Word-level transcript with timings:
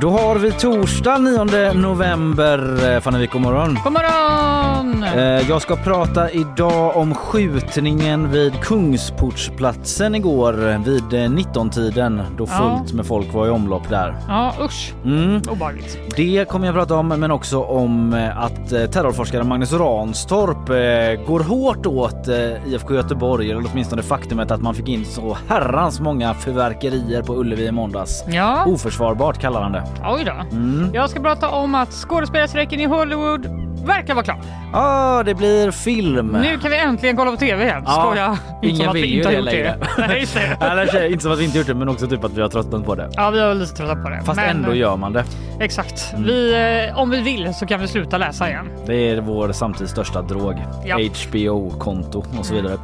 Då 0.00 0.10
har 0.10 0.36
vi 0.36 0.52
torsdag 0.52 1.18
9 1.18 1.72
november. 1.72 2.90
Eh, 2.94 3.00
Fanny 3.00 3.18
Wijk, 3.18 3.32
god 3.32 3.42
morgon. 3.42 3.78
God 3.84 3.92
morgon! 3.92 5.04
Eh, 5.04 5.48
Jag 5.48 5.62
ska 5.62 5.76
prata 5.76 6.30
idag 6.30 6.96
om 6.96 7.14
skjutningen 7.14 8.30
vid 8.30 8.60
Kungsportsplatsen 8.60 10.14
igår 10.14 10.52
vid 10.84 11.30
19-tiden 11.30 12.22
då 12.36 12.46
Ja. 12.50 12.78
fullt 12.80 12.92
med 12.92 13.06
folk 13.06 13.32
var 13.34 13.46
i 13.46 13.50
omlopp 13.50 13.88
där. 13.88 14.16
Ja, 14.28 14.52
usch. 14.64 14.92
Mm. 15.04 15.42
Obehagligt. 15.50 15.98
Det 16.16 16.48
kommer 16.48 16.66
jag 16.66 16.74
prata 16.74 16.94
om, 16.94 17.08
men 17.08 17.30
också 17.30 17.62
om 17.62 18.14
eh, 18.14 18.38
att 18.44 18.72
eh, 18.72 18.84
terrorforskaren 18.84 19.48
Magnus 19.48 19.72
Ranstorp 19.72 20.68
eh, 20.68 21.26
går 21.26 21.40
hårt 21.40 21.86
åt 21.86 22.28
eh, 22.28 22.72
IFK 22.72 22.94
Göteborg, 22.94 23.50
eller 23.50 23.64
åtminstone 23.72 24.02
faktumet 24.02 24.50
att 24.50 24.62
man 24.62 24.74
fick 24.74 24.88
in 24.88 25.04
så 25.04 25.36
herrans 25.48 26.00
många 26.00 26.34
fyrverkerier 26.34 27.22
på 27.22 27.34
Ullevi 27.34 27.66
i 27.66 27.72
måndags. 27.72 28.24
Ja, 28.28 28.64
Oförsvarbart 28.66 29.38
kallar 29.40 29.62
han 29.62 29.72
det. 29.72 29.82
Oj 30.04 30.24
då. 30.24 30.56
Mm. 30.56 30.90
Jag 30.94 31.10
ska 31.10 31.20
prata 31.20 31.48
om 31.48 31.74
att 31.74 31.92
skådespelarstrejken 31.92 32.80
i 32.80 32.84
Hollywood 32.86 33.46
verkar 33.86 34.14
vara 34.14 34.24
klar. 34.24 34.40
Ja, 34.72 35.22
det 35.26 35.34
blir 35.34 35.70
film. 35.70 36.26
Nu 36.42 36.58
kan 36.58 36.70
vi 36.70 36.78
äntligen 36.78 37.16
kolla 37.16 37.30
på 37.30 37.36
TV 37.36 37.64
igen. 37.64 37.82
Ja, 37.86 38.02
Skoja. 38.04 38.38
Inte 38.62 38.82
ingen 38.82 38.92
vill 38.92 39.02
vi 39.02 39.08
ju 39.08 39.22
det 39.22 39.40
längre. 39.40 39.78
Nej, 39.98 40.20
just 40.20 40.34
det. 40.34 41.08
Inte 41.12 41.22
som 41.22 41.32
att 41.32 41.38
vi 41.38 41.44
inte 41.44 41.58
gjort 41.58 41.66
det, 41.66 41.74
men 41.74 41.88
också 41.88 42.06
typ 42.06 42.24
att 42.24 42.32
vi 42.32 42.42
har 42.42 42.48
tröttnat 42.48 42.84
på 42.84 42.94
det. 42.94 43.10
Ja, 43.12 43.30
vi 43.30 43.40
har 43.40 43.54
lite 43.54 43.74
tröttnat 43.74 44.04
på 44.04 44.10
det. 44.10 44.22
Fast 44.24 44.36
Men, 44.36 44.56
ändå 44.56 44.74
gör 44.74 44.96
man 44.96 45.12
det. 45.12 45.24
Exakt. 45.60 46.14
Vi, 46.16 46.54
eh, 46.88 46.98
om 46.98 47.10
vi 47.10 47.20
vill 47.20 47.54
så 47.54 47.66
kan 47.66 47.80
vi 47.80 47.88
sluta 47.88 48.18
läsa 48.18 48.48
igen. 48.48 48.68
Det 48.86 49.10
är 49.10 49.20
vår 49.20 49.52
samtids 49.52 49.92
största 49.92 50.22
drog. 50.22 50.54
Ja. 50.84 50.98
HBO-konto 50.98 52.24
och 52.38 52.46
så 52.46 52.54
vidare. 52.54 52.76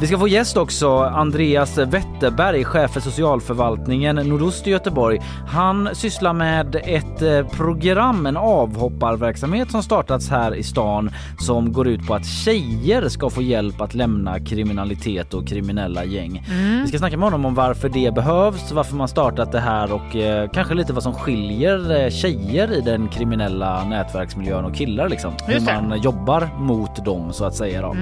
Vi 0.00 0.06
ska 0.06 0.18
få 0.18 0.28
gäst 0.28 0.56
också. 0.56 0.98
Andreas 0.98 1.78
Wetterberg, 1.78 2.64
chef 2.64 2.90
för 2.90 3.00
socialförvaltningen 3.00 4.16
nordost 4.16 4.66
i 4.66 4.70
Göteborg. 4.70 5.20
Han 5.48 5.88
sysslar 5.92 6.32
med 6.32 6.43
ett 6.44 7.22
eh, 7.22 7.46
program, 7.46 8.26
en 8.26 8.36
avhopparverksamhet 8.36 9.70
som 9.70 9.82
startats 9.82 10.30
här 10.30 10.54
i 10.54 10.62
stan 10.62 11.10
som 11.38 11.72
går 11.72 11.88
ut 11.88 12.06
på 12.06 12.14
att 12.14 12.26
tjejer 12.26 13.08
ska 13.08 13.30
få 13.30 13.42
hjälp 13.42 13.80
att 13.80 13.94
lämna 13.94 14.40
kriminalitet 14.40 15.34
och 15.34 15.48
kriminella 15.48 16.04
gäng. 16.04 16.44
Vi 16.82 16.88
ska 16.88 16.98
snacka 16.98 17.16
med 17.16 17.26
honom 17.26 17.44
om 17.44 17.54
varför 17.54 17.88
det 17.88 18.14
behövs, 18.14 18.72
varför 18.72 18.96
man 18.96 19.08
startat 19.08 19.52
det 19.52 19.60
här 19.60 19.92
och 19.92 20.16
eh, 20.16 20.50
kanske 20.50 20.74
lite 20.74 20.92
vad 20.92 21.02
som 21.02 21.14
skiljer 21.14 22.04
eh, 22.04 22.10
tjejer 22.10 22.72
i 22.72 22.80
den 22.80 23.08
kriminella 23.08 23.84
nätverksmiljön 23.84 24.64
och 24.64 24.74
killar 24.74 25.08
liksom. 25.08 25.32
Just 25.48 25.68
Hur 25.68 25.74
det. 25.74 25.88
man 25.88 26.00
jobbar 26.02 26.48
mot 26.58 27.04
dem 27.04 27.32
så 27.32 27.44
att 27.44 27.54
säga. 27.54 27.82
Då. 27.82 27.96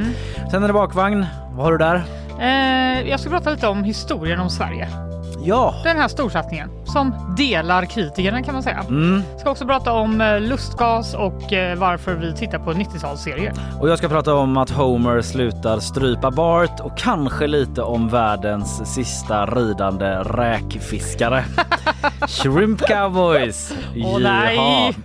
Sen 0.50 0.62
är 0.62 0.66
det 0.66 0.72
bakvagn. 0.72 1.26
Vad 1.52 1.64
har 1.64 1.72
du 1.72 1.78
där? 1.78 2.02
Eh, 2.40 3.08
jag 3.10 3.20
ska 3.20 3.30
prata 3.30 3.50
lite 3.50 3.68
om 3.68 3.84
historien 3.84 4.40
om 4.40 4.50
Sverige. 4.50 5.11
Ja. 5.44 5.74
Den 5.84 5.96
här 5.96 6.08
storsatsningen 6.08 6.70
som 6.84 7.34
delar 7.36 7.84
kritikerna 7.84 8.42
kan 8.42 8.54
man 8.54 8.62
säga. 8.62 8.84
Mm. 8.88 9.22
Ska 9.38 9.50
också 9.50 9.66
prata 9.66 9.92
om 9.92 10.20
eh, 10.20 10.40
lustgas 10.40 11.14
och 11.14 11.52
eh, 11.52 11.78
varför 11.78 12.14
vi 12.14 12.34
tittar 12.34 12.58
på 12.58 12.72
90-talsserier. 12.72 13.52
Och 13.80 13.88
jag 13.88 13.98
ska 13.98 14.08
prata 14.08 14.34
om 14.34 14.56
att 14.56 14.70
Homer 14.70 15.22
slutar 15.22 15.80
strypa 15.80 16.30
Bart 16.30 16.80
och 16.80 16.98
kanske 16.98 17.46
lite 17.46 17.82
om 17.82 18.08
världens 18.08 18.94
sista 18.94 19.46
ridande 19.46 20.06
räkfiskare. 20.16 21.44
Shrimp 22.28 22.80
Cowboys! 22.80 23.74
Åh 24.04 24.20
nej! 24.20 24.96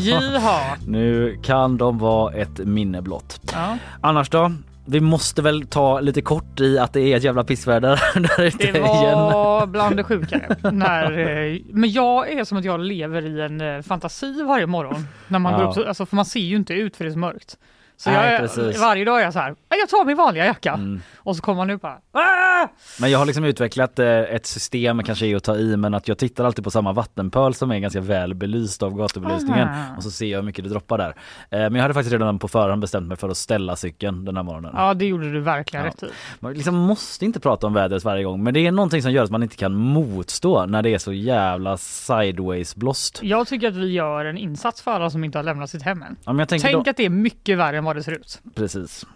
Jiha! 0.00 0.60
Nu 0.86 1.38
kan 1.42 1.76
de 1.76 1.98
vara 1.98 2.34
ett 2.34 2.58
minne 2.58 3.02
blott. 3.02 3.40
Ja. 3.52 3.78
Annars 4.00 4.30
då? 4.30 4.52
Vi 4.90 5.00
måste 5.00 5.42
väl 5.42 5.66
ta 5.66 6.00
lite 6.00 6.22
kort 6.22 6.60
i 6.60 6.78
att 6.78 6.92
det 6.92 7.00
är 7.00 7.16
ett 7.16 7.22
jävla 7.24 7.44
pissväder 7.44 8.00
där 8.14 8.44
ute 8.44 8.72
Det 8.72 8.78
igen. 8.78 9.18
var 9.18 9.66
bland 9.66 9.96
det 9.96 10.04
sjukare. 10.04 10.56
När, 10.72 11.18
eh, 11.18 11.58
men 11.70 11.90
jag 11.92 12.32
är 12.32 12.44
som 12.44 12.58
att 12.58 12.64
jag 12.64 12.80
lever 12.80 13.22
i 13.26 13.40
en 13.40 13.60
eh, 13.60 13.82
fantasi 13.82 14.42
varje 14.42 14.66
morgon. 14.66 15.06
När 15.28 15.38
man 15.38 15.52
Ja. 15.52 15.58
går 15.58 15.68
upp, 15.68 15.74
så, 15.74 15.84
alltså, 15.88 16.06
för 16.06 16.16
man 16.16 16.24
ser 16.24 16.40
ju 16.40 16.56
inte 16.56 16.74
ut 16.74 16.96
för 16.96 17.04
det 17.04 17.10
är 17.10 17.12
så 17.12 17.18
mörkt. 17.18 17.58
Så 18.00 18.10
Nej, 18.10 18.32
jag, 18.32 18.40
precis. 18.40 18.80
varje 18.80 19.04
dag 19.04 19.20
är 19.20 19.24
jag 19.24 19.32
så 19.32 19.38
här, 19.38 19.54
"Ja, 19.68 19.76
jag 19.76 19.88
tar 19.88 20.04
min 20.04 20.16
vanliga 20.16 20.44
jacka. 20.46 20.72
Mm. 20.72 21.00
Och 21.16 21.36
så 21.36 21.42
kommer 21.42 21.56
man 21.56 21.70
upp 21.70 21.82
bara, 21.82 21.98
"Ah!" 22.12 22.68
Men 23.00 23.10
jag 23.10 23.18
har 23.18 23.26
liksom 23.26 23.44
utvecklat 23.44 23.98
eh, 23.98 24.06
ett 24.08 24.46
system, 24.46 25.02
kanske 25.02 25.26
är 25.26 25.36
att 25.36 25.44
ta 25.44 25.56
i, 25.56 25.76
men 25.76 25.94
att 25.94 26.08
jag 26.08 26.18
tittar 26.18 26.44
alltid 26.44 26.64
på 26.64 26.70
samma 26.70 26.92
vattenpöl 26.92 27.54
som 27.54 27.70
är 27.70 27.78
ganska 27.78 28.00
väl 28.00 28.34
belyst 28.34 28.82
av 28.82 28.94
gatubelysningen 28.96 29.68
Aha. 29.68 29.96
och 29.96 30.02
så 30.02 30.10
ser 30.10 30.26
jag 30.26 30.38
hur 30.38 30.42
mycket 30.46 30.64
det 30.64 30.70
droppar 30.70 30.98
där. 30.98 31.08
Eh, 31.08 31.58
Men 31.60 31.74
jag 31.74 31.82
hade 31.82 31.94
faktiskt 31.94 32.12
redan 32.12 32.38
på 32.38 32.48
förhand 32.48 32.80
bestämt 32.80 33.06
mig 33.08 33.16
för 33.16 33.28
att 33.28 33.36
ställa 33.36 33.76
cykeln 33.76 34.24
den 34.24 34.36
här 34.36 34.42
morgonen. 34.42 34.72
Ja, 34.76 34.94
det 34.94 35.06
gjorde 35.06 35.32
du 35.32 35.40
verkligen 35.40 35.84
Ja. 35.84 35.90
rätt 35.90 36.02
i. 36.02 36.06
Man 36.40 36.52
liksom 36.54 36.74
måste 36.74 37.24
inte 37.24 37.40
prata 37.40 37.66
om 37.66 37.74
vädret 37.74 38.04
varje 38.04 38.24
gång, 38.24 38.42
men 38.42 38.54
det 38.54 38.66
är 38.66 38.72
någonting 38.72 39.02
som 39.02 39.12
gör 39.12 39.24
att 39.24 39.30
man 39.30 39.42
inte 39.42 39.56
kan 39.56 39.74
motstå 39.74 40.66
när 40.66 40.82
det 40.82 40.94
är 40.94 40.98
så 40.98 41.12
jävla 41.12 41.76
sideways 41.76 42.76
blåst. 42.76 43.18
Jag 43.22 43.46
tycker 43.46 43.68
att 43.68 43.76
vi 43.76 43.92
gör 43.92 44.24
en 44.24 44.38
insats 44.38 44.82
för 44.82 44.90
alla 44.90 45.10
som 45.10 45.24
inte 45.24 45.38
har 45.38 45.42
lämnat 45.42 45.70
sitt 45.70 45.82
hem 45.82 46.02
än. 46.02 46.16
Ja, 46.38 46.46
Tänk 46.48 46.62
då, 46.72 46.80
att 46.90 46.96
det 46.96 47.04
är 47.04 47.10
mycket 47.10 47.58
värre 47.58 47.78
än 47.78 47.84
vad 47.90 47.96
det 47.96 48.02
ser 48.02 48.12
ut. 48.12 48.40
precis. 48.54 49.06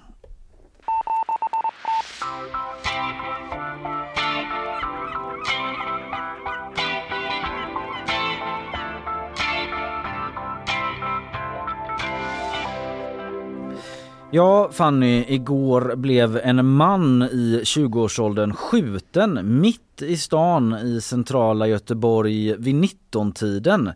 Ja, 14.31 14.71
Fanny, 14.73 15.25
igår 15.29 15.97
blev 15.97 16.37
en 16.37 16.67
man 16.67 17.23
i 17.23 17.61
20-årsåldern 17.65 18.53
skjuten 18.53 19.61
mitt 19.61 20.03
i 20.03 20.17
stan 20.17 20.73
i 20.73 21.01
centrala 21.01 21.67
Göteborg 21.67 22.57
vid 22.57 22.75
19-tiden. 22.75 23.93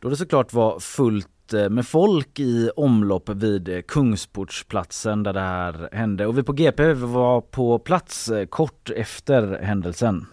Då 0.00 0.08
det 0.08 0.16
såklart 0.16 0.52
var 0.52 0.80
fullt 0.80 1.31
Eh, 1.54 1.68
med 1.68 1.86
folk 1.86 2.40
i 2.40 2.70
omlopp 2.76 3.28
vid 3.28 3.68
eh, 3.68 3.80
Kungsportsplatsen 3.80 5.22
där 5.22 5.32
det 5.32 5.40
här 5.40 5.88
hände. 5.92 6.26
Och 6.26 6.38
vi 6.38 6.42
på 6.42 6.52
GP 6.52 6.92
var 6.92 7.40
på 7.40 7.78
plats 7.78 8.28
eh, 8.28 8.46
kort 8.46 8.90
efter 8.90 9.58
händelsen. 9.62 10.26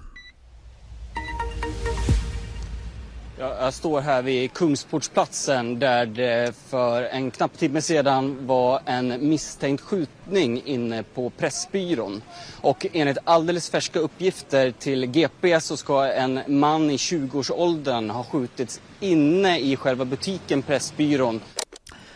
Jag 3.39 3.73
står 3.73 4.01
här 4.01 4.21
vid 4.21 4.53
Kungsportsplatsen 4.53 5.79
där 5.79 6.05
det 6.05 6.55
för 6.55 7.03
en 7.03 7.31
knapp 7.31 7.57
timme 7.57 7.81
sedan 7.81 8.47
var 8.47 8.79
en 8.85 9.29
misstänkt 9.29 9.81
skjutning 9.81 10.61
inne 10.65 11.03
på 11.03 11.29
Pressbyrån. 11.29 12.21
Och 12.61 12.85
enligt 12.93 13.17
alldeles 13.23 13.69
färska 13.69 13.99
uppgifter 13.99 14.71
till 14.71 15.05
GP 15.05 15.61
så 15.61 15.77
ska 15.77 16.05
en 16.05 16.39
man 16.47 16.89
i 16.89 16.97
20-årsåldern 16.97 18.09
ha 18.09 18.23
skjutits 18.23 18.81
inne 18.99 19.59
i 19.59 19.75
själva 19.75 20.05
butiken 20.05 20.61
Pressbyrån. 20.61 21.39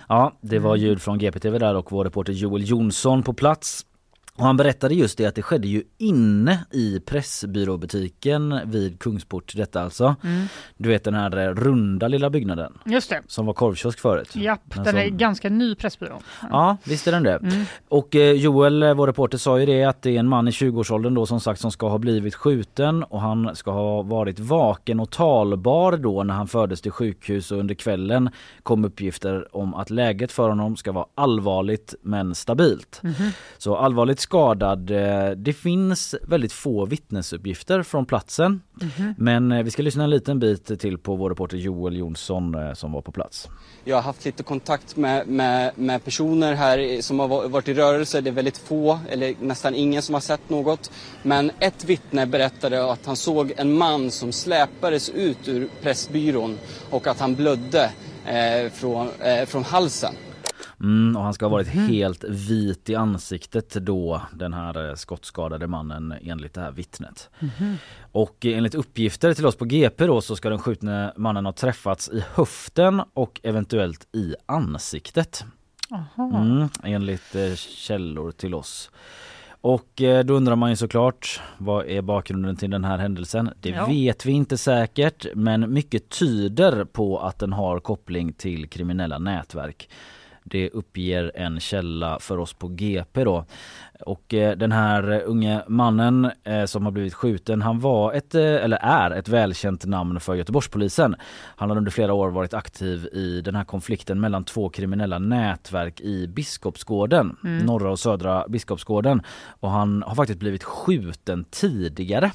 Ja, 0.08 0.34
det 0.42 0.60
var 0.60 0.76
ljud 0.76 1.02
från 1.02 1.18
GPTV 1.18 1.58
där 1.60 1.76
och 1.76 1.92
vår 1.92 2.06
reporter 2.06 2.34
Joel 2.34 2.70
Jonsson 2.70 3.24
på 3.24 3.34
plats. 3.34 3.86
Och 4.38 4.46
han 4.46 4.58
berättade 4.58 4.96
just 4.96 5.18
det 5.18 5.26
att 5.26 5.36
det 5.36 5.42
skedde 5.42 5.68
ju 5.68 5.84
inne 5.98 6.66
i 6.72 7.00
Pressbyråbutiken 7.00 8.60
vid 8.66 9.00
Kungsport 9.00 9.54
detta 9.56 9.82
alltså. 9.82 10.16
Mm. 10.24 10.46
Du 10.78 10.90
vet 10.90 11.04
den 11.04 11.14
här 11.14 11.38
eh, 11.38 11.54
runda 11.56 12.08
lilla 12.08 12.30
byggnaden 12.30 12.74
Just 12.86 13.10
det. 13.10 13.22
som 13.28 13.46
var 13.46 13.54
korvkiosk 13.54 14.00
förut. 14.00 14.36
Japp, 14.36 14.62
den 14.86 14.98
är 14.98 15.08
som- 15.08 15.18
ganska 15.18 15.50
ny 15.50 15.76
Pressbyrån. 15.76 16.22
Ja, 16.52 16.78
visst 16.84 17.08
är 17.08 17.12
den 17.12 17.24
det. 17.24 17.36
Mm. 17.38 17.66
Och 17.90 18.16
eh, 18.16 18.32
Joel, 18.32 18.84
eh, 18.84 18.94
vår 18.94 19.08
reporter, 19.08 19.38
sa 19.38 19.60
ju 19.60 19.66
det 19.66 19.84
att 19.84 20.02
det 20.02 20.10
är 20.16 20.20
en 20.20 20.28
man 20.30 20.48
i 20.48 20.52
20-årsåldern 20.52 21.14
då 21.14 21.26
som 21.26 21.40
sagt 21.40 21.60
som 21.62 21.72
ska 21.72 21.90
ha 21.90 21.98
blivit 21.98 22.36
skjuten 22.36 23.04
och 23.04 23.22
han 23.22 23.56
ska 23.56 23.72
ha 23.72 24.02
varit 24.02 24.40
vaken 24.40 25.00
och 25.00 25.10
talbar 25.12 25.98
då 25.98 26.24
när 26.24 26.34
han 26.34 26.48
fördes 26.48 26.82
till 26.82 26.92
sjukhus 26.92 27.52
och 27.52 27.58
under 27.60 27.76
kvällen 27.76 28.30
kom 28.64 28.86
uppgifter 28.86 29.56
om 29.56 29.74
att 29.74 29.90
läget 29.90 30.32
för 30.32 30.50
honom 30.50 30.76
ska 30.76 30.92
vara 30.92 31.06
allvarligt 31.16 31.96
men 32.02 32.36
stabilt. 32.36 33.00
Mhm. 33.04 33.30
Så 33.58 33.76
allvarligt 33.76 34.20
skadad. 34.24 34.92
eh, 34.92 35.30
Det 35.38 35.54
finns 35.54 36.16
väldigt 36.28 36.52
få 36.54 36.86
vittnesuppgifter 36.86 37.84
från 37.84 38.06
platsen. 38.06 38.62
Mhm. 38.81 39.14
Men 39.18 39.52
eh, 39.52 39.64
vi 39.64 39.72
ska 39.72 39.81
lyssna 39.81 40.04
en 40.04 40.10
liten 40.10 40.40
bit 40.40 40.80
till 40.80 40.98
på 40.98 41.16
vår 41.16 41.30
reporter 41.30 41.58
Joel 41.58 41.98
Jonsson 41.98 42.56
eh, 42.56 42.74
som 42.74 42.92
var 42.92 43.02
på 43.02 43.12
plats. 43.12 43.50
Jag 43.84 43.96
har 43.96 44.02
haft 44.04 44.25
lite 44.25 44.44
kontakt 44.44 44.96
med, 44.98 45.28
med, 45.28 45.72
med 45.75 46.04
personer 46.04 46.54
här 46.54 47.02
som 47.02 47.20
har 47.20 47.28
va- 47.28 47.48
varit 47.48 47.68
i 47.68 47.74
rörelse. 47.74 48.22
Det 48.22 48.30
är 48.30 48.31
väldigt 48.31 48.58
få, 48.58 49.00
eller 49.10 49.34
nästan 49.42 49.75
ingen 49.75 50.02
som 50.02 50.14
har 50.14 50.22
sett 50.22 50.50
något. 50.50 50.92
Men 51.24 51.52
ett 51.60 51.86
vittne 51.86 52.25
berättade 52.25 52.92
att 52.92 53.06
han 53.06 53.16
såg 53.16 53.54
en 53.58 53.74
man 53.78 54.12
som 54.12 54.31
släpades 54.31 55.10
ut 55.10 55.48
ur 55.48 55.68
Pressbyrån 55.81 56.58
och 56.90 57.08
att 57.08 57.20
han 57.20 57.36
blödde 57.36 57.90
eh, 58.25 58.72
från, 58.72 59.08
eh, 59.20 59.46
från 59.46 59.64
halsen. 59.64 60.14
Mm, 60.80 61.15
och 61.18 61.24
han 61.24 61.33
ska 61.33 61.45
ha 61.45 61.50
varit 61.51 61.68
helt 61.68 62.24
vit 62.24 62.89
i 62.89 62.95
ansiktet 62.95 63.74
då 63.74 64.21
den 64.33 64.54
här 64.54 64.89
eh, 64.89 64.95
skottskadade 64.95 65.68
mannen 65.68 66.13
enligt 66.21 66.54
det 66.54 66.62
här 66.62 66.71
vittnet. 66.71 67.30
Och 68.12 68.45
eh, 68.45 68.57
enligt 68.57 68.75
uppgifter 68.75 69.33
till 69.33 69.45
oss 69.45 69.56
på 69.56 69.65
GP 69.65 70.06
då 70.07 70.21
så 70.21 70.36
ska 70.36 70.50
den 70.50 70.60
skjutne 70.60 71.13
mannen 71.18 71.45
ha 71.45 71.54
träffats 71.54 72.10
i 72.10 72.24
höften 72.33 73.01
och 73.13 73.39
eventuellt 73.44 74.07
i 74.15 74.36
ansiktet. 74.45 75.45
Mm, 76.18 76.69
enligt 76.83 77.36
eh, 77.36 77.54
källor 77.56 78.31
till 78.31 78.54
oss. 78.54 78.92
Och 79.62 80.01
eh, 80.01 80.24
då 80.25 80.33
undrar 80.33 80.56
man 80.56 80.69
ju 80.69 80.75
såklart 80.75 81.42
vad 81.57 81.86
är 81.86 82.01
bakgrunden 82.01 82.56
till 82.56 82.69
den 82.69 82.83
här 82.83 82.98
händelsen? 82.98 83.50
Det 83.62 83.69
Ja. 83.69 83.86
vet 83.86 84.25
vi 84.25 84.31
inte 84.31 84.57
säkert 84.57 85.25
men 85.36 85.74
mycket 85.74 86.10
tyder 86.10 86.86
på 86.86 87.19
att 87.19 87.39
den 87.39 87.54
har 87.54 87.80
koppling 87.80 88.33
till 88.33 88.69
kriminella 88.69 89.18
nätverk. 89.18 89.89
Det 90.44 90.69
uppger 90.69 91.31
en 91.36 91.60
källa 91.60 92.19
för 92.19 92.38
oss 92.38 92.54
på 92.54 92.68
GP 92.68 93.24
då. 93.24 93.45
Och 94.00 94.34
eh, 94.34 94.57
den 94.57 94.72
här 94.72 95.22
unge 95.25 95.63
mannen 95.68 96.31
eh, 96.44 96.66
som 96.66 96.86
har 96.86 96.92
blivit 96.92 97.13
skjuten 97.13 97.62
han 97.62 97.80
var 97.80 98.13
ett, 98.13 98.36
eh, 98.36 98.42
eller 98.42 98.78
är 98.81 99.12
ett 99.12 99.28
välkänt 99.28 99.86
namn 99.86 100.19
för 100.19 100.36
Göteborgspolisen. 100.36 101.16
Han 101.56 101.69
har 101.69 101.78
under 101.78 101.92
flera 101.92 102.13
år 102.13 102.30
varit 102.30 102.54
aktiv 102.54 103.06
i 103.13 103.42
den 103.42 103.56
här 103.56 103.63
konflikten 103.63 104.19
mellan 104.19 104.44
två 104.44 104.69
kriminella 104.69 105.19
nätverk 105.19 106.01
i 106.01 106.28
Biskopsgården, 106.28 107.36
Mm. 107.44 107.66
norra 107.66 107.92
och 107.92 108.00
södra 108.00 108.46
Biskopsgården. 108.48 109.22
Och 109.60 109.69
han 109.69 110.04
har 110.07 110.16
faktiskt 110.16 110.39
blivit 110.39 110.63
skjuten 110.63 111.46
tidigare 111.50 112.31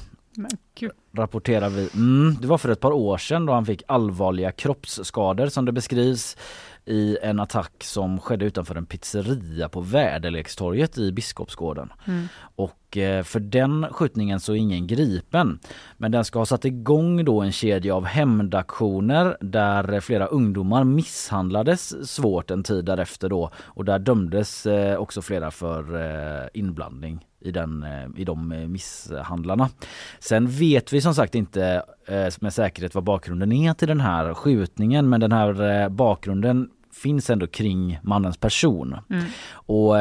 rapporterar 1.15 1.69
vi. 1.69 1.89
Mm, 1.93 2.35
det 2.41 2.47
var 2.47 2.57
för 2.57 2.69
ett 2.69 2.79
par 2.79 2.91
år 2.91 3.17
sedan 3.17 3.45
då 3.45 3.53
han 3.53 3.65
fick 3.65 3.83
allvarliga 3.87 4.51
kroppsskador 4.51 5.47
som 5.47 5.65
det 5.65 5.71
beskrivs 5.71 6.37
i 6.85 7.17
en 7.21 7.39
attack 7.39 7.83
som 7.83 8.19
skedde 8.19 8.45
utanför 8.45 8.75
en 8.75 8.85
pizzeria 8.85 9.69
på 9.69 9.81
Väderlekstorget 9.81 10.97
i 10.97 11.11
Biskopsgården. 11.11 11.93
Mm. 12.05 12.27
Och 12.55 12.97
eh, 12.97 13.23
för 13.23 13.39
den 13.39 13.87
skjutningen 13.91 14.39
så 14.39 14.53
är 14.53 14.57
ingen 14.57 14.87
gripen. 14.87 15.59
Men 15.97 16.11
den 16.11 16.25
ska 16.25 16.39
ha 16.39 16.45
satt 16.45 16.65
igång 16.65 17.25
då 17.25 17.41
en 17.41 17.51
kedja 17.51 17.95
av 17.95 18.05
hämndaktioner 18.05 19.37
där 19.41 19.99
flera 19.99 20.25
ungdomar 20.25 20.83
misshandlades 20.83 22.09
svårt 22.11 22.51
en 22.51 22.63
tid 22.63 22.85
därefter 22.85 23.29
då. 23.29 23.51
Och 23.55 23.85
där 23.85 23.99
dömdes 23.99 24.65
eh, 24.65 24.97
också 24.97 25.21
flera 25.21 25.51
för 25.51 25.95
eh, 25.95 26.47
inblandning 26.53 27.25
i, 27.41 27.51
den, 27.51 27.83
eh, 27.83 28.21
i 28.21 28.25
de 28.25 28.51
eh, 28.51 28.67
misshandlarna. 28.67 29.69
Sen 30.19 30.47
vet 30.47 30.93
vi 30.93 31.01
som 31.01 31.15
sagt 31.15 31.35
inte 31.35 31.83
eh, 32.07 32.33
med 32.39 32.53
säkerhet 32.53 32.95
vad 32.95 33.03
bakgrunden 33.03 33.51
är 33.51 33.73
till 33.73 33.87
den 33.87 34.01
här 34.01 34.33
skjutningen 34.33 35.09
men 35.09 35.19
den 35.19 35.31
här 35.31 35.89
bakgrunden 35.89 36.69
finns 36.93 37.29
ändå 37.29 37.47
kring 37.47 37.99
mannens 38.03 38.37
person. 38.37 38.95
Mm. 39.09 39.25
Och 39.51 39.95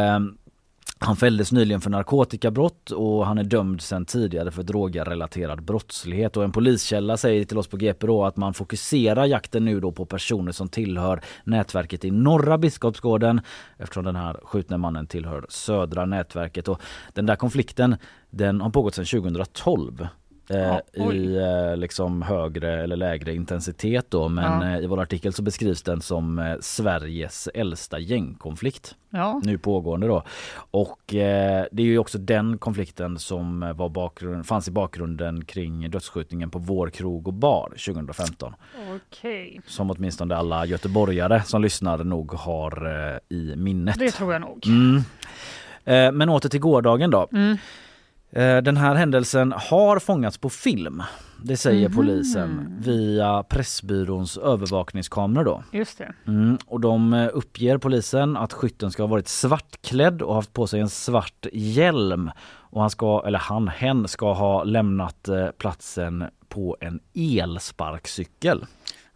han 1.00 1.16
fälldes 1.16 1.52
nyligen 1.52 1.80
för 1.80 1.90
narkotikabrott 1.90 2.90
och 2.90 3.26
han 3.26 3.38
är 3.38 3.44
dömd 3.44 3.80
sedan 3.80 4.04
tidigare 4.04 4.50
för 4.50 4.62
drogrelaterad 4.62 5.62
brottslighet. 5.62 6.36
Och 6.36 6.44
en 6.44 6.52
poliskälla 6.52 7.16
säger 7.16 7.44
till 7.44 7.58
oss 7.58 7.66
på 7.66 7.76
GP 7.76 8.06
då 8.06 8.24
att 8.24 8.36
man 8.36 8.54
fokuserar 8.54 9.24
jakten 9.24 9.64
nu 9.64 9.80
då 9.80 9.92
på 9.92 10.04
personer 10.04 10.52
som 10.52 10.68
tillhör 10.68 11.20
nätverket 11.44 12.04
i 12.04 12.10
norra 12.10 12.58
Biskopsgården 12.58 13.40
eftersom 13.76 14.04
den 14.04 14.16
här 14.16 14.40
skjutne 14.42 14.76
mannen 14.76 15.06
tillhör 15.06 15.46
södra 15.48 16.06
nätverket. 16.06 16.68
Och 16.68 16.80
den 17.14 17.26
där 17.26 17.36
konflikten 17.36 17.96
den 18.30 18.60
har 18.60 18.70
pågått 18.70 18.94
sedan 18.94 19.04
2012. 19.04 20.08
Eh, 20.50 20.78
Ja. 20.92 21.04
I 21.04 21.36
eh, 21.36 21.76
liksom 21.76 22.22
högre 22.22 22.82
eller 22.82 22.96
lägre 22.96 23.34
intensitet 23.34 24.06
då 24.08 24.28
men 24.28 24.68
Ja. 24.68 24.76
eh, 24.76 24.84
i 24.84 24.86
vår 24.86 25.00
artikel 25.00 25.32
så 25.32 25.42
beskrivs 25.42 25.82
den 25.82 26.00
som 26.00 26.38
eh, 26.38 26.56
Sveriges 26.60 27.48
äldsta 27.54 27.98
gängkonflikt 27.98 28.94
Ja. 29.10 29.40
nu 29.44 29.58
pågående 29.58 30.06
då. 30.06 30.22
Och 30.70 31.14
eh, 31.14 31.64
det 31.72 31.82
är 31.82 31.86
ju 31.86 31.98
också 31.98 32.18
den 32.18 32.58
konflikten 32.58 33.18
som 33.18 33.72
var 33.76 33.88
bakgrund, 33.88 34.46
fanns 34.46 34.68
i 34.68 34.70
bakgrunden 34.70 35.44
kring 35.44 35.90
dödsskjutningen 35.90 36.50
på 36.50 36.58
vår 36.58 36.90
krog 36.90 37.28
och 37.28 37.34
bar 37.34 37.68
2015. 37.86 38.54
Okej, 38.96 39.60
Som 39.66 39.90
åtminstone 39.90 40.36
alla 40.36 40.66
göteborgare 40.66 41.42
som 41.42 41.62
lyssnar 41.62 42.04
nog 42.04 42.32
har 42.32 42.86
eh, 43.30 43.36
i 43.38 43.56
minnet. 43.56 43.98
det 43.98 44.10
tror 44.10 44.32
jag 44.32 44.40
nog. 44.40 44.66
Mm. 44.66 45.02
Men 46.18 46.28
åter 46.28 46.48
till 46.48 46.60
gårdagen 46.60 47.10
då. 47.10 47.28
Mm. 47.32 47.56
Eh, 48.30 48.56
Den 48.56 48.76
här 48.76 48.94
händelsen 48.94 49.52
har 49.56 49.98
fångats 49.98 50.38
på 50.38 50.50
film. 50.50 51.02
Det 51.42 51.56
säger 51.56 51.88
Mhm. 51.88 51.96
polisen 51.96 52.76
via 52.80 53.42
Pressbyråns 53.42 54.36
övervakningskameror 54.38 55.44
då. 55.44 55.62
Just 55.72 55.98
det. 55.98 56.12
Mm, 56.26 56.58
och 56.66 56.80
de 56.80 57.12
eh, 57.12 57.28
uppger 57.32 57.78
polisen 57.78 58.36
att 58.36 58.52
skytten 58.52 58.90
ska 58.90 59.02
ha 59.02 59.08
varit 59.08 59.28
svartklädd 59.28 60.22
och 60.22 60.34
haft 60.34 60.52
på 60.52 60.66
sig 60.66 60.80
en 60.80 60.88
svart 60.88 61.46
hjälm. 61.52 62.30
Och 62.70 62.80
han 62.80 62.90
ska, 62.90 63.22
eller 63.26 63.38
han, 63.38 63.68
hen 63.68 64.08
ska 64.08 64.32
ha 64.32 64.64
lämnat 64.64 65.28
eh, 65.28 65.46
platsen 65.58 66.24
på 66.48 66.76
en 66.80 67.00
elsparkcykel. 67.14 68.64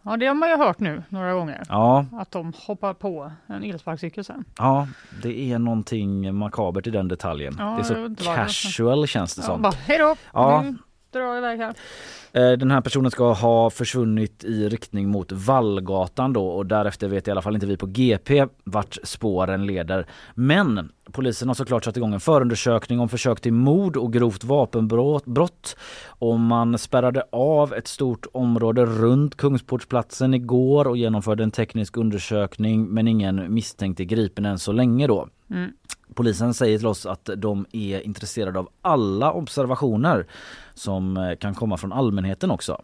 Ja, 0.05 0.17
det 0.17 0.25
har 0.25 0.33
man 0.33 0.49
ju 0.49 0.57
hört 0.57 0.79
nu 0.79 1.03
några 1.09 1.33
gånger. 1.33 1.63
Ja, 1.69 2.05
Att 2.13 2.31
de 2.31 2.53
hoppar 2.57 2.93
på 2.93 3.31
en 3.47 3.63
elsparkcykel 3.63 4.23
sen. 4.23 4.45
ja, 4.57 4.87
det 5.23 5.51
är 5.51 5.59
någonting 5.59 6.35
makabert 6.35 6.87
i 6.87 6.89
den 6.89 7.07
detaljen. 7.07 7.55
Ja, 7.59 7.65
det 7.65 7.81
är 7.81 7.83
så 7.83 7.93
vad 8.01 8.11
det 8.11 8.23
casual 8.23 9.07
känns 9.07 9.35
det 9.35 9.41
Ja, 9.41 9.45
som. 9.45 9.61
bara, 9.61 9.73
hej 9.85 9.97
då! 9.97 10.15
Ja. 10.33 10.63
Jag 11.19 11.37
iväg 11.37 11.59
här. 11.59 11.73
Eh, 12.33 12.57
Den 12.57 12.71
här 12.71 12.81
personen 12.81 13.11
ska 13.11 13.33
ha 13.33 13.69
försvunnit 13.69 14.43
i 14.43 14.69
riktning 14.69 15.09
mot 15.09 15.31
Vallgatan 15.31 16.33
då 16.33 16.47
och 16.47 16.65
därefter 16.65 17.07
vet 17.07 17.27
i 17.27 17.31
alla 17.31 17.41
fall 17.41 17.55
inte 17.55 17.67
vi 17.67 17.77
på 17.77 17.85
GP 17.85 18.45
vart 18.63 18.97
spåren 19.03 19.65
leder. 19.65 20.05
Men 20.35 20.91
polisen 21.11 21.47
har 21.47 21.55
såklart 21.55 21.83
satt 21.83 21.97
igång 21.97 22.13
en 22.13 22.19
förundersökning 22.19 22.99
om 22.99 23.09
försök 23.09 23.41
till 23.41 23.53
mord 23.53 23.97
och 23.97 24.13
grovt 24.13 24.43
vapenbrott 24.43 25.25
brott. 25.25 25.75
och 26.07 26.39
man 26.39 26.77
spärrade 26.77 27.23
av 27.31 27.73
ett 27.73 27.87
stort 27.87 28.25
område 28.33 28.85
runt 28.85 29.37
Kungsportsplatsen 29.37 30.33
igår 30.33 30.87
och 30.87 30.97
genomförde 30.97 31.43
en 31.43 31.51
teknisk 31.51 31.97
undersökning 31.97 32.87
men 32.89 33.07
ingen 33.07 33.53
misstänkt 33.53 33.99
är 33.99 34.03
gripen 34.03 34.45
än 34.45 34.59
så 34.59 34.71
länge 34.71 35.07
då. 35.07 35.27
Mm. 35.49 35.71
Polisen 36.13 36.53
säger 36.53 36.77
till 36.77 36.87
oss 36.87 37.05
att 37.05 37.29
de 37.37 37.65
är 37.71 37.99
intresserade 37.99 38.59
av 38.59 38.69
alla 38.81 39.31
observationer 39.31 40.27
som 40.73 41.17
eh, 41.17 41.35
kan 41.35 41.55
komma 41.55 41.77
från 41.77 41.93
allmänheten 41.93 42.51
också. 42.51 42.81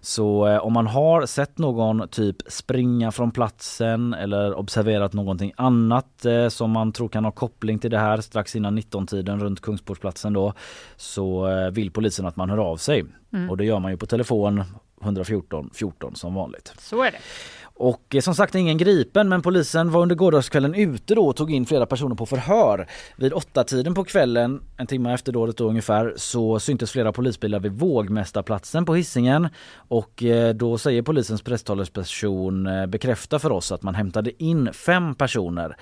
Så 0.00 0.46
eh, 0.46 0.58
om 0.58 0.72
man 0.72 0.86
har 0.86 1.26
sett 1.26 1.58
någon 1.58 2.08
typ 2.08 2.36
springa 2.46 3.12
från 3.12 3.30
platsen 3.30 4.14
eller 4.14 4.54
observerat 4.54 5.12
någonting 5.12 5.52
annat 5.56 6.24
eh, 6.24 6.48
som 6.48 6.70
man 6.70 6.92
tror 6.92 7.08
kan 7.08 7.24
ha 7.24 7.30
koppling 7.30 7.78
till 7.78 7.90
det 7.90 7.98
här 7.98 8.20
strax 8.20 8.56
innan 8.56 8.78
19-tiden 8.78 9.40
runt 9.40 9.60
Kungsportsplatsen 9.60 10.32
då 10.32 10.52
så 10.96 11.48
vill 11.72 11.90
polisen 11.90 12.26
att 12.26 12.36
man 12.36 12.50
hör 12.50 12.58
av 12.58 12.76
sig. 12.76 13.04
Mm. 13.32 13.50
Och 13.50 13.56
det 13.56 13.64
gör 13.64 13.78
man 13.78 13.90
ju 13.90 13.96
på 13.96 14.06
telefon 14.06 14.64
114 15.02 15.70
14 15.74 16.16
som 16.16 16.34
vanligt. 16.34 16.72
Så 16.78 17.02
är 17.02 17.10
det. 17.10 17.18
Och 17.78 18.14
eh, 18.14 18.20
som 18.20 18.34
sagt 18.34 18.54
ingen 18.54 18.78
gripen 18.78 19.28
men 19.28 19.42
polisen 19.42 19.90
var 19.90 20.02
under 20.02 20.14
gårdagskvällen 20.14 20.74
ute 20.74 21.14
då 21.14 21.26
och 21.26 21.36
tog 21.36 21.52
in 21.52 21.66
flera 21.66 21.86
personer 21.86 22.14
på 22.14 22.26
förhör. 22.26 22.86
Vid 23.16 23.32
åtta 23.32 23.64
tiden 23.64 23.94
på 23.94 24.04
kvällen, 24.04 24.60
en 24.76 24.86
timme 24.86 25.14
efter 25.14 25.32
dådet 25.32 25.56
då 25.56 25.68
ungefär, 25.68 26.14
så 26.16 26.60
syntes 26.60 26.92
flera 26.92 27.12
polisbilar 27.12 27.60
vid 27.60 27.72
Vågmästarplatsen 27.72 28.84
på 28.84 28.94
hissingen 28.94 29.48
och 29.74 30.22
eh, 30.22 30.54
då 30.54 30.78
säger 30.78 31.02
polisens 31.02 31.42
presstalesperson 31.42 32.66
eh, 32.66 32.86
bekräfta 32.86 33.38
för 33.38 33.52
oss 33.52 33.72
att 33.72 33.82
man 33.82 33.94
hämtade 33.94 34.42
in 34.44 34.72
fem 34.72 35.14
personer 35.14 35.76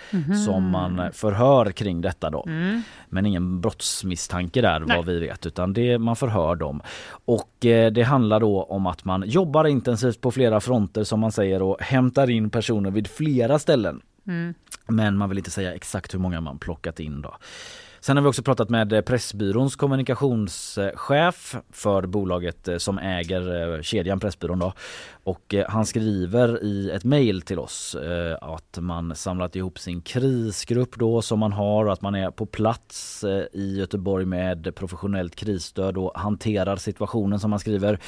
som 0.47 0.71
man 0.71 1.13
förhör 1.13 1.73
kring 1.73 2.01
detta 2.01 2.31
då. 2.31 2.45
Men 3.09 3.27
ingen 3.27 3.61
brottsmisstanke 3.61 4.61
där 4.61 4.81
Nej. 4.81 4.97
vad 4.97 5.07
vi 5.07 5.19
vet 5.19 5.47
utan 5.47 5.73
det 5.73 5.99
man 5.99 6.17
förhör 6.17 6.55
dem. 6.55 6.83
Och 7.25 7.51
det 7.93 8.07
handlar 8.07 8.41
då 8.41 8.63
om 8.63 8.87
att 8.87 9.05
man 9.05 9.23
jobbar 9.27 9.65
intensivt 9.65 10.21
på 10.21 10.31
flera 10.31 10.61
fronter 10.61 11.05
som 11.05 11.21
man 11.21 11.33
säger 11.33 11.63
och 11.63 11.86
hämtar 11.87 12.31
in 12.31 12.51
personer 12.51 12.91
vid 12.91 13.07
flera 13.07 13.59
ställen. 13.59 14.03
Men 14.89 15.17
man 15.17 15.29
vill 15.29 15.39
inte 15.39 15.51
säga 15.51 15.75
exakt 15.75 16.15
hur 16.15 16.19
många 16.19 16.41
man 16.41 16.59
plockat 16.59 17.01
in 17.01 17.23
då. 17.23 17.37
Sen 18.07 18.17
har 18.17 18.23
vi 18.23 18.29
också 18.29 18.43
pratat 18.43 18.71
med 18.71 18.93
eh, 18.93 19.01
Pressbyråns 19.01 19.77
kommunikationschef 19.77 21.57
för 21.71 22.07
bolaget 22.07 22.69
eh, 22.69 22.77
som 22.79 22.99
äger 22.99 23.75
eh, 23.77 23.83
kedjan 23.83 24.21
Pressbyrån 24.21 24.59
då. 24.59 24.73
Och 25.25 25.55
han 25.69 25.87
skriver 25.87 26.65
i 26.65 26.91
ett 26.91 27.05
mejl 27.05 27.43
till 27.43 27.59
oss 27.59 27.97
att 28.41 28.79
man 28.81 29.17
samlat 29.17 29.57
ihop 29.57 29.79
sin 29.79 30.03
krisgrupp 30.03 30.97
då 30.97 31.23
som 31.23 31.39
man 31.39 31.53
har 31.53 31.85
och 31.85 31.93
att 31.93 32.03
man 32.03 32.15
är 32.15 32.31
på 32.31 32.47
plats 32.47 33.25
i 33.53 33.79
Göteborg 33.79 34.25
med 34.25 34.75
professionellt 34.75 35.37
krisstöd 35.37 35.97
och 35.99 36.13
hanterar 36.15 36.77
situationen 36.77 37.41
som 37.41 37.51
man 37.51 37.59
skriver. 37.59 38.01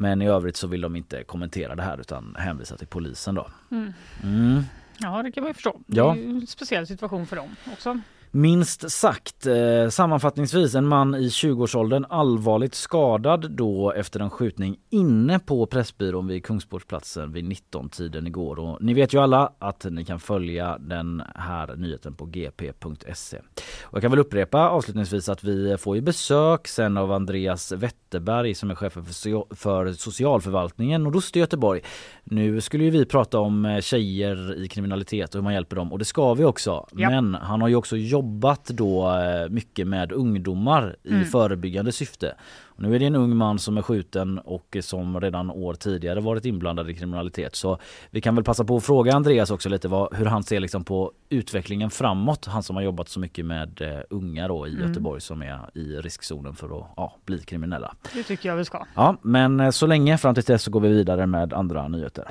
Men 0.00 0.22
i 0.22 0.28
övrigt 0.28 0.56
så 0.56 0.66
vill 0.66 0.80
de 0.80 0.96
inte 0.96 1.24
kommentera 1.24 1.74
det 1.74 1.82
här 1.82 2.00
utan 2.00 2.36
hänvisa 2.38 2.76
till 2.76 2.86
polisen 2.86 3.34
då. 3.34 3.46
Mm. 3.70 4.62
Ja, 4.98 5.22
det 5.22 5.32
kan 5.32 5.42
man 5.42 5.50
ju 5.50 5.54
förstå. 5.54 5.80
Ja. 5.86 6.14
Det 6.14 6.24
är 6.24 6.30
en 6.30 6.46
speciell 6.46 6.86
situation 6.86 7.26
för 7.26 7.36
dem 7.36 7.56
också. 7.72 8.00
Minst 8.30 8.90
sagt, 8.90 9.46
eh, 9.46 9.88
sammanfattningsvis 9.90 10.74
en 10.74 10.86
man 10.86 11.14
i 11.14 11.28
20-årsåldern 11.28 12.06
allvarligt 12.08 12.74
skadad 12.74 13.50
då 13.50 13.92
efter 13.92 14.20
en 14.20 14.30
skjutning 14.30 14.76
inne 14.90 15.38
på 15.38 15.66
Pressbyrån 15.66 16.26
vid 16.26 16.44
Kungsportsplatsen 16.44 17.32
vid 17.32 17.44
19-tiden 17.44 18.26
igår. 18.26 18.58
Och 18.58 18.82
ni 18.82 18.94
vet 18.94 19.14
ju 19.14 19.18
alla 19.18 19.52
att 19.58 19.86
ni 19.90 20.04
kan 20.04 20.20
följa 20.20 20.78
den 20.78 21.22
här 21.34 21.76
nyheten 21.76 22.14
på 22.14 22.24
gp.se. 22.24 23.38
Och 23.82 23.94
jag 23.94 24.02
kan 24.02 24.10
väl 24.10 24.20
upprepa 24.20 24.68
avslutningsvis 24.68 25.28
att 25.28 25.44
vi 25.44 25.76
får 25.76 25.96
ju 25.96 26.02
besök 26.02 26.68
sen 26.68 26.96
av 26.96 27.12
Andreas 27.12 27.72
Wetterberg 27.72 28.54
som 28.54 28.70
är 28.70 28.74
chef 28.74 28.92
för, 28.92 29.54
för 29.54 29.92
socialförvaltningen 29.92 31.02
nordost 31.02 31.36
i 31.36 31.38
Göteborg. 31.38 31.80
Nu 32.24 32.60
skulle 32.60 32.84
ju 32.84 32.90
vi 32.90 33.04
prata 33.04 33.38
om 33.38 33.64
eh, 33.64 33.80
tjejer 33.80 34.62
i 34.64 34.68
kriminalitet 34.68 35.34
och 35.34 35.38
hur 35.38 35.42
man 35.42 35.54
hjälper 35.54 35.76
dem 35.76 35.92
och 35.92 35.98
det 35.98 36.04
ska 36.04 36.34
vi 36.34 36.44
också. 36.44 36.86
Ja. 36.92 37.10
Men 37.10 37.34
han 37.34 37.60
har 37.60 37.68
ju 37.68 37.74
också 37.74 37.96
jobbat 37.96 38.17
då 38.66 39.10
eh, 39.10 39.48
mycket 39.48 39.86
med 39.86 40.12
ungdomar 40.12 40.96
i 41.02 41.24
förebyggande 41.24 41.92
syfte. 41.92 42.34
Och 42.78 42.82
nu 42.82 42.94
är 42.94 42.98
det 42.98 43.06
en 43.06 43.16
ung 43.16 43.36
man 43.36 43.58
som 43.58 43.78
är 43.78 43.82
skjuten 43.82 44.38
och 44.38 44.76
som 44.80 45.20
redan 45.20 45.50
år 45.50 45.74
tidigare 45.74 46.20
varit 46.20 46.44
inblandad 46.44 46.90
i 46.90 46.94
kriminalitet. 46.94 47.56
Så 47.56 47.78
vi 48.10 48.20
kan 48.20 48.34
väl 48.34 48.44
passa 48.44 48.64
på 48.64 48.76
att 48.76 48.84
fråga 48.84 49.14
Andreas 49.14 49.50
också 49.50 49.68
lite 49.68 49.88
vad, 49.88 50.14
hur 50.14 50.24
han 50.24 50.42
ser 50.42 50.60
liksom 50.60 50.84
på 50.84 51.12
utvecklingen 51.28 51.90
framåt. 51.90 52.46
Han 52.46 52.62
som 52.62 52.76
har 52.76 52.82
jobbat 52.82 53.08
så 53.08 53.20
mycket 53.20 53.44
med 53.44 53.82
eh, 53.82 54.00
unga 54.10 54.48
då 54.48 54.66
i 54.66 54.80
Göteborg 54.80 55.20
som 55.20 55.42
är 55.42 55.58
i 55.74 55.96
riskzonen 55.96 56.54
för 56.54 56.78
att 56.78 56.86
ja, 56.96 57.16
bli 57.24 57.38
kriminella. 57.38 57.94
Det 58.14 58.22
tycker 58.22 58.48
jag 58.48 58.56
vi 58.56 58.64
ska. 58.64 58.86
Ja, 58.94 59.16
men 59.22 59.60
eh, 59.60 59.70
så 59.70 59.86
länge 59.86 60.18
fram 60.18 60.34
till 60.34 60.44
dess 60.44 60.62
så 60.62 60.70
går 60.70 60.80
vi 60.80 60.88
vidare 60.88 61.26
med 61.26 61.52
andra 61.52 61.88
nyheter. 61.88 62.28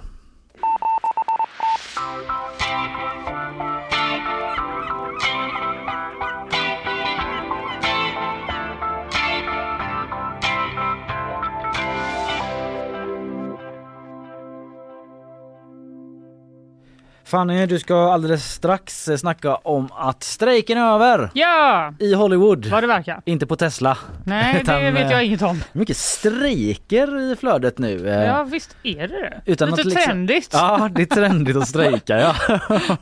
Fanny, 17.27 17.65
du 17.65 17.79
ska 17.79 18.11
alldeles 18.13 18.53
strax 18.53 19.07
eh, 19.07 19.17
snacka 19.17 19.55
om 19.55 19.89
att 19.95 20.23
strejken 20.23 20.77
är 20.77 20.81
över 20.95 21.29
Ja, 21.33 21.93
i 21.99 22.13
Hollywood. 22.13 22.65
vad 22.65 22.83
det 22.83 22.87
verkar. 22.87 23.21
Inte 23.25 23.45
på 23.45 23.55
Tesla. 23.55 23.97
Nej, 24.25 24.63
det 24.65 24.91
vet 24.91 25.11
jag 25.11 25.19
eh, 25.21 25.27
inget 25.27 25.41
om. 25.41 25.63
Mycket 25.73 25.97
strejker 25.97 27.19
i 27.19 27.35
flödet 27.35 27.77
nu. 27.77 28.09
eh. 28.09 28.23
Ja, 28.23 28.43
visst 28.43 28.75
är 28.83 29.07
det 29.07 29.07
det. 29.07 29.41
Utan 29.51 29.69
Lite 29.69 29.83
liksom- 29.83 30.01
trendigt. 30.03 30.49
Ja, 30.53 30.89
det 30.95 31.01
är 31.01 31.05
trendigt 31.05 31.57
att 31.57 31.67
strejka 31.67 32.19
ja. 32.19 32.35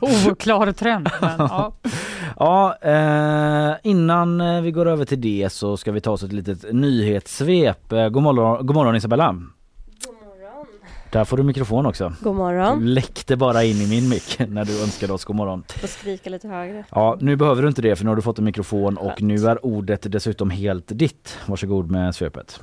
Oklar 0.30 0.72
trend. 0.72 1.08
Men, 1.20 1.30
ja. 1.38 1.72
Ja, 2.38 2.76
eh, 2.82 3.74
innan 3.82 4.62
vi 4.62 4.70
går 4.70 4.86
över 4.88 5.04
till 5.04 5.20
det 5.20 5.52
så 5.52 5.76
ska 5.76 5.92
vi 5.92 6.00
ta 6.00 6.10
oss 6.10 6.22
ett 6.22 6.32
litet 6.32 6.72
nyhetssvep. 6.72 7.88
God, 8.10 8.22
morgon, 8.22 8.66
god 8.66 8.76
morgon 8.76 8.96
Isabella. 8.96 9.34
Där 11.12 11.24
får 11.24 11.36
du 11.36 11.42
mikrofon 11.42 11.86
också. 11.86 12.12
God 12.20 12.32
Du 12.34 12.38
morgon. 12.38 12.94
läckte 12.94 13.36
bara 13.36 13.64
in 13.64 13.76
i 13.76 13.86
min 13.88 14.08
mick 14.08 14.38
när 14.48 14.64
du 14.64 14.82
önskade 14.82 15.12
oss 15.12 15.24
god 15.24 15.36
morgon. 15.36 15.64
Får 15.80 15.88
skrika 15.88 16.30
lite 16.30 16.48
högre. 16.48 16.84
Ja, 16.90 17.16
nu 17.20 17.36
behöver 17.36 17.62
du 17.62 17.68
inte 17.68 17.82
det 17.82 17.96
för 17.96 18.04
nu 18.04 18.10
har 18.10 18.16
du 18.16 18.22
fått 18.22 18.38
en 18.38 18.44
mikrofon 18.44 18.96
och 18.96 19.22
nu 19.22 19.34
är 19.46 19.66
ordet 19.66 20.12
dessutom 20.12 20.50
helt 20.50 20.84
ditt. 20.88 21.38
Varsågod 21.46 21.90
med 21.90 22.14
svepet. 22.14 22.60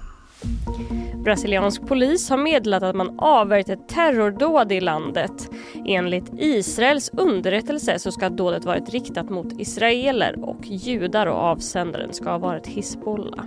Brasiliansk 1.23 1.87
polis 1.87 2.29
har 2.29 2.37
meddelat 2.37 2.83
att 2.83 2.95
man 2.95 3.19
avvärjt 3.19 3.69
ett 3.69 3.87
terrordåd 3.87 4.71
i 4.71 4.81
landet. 4.81 5.49
Enligt 5.85 6.31
Israels 6.37 7.09
underrättelse 7.13 7.99
så 7.99 8.11
ska 8.11 8.29
dådet 8.29 8.65
varit 8.65 8.89
riktat 8.89 9.29
mot 9.29 9.59
israeler 9.59 10.35
och 10.43 10.57
judar 10.61 11.27
och 11.27 11.37
avsändaren 11.37 12.13
ska 12.13 12.29
ha 12.29 12.37
varit 12.37 12.67
Hizbollah. 12.67 13.45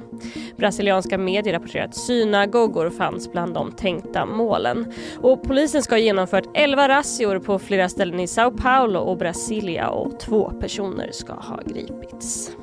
Brasilianska 0.56 1.18
medier 1.18 1.54
rapporterar 1.54 1.84
att 1.84 1.96
synagogor 1.96 2.90
fanns 2.90 3.32
bland 3.32 3.54
de 3.54 3.72
tänkta 3.72 4.26
målen. 4.26 4.92
Och 5.20 5.42
polisen 5.42 5.82
ska 5.82 5.94
ha 5.94 6.00
genomfört 6.00 6.48
11 6.54 6.88
razzior 6.88 7.38
på 7.38 7.58
flera 7.58 7.88
ställen 7.88 8.20
i 8.20 8.26
Sao 8.26 8.50
Paulo 8.50 9.00
och 9.00 9.18
Brasilia 9.18 9.88
och 9.88 10.20
två 10.20 10.50
personer 10.60 11.10
ska 11.12 11.32
ha 11.32 11.60
gripits. 11.66 12.56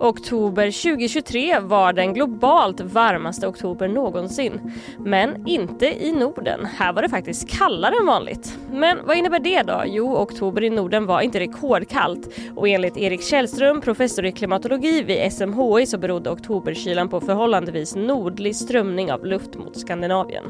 Oktober 0.00 0.64
2023 0.64 1.58
var 1.60 1.92
den 1.92 2.14
globalt 2.14 2.80
varmaste 2.80 3.46
oktober 3.46 3.88
någonsin. 3.88 4.72
Men 4.98 5.46
inte 5.46 5.86
i 5.86 6.12
Norden. 6.12 6.64
Här 6.64 6.92
var 6.92 7.02
det 7.02 7.08
faktiskt 7.08 7.48
kallare 7.48 7.94
än 8.00 8.06
vanligt. 8.06 8.58
Men 8.72 8.98
vad 9.06 9.16
innebär 9.16 9.38
det 9.38 9.62
då? 9.62 9.82
Jo, 9.86 10.16
oktober 10.16 10.64
i 10.64 10.70
Norden 10.70 11.06
var 11.06 11.20
inte 11.20 11.40
rekordkallt 11.40 12.28
och 12.56 12.68
enligt 12.68 12.96
Erik 12.96 13.22
Källström, 13.22 13.80
professor 13.80 14.26
i 14.26 14.32
klimatologi 14.32 15.02
vid 15.02 15.32
SMHI 15.32 15.86
så 15.86 15.98
berodde 15.98 16.30
oktoberkylan 16.30 17.08
på 17.08 17.20
förhållandevis 17.20 17.96
nordlig 17.96 18.56
strömning 18.56 19.12
av 19.12 19.26
luft 19.26 19.54
mot 19.54 19.78
Skandinavien. 19.78 20.44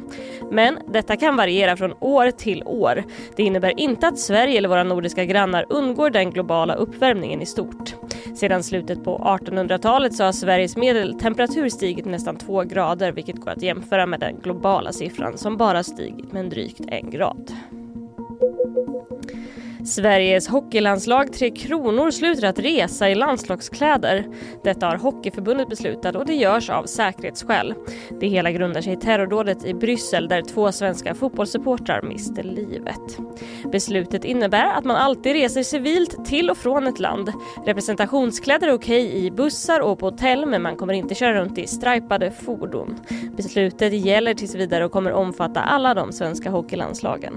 Men 0.50 0.78
detta 0.88 1.16
kan 1.16 1.36
variera 1.36 1.76
från 1.76 1.94
år 2.00 2.30
till 2.30 2.62
år. 2.66 3.04
Det 3.36 3.42
innebär 3.42 3.80
inte 3.80 4.08
att 4.08 4.18
Sverige 4.18 4.58
eller 4.58 4.68
våra 4.68 4.84
nordiska 4.84 5.24
grannar 5.24 5.66
undgår 5.68 6.10
den 6.10 6.30
globala 6.30 6.74
uppvärmningen 6.74 7.42
i 7.42 7.46
stort. 7.46 7.94
Sedan 8.34 8.62
slutet 8.62 9.04
på 9.04 9.18
1800-talet 9.18 10.14
så 10.14 10.24
har 10.24 10.32
Sveriges 10.32 10.76
medeltemperatur 10.76 11.68
stigit 11.68 12.06
nästan 12.06 12.36
två 12.36 12.62
grader 12.64 13.12
vilket 13.12 13.36
går 13.36 13.50
att 13.50 13.62
jämföra 13.62 14.06
med 14.06 14.20
den 14.20 14.36
globala 14.42 14.92
siffran 14.92 15.38
som 15.38 15.56
bara 15.56 15.82
stigit 15.82 16.32
med 16.32 16.40
en 16.40 16.50
drygt 16.50 16.80
en 16.88 17.10
grad. 17.10 17.52
Sveriges 19.88 20.48
hockeylandslag 20.48 21.32
Tre 21.32 21.50
Kronor 21.50 22.10
slutar 22.10 22.48
att 22.48 22.58
resa 22.58 23.10
i 23.10 23.14
landslagskläder. 23.14 24.26
Detta 24.64 24.86
har 24.86 24.96
Hockeyförbundet 24.96 25.68
beslutat 25.68 26.16
och 26.16 26.26
det 26.26 26.34
görs 26.34 26.70
av 26.70 26.84
säkerhetsskäl. 26.84 27.74
Det 28.20 28.28
hela 28.28 28.50
grundar 28.50 28.80
sig 28.80 28.92
i 28.92 28.96
terrordådet 28.96 29.64
i 29.64 29.74
Bryssel 29.74 30.28
där 30.28 30.42
två 30.42 30.72
svenska 30.72 31.14
fotbollssupportrar 31.14 32.02
miste 32.02 32.42
livet. 32.42 33.18
Beslutet 33.72 34.24
innebär 34.24 34.64
att 34.64 34.84
man 34.84 34.96
alltid 34.96 35.32
reser 35.32 35.62
civilt 35.62 36.24
till 36.24 36.50
och 36.50 36.56
från 36.56 36.86
ett 36.86 36.98
land. 36.98 37.32
Representationskläder 37.66 38.68
är 38.68 38.72
okej 38.72 39.24
i 39.24 39.30
bussar 39.30 39.80
och 39.80 39.98
på 39.98 40.06
hotell 40.06 40.46
men 40.46 40.62
man 40.62 40.76
kommer 40.76 40.92
inte 40.92 41.14
köra 41.14 41.40
runt 41.40 41.58
i 41.58 41.66
stripade 41.66 42.30
fordon. 42.30 42.96
Beslutet 43.36 43.92
gäller 43.92 44.34
tills 44.34 44.54
vidare 44.54 44.84
och 44.84 44.92
kommer 44.92 45.12
omfatta 45.12 45.60
alla 45.60 45.94
de 45.94 46.12
svenska 46.12 46.50
hockeylandslagen. 46.50 47.34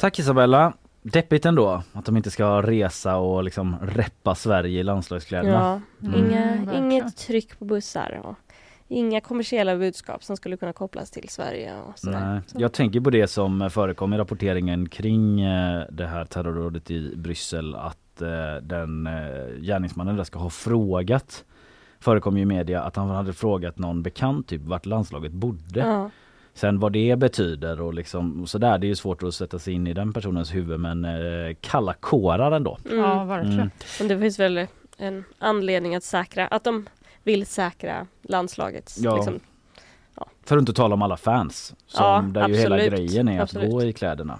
Tack 0.00 0.18
Isabella. 0.18 0.72
Deppigt 1.02 1.46
ändå 1.46 1.82
att 1.92 2.04
de 2.04 2.16
inte 2.16 2.30
ska 2.30 2.62
resa 2.62 3.16
och 3.16 3.44
liksom 3.44 3.76
reppa 3.82 4.34
Sverige 4.34 4.80
i 4.80 4.82
landslagskläderna. 4.82 5.80
Ja, 5.98 6.08
inga, 6.18 6.42
Mm, 6.52 6.74
inget 6.74 7.16
tryck 7.16 7.58
på 7.58 7.64
bussar 7.64 8.20
och 8.24 8.34
inga 8.88 9.20
kommersiella 9.20 9.76
budskap 9.76 10.24
som 10.24 10.36
skulle 10.36 10.56
kunna 10.56 10.72
kopplas 10.72 11.10
till 11.10 11.28
Sverige 11.28 11.72
och 11.88 11.98
sådär. 11.98 12.32
Nej. 12.32 12.40
Så. 12.46 12.60
Jag 12.60 12.72
tänker 12.72 13.00
på 13.00 13.10
det 13.10 13.26
som 13.26 13.70
förekom 13.70 14.12
i 14.12 14.18
rapporteringen 14.18 14.88
kring 14.88 15.40
eh, 15.40 15.84
det 15.90 16.06
här 16.06 16.24
terrorrådet 16.24 16.90
i 16.90 17.16
Bryssel 17.16 17.74
att 17.74 18.22
eh, 18.22 18.28
den 18.62 19.06
eh, 19.06 19.12
gärningsmannen 19.60 20.16
där 20.16 20.24
ska 20.24 20.38
ha 20.38 20.50
frågat 20.50 21.44
förekom 21.98 22.36
ju 22.36 22.42
i 22.42 22.46
media 22.46 22.82
att 22.82 22.96
han 22.96 23.08
hade 23.10 23.32
frågat 23.32 23.78
någon 23.78 24.02
bekant 24.02 24.48
typ 24.48 24.62
vart 24.62 24.86
landslaget 24.86 25.32
bodde. 25.32 25.80
Ja. 25.80 26.10
Sen 26.54 26.78
vad 26.78 26.92
det 26.92 27.18
betyder 27.18 27.80
och 27.80 27.94
liksom 27.94 28.46
sådär, 28.46 28.78
det 28.78 28.86
är 28.86 28.88
ju 28.88 28.94
svårt 28.96 29.22
att 29.22 29.34
sätta 29.34 29.58
sig 29.58 29.74
in 29.74 29.86
i 29.86 29.92
den 29.92 30.12
personens 30.12 30.54
huvud 30.54 30.80
men 30.80 31.04
eh, 31.04 31.54
kalla 31.60 31.92
kårar 31.92 32.52
ändå. 32.52 32.78
Ja, 32.90 33.24
verkligen. 33.24 33.58
Mm. 33.60 33.70
Men 33.98 34.08
det 34.08 34.18
finns 34.18 34.38
väl 34.38 34.66
en 34.96 35.24
anledning 35.38 35.94
att 35.94 36.04
säkra, 36.04 36.46
att 36.46 36.64
de 36.64 36.88
vill 37.22 37.46
säkra 37.46 38.06
landslagets 38.22 38.98
Ja. 38.98 39.16
liksom, 39.16 39.40
För 40.44 40.56
att 40.56 40.60
inte 40.60 40.72
tala 40.72 40.94
om 40.94 41.02
alla 41.02 41.16
fans. 41.16 41.74
Som 41.86 42.04
Ja, 42.04 42.24
där 42.40 42.48
ju 42.48 42.54
hela 42.54 42.76
absolut. 42.76 42.98
grejen 42.98 43.28
är 43.28 43.36
att 43.36 43.42
Absolut. 43.42 43.70
gå 43.70 43.82
i 43.82 43.92
kläderna. 43.92 44.38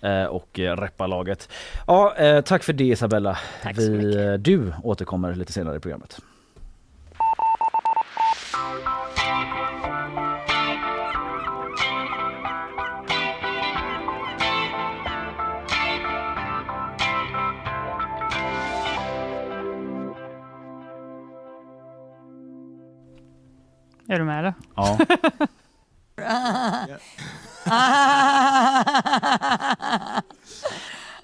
Eh, 0.00 0.24
och 0.24 0.58
eh, 0.60 0.76
reppa 0.76 1.06
laget. 1.06 1.48
Ja, 1.86 2.14
eh, 2.16 2.40
tack 2.40 2.62
för 2.64 2.72
det 2.72 2.84
Isabella. 2.84 3.38
Tack 3.62 3.76
så 3.76 3.82
Vi, 3.82 3.90
mycket. 3.90 4.44
du 4.44 4.72
återkommer 4.82 5.34
lite 5.34 5.52
senare 5.52 5.76
i 5.76 5.80
programmet. 5.80 6.18
Är 24.08 24.18
du 24.18 24.24
med 24.24 24.38
eller? 24.38 24.54
Ja. 24.76 24.98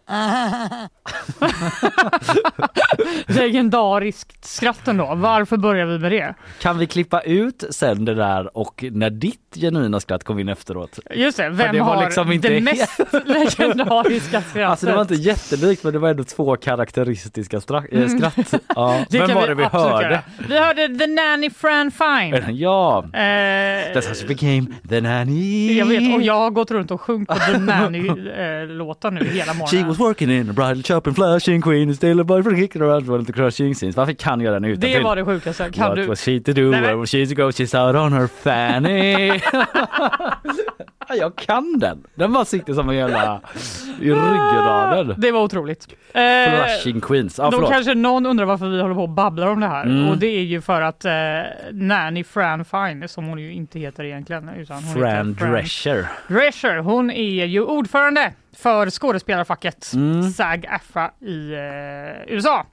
Legendariskt 3.27 4.45
skratt 4.45 4.89
ändå. 4.89 5.15
Varför 5.15 5.57
börjar 5.57 5.87
vi 5.87 5.99
med 5.99 6.13
det? 6.13 6.35
Kan 6.61 6.79
vi 6.79 6.87
klippa 6.87 7.21
ut 7.21 7.65
sen 7.71 8.05
det 8.05 8.15
där 8.15 8.57
och 8.57 8.85
när 8.93 9.11
ditt 9.11 9.41
genuina 9.57 10.01
skratt 10.01 10.25
kom 10.25 10.39
in 10.39 10.49
efteråt? 10.49 10.99
Just 11.15 11.37
det, 11.37 11.49
vem 11.49 11.73
det 11.75 11.81
var 11.81 11.95
har 11.95 12.05
liksom 12.05 12.33
inte 12.33 12.49
det 12.49 12.61
mest 12.61 13.01
legendariska 13.27 14.43
skrattet? 14.43 14.69
Alltså 14.69 14.87
det 14.87 14.93
var 14.95 15.03
inte 15.03 15.15
jättelikt 15.15 15.85
men 15.85 15.93
det 15.93 15.99
var 15.99 16.09
ändå 16.09 16.25
två 16.25 16.57
karaktäristiska 16.57 17.59
stra- 17.59 18.03
äh, 18.03 18.09
skratt. 18.09 18.63
Ja. 18.77 18.95
Mm. 18.95 19.05
Vem 19.11 19.35
var 19.35 19.47
det 19.49 19.55
vi 19.55 19.65
hörde? 19.65 20.05
göra. 20.05 20.21
Vi 20.49 20.59
hörde 20.59 20.99
The 20.99 21.07
Nanny 21.07 21.51
Fran 21.51 21.91
Fine. 21.91 22.57
Ja, 22.57 23.05
Eh, 23.13 23.19
That's 23.95 24.07
how 24.09 24.15
she 24.15 24.27
became 24.27 24.67
the 24.89 25.01
nanny. 25.01 25.79
jag 25.79 25.87
vet 25.87 26.15
och 26.17 26.23
jag 26.23 26.35
har 26.35 26.51
gått 26.51 26.71
runt 26.71 26.91
och 26.91 27.01
sjungit 27.01 27.29
på 27.29 27.35
The 27.35 27.59
Nanny-låten 27.59 29.15
nu 29.15 29.25
hela 29.25 29.53
She 29.53 29.59
morgonen. 29.59 29.89
was 29.89 29.99
working 29.99 30.31
in 30.31 30.51
a 30.51 30.53
bridal 30.53 30.83
shop 30.95 31.07
in 31.09 31.15
Flushing 31.15 31.61
Queen 31.63 31.95
still 31.95 32.21
a 32.21 32.25
boy 32.25 32.43
kicking 32.57 32.83
around 32.83 33.09
of 33.21 33.27
the 33.27 33.33
crushing 33.33 33.75
scenes. 33.75 33.97
Varför 33.97 34.13
kan 34.13 34.41
jag 34.41 34.55
den 34.55 34.65
utan 34.65 34.91
Det 34.91 35.01
var 35.01 35.17
det 35.17 35.25
sjukaste. 35.25 35.71
Kan 35.71 35.89
What 35.89 35.97
du? 35.97 36.07
was 36.07 36.21
she 36.21 36.41
to 36.41 36.53
do? 36.53 36.71
Nej, 36.71 36.81
Where 36.81 36.97
was 36.97 37.11
she 37.11 37.27
to 37.27 37.35
go? 37.35 37.51
She's 37.51 37.75
out 37.87 37.97
on 37.97 38.13
her 38.13 38.27
fanny. 38.27 39.41
Ja, 41.09 41.15
jag 41.19 41.37
kan 41.37 41.79
den. 41.79 42.05
Den 42.15 42.33
bara 42.33 42.45
sitter 42.45 42.75
som 42.75 42.89
en 42.89 42.97
jävla 42.97 43.41
i 44.01 44.11
ryggraden. 44.11 45.15
Det 45.19 45.31
var 45.31 45.43
otroligt. 45.43 45.89
Eh, 46.15 46.23
Flushing 46.51 47.01
Queens. 47.01 47.39
Ja, 47.39 47.45
då 47.45 47.51
förlåt. 47.51 47.71
kanske 47.71 47.95
någon 47.95 48.27
undrar 48.27 48.45
varför 48.45 48.69
vi 48.69 48.81
håller 48.81 48.95
på 48.95 49.03
och 49.03 49.09
babblar 49.09 49.47
om 49.47 49.61
det 49.61 49.67
här. 49.67 49.85
Mm. 49.85 50.09
Och 50.09 50.19
det 50.19 50.27
är 50.27 50.43
ju 50.43 50.61
för 50.61 50.81
att 50.81 51.05
eh, 51.05 51.13
Nanny 51.73 52.25
Fran 52.25 52.65
Fine, 52.65 53.09
som 53.09 53.25
hon 53.25 53.39
ju 53.39 53.53
inte 53.53 53.79
heter 53.79 54.05
egentligen. 54.05 54.49
Utan 54.49 54.85
hon 54.85 54.95
Fran 54.95 55.29
heter 55.29 55.47
Drescher. 55.47 56.07
Drescher, 56.29 56.77
hon 56.79 57.11
är 57.11 57.45
ju 57.45 57.61
ordförande 57.63 58.33
för 58.57 58.91
skådespelarfacket 58.91 59.91
Mm. 59.95 60.23
SAG-AFTRA 60.23 61.11
i 61.21 61.53
eh, 61.53 62.35
USA. 62.35 62.67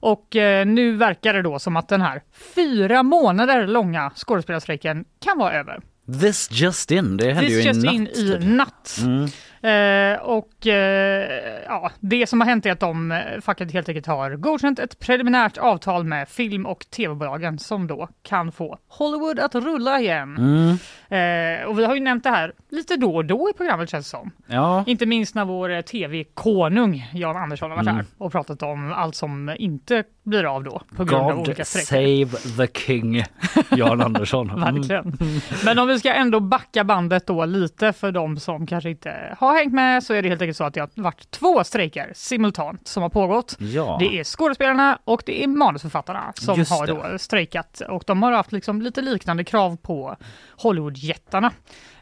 Och 0.00 0.36
eh, 0.36 0.66
nu 0.66 0.96
verkar 0.96 1.34
det 1.34 1.42
då 1.42 1.58
som 1.58 1.76
att 1.76 1.88
den 1.88 2.00
här 2.00 2.22
fyra 2.54 3.02
månader 3.02 3.66
långa 3.66 4.10
skådespelarstrejken 4.14 5.04
kan 5.24 5.38
vara 5.38 5.52
över. 5.52 5.80
This 6.20 6.48
just 6.50 6.90
in. 6.90 7.16
Det 7.16 7.32
hände 7.32 7.50
ju 7.50 7.60
i 7.60 7.72
natt. 7.72 7.92
in 7.94 8.06
i 8.06 8.14
typ. 8.14 8.44
natt. 8.44 8.98
Mm. 9.02 9.24
Eh, 9.62 10.20
och 10.20 10.66
eh, 10.66 11.62
ja, 11.66 11.90
det 12.00 12.26
som 12.26 12.40
har 12.40 12.48
hänt 12.48 12.66
är 12.66 12.72
att 12.72 12.80
de 12.80 13.12
eh, 13.12 13.40
facket 13.40 13.72
helt 13.72 13.88
enkelt 13.88 14.06
har 14.06 14.30
godkänt 14.36 14.78
ett 14.78 14.98
preliminärt 14.98 15.58
avtal 15.58 16.04
med 16.04 16.28
film 16.28 16.66
och 16.66 16.86
tv-bolagen 16.90 17.58
som 17.58 17.86
då 17.86 18.08
kan 18.22 18.52
få 18.52 18.78
Hollywood 18.88 19.38
att 19.38 19.54
rulla 19.54 20.00
igen. 20.00 20.36
Mm. 20.38 21.60
Eh, 21.60 21.66
och 21.66 21.78
vi 21.78 21.84
har 21.84 21.94
ju 21.94 22.00
nämnt 22.00 22.24
det 22.24 22.30
här 22.30 22.52
lite 22.70 22.96
då 22.96 23.14
och 23.16 23.24
då 23.24 23.50
i 23.50 23.52
programmet 23.56 23.90
känns 23.90 24.06
det 24.06 24.10
som. 24.10 24.30
Ja. 24.46 24.84
Inte 24.86 25.06
minst 25.06 25.34
när 25.34 25.44
vår 25.44 25.70
eh, 25.70 25.80
tv-konung 25.80 27.10
Jan 27.14 27.36
Andersson 27.36 27.70
har 27.70 27.76
varit 27.76 27.88
Mm. 27.88 27.96
här 27.96 28.04
och 28.18 28.32
pratat 28.32 28.62
om 28.62 28.92
allt 28.92 29.14
som 29.14 29.54
inte 29.58 30.04
blir 30.28 30.44
av 30.44 30.64
då 30.64 30.82
på 30.96 31.04
grund 31.04 31.22
av 31.22 31.30
God 31.32 31.40
olika 31.46 31.64
strejker. 31.64 32.26
save 32.26 32.66
the 32.66 32.78
king. 32.80 33.24
Jan 33.70 34.00
Andersson. 34.08 34.50
Mm. 34.50 34.74
Verkligen. 34.74 35.18
Men 35.64 35.78
om 35.78 35.88
vi 35.88 35.98
ska 35.98 36.12
ändå 36.12 36.40
backa 36.40 36.84
bandet 36.84 37.26
då 37.26 37.44
lite 37.44 37.92
för 37.92 38.12
de 38.12 38.36
som 38.40 38.66
kanske 38.66 38.90
inte 38.90 39.36
har 39.38 39.54
hängt 39.58 39.72
med 39.72 40.04
så 40.04 40.14
är 40.14 40.22
det 40.22 40.28
helt 40.28 40.42
enkelt 40.42 40.56
så 40.56 40.64
att 40.64 40.74
det 40.74 40.80
har 40.80 40.90
varit 40.94 41.30
två 41.30 41.64
strejker 41.64 42.12
simultant 42.14 42.88
som 42.88 43.02
har 43.02 43.10
pågått. 43.10 43.56
Ja. 43.58 43.96
Det 44.00 44.18
är 44.18 44.24
skådespelarna 44.24 44.98
och 45.04 45.22
det 45.26 45.44
är 45.44 45.48
manusförfattarna 45.48 46.32
som 46.34 46.58
Just 46.58 46.70
har 46.70 46.86
det. 46.86 46.92
då 47.12 47.18
strejkat 47.18 47.80
och 47.88 48.02
de 48.06 48.22
har 48.22 48.32
haft 48.32 48.52
liksom 48.52 48.82
lite 48.82 49.00
liknande 49.02 49.44
krav 49.44 49.76
på 49.76 50.16
Hollywoodjättarna. 50.62 51.52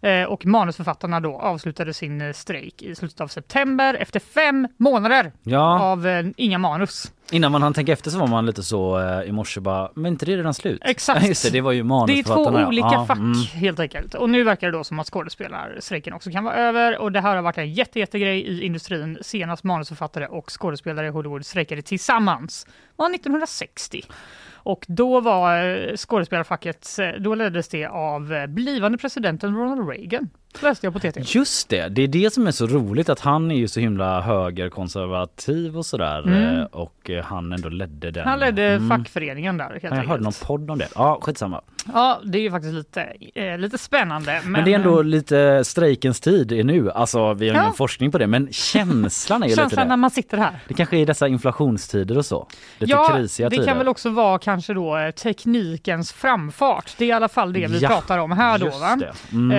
Eh, 0.01 0.23
och 0.25 0.47
manusförfattarna 0.47 1.21
då 1.21 1.39
avslutade 1.41 1.95
sin 1.95 2.35
strejk 2.35 2.83
i 2.83 2.95
slutet 2.95 3.21
av 3.21 3.29
september 3.29 3.95
efter 3.95 4.21
fem 4.21 4.69
månader 4.77 5.33
Ja. 5.43 5.81
av 5.81 6.07
eh, 6.07 6.27
inga 6.37 6.59
manus. 6.59 7.12
Innan 7.33 7.53
man 7.53 7.62
hann 7.62 7.75
tänka 7.75 7.93
efter 7.93 8.11
så 8.11 8.19
var 8.19 8.27
man 8.27 8.47
lite 8.47 8.62
så 8.62 8.99
eh, 8.99 9.29
i 9.29 9.33
morse 9.33 9.61
bara, 9.61 9.91
men 9.95 10.12
inte 10.12 10.27
det 10.27 10.33
är 10.33 10.37
redan 10.37 10.55
slut? 10.55 10.81
Exakt. 10.85 11.27
Just 11.29 11.43
det, 11.43 11.51
det 11.51 11.61
var 11.61 11.73
ju 11.73 11.83
Det 11.83 11.85
är 11.85 11.89
två 11.89 11.95
manusförfattarna. 11.95 12.69
olika 12.69 12.87
Ja, 12.93 13.07
fack 13.07 13.19
mm. 13.19 13.39
helt 13.55 13.81
enkelt. 13.81 14.15
Och 14.15 14.31
nu 14.31 14.43
verkar 14.43 14.67
det 14.71 14.79
då 14.79 14.85
som 14.85 14.99
att 14.99 15.07
skådespelarstrejken 15.07 16.12
också 16.12 16.31
kan 16.31 16.45
vara 16.45 16.55
över 16.55 16.99
och 16.99 17.12
det 17.12 17.21
här 17.21 17.37
har 17.37 17.43
varit 17.43 17.59
en 17.59 17.73
jätte, 17.73 17.99
jättegrej 17.99 18.41
i 18.41 18.65
industrin. 18.65 19.19
Senast 19.23 19.65
manusförfattare 19.65 20.27
och 20.27 20.51
skådespelare 20.61 21.07
i 21.07 21.11
Hollywood 21.11 21.47
strejkade 21.47 21.83
tillsammans 21.83 22.67
var 22.97 23.15
1960. 23.15 24.03
Och 24.67 24.85
då 24.89 25.21
var 25.21 25.65
eh, 25.65 25.97
skådespelarfacket, 25.97 26.99
eh, 26.99 27.09
då 27.21 27.35
leddes 27.35 27.69
det 27.69 27.87
av 27.87 28.33
eh, 28.33 28.47
blivande 28.47 28.99
presidenten 28.99 29.57
Ronald 29.57 29.89
Reagan. 29.89 30.29
Läste 30.62 30.87
jag 30.87 30.92
på 30.92 30.99
TT. 31.01 31.21
Just 31.25 31.69
det, 31.69 31.88
det 31.88 32.03
är 32.03 32.09
det 32.09 32.33
som 32.33 32.47
är 32.47 32.51
så 32.51 32.66
roligt 32.66 33.09
att 33.09 33.21
han 33.21 33.51
är 33.51 33.57
ju 33.57 33.69
så 33.69 33.81
himla 33.81 34.21
högerkonservativ 34.21 35.77
och 35.79 35.87
sådär 35.87 36.23
Mm. 36.23 36.57
eh, 36.59 36.64
och 36.64 37.11
eh, 37.11 37.25
han 37.25 37.53
ändå 37.53 37.69
ledde 37.69 38.11
den. 38.11 38.29
Han 38.29 38.38
ledde 38.40 38.62
Mm. 38.62 38.88
fackföreningen 38.88 39.57
där 39.57 39.64
helt 39.71 39.83
Jag 39.83 39.92
enkelt. 39.92 40.09
hörde 40.11 40.23
någon 40.23 40.33
podd 40.42 40.71
om 40.71 40.79
det. 40.79 40.88
Ja, 40.95 41.19
skitsamma. 41.23 41.61
Ja, 41.95 42.21
det 42.25 42.38
är 42.38 42.42
ju 42.42 42.51
faktiskt 42.51 42.75
lite, 42.75 43.03
eh, 43.35 43.59
lite 43.59 43.79
spännande. 43.79 44.40
Men, 44.42 44.53
Men, 44.53 44.64
det 44.64 44.71
är 44.71 44.75
ändå 44.75 45.03
lite 45.03 45.64
strejkens 45.64 46.21
tid 46.21 46.53
är 46.53 46.64
nu. 46.64 46.90
Alltså 46.90 47.35
vi 47.35 47.49
har 47.49 47.57
Ja. 47.57 47.62
ingen 47.62 47.75
forskning 47.75 48.11
på 48.12 48.19
det 48.19 48.27
men 48.27 48.53
känslan 48.53 49.42
är 49.42 49.47
ju 49.47 49.51
lite 49.51 49.62
känslan 49.62 49.88
när 49.88 49.97
det. 49.97 50.01
man 50.01 50.11
sitter 50.11 50.37
här. 50.38 50.59
Det 50.69 50.75
kanske 50.75 50.97
är 50.97 51.07
dessa 51.07 51.29
inflationstider 51.29 52.19
och 52.19 52.27
så. 52.27 52.49
Lite 52.79 52.92
ja, 52.92 53.09
krisiga 53.16 53.49
det 53.49 53.57
tider. 53.57 53.69
kan 53.69 53.79
väl 53.79 53.88
också 53.88 54.11
vara 54.11 54.38
kanske 54.38 54.75
då 54.75 54.97
eh, 54.99 55.11
teknikens 55.11 56.12
framfart. 56.12 56.95
Det 56.99 57.05
är 57.05 57.09
i 57.09 57.12
alla 57.12 57.29
fall 57.29 57.53
det 57.53 57.66
vi 57.66 57.79
Ja, 57.79 57.88
pratar 57.88 58.19
om 58.19 58.33
här 58.33 58.59
då. 58.59 58.66
just 58.66 58.81
Va? 58.81 58.97
det. 58.97 59.12
Mm. 59.37 59.51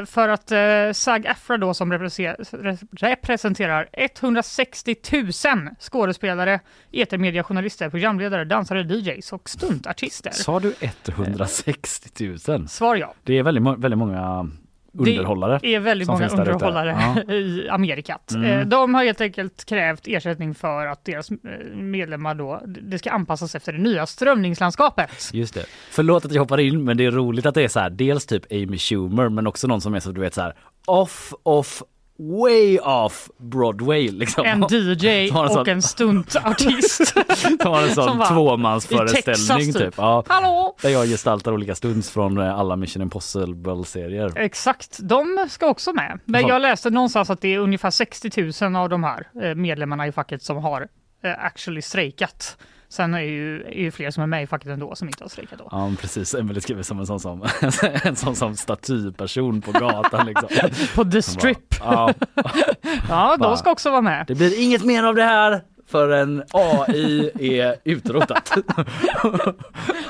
Eh, 0.00 0.01
för 0.06 0.28
att 0.28 0.52
eh, 0.52 0.58
SAG-AFTRA 0.92 1.56
då 1.58 1.74
som 1.74 1.92
represe- 1.92 2.36
re- 2.50 2.86
representerar 2.92 3.88
160 3.92 4.96
000 5.12 5.32
skådespelare, 5.80 6.60
etermediajournalister, 6.92 7.90
programledare, 7.90 8.44
dansare, 8.44 8.80
DJs 8.82 9.32
och 9.32 9.48
stuntartister. 9.48 10.30
Sa 10.30 10.60
du 10.60 10.74
160 11.06 12.28
000? 12.48 12.68
Svar 12.68 12.96
ja. 12.96 13.14
Det 13.22 13.38
är 13.38 13.42
väldigt, 13.42 13.64
väldigt 13.78 13.98
många 13.98 14.50
underhållare. 14.98 15.58
Det 15.62 15.74
är 15.74 15.80
väldigt 15.80 16.08
många 16.08 16.28
underhållare 16.28 17.14
Ja. 17.26 17.32
i 17.34 17.68
Amerikat. 17.68 18.30
Mm. 18.32 18.60
Eh, 18.60 18.66
De 18.66 18.94
har 18.94 19.04
helt 19.04 19.20
enkelt 19.20 19.64
krävt 19.64 20.02
ersättning 20.06 20.54
för 20.54 20.86
att 20.86 21.04
deras 21.04 21.30
eh, 21.30 21.36
medlemmar 21.74 22.34
då, 22.34 22.62
det 22.66 22.98
ska 22.98 23.10
anpassas 23.10 23.54
efter 23.54 23.72
det 23.72 23.78
nya 23.78 24.06
strömningslandskapet. 24.06 25.30
Just 25.32 25.54
det. 25.54 25.64
Förlåt 25.90 26.24
att 26.24 26.32
jag 26.32 26.42
hoppar 26.42 26.60
in 26.60 26.84
men 26.84 26.96
det 26.96 27.04
är 27.04 27.10
roligt 27.10 27.46
att 27.46 27.54
det 27.54 27.62
är 27.64 27.68
så 27.68 27.80
här 27.80 27.90
dels 27.90 28.26
typ 28.26 28.52
Amy 28.52 28.78
Schumer 28.78 29.28
men 29.28 29.46
också 29.46 29.66
någon 29.66 29.80
som 29.80 29.94
är 29.94 30.00
så 30.00 30.12
du 30.12 30.20
vet 30.20 30.34
så 30.34 30.40
här 30.40 30.54
off 30.86 31.32
off 31.42 31.82
way 32.18 32.78
off 32.78 33.30
Broadway 33.38 34.08
liksom. 34.10 34.44
En 34.46 34.60
DJ 34.70 35.28
Som 35.28 35.36
en 35.38 35.44
och 35.44 35.50
sån- 35.52 35.68
en 35.68 35.82
stuntartist. 35.82 37.06
Som 37.36 37.58
har 37.64 37.82
en 37.82 37.90
Som 37.94 38.04
sån 38.04 38.22
i 38.22 38.26
tvåmansföreställning 38.26 39.72
typ. 39.72 39.82
typ. 39.82 39.94
Ja, 39.96 40.24
Hallå! 40.28 40.76
där 40.82 40.88
jag 40.90 41.06
gestaltar 41.06 41.52
olika 41.52 41.74
stunts 41.74 42.10
från 42.10 42.38
eh, 42.38 42.58
alla 42.58 42.76
Mission 42.76 43.02
Impossible-serier. 43.02 44.32
Exakt, 44.38 44.98
de 45.02 45.46
ska 45.50 45.66
också 45.66 45.92
med. 45.92 46.20
Men 46.24 46.46
jag 46.46 46.62
läste 46.62 46.90
någonstans 46.90 47.30
att 47.30 47.40
det 47.40 47.54
är 47.54 47.58
ungefär 47.58 47.90
60 47.90 48.52
000 48.64 48.76
av 48.76 48.88
de 48.88 49.04
här 49.04 49.26
eh, 49.42 49.54
medlemmarna 49.54 50.06
i 50.06 50.12
facket 50.12 50.42
som 50.42 50.56
har 50.56 50.88
eh, 51.24 51.44
actually 51.44 51.82
strejkat. 51.82 52.56
Sen 52.92 53.14
är 53.14 53.20
ju, 53.20 53.62
är 53.62 53.70
ju 53.80 53.90
fler 53.90 54.10
som 54.10 54.22
är 54.22 54.26
med 54.26 54.42
i 54.42 54.46
facket 54.46 54.68
ändå 54.68 54.94
som 54.94 55.08
inte 55.08 55.24
har 55.24 55.28
strejkat 55.28 55.58
då. 55.58 55.68
Ja 55.70 55.90
precis, 56.00 56.34
Emelie 56.34 56.60
skriver 56.60 56.82
som 56.82 56.98
en 57.00 57.06
sån 57.06 57.20
som, 57.20 57.42
en 58.04 58.16
sån 58.16 58.36
som 58.36 58.56
statyperson 58.56 59.60
på 59.62 59.72
gatan 59.72 60.26
liksom. 60.26 60.48
På 60.94 61.04
The 61.04 61.22
Som 61.22 61.34
bara, 61.34 61.40
Strip. 61.40 61.74
Ja, 61.80 62.14
Ja, 63.08 63.36
de 63.36 63.56
ska 63.56 63.70
också 63.70 63.90
vara 63.90 64.00
med. 64.00 64.24
det 64.26 64.34
blir 64.34 64.62
inget 64.62 64.84
mer 64.84 65.02
av 65.04 65.14
det 65.14 65.22
här 65.22 65.62
förrän 65.88 66.42
AI 66.52 67.30
är 67.58 67.76
utrotat. 67.84 68.52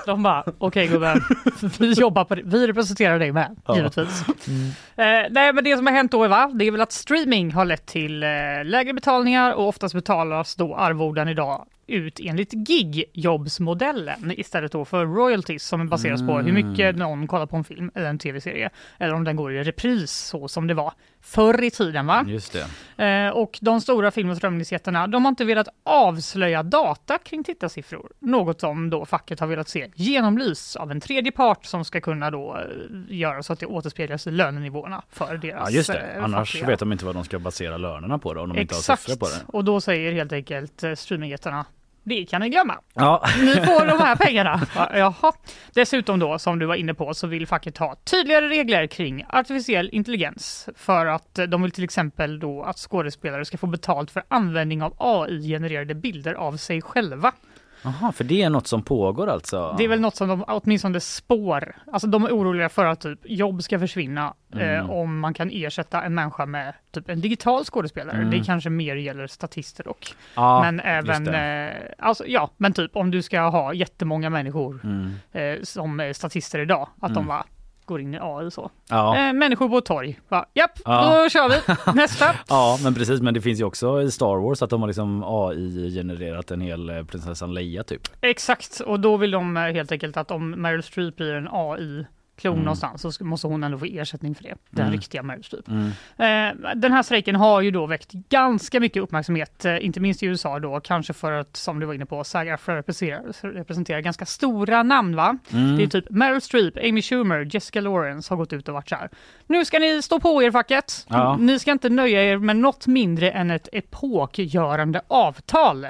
De 0.07 0.23
bara, 0.23 0.45
okej 0.59 0.87
gubben, 0.89 1.21
vi 1.79 1.93
jobbar 1.93 2.25
på 2.25 2.35
det. 2.35 2.43
Vi 2.45 2.67
representerar 2.67 3.19
dig 3.19 3.33
med, 3.33 3.57
Ja. 3.67 3.77
givetvis. 3.77 4.25
Eh, 4.97 5.05
nej 5.31 5.53
men 5.53 5.65
det 5.65 5.77
som 5.77 5.87
har 5.87 5.93
hänt 5.95 6.13
då 6.13 6.29
va, 6.29 6.51
det 6.55 6.65
är 6.65 6.71
väl 6.71 6.81
att 6.81 6.93
streaming 6.93 7.53
har 7.53 7.65
lett 7.65 7.87
till 7.87 8.23
eh, 8.23 8.29
lägre 8.65 8.93
betalningar 8.93 9.53
och 9.53 9.69
oftast 9.69 9.95
betalas 9.95 10.55
då 10.57 10.75
arvoden 10.77 11.29
idag 11.29 11.67
ut 11.87 12.21
enligt 12.23 12.53
gig-jobbsmodellen 12.53 14.33
istället 14.41 14.73
då 14.73 14.85
för 14.85 15.07
royalties 15.07 15.65
som 15.65 15.89
baseras 15.89 16.21
på 16.21 16.39
hur 16.39 16.53
mycket 16.53 16.97
någon 16.97 17.27
kollar 17.27 17.47
på 17.47 17.57
en 17.57 17.65
film 17.65 17.91
eller 17.95 18.07
en 18.09 18.19
tv-serie 18.19 18.71
eller 18.99 19.15
om 19.15 19.25
den 19.25 19.37
går 19.37 19.53
i 19.53 19.63
repris 19.63 20.13
så 20.13 20.49
som 20.49 20.67
det 20.67 20.75
var 20.75 20.93
förr 21.21 21.63
i 21.63 21.71
tiden 21.71 22.07
va. 22.07 22.25
Just 22.29 22.57
det. 22.97 23.05
Eh, 23.07 23.31
och 23.31 23.59
de 23.63 23.81
stora 23.81 24.11
film 24.11 24.31
och 24.31 24.37
strömningsjättarna, 24.37 25.07
de 25.07 25.25
har 25.25 25.29
inte 25.29 25.45
velat 25.45 25.69
avslöja 25.85 26.63
data 26.63 27.19
kring 27.19 27.45
tittarsiffror. 27.45 28.13
Något 28.19 28.61
som 28.61 28.91
då 28.91 29.07
facket 29.07 29.41
har 29.41 29.47
velat 29.47 29.69
se 29.69 29.91
genomlyst 29.95 30.77
av 30.77 30.91
en 30.91 31.01
tredje 31.01 31.33
part 31.33 31.65
som 31.65 31.85
ska 31.85 32.01
kunna 32.01 32.31
då 32.31 32.57
eh, 32.59 33.17
göra 33.17 33.43
så 33.43 33.53
att 33.53 33.61
det 33.61 33.67
återspeglas 33.67 34.27
i 34.27 34.31
lönenivåerna 34.31 35.03
för 35.11 35.37
deras 35.37 35.71
Ja 35.71 35.77
just 35.77 35.93
det, 35.93 35.99
eh, 35.99 36.25
annars 36.25 36.53
fackliga. 36.53 36.67
vet 36.67 36.81
de 36.81 36.93
inte 36.93 37.05
vad 37.05 37.15
de 37.15 37.25
ska 37.25 37.39
basera 37.39 37.77
lönerna 37.77 38.19
på 38.19 38.35
då, 38.35 38.41
om 38.41 38.49
de 38.53 38.59
inte 38.61 38.75
har 38.75 38.81
Exakt, 38.81 39.03
siffror 39.03 39.17
på 39.17 39.27
det. 39.27 39.43
och 39.47 39.65
då 39.65 39.81
säger 39.81 40.13
helt 40.13 40.33
enkelt 40.33 40.83
eh, 40.83 40.95
streamingjättarna 40.95 41.65
det 42.05 42.25
kan 42.27 42.41
ni 42.41 42.49
glömma. 42.49 42.79
Ja, 42.95 43.25
Ni 43.41 43.55
får 43.55 43.87
de 43.87 43.99
här 43.99 44.17
pengarna. 44.27 44.61
Ja, 44.77 44.89
Jaha. 44.97 45.33
Dessutom 45.75 46.19
då, 46.19 46.39
som 46.39 46.59
du 46.59 46.67
var 46.67 46.75
inne 46.75 46.95
på, 46.95 47.15
så 47.15 47.27
vill 47.27 47.47
facket 47.47 47.79
ha 47.79 47.97
tydligare 48.05 48.49
regler 48.49 48.87
kring 48.87 49.25
artificiell 49.29 49.91
intelligens. 49.93 50.69
För 50.77 51.07
att 51.07 51.39
eh, 51.39 51.45
de 51.45 51.63
vill 51.63 51.71
till 51.71 51.85
exempel 51.85 52.39
då 52.39 52.63
att 52.63 52.77
skådespelare 52.79 53.45
ska 53.45 53.59
få 53.59 53.67
betalt 53.67 54.11
för 54.11 54.23
användning 54.29 54.83
av 54.83 54.95
AI-genererade 54.99 55.95
bilder 55.95 56.35
av 56.35 56.57
sig 56.57 56.83
själva. 56.83 57.33
Jaha, 57.85 58.13
för 58.13 58.25
det 58.25 58.43
är 58.43 58.51
något 58.51 58.67
som 58.67 58.83
pågår 58.83 59.27
alltså? 59.29 59.75
Det 59.79 59.85
är 59.85 59.89
väl 59.89 60.01
något 60.01 60.17
som 60.17 60.29
de 60.29 60.45
åtminstone 60.49 61.01
spår. 61.01 61.77
Alltså 61.93 62.09
de 62.09 62.25
är 62.25 62.31
oroliga 62.31 62.69
för 62.69 62.85
att 62.87 63.01
typ 63.01 63.19
jobb 63.25 63.63
ska 63.63 63.79
försvinna 63.79 64.35
Mm. 64.55 64.69
eh, 64.77 64.91
om 64.91 65.21
man 65.21 65.35
kan 65.35 65.51
ersätta 65.53 66.03
en 66.03 66.15
människa 66.15 66.47
med 66.47 66.75
typ 66.95 67.09
en 67.09 67.21
digital 67.21 67.65
skådespelare. 67.65 68.17
Mm. 68.17 68.31
Det 68.31 68.41
kanske 68.45 68.71
mer 68.71 68.97
gäller 68.97 69.27
statister 69.27 69.85
dock. 69.85 70.15
ja, 70.35 70.61
men 70.63 70.81
även, 70.81 71.29
eh, 71.35 71.73
alltså 71.99 72.25
ja, 72.27 72.51
men 72.57 72.73
typ 72.73 72.97
om 72.97 73.11
du 73.11 73.23
ska 73.23 73.41
ha 73.41 73.75
jättemånga 73.75 74.31
människor 74.31 74.81
Mm. 74.85 75.13
eh, 75.33 75.63
som 75.63 76.13
statister 76.15 76.59
idag, 76.59 76.89
att 77.01 77.11
Mm. 77.11 77.15
de 77.15 77.27
bara 77.27 77.45
går 77.85 78.01
in 78.01 78.15
i 78.15 78.19
AI 78.21 78.51
så. 78.51 78.71
Ja. 78.89 79.17
Eh, 79.29 79.33
människor 79.33 79.69
på 79.69 79.81
torg, 79.81 80.21
bara, 80.29 80.45
japp, 80.55 80.79
Ja. 80.85 81.23
då 81.23 81.29
kör 81.29 81.49
vi, 81.49 81.57
nästa. 82.01 82.25
ja, 82.49 82.79
men 82.85 82.95
precis, 82.95 83.21
men 83.21 83.35
det 83.35 83.41
finns 83.41 83.61
ju 83.61 83.65
också 83.65 84.03
i 84.03 84.11
Star 84.11 84.37
Wars 84.37 84.63
att 84.63 84.71
de 84.71 84.81
har 84.81 84.87
liksom 84.89 85.23
AI-genererat 85.27 86.51
en 86.51 86.61
hel 86.61 86.91
eh, 86.91 87.05
prinsessan 87.05 87.55
Leia 87.55 87.83
typ. 87.83 88.03
Exakt, 88.21 88.81
och 88.81 89.01
då 89.01 89.17
vill 89.17 89.31
de 89.31 89.57
eh, 89.57 89.63
helt 89.63 89.93
enkelt 89.93 90.17
att 90.17 90.31
om 90.31 90.51
Meryl 90.51 90.83
Streep 90.83 91.17
blir 91.17 91.35
en 91.35 91.49
AI-klon 92.37 92.53
Mm. 92.53 92.65
någonstans 92.65 93.17
så 93.17 93.25
måste 93.25 93.47
hon 93.47 93.65
ändå 93.65 93.79
få 93.79 93.85
ersättning 93.85 94.35
för 94.35 94.43
det. 94.43 94.55
Den 94.71 94.85
Mm. 94.87 94.93
riktiga 94.99 95.23
Meryl 95.23 95.45
Streep. 95.45 95.69
Mm. 95.69 95.87
Eh, 96.67 96.75
den 96.77 96.93
här 96.93 97.03
strejken 97.03 97.37
har 97.37 97.61
ju 97.61 97.71
då 97.71 97.87
väckt 97.87 98.13
ganska 98.13 98.81
mycket 98.81 99.03
uppmärksamhet, 99.03 99.65
eh, 99.65 99.85
inte 99.87 100.01
minst 100.01 100.23
i 100.23 100.27
USA 100.27 100.59
då, 100.59 100.81
kanske 100.81 101.13
för 101.13 101.33
att, 101.33 101.57
som 101.57 101.81
du 101.81 101.87
var 101.87 101.95
inne 101.95 102.07
på, 102.07 102.23
SAG-AFTRA 102.25 102.77
representerar, 102.77 103.53
representerar 103.55 104.01
ganska 104.01 104.27
stora 104.27 104.83
namn 104.83 105.17
va? 105.17 105.39
Mm. 105.53 105.77
Det 105.77 105.83
är 105.83 105.87
typ 105.87 106.11
Meryl 106.11 106.41
Streep, 106.41 106.77
Amy 106.77 107.03
Schumer, 107.03 107.49
Jessica 107.55 107.81
Lawrence 107.81 108.33
har 108.33 108.37
gått 108.39 108.53
ut 108.53 108.69
och 108.69 108.75
varit 108.75 108.89
så 108.89 108.95
här. 108.97 109.09
Nu 109.47 109.65
ska 109.65 109.79
ni 109.79 110.03
stå 110.03 110.21
på 110.21 110.43
er 110.43 110.51
facket. 110.51 111.07
Ja. 111.09 111.37
Ni 111.41 111.59
ska 111.59 111.73
inte 111.73 111.89
nöja 111.89 112.25
er 112.33 112.39
med 112.39 112.57
något 112.57 112.87
mindre 112.87 113.31
än 113.31 113.51
ett 113.51 113.69
epokgörande 113.73 115.01
avtal. 115.09 115.87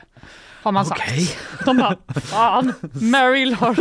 Har 0.62 0.72
man 0.72 0.87
sagt. 0.87 1.37
De 1.64 1.77
bara, 1.77 1.96
fan, 2.20 2.72
Meryl 2.92 3.55
har 3.55 3.77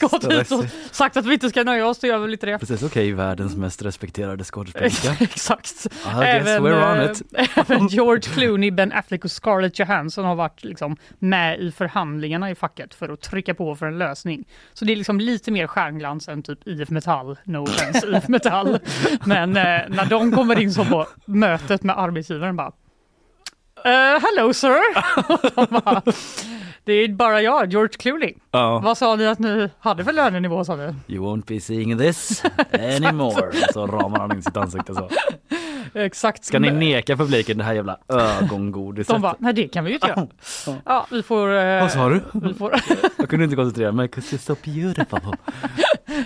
gått 0.00 0.32
ut 0.32 0.52
och 0.52 0.64
sagt 0.90 1.16
att 1.16 1.26
vi 1.26 1.34
inte 1.34 1.48
ska 1.48 1.64
nöja 1.64 1.86
oss, 1.86 1.98
då 1.98 2.06
gör 2.06 2.18
vi 2.18 2.28
lite 2.28 2.46
det. 2.46 2.58
Precis, 2.58 2.82
okej, 2.82 3.12
världens 3.12 3.56
mest 3.56 3.82
respekterade 3.82 4.44
skådespelerska. 4.44 5.16
Exakt. 5.20 5.86
On 6.06 6.22
eh, 6.22 7.48
även 7.56 7.88
George 7.88 8.22
Clooney, 8.22 8.70
Ben 8.70 8.92
Affleck 8.92 9.24
och 9.24 9.30
Scarlett 9.30 9.78
Johansson 9.78 10.24
har 10.24 10.34
varit 10.34 10.64
liksom 10.64 10.96
med 11.18 11.60
i 11.60 11.72
förhandlingarna 11.72 12.50
i 12.50 12.54
facket 12.54 12.94
för 12.94 13.08
att 13.08 13.20
trycka 13.20 13.54
på 13.54 13.76
för 13.76 13.86
en 13.86 13.98
lösning. 13.98 14.44
Så 14.74 14.84
det 14.84 14.92
är 14.92 14.96
liksom 14.96 15.20
lite 15.20 15.50
mer 15.50 15.66
stjärnglans 15.66 16.28
än 16.28 16.42
typ 16.42 16.68
IF 16.68 16.90
Metall, 16.90 17.36
no 17.44 17.58
offense 17.58 18.16
IF 18.16 18.28
Metall. 18.28 18.78
Men 19.24 19.56
eh, 19.56 19.62
när 19.88 20.06
de 20.10 20.32
kommer 20.32 20.58
in 20.58 20.72
så 20.72 20.84
på 20.84 21.06
mötet 21.24 21.82
med 21.82 21.98
arbetsgivaren 21.98 22.56
bara 22.56 22.72
Uh, 23.86 24.18
hello 24.20 24.52
sir! 24.54 24.78
bara, 25.70 26.02
det 26.84 26.92
är 26.92 27.08
bara 27.08 27.42
jag, 27.42 27.72
George 27.72 27.92
Clooney. 27.98 28.34
Ja. 28.50 28.78
Vad 28.84 28.98
sa 28.98 29.16
ni 29.16 29.26
att 29.26 29.38
ni 29.38 29.70
hade 29.78 30.04
för 30.04 30.12
lönenivå 30.12 30.64
sa 30.64 30.76
du? 30.76 30.94
You 31.06 31.24
won't 31.24 31.46
be 31.46 31.60
seeing 31.60 31.98
this 31.98 32.42
anymore. 32.72 33.52
Så 33.72 33.86
ramar 33.86 34.18
han 34.18 34.32
in 34.32 34.42
sitt 34.42 34.56
ansikte 34.56 34.94
så. 34.94 35.08
Exakt. 35.94 36.44
Ska 36.44 36.58
ni 36.58 36.70
neka 36.70 37.16
publiken 37.16 37.58
det 37.58 37.64
här 37.64 37.74
jävla 37.74 37.98
ögongodiset? 38.08 39.08
De 39.14 39.22
bara, 39.22 39.36
nej 39.38 39.52
det 39.52 39.68
kan 39.68 39.84
vi 39.84 39.90
ju 39.90 39.94
inte 39.94 40.06
göra. 40.08 40.26
Ja, 40.84 41.06
vi 41.10 41.22
får... 41.22 41.56
eh, 41.56 41.80
Vad 41.80 41.90
sa 41.92 42.08
du? 42.08 42.20
Vi 42.32 42.54
får 42.54 42.74
Jag 43.18 43.28
kunde 43.28 43.44
inte 43.44 43.56
koncentrera 43.56 43.92
mig. 43.92 44.08
'cause 44.08 44.36
you're 44.36 44.40
so 44.40 44.56
beautiful. 44.64 45.20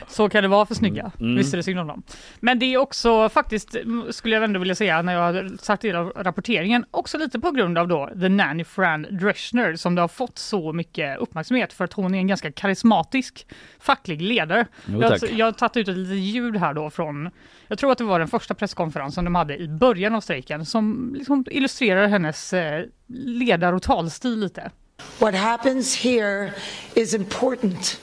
så 0.09 0.29
kan 0.29 0.43
det 0.43 0.49
vara 0.49 0.67
för 0.67 0.75
snygga. 0.75 1.11
Mm. 1.21 1.37
Visst 1.37 1.53
är 1.53 1.57
det 1.57 1.63
synd 1.63 1.81
om 1.81 1.87
dem. 1.87 2.03
Men 2.41 2.59
det 2.59 2.67
är 2.75 2.79
också 2.79 3.29
faktiskt, 3.29 3.75
mm, 3.75 4.13
skulle 4.13 4.35
jag 4.35 4.45
ändå 4.45 4.61
vilja 4.61 4.75
säga, 4.75 5.03
när 5.03 5.13
jag 5.15 5.21
har 5.21 5.57
sagt 5.63 5.83
del 5.83 5.97
av 5.97 6.13
rapporteringen, 6.17 6.85
också 6.91 7.19
lite 7.19 7.41
på 7.41 7.51
grund 7.51 7.79
av 7.79 7.89
då 7.89 8.11
The 8.21 8.29
Nanny 8.29 8.65
Fran 8.65 9.07
Dreschner 9.11 9.77
som 9.77 9.95
det 9.95 10.01
har 10.01 10.09
fått 10.09 10.39
så 10.39 10.73
mycket 10.73 11.19
uppmärksamhet 11.19 11.73
för 11.73 11.85
att 11.85 11.93
hon 11.93 12.15
är 12.15 12.19
en 12.19 12.27
ganska 12.27 12.53
karismatisk 12.53 13.47
facklig 13.81 14.23
ledare. 14.23 14.67
Jo, 14.87 15.03
jag, 15.03 15.19
jag 15.33 15.47
har 15.47 15.53
tagit 15.53 15.77
ut 15.77 15.89
ett 15.89 15.97
litet 15.97 16.17
ljud 16.19 16.57
här 16.57 16.75
då 16.75 16.91
från, 16.91 17.31
jag 17.69 17.79
tror 17.79 17.93
att 17.93 17.99
det 17.99 18.05
var 18.05 18.19
den 18.19 18.29
första 18.29 18.55
presskonferensen 18.55 19.25
de 19.25 19.35
hade 19.35 19.50
i 19.57 19.69
början 19.69 20.15
av 20.15 20.21
strejken 20.21 20.67
som 20.67 21.15
liksom 21.15 21.45
illustrerar 21.51 22.09
hennes 22.09 22.53
eh, 22.53 22.85
ledar 23.17 23.73
och 23.73 23.83
talstil 23.83 24.41
lite. 24.41 24.71
What 25.19 25.35
happens 25.35 25.97
here 25.97 26.53
is 26.95 27.15
important 27.15 28.01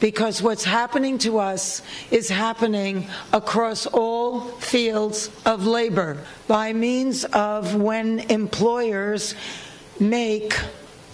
because 0.00 0.42
what's 0.42 0.64
happening 0.64 1.18
to 1.18 1.38
us 1.38 1.82
is 2.10 2.30
happening 2.30 3.08
across 3.30 3.86
all 3.86 4.40
fields 4.60 5.30
of 5.44 5.66
labor 5.66 6.18
by 6.46 6.72
means 6.72 7.24
of 7.32 7.74
when 7.74 8.20
employers 8.28 9.34
make 9.98 10.52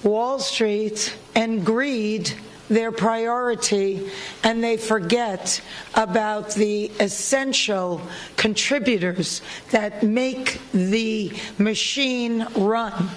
Wall 0.02 0.38
Street 0.38 1.16
and 1.34 1.64
greed 1.64 2.32
their 2.74 2.90
priority 2.92 3.98
and 4.42 4.62
they 4.62 4.78
forget 4.78 5.62
about 5.92 6.50
the 6.50 6.90
essential 7.04 8.00
contributors 8.36 9.42
that 9.70 10.02
make 10.02 10.58
the 10.72 11.30
machine 11.56 12.46
run. 12.54 13.10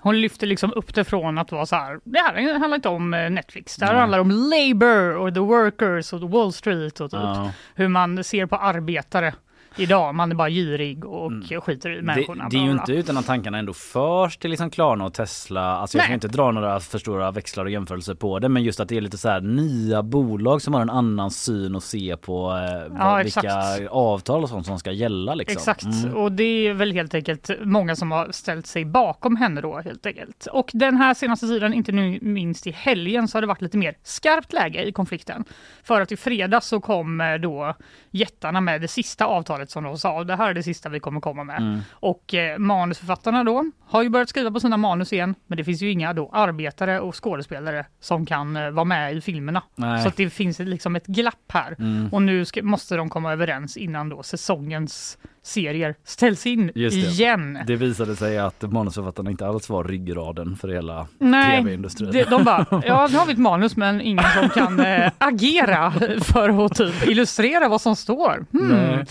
Hon 0.00 0.20
lyfter 0.20 0.46
liksom 0.46 0.72
upp 0.76 0.94
det 0.94 1.04
från 1.04 1.38
att 1.38 1.52
vara 1.52 1.66
så 1.66 1.76
här, 1.76 2.00
det 2.04 2.18
här 2.18 2.58
handlar 2.58 2.74
inte 2.76 2.88
om 2.88 3.14
eh, 3.14 3.30
Netflix, 3.30 3.76
det 3.76 3.86
här 3.86 3.94
handlar 3.94 4.18
om 4.18 4.30
labor 4.30 5.16
och 5.16 5.34
the 5.34 5.40
workers 5.40 6.12
och 6.12 6.20
the 6.20 6.26
Wall 6.26 6.52
Street 6.52 7.00
och 7.00 7.10
typ 7.10 7.20
Ja. 7.22 7.50
hur 7.74 7.88
man 7.88 8.24
ser 8.24 8.46
på 8.46 8.56
arbetare 8.56 9.34
idag. 9.78 10.14
Man 10.14 10.30
är 10.30 10.34
bara 10.36 10.50
girig 10.50 11.04
och 11.04 11.32
skiter 11.64 11.90
i 11.90 11.96
Det, 11.96 12.02
människorna. 12.02 12.48
det 12.50 12.56
är 12.56 12.62
ju 12.62 12.70
inte 12.70 12.92
utan 12.92 13.16
att 13.16 13.26
tankarna 13.26 13.58
ändå 13.58 13.72
förs 13.72 14.36
till 14.36 14.50
liksom 14.50 14.70
Klarna 14.70 15.04
och 15.04 15.14
Tesla. 15.14 15.60
Alltså 15.76 15.96
jag 15.98 16.04
ska 16.04 16.08
Nej. 16.10 16.14
inte 16.14 16.28
dra 16.28 16.50
några 16.52 16.80
för 16.80 16.98
stora 16.98 17.30
växlar 17.30 17.64
och 17.64 17.70
jämförelser 17.70 18.14
på 18.14 18.38
det 18.38 18.48
men 18.48 18.62
just 18.62 18.80
att 18.80 18.88
det 18.88 18.96
är 18.96 19.00
lite 19.00 19.18
så 19.18 19.28
här 19.28 19.40
nya 19.40 20.02
bolag 20.02 20.62
som 20.62 20.74
har 20.74 20.80
en 20.82 20.90
annan 20.90 21.30
syn 21.30 21.74
och 21.74 21.82
se 21.82 22.16
på 22.16 22.50
eh, 22.52 22.92
vad, 22.98 23.22
vilka 23.24 23.88
avtal 23.90 24.42
och 24.42 24.48
sånt 24.48 24.66
som 24.66 24.78
ska 24.78 24.92
gälla 24.92 25.34
liksom. 25.34 25.56
Exakt, 25.58 25.82
Mm. 26.04 26.16
och 26.16 26.32
det 26.32 26.44
är 26.68 26.74
väl 26.74 26.92
helt 26.92 27.14
enkelt 27.14 27.50
många 27.60 27.96
som 27.96 28.10
har 28.10 28.28
ställt 28.32 28.66
sig 28.66 28.84
bakom 28.84 29.36
henne 29.36 29.60
då 29.60 29.80
helt 29.80 30.06
enkelt. 30.06 30.46
Och 30.52 30.70
den 30.74 30.96
här 30.96 31.14
senaste 31.14 31.46
tiden, 31.46 31.74
inte 31.74 31.92
nu 31.92 32.18
minst 32.22 32.66
i 32.66 32.70
helgen, 32.70 33.28
så 33.28 33.36
har 33.36 33.40
det 33.40 33.46
varit 33.46 33.62
lite 33.62 33.76
mer 33.76 33.94
skarpt 34.02 34.52
läge 34.52 34.82
i 34.84 34.92
konflikten. 34.92 35.44
För 35.82 36.00
att 36.00 36.12
i 36.12 36.16
fredags 36.16 36.66
så 36.66 36.80
kom 36.80 37.20
eh, 37.20 37.34
då 37.34 37.74
jättarna 38.10 38.60
med 38.60 38.80
det 38.80 38.88
sista 38.88 39.24
avtalet 39.24 39.67
som 39.70 39.84
de 39.84 39.98
sa, 39.98 40.24
det 40.24 40.36
här 40.36 40.50
är 40.50 40.54
det 40.54 40.62
sista 40.62 40.88
vi 40.88 41.00
kommer 41.00 41.20
komma 41.20 41.44
med. 41.44 41.58
Mm. 41.58 41.80
Och 41.90 42.34
eh, 42.34 42.58
manusförfattarna 42.58 43.44
då 43.44 43.70
har 43.86 44.02
ju 44.02 44.08
börjat 44.08 44.28
skriva 44.28 44.50
på 44.50 44.60
sina 44.60 44.76
manus 44.76 45.12
igen, 45.12 45.34
men 45.46 45.56
det 45.56 45.64
finns 45.64 45.82
ju 45.82 45.90
inga 45.90 46.12
då 46.12 46.30
arbetare 46.32 47.00
och 47.00 47.24
skådespelare 47.24 47.86
som 48.00 48.26
kan 48.26 48.56
eh, 48.56 48.70
vara 48.70 48.84
med 48.84 49.16
i 49.16 49.20
filmerna. 49.20 49.62
Nej. 49.74 50.02
Så 50.02 50.08
att 50.08 50.16
det 50.16 50.30
finns 50.30 50.58
liksom 50.58 50.96
ett 50.96 51.06
glapp 51.06 51.52
här. 51.52 51.76
Mm. 51.78 52.08
Och 52.12 52.22
nu 52.22 52.44
ska, 52.44 52.62
måste 52.62 52.96
de 52.96 53.10
komma 53.10 53.32
överens 53.32 53.76
innan 53.76 54.08
då 54.08 54.22
säsongens 54.22 55.18
serier 55.42 55.94
ställs 56.04 56.46
in 56.46 56.70
Just 56.74 56.96
det. 56.96 57.00
igen. 57.22 57.58
Det 57.66 57.76
visade 57.76 58.16
sig 58.16 58.38
att 58.38 58.62
manusförfattarna 58.72 59.30
inte 59.30 59.46
alls 59.46 59.68
var 59.68 59.84
ryggraden 59.84 60.56
för 60.56 60.68
hela 60.68 61.06
Nej, 61.18 61.62
tv-industrin. 61.62 62.10
de, 62.12 62.24
de 62.24 62.44
bara, 62.44 62.66
ja 62.86 63.08
nu 63.12 63.16
har 63.18 63.26
vi 63.26 63.32
ett 63.32 63.38
manus 63.38 63.76
men 63.76 64.00
ingen 64.00 64.24
som 64.40 64.48
kan 64.48 64.80
eh, 64.80 65.10
agera 65.18 65.90
för 66.22 66.64
att 66.66 66.74
typ 66.74 67.08
illustrera 67.08 67.68
vad 67.68 67.80
som 67.80 67.96
står. 67.96 68.46
Hmm. 68.52 68.68
Nej. 68.68 69.04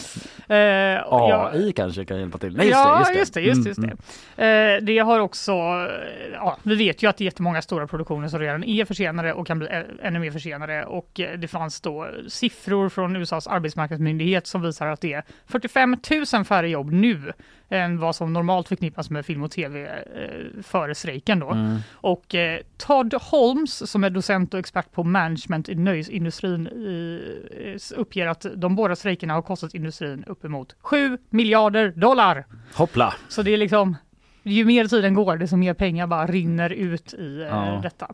Eh, 0.50 0.56
jag- 0.58 1.56
AI 1.56 1.72
kanske 1.72 2.06
kan 2.06 2.20
hjälpa 2.20 2.38
till. 2.38 2.58
Nej, 2.58 2.70
ja, 2.70 3.00
just 3.00 3.34
det. 3.34 3.42
Just 3.42 3.64
det. 3.64 3.70
just 3.70 3.82
det. 3.82 3.88
Just 3.88 3.98
det, 3.98 3.98
Mm. 4.38 4.78
Eh, 4.78 4.84
det 4.86 4.98
har 5.00 5.20
också, 5.20 5.52
eh, 5.52 6.34
ja, 6.34 6.58
vi 6.64 6.76
vet 6.76 7.04
ju 7.04 7.10
att 7.10 7.18
det 7.18 7.24
är 7.24 7.26
jättemånga 7.26 7.62
stora 7.62 7.88
produktioner 7.88 8.28
som 8.28 8.40
redan 8.40 8.64
är 8.64 8.86
försenade 8.86 9.34
och 9.34 9.48
kan 9.48 9.60
bli 9.60 9.68
ännu 10.02 10.20
mer 10.20 10.32
försenade 10.32 10.86
och 10.86 11.10
det 11.38 11.48
fanns 11.48 11.82
då 11.82 12.08
siffror 12.28 12.90
från 12.90 13.16
USAs 13.16 13.48
arbetsmarknadsmyndighet 13.48 14.48
som 14.48 14.62
visar 14.62 14.88
att 14.88 15.02
det 15.02 15.14
är 15.14 15.24
45 15.48 15.98
000 16.12 16.17
färre 16.26 16.70
jobb 16.70 16.92
nu 16.92 17.34
än 17.70 18.00
vad 18.00 18.16
som 18.16 18.34
normalt 18.34 18.68
förknippas 18.68 19.10
med 19.10 19.26
film 19.26 19.44
och 19.44 19.52
tv 19.52 19.86
eh, 19.86 20.64
före 20.64 20.96
strejken 20.96 21.40
då. 21.40 21.52
Mm. 21.52 21.78
Och 21.92 22.36
eh, 22.36 22.60
Todd 22.78 23.14
Holmes 23.14 23.92
som 23.92 24.04
är 24.04 24.10
docent 24.10 24.54
och 24.54 24.60
expert 24.60 24.92
på 24.92 25.04
management 25.04 25.70
i 25.70 25.76
nöjesindustrin 25.76 26.68
eh, 26.68 28.00
uppger 28.00 28.28
att 28.28 28.46
de 28.56 28.76
båda 28.76 28.96
strejkerna 28.96 29.34
har 29.34 29.42
kostat 29.42 29.74
industrin 29.74 30.24
uppemot 30.28 30.76
7 30.82 31.18
miljarder 31.30 31.92
dollar. 31.92 32.46
Hoppla! 32.74 33.14
Så 33.28 33.42
det 33.42 33.52
är 33.52 33.58
liksom, 33.58 33.96
ju 34.50 34.66
mer 34.66 34.88
tiden 34.88 35.14
går, 35.14 35.38
desto 35.38 35.56
mer 35.58 35.74
pengar 35.74 36.08
bara 36.08 36.28
rinner 36.28 36.70
ut 36.70 37.14
i 37.14 37.42
eh, 37.42 37.48
Ja. 37.48 37.80
detta. 37.84 38.12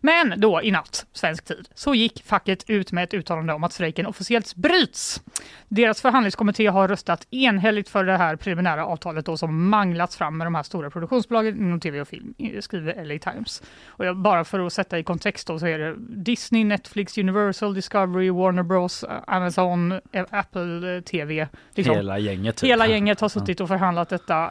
Men 0.00 0.34
då 0.36 0.62
i 0.62 0.70
natt, 0.70 1.06
svensk 1.12 1.44
tid, 1.44 1.68
så 1.74 1.94
gick 1.94 2.22
facket 2.24 2.70
ut 2.70 2.92
med 2.92 3.04
ett 3.04 3.14
uttalande 3.14 3.52
om 3.52 3.64
att 3.64 3.72
strejken 3.72 4.06
officiellt 4.06 4.54
bryts. 4.54 5.22
Deras 5.68 6.02
förhandlingskommitté 6.02 6.66
har 6.66 6.88
röstat 6.88 7.26
enhälligt 7.30 7.88
för 7.88 8.04
det 8.04 8.16
här 8.16 8.36
preliminära 8.36 8.86
avtalet 8.86 9.26
då, 9.26 9.36
som 9.36 9.68
manglats 9.70 10.16
fram 10.16 10.36
med 10.38 10.46
de 10.46 10.54
här 10.54 10.62
stora 10.62 10.90
produktionsbolagen 10.90 11.56
inom 11.56 11.80
tv 11.80 12.00
och 12.00 12.08
film, 12.08 12.34
eh, 12.38 12.60
skriver 12.60 13.04
LA 13.04 13.18
Times. 13.32 13.62
Och 13.86 14.04
jag, 14.06 14.16
bara 14.16 14.44
för 14.44 14.66
att 14.66 14.72
sätta 14.72 14.98
i 14.98 15.02
kontext 15.02 15.46
då 15.46 15.58
så 15.58 15.66
är 15.66 15.78
det 15.78 15.94
Disney, 15.98 16.64
Netflix, 16.64 17.18
Universal, 17.18 17.74
Discovery, 17.74 18.30
Warner 18.30 18.62
Bros, 18.62 19.02
eh, 19.04 19.10
Amazon, 19.26 20.00
Apple 20.30 21.02
TV. 21.02 21.48
liksom. 21.74 21.96
Hela 21.96 22.18
gänget. 22.18 22.56
Typ. 22.56 22.70
Hela 22.70 22.86
gänget 22.86 23.20
har 23.20 23.28
suttit 23.38 23.60
och 23.60 23.68
förhandlat 23.68 24.08
detta 24.08 24.48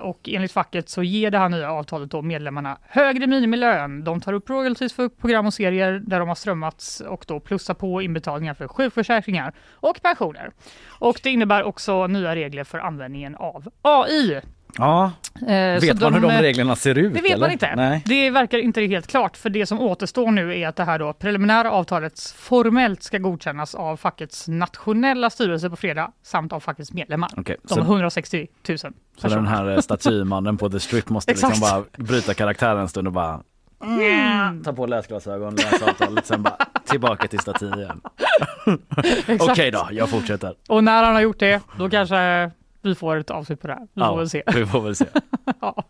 och 0.00 0.28
enligt 0.28 0.52
facket 0.52 0.71
så 0.88 1.02
ger 1.02 1.30
det 1.30 1.38
här 1.38 1.48
nya 1.48 1.70
avtalet 1.70 2.10
då 2.10 2.22
medlemmarna 2.22 2.78
högre 2.82 3.26
minimilön. 3.26 4.04
De 4.04 4.20
tar 4.20 4.32
upp 4.32 4.50
royalties 4.50 4.92
för 4.92 5.08
program 5.08 5.46
och 5.46 5.54
serier 5.54 6.02
där 6.06 6.18
de 6.18 6.28
har 6.28 6.34
strömmats 6.34 7.00
och 7.00 7.24
då 7.28 7.40
plussar 7.40 7.74
på 7.74 8.02
inbetalningar 8.02 8.54
för 8.54 8.68
sjukförsäkringar 8.68 9.54
och 9.70 10.02
pensioner. 10.02 10.52
Och 10.88 11.20
det 11.22 11.30
innebär 11.30 11.62
också 11.62 12.06
nya 12.06 12.34
regler 12.34 12.64
för 12.64 12.78
användningen 12.78 13.36
av 13.36 13.68
AI. 13.82 14.40
Ja, 14.78 15.10
Eh, 15.48 15.80
vet 15.80 16.00
man 16.00 16.14
hur 16.14 16.20
de 16.20 16.30
eh, 16.30 16.40
reglerna 16.40 16.76
ser 16.76 16.98
ut? 16.98 17.14
det 17.14 17.20
vet 17.20 17.30
eller? 17.30 17.40
man 17.40 17.50
inte. 17.52 17.76
Nej. 17.76 18.02
Det 18.06 18.30
verkar 18.30 18.58
inte 18.58 18.80
helt 18.80 19.06
klart 19.06 19.36
för 19.36 19.50
det 19.50 19.66
som 19.66 19.80
återstår 19.80 20.30
nu 20.30 20.58
är 20.60 20.68
att 20.68 20.76
det 20.76 20.84
här 20.84 20.98
då 20.98 21.12
preliminära 21.12 21.70
avtalet 21.70 22.20
formellt 22.36 23.02
ska 23.02 23.18
godkännas 23.18 23.74
av 23.74 23.96
fackets 23.96 24.48
nationella 24.48 25.30
styrelse 25.30 25.70
på 25.70 25.76
fredag 25.76 26.10
samt 26.22 26.52
av 26.52 26.60
fackets 26.60 26.92
medlemmar. 26.92 27.30
Okej, 27.36 27.56
De 27.62 27.74
så- 27.74 27.80
160 27.80 28.46
000 28.68 28.78
Så 28.78 28.88
den 28.88 28.92
personer. 29.22 29.50
här 29.50 29.70
eh, 29.70 29.78
statymannen 29.78 30.56
på 30.56 30.70
The 30.70 30.80
Strip 30.80 31.08
måste 31.08 31.30
liksom 31.32 31.52
bara 31.60 31.84
bryta 31.96 32.34
karaktär 32.34 32.76
en 32.76 32.88
stund 32.88 33.06
och 33.06 33.12
bara 33.12 33.40
Mm. 33.84 34.62
ta 34.64 34.72
på 34.72 34.86
läsglasögon, 34.86 35.54
läsa 35.54 35.84
avtalet, 35.90 36.26
sen 36.26 36.42
bara 36.42 36.56
tillbaka 36.84 37.28
till 37.28 37.38
staty 37.38 37.66
igen. 37.66 38.00
Okej 39.40 39.70
då, 39.70 39.88
jag 39.90 40.08
fortsätter. 40.10 40.54
Och 40.68 40.84
när 40.84 41.02
han 41.04 41.14
har 41.14 41.20
gjort 41.22 41.38
det, 41.38 41.60
då 41.78 41.90
kanske 41.90 42.50
vi 42.82 42.94
får 42.94 43.16
ett 43.16 43.30
avslut 43.30 43.60
på 43.60 43.66
det 43.66 43.74
här. 43.74 43.88
Vi 43.94 44.00
får 44.02 44.16
väl 44.16 44.30
se. 44.30 44.42
vi 44.54 44.66
får 44.66 44.80
väl 44.80 44.96
se. 44.96 45.06
ja. 45.60 45.84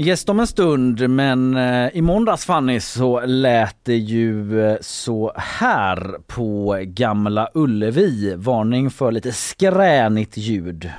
Gäst 0.00 0.28
om 0.28 0.40
en 0.40 0.46
stund 0.46 1.10
men 1.10 1.56
eh, 1.56 1.96
i 1.96 2.02
måndags 2.02 2.44
Fanny 2.44 2.80
så 2.80 3.26
lät 3.26 3.76
det 3.82 3.96
ju 3.96 4.62
eh, 4.66 4.76
så 4.80 5.32
här 5.36 6.18
på 6.26 6.78
Gamla 6.86 7.48
Ullevi. 7.54 8.34
Varning 8.36 8.90
för 8.90 9.12
lite 9.12 9.32
skränigt 9.32 10.36
ljud. 10.36 10.90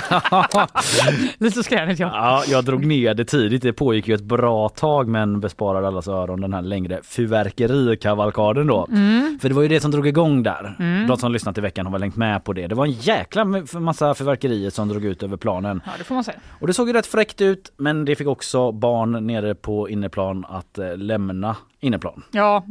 Lite 1.38 1.62
skränigt 1.62 2.00
ja. 2.00 2.10
Ja, 2.14 2.42
jag 2.46 2.64
drog 2.64 2.86
ner 2.86 3.14
det 3.14 3.24
tidigt. 3.24 3.62
Det 3.62 3.72
pågick 3.72 4.08
ju 4.08 4.14
ett 4.14 4.22
bra 4.24 4.68
tag 4.68 5.08
men 5.08 5.40
besparade 5.40 5.86
allas 5.88 6.08
öron 6.08 6.40
den 6.40 6.54
här 6.54 6.62
längre 6.62 7.00
fyrverkerikavalkaden 7.02 8.66
då. 8.66 8.86
Mm. 8.90 9.38
För 9.42 9.48
det 9.48 9.54
var 9.54 9.62
ju 9.62 9.68
det 9.68 9.80
som 9.80 9.90
drog 9.90 10.06
igång 10.06 10.42
där. 10.42 10.76
Mm. 10.78 11.06
De 11.06 11.16
som 11.16 11.32
lyssnat 11.32 11.58
i 11.58 11.60
veckan 11.60 11.86
har 11.86 11.92
väl 11.92 12.02
hängt 12.02 12.16
med 12.16 12.44
på 12.44 12.52
det. 12.52 12.66
Det 12.66 12.74
var 12.74 12.86
en 12.86 12.92
jäkla 12.92 13.44
massa 13.72 14.14
fyrverkerier 14.14 14.70
som 14.70 14.88
drog 14.88 15.04
ut 15.04 15.22
över 15.22 15.36
planen. 15.36 15.82
Ja, 15.84 15.90
det 15.98 16.04
får 16.04 16.14
man 16.14 16.24
säga. 16.24 16.38
Och 16.60 16.66
det 16.66 16.72
såg 16.74 16.86
ju 16.88 16.92
rätt 16.92 17.06
fräckt 17.06 17.40
ut 17.40 17.72
men 17.76 18.04
det 18.04 18.16
fick 18.16 18.26
också 18.28 18.72
barn 18.72 19.26
nere 19.26 19.54
på 19.54 19.88
inneplan 19.88 20.44
att 20.48 20.78
eh, 20.78 20.96
lämna 20.96 21.56
inneplan. 21.80 22.22
Ja. 22.30 22.64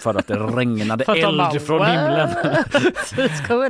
För 0.00 0.14
att 0.14 0.26
det 0.26 0.34
regnade 0.34 1.04
att 1.08 1.16
eld 1.16 1.38
bara, 1.38 1.50
från 1.60 1.78
"What? 1.78 1.88
himlen. 1.88 2.28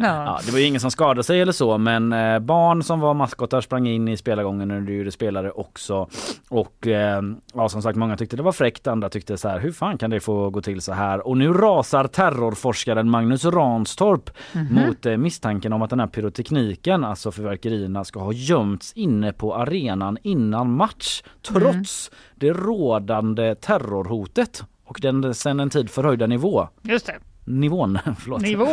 Ja, 0.03 0.41
det 0.47 0.53
var 0.53 0.59
ju 0.59 0.65
ingen 0.65 0.81
som 0.81 0.91
skadade 0.91 1.23
sig 1.23 1.41
eller 1.41 1.53
så 1.53 1.79
men 1.79 2.13
eh, 2.13 2.39
barn 2.39 2.83
som 2.83 2.96
var 3.01 3.15
maskotar 3.15 3.61
sprang 3.61 3.87
in 3.89 4.09
i 4.09 4.17
spelargången 4.17 4.71
och 4.71 4.83
det 4.83 4.93
gjorde 4.93 5.13
spelare 5.13 5.51
också. 5.51 6.09
Och 6.49 6.87
eh, 6.87 7.23
ja, 7.55 7.69
som 7.69 7.83
sagt 7.83 7.97
många 7.99 8.17
tyckte 8.17 8.37
det 8.37 8.43
var 8.43 8.53
fräckt, 8.53 8.87
andra 8.87 9.09
tyckte 9.09 9.37
så 9.39 9.49
här 9.49 9.59
hur 9.61 9.73
fan 9.73 9.99
kan 9.99 10.11
det 10.11 10.21
få 10.21 10.51
gå 10.51 10.63
till 10.63 10.81
så 10.81 10.93
här? 10.93 11.27
Och 11.27 11.37
nu 11.37 11.53
rasar 11.53 12.07
terrorforskaren 12.07 13.11
Magnus 13.11 13.45
Ranstorp 13.45 14.31
Mhm. 14.53 14.75
mot 14.87 15.07
eh, 15.07 15.17
misstanken 15.17 15.73
om 15.73 15.83
att 15.83 15.91
den 15.91 16.01
här 16.01 16.07
pyrotekniken, 16.07 17.05
alltså 17.05 17.33
fyrverkerierna, 17.33 18.05
ska 18.05 18.21
ha 18.21 18.33
gömts 18.33 18.93
inne 18.93 19.33
på 19.33 19.55
arenan 19.55 20.19
innan 20.23 20.71
match 20.73 21.23
trots 21.43 22.11
det 22.35 22.51
rådande 22.53 23.55
terrorhotet 23.55 24.63
och 24.85 24.99
den 25.03 25.35
sedan 25.35 25.61
en 25.61 25.71
tid 25.71 25.91
förhöjda 25.91 26.27
nivå. 26.27 26.69
Just 26.83 27.07
det. 27.07 27.15
Nivån, 27.49 27.99
förlåt. 28.19 28.43
Nivå. 28.43 28.67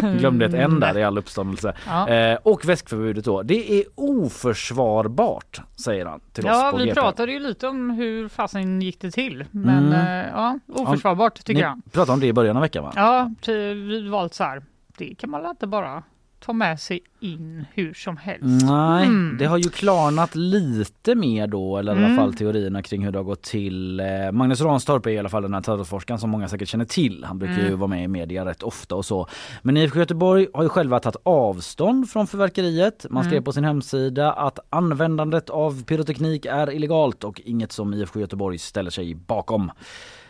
Glömde 0.18 0.44
ett 0.46 0.54
N 0.54 0.80
där 0.80 0.98
i 0.98 1.04
all 1.04 1.18
uppståndelse. 1.18 1.72
Ja. 1.86 2.08
Eh, 2.08 2.38
och 2.42 2.68
väskförbudet 2.68 3.24
då. 3.24 3.42
Det 3.42 3.72
är 3.80 3.84
oförsvarbart 3.94 5.60
säger 5.84 6.06
han 6.06 6.20
till 6.32 6.44
Ja, 6.44 6.66
oss 6.66 6.72
på 6.72 6.78
vi 6.78 6.84
GP. 6.84 6.94
pratade 7.00 7.32
ju 7.32 7.38
lite 7.38 7.68
om 7.68 7.90
hur 7.90 8.28
fasen 8.28 8.82
gick 8.82 9.00
det 9.00 9.10
till. 9.10 9.44
Men 9.50 9.86
Mm. 9.92 10.24
eh, 10.26 10.26
ja, 10.32 10.58
oförsvarbart 10.66 11.34
tycker 11.34 11.54
Ni 11.54 11.60
jag. 11.60 11.80
pratade 11.92 12.12
om 12.12 12.20
det 12.20 12.26
i 12.26 12.32
början 12.32 12.56
av 12.56 12.62
veckan 12.62 12.84
va? 12.84 12.92
Ja, 12.96 13.30
vi 13.46 14.08
valt 14.08 14.34
så 14.34 14.44
här. 14.44 14.62
Det 14.98 15.14
kan 15.14 15.30
man 15.30 15.46
inte 15.46 15.66
bara 15.66 16.02
ta 16.40 16.52
med 16.52 16.80
sig 16.80 17.00
in 17.20 17.64
hur 17.74 17.94
som 17.94 18.16
helst. 18.16 18.66
Nej, 18.66 19.06
Mm. 19.06 19.36
det 19.38 19.44
har 19.46 19.58
ju 19.58 19.68
klarnat 19.70 20.34
lite 20.34 21.14
mer 21.14 21.46
då, 21.46 21.76
eller 21.78 21.92
i 21.92 21.96
alla 21.98 22.04
Mm. 22.04 22.16
fall 22.16 22.34
teorierna 22.34 22.82
kring 22.82 23.04
hur 23.04 23.12
det 23.12 23.18
har 23.18 23.24
gått 23.24 23.42
till. 23.42 24.00
Eh, 24.00 24.06
Magnus 24.32 24.60
Ranstorp 24.60 25.06
är 25.06 25.10
i 25.10 25.18
alla 25.18 25.28
fall 25.28 25.42
den 25.42 25.54
här 25.54 25.60
terrorforskaren 25.60 26.18
som 26.20 26.30
många 26.30 26.48
säkert 26.48 26.68
känner 26.68 26.84
till. 26.84 27.24
Han 27.24 27.38
brukar 27.38 27.54
ju 27.58 27.66
Mm. 27.66 27.78
vara 27.78 27.88
med 27.88 28.04
i 28.04 28.08
media 28.08 28.44
rätt 28.44 28.62
ofta 28.62 28.94
och 28.94 29.04
så. 29.04 29.26
Men 29.62 29.76
IFK 29.76 29.98
Göteborg 29.98 30.46
har 30.54 30.62
ju 30.62 30.68
själva 30.68 31.00
tagit 31.00 31.16
avstånd 31.22 32.10
från 32.10 32.26
fyrverkeriet. 32.26 33.06
Man 33.10 33.22
skrev 33.24 33.32
Mm. 33.34 33.44
på 33.44 33.52
sin 33.52 33.64
hemsida 33.64 34.32
att 34.32 34.58
användandet 34.70 35.50
av 35.50 35.84
pyroteknik 35.84 36.46
är 36.46 36.70
illegalt 36.72 37.24
och 37.24 37.40
inget 37.44 37.72
som 37.72 37.94
IFK 37.94 38.20
Göteborg 38.20 38.58
ställer 38.58 38.90
sig 38.90 39.14
bakom. 39.14 39.70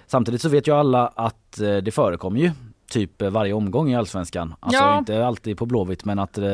Samtidigt 0.07 0.43
så 0.43 0.49
vet 0.49 0.69
ju 0.69 0.75
alla 0.75 1.07
att 1.07 1.61
eh, 1.61 1.77
det 1.77 1.91
förekommer 1.95 2.41
ju 2.41 2.51
typ 2.89 3.23
varje 3.23 3.53
omgång 3.53 3.91
i 3.91 3.97
allsvenskan. 3.97 4.55
Alltså 4.61 4.83
Ja. 4.83 4.99
inte 4.99 5.27
alltid 5.27 5.59
på 5.59 5.67
Blåvitt 5.67 6.05
men 6.05 6.19
att 6.19 6.39
eh, 6.39 6.45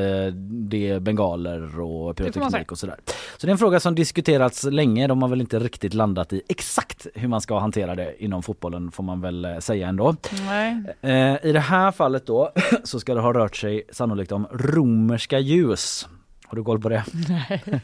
det 0.71 0.91
är 0.91 1.01
bengaler 1.01 1.81
och 1.81 2.17
pyroteknik 2.17 2.73
och 2.73 2.79
sådär. 2.79 2.97
Så 3.39 3.47
det 3.47 3.51
är 3.51 3.53
en 3.53 3.59
fråga 3.59 3.81
som 3.81 3.95
diskuterats 3.95 4.65
länge. 4.65 5.07
De 5.07 5.23
har 5.23 5.29
väl 5.29 5.41
inte 5.41 5.59
riktigt 5.59 5.95
landat 5.95 6.33
i 6.33 6.43
exakt 6.49 7.07
hur 7.15 7.29
man 7.29 7.41
ska 7.41 7.59
hantera 7.59 7.95
det 7.95 8.25
inom 8.25 8.43
fotbollen 8.43 8.91
får 8.91 9.03
man 9.03 9.21
väl 9.21 9.45
eh, 9.45 9.59
säga 9.59 9.89
ändå. 9.89 10.17
Nej. 10.47 10.83
Eh, 11.01 11.47
I 11.47 11.53
det 11.53 11.61
här 11.61 11.93
fallet 11.93 12.27
då 12.27 12.53
så 12.85 13.01
ska 13.01 13.15
det 13.15 13.21
ha 13.21 13.33
rört 13.33 13.57
sig 13.57 13.83
sannolikt 13.93 14.33
om 14.33 14.47
romerska 14.53 15.39
ljus. 15.39 16.09
Har 16.47 16.57
du 16.57 16.65
koll 16.65 16.81
på 16.81 16.89
det? 16.89 17.05
Nej. 17.29 17.63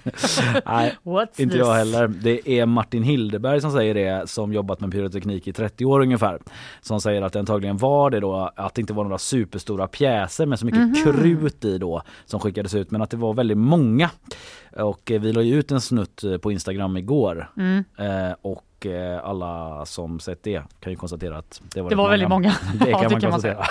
Nej, 0.66 0.96
inte 1.36 1.52
this? 1.52 1.54
jag 1.54 1.74
heller. 1.74 2.08
Det 2.08 2.48
är 2.58 2.66
Martin 2.66 3.02
Hildeberg 3.02 3.60
som 3.60 3.72
säger 3.72 3.94
det 3.94 4.30
som 4.30 4.52
jobbat 4.52 4.80
med 4.80 4.92
pyroteknik 4.92 5.48
i 5.48 5.52
30 5.52 5.84
år 5.84 6.00
ungefär. 6.00 6.38
Som 6.80 7.00
säger 7.00 7.22
att 7.22 7.32
det 7.32 7.38
antagligen 7.38 7.76
var 7.76 8.10
det 8.10 8.20
då 8.20 8.50
att 8.56 8.74
det 8.74 8.80
inte 8.80 8.92
var 8.92 9.04
några 9.04 9.18
superstora 9.18 9.86
pjäser 9.86 10.46
med 10.46 10.58
så 10.58 10.66
mycket 10.66 10.80
Mhm. 10.80 10.94
krut 10.94 11.64
i 11.64 11.78
då 11.78 12.02
som 12.24 12.40
skickades 12.40 12.74
ut 12.74 12.90
men 12.90 13.02
att 13.02 13.10
det 13.10 13.16
var 13.16 13.34
väldigt 13.34 13.58
många. 13.58 14.10
Och 14.76 15.10
eh, 15.10 15.20
vi 15.20 15.32
la 15.32 15.42
ju 15.42 15.54
ut 15.58 15.70
en 15.70 15.80
snutt 15.80 16.24
eh, 16.24 16.36
på 16.38 16.52
Instagram 16.52 16.96
igår. 16.96 17.50
Mm. 17.56 17.84
Eh, 17.98 18.34
och 18.42 18.62
och 18.80 18.86
eh, 18.86 19.24
alla 19.24 19.84
som 19.86 20.20
sett 20.20 20.42
det 20.42 20.62
kan 20.80 20.92
ju 20.92 20.96
konstatera 20.96 21.38
att 21.38 21.60
det 21.74 21.82
var, 21.82 21.90
Det 21.90 21.96
var 21.96 22.10
väldigt 22.10 22.28
många. 22.28 22.48
Det 22.80 22.90
Ja, 22.90 22.98
kan 22.98 23.08
det 23.08 23.14
man 23.14 23.20
kan 23.20 23.30
man 23.30 23.40
konstatera. 23.40 23.66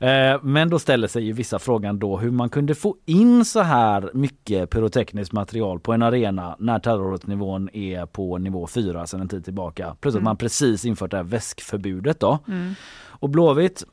Eh, 0.34 0.40
Men 0.42 0.70
då 0.70 0.78
ställer 0.78 1.08
sig 1.08 1.24
ju 1.24 1.32
vissa 1.32 1.58
frågan 1.58 1.98
då 1.98 2.16
hur 2.18 2.30
man 2.30 2.48
kunde 2.48 2.74
få 2.74 2.96
in 3.06 3.44
så 3.44 3.60
här 3.60 4.10
mycket 4.14 4.70
pyrotekniskt 4.70 5.32
material 5.32 5.80
på 5.80 5.92
en 5.92 6.02
arena 6.02 6.56
när 6.58 6.78
terrornivån 6.78 7.68
är 7.72 8.06
på 8.06 8.38
nivå 8.38 8.66
4 8.66 9.06
sedan 9.06 9.20
en 9.20 9.28
tid 9.28 9.44
tillbaka. 9.44 9.96
Plus 10.00 10.14
att 10.14 10.18
Mm. 10.18 10.24
man 10.24 10.36
precis 10.36 10.84
infört 10.84 11.10
det 11.10 11.16
här 11.16 11.24
väskförbudet 11.24 12.20
då. 12.20 12.38
Mm. 12.48 12.74
Och 13.06 13.30
Blåvitt 13.30 13.84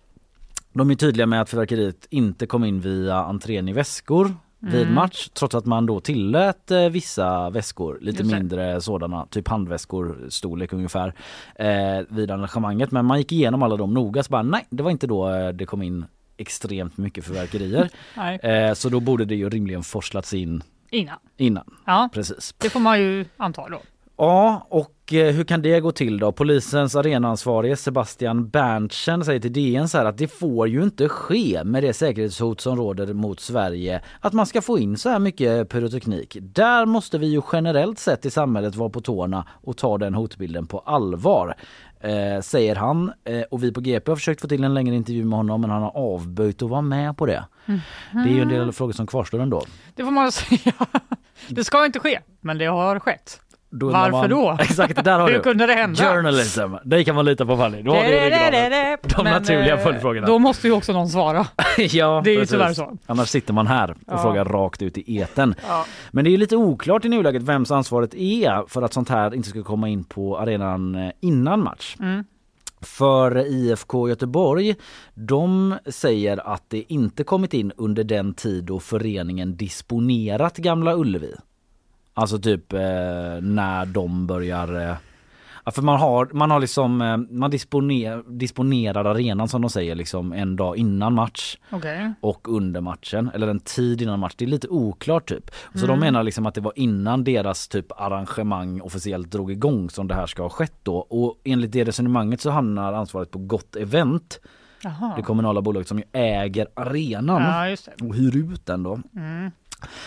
de 0.73 0.91
är 0.91 0.95
tydliga 0.95 1.25
med 1.27 1.41
att 1.41 1.49
fyrverkeriet 1.49 2.07
inte 2.09 2.45
kom 2.45 2.63
in 2.65 2.79
via 2.81 3.15
entrén 3.15 3.69
i 3.69 3.73
väskor 3.73 4.35
vid 4.63 4.81
Mm. 4.81 4.93
match 4.93 5.29
trots 5.33 5.55
att 5.55 5.65
man 5.65 5.85
då 5.85 5.99
tillät 5.99 6.71
eh, 6.71 6.89
vissa 6.89 7.49
väskor, 7.49 7.97
lite 8.01 8.23
mindre 8.23 8.81
sådana, 8.81 9.25
typ 9.25 9.47
handväskor 9.47 10.25
storlek 10.29 10.73
ungefär 10.73 11.13
eh, 11.55 12.01
vid 12.09 12.31
arrangemanget. 12.31 12.91
Men 12.91 13.05
man 13.05 13.17
gick 13.17 13.31
igenom 13.31 13.63
alla 13.63 13.77
dem 13.77 13.93
noga 13.93 14.23
så 14.23 14.29
bara 14.31 14.41
nej 14.43 14.65
det 14.69 14.83
var 14.83 14.91
inte 14.91 15.07
då 15.07 15.29
eh, 15.29 15.49
det 15.49 15.65
kom 15.65 15.81
in 15.81 16.05
extremt 16.37 16.97
mycket 16.97 17.25
fyrverkerier. 17.25 17.89
Nej. 18.17 18.35
eh, 18.39 18.73
så 18.73 18.89
då 18.89 18.99
borde 18.99 19.25
det 19.25 19.35
ju 19.35 19.49
rimligen 19.49 19.83
forslats 19.83 20.33
in 20.33 20.63
Innan. 20.89 21.17
innan. 21.37 21.75
Ja, 21.85 22.09
Precis. 22.13 22.55
det 22.57 22.69
får 22.69 22.79
man 22.79 22.99
ju 23.01 23.25
anta 23.37 23.69
då. 23.69 23.81
Ja, 24.17 24.67
och 24.69 24.95
eh, 25.13 25.33
hur 25.33 25.43
kan 25.43 25.61
det 25.61 25.79
gå 25.79 25.91
till 25.91 26.19
då? 26.19 26.31
Polisens 26.31 26.95
arenaansvarige 26.95 27.75
Sebastian 27.75 28.49
Berntsen 28.49 29.25
säger 29.25 29.39
till 29.39 29.53
DN 29.53 29.89
så 29.89 29.97
här 29.97 30.05
att 30.05 30.17
det 30.17 30.27
får 30.27 30.67
ju 30.67 30.83
inte 30.83 31.09
ske 31.09 31.63
med 31.63 31.83
det 31.83 31.93
säkerhetshot 31.93 32.61
som 32.61 32.77
råder 32.77 33.13
mot 33.13 33.39
Sverige 33.39 34.01
att 34.19 34.33
man 34.33 34.45
ska 34.45 34.61
få 34.61 34.79
in 34.79 34.97
så 34.97 35.09
här 35.09 35.19
mycket 35.19 35.69
pyroteknik. 35.69 36.37
Där 36.41 36.85
måste 36.85 37.17
vi 37.17 37.27
ju 37.27 37.41
generellt 37.53 37.99
sett 37.99 38.25
i 38.25 38.31
samhället 38.31 38.75
vara 38.75 38.89
på 38.89 39.01
tårna 39.01 39.47
och 39.51 39.77
ta 39.77 39.97
den 39.97 40.13
hotbilden 40.13 40.67
på 40.67 40.79
allvar. 40.79 41.55
Eh, 41.99 42.41
säger 42.41 42.75
han 42.75 43.11
eh, 43.23 43.41
och 43.41 43.63
vi 43.63 43.71
på 43.71 43.81
GP 43.81 44.11
har 44.11 44.15
försökt 44.15 44.41
få 44.41 44.47
till 44.47 44.63
en 44.63 44.73
längre 44.73 44.95
intervju 44.95 45.25
med 45.25 45.37
honom 45.37 45.61
men 45.61 45.69
han 45.69 45.81
har 45.81 45.97
avböjt 45.97 46.61
att 46.61 46.69
vara 46.69 46.81
med 46.81 47.17
på 47.17 47.25
det. 47.25 47.45
Det 48.11 48.29
är 48.29 48.33
ju 48.33 48.41
en 48.41 48.49
del 48.49 48.71
frågor 48.71 48.93
som 48.93 49.07
kvarstår 49.07 49.39
ändå. 49.39 49.63
Det 49.95 50.03
får 50.03 50.11
man 50.11 50.31
säga. 50.31 50.73
Det 51.49 51.63
ska 51.63 51.85
inte 51.85 51.99
ske, 51.99 52.19
men 52.41 52.57
det 52.57 52.65
har 52.65 52.99
skett. 52.99 53.41
Då 53.73 53.89
Varför 53.89 54.11
man- 54.11 54.29
då? 54.29 54.57
Exakt, 54.59 55.03
där 55.03 55.19
har 55.19 55.27
Hur 55.29 55.35
du. 55.35 55.41
kunde 55.43 55.65
det 55.67 55.73
hända? 55.73 56.15
Journalism, 56.15 56.61
det 56.83 57.03
kan 57.03 57.15
man 57.15 57.25
lita 57.25 57.45
på 57.45 57.57
Fanny. 57.57 57.81
Då 57.81 57.91
har 57.91 58.03
du. 58.03 58.09
De 59.15 59.23
Men, 59.23 59.33
naturliga 59.33 59.73
eh, 59.77 59.83
följdfrågorna. 59.83 60.27
Då 60.27 60.39
måste 60.39 60.67
ju 60.67 60.73
också 60.73 60.93
någon 60.93 61.09
svara. 61.09 61.47
ja, 61.77 62.21
det 62.23 62.31
är 62.31 62.39
ju 62.39 62.45
tyvärr 62.45 62.73
så. 62.73 62.97
Annars 63.05 63.29
sitter 63.29 63.53
man 63.53 63.67
här 63.67 63.91
och 63.91 63.97
Ja. 64.07 64.17
frågar 64.17 64.45
rakt 64.45 64.81
ut 64.81 64.97
i 64.97 65.17
eten. 65.17 65.55
Ja. 65.67 65.85
Men 66.11 66.25
det 66.25 66.33
är 66.33 66.37
lite 66.37 66.55
oklart 66.55 67.05
i 67.05 67.09
nuläget 67.09 67.43
vems 67.43 67.71
ansvaret 67.71 68.13
är 68.13 68.63
för 68.67 68.81
att 68.81 68.93
sånt 68.93 69.09
här 69.09 69.35
inte 69.35 69.49
ska 69.49 69.63
komma 69.63 69.89
in 69.89 70.03
på 70.03 70.37
arenan 70.37 70.95
eh, 70.95 71.11
innan 71.21 71.63
match. 71.63 71.95
Mm. 71.99 72.23
För 72.81 73.37
IFK 73.47 74.09
Göteborg, 74.09 74.75
de 75.13 75.77
säger 75.85 76.53
att 76.53 76.63
det 76.67 76.93
inte 76.93 77.23
kommit 77.23 77.53
in 77.53 77.71
under 77.77 78.03
den 78.03 78.33
tid 78.33 78.63
då 78.63 78.79
föreningen 78.79 79.55
disponerat 79.57 80.57
Gamla 80.57 80.95
Ullevi. 80.95 81.33
Alltså 82.21 82.39
typ 82.39 82.73
eh, 82.73 82.79
när 83.41 83.85
de 83.85 84.27
börjar 84.27 84.89
eh, 84.89 84.95
Ja, 85.65 85.71
för 85.71 85.81
man 85.81 85.99
har, 85.99 86.29
man 86.33 86.51
har 86.51 86.59
liksom, 86.59 87.01
eh, 87.01 87.17
man 87.17 87.51
disponer, 87.51 88.23
disponerar 88.39 89.05
arenan 89.05 89.47
som 89.47 89.61
de 89.61 89.69
säger 89.69 89.95
liksom 89.95 90.33
en 90.33 90.55
dag 90.55 90.77
innan 90.77 91.13
match 91.13 91.57
Okej. 91.71 92.13
och 92.21 92.47
under 92.55 92.81
matchen, 92.81 93.31
eller 93.33 93.47
en 93.47 93.59
tid 93.59 94.01
innan 94.01 94.19
match. 94.19 94.33
Det 94.37 94.45
är 94.45 94.49
lite 94.49 94.67
oklart 94.67 95.29
typ. 95.29 95.51
Så 95.73 95.79
de 95.79 95.85
Mm. 95.89 95.99
menar 95.99 96.23
liksom 96.23 96.45
att 96.45 96.53
det 96.55 96.61
var 96.61 96.73
innan 96.75 97.23
deras 97.23 97.67
typ 97.67 97.85
arrangemang 98.01 98.81
officiellt 98.81 99.31
drog 99.31 99.51
igång 99.51 99.89
som 99.89 100.07
det 100.07 100.15
här 100.15 100.25
ska 100.27 100.41
ha 100.43 100.49
skett 100.49 100.77
då. 100.83 100.95
Och 100.97 101.39
enligt 101.43 101.71
det 101.71 101.83
resonemanget 101.83 102.41
så 102.41 102.49
hamnar 102.49 102.93
ansvaret 102.93 103.31
på 103.31 103.39
Gott 103.39 103.75
Event, 103.75 104.39
Jaha. 104.83 105.13
det 105.15 105.21
kommunala 105.21 105.61
bolaget 105.61 105.87
som 105.87 105.97
ju 105.97 106.03
äger 106.11 106.67
arenan 106.73 107.41
Ja, 107.41 107.77
och 108.07 108.15
hyr 108.15 108.37
ut 108.37 108.65
den 108.65 108.83
då. 108.83 108.99
Mm. 109.15 109.51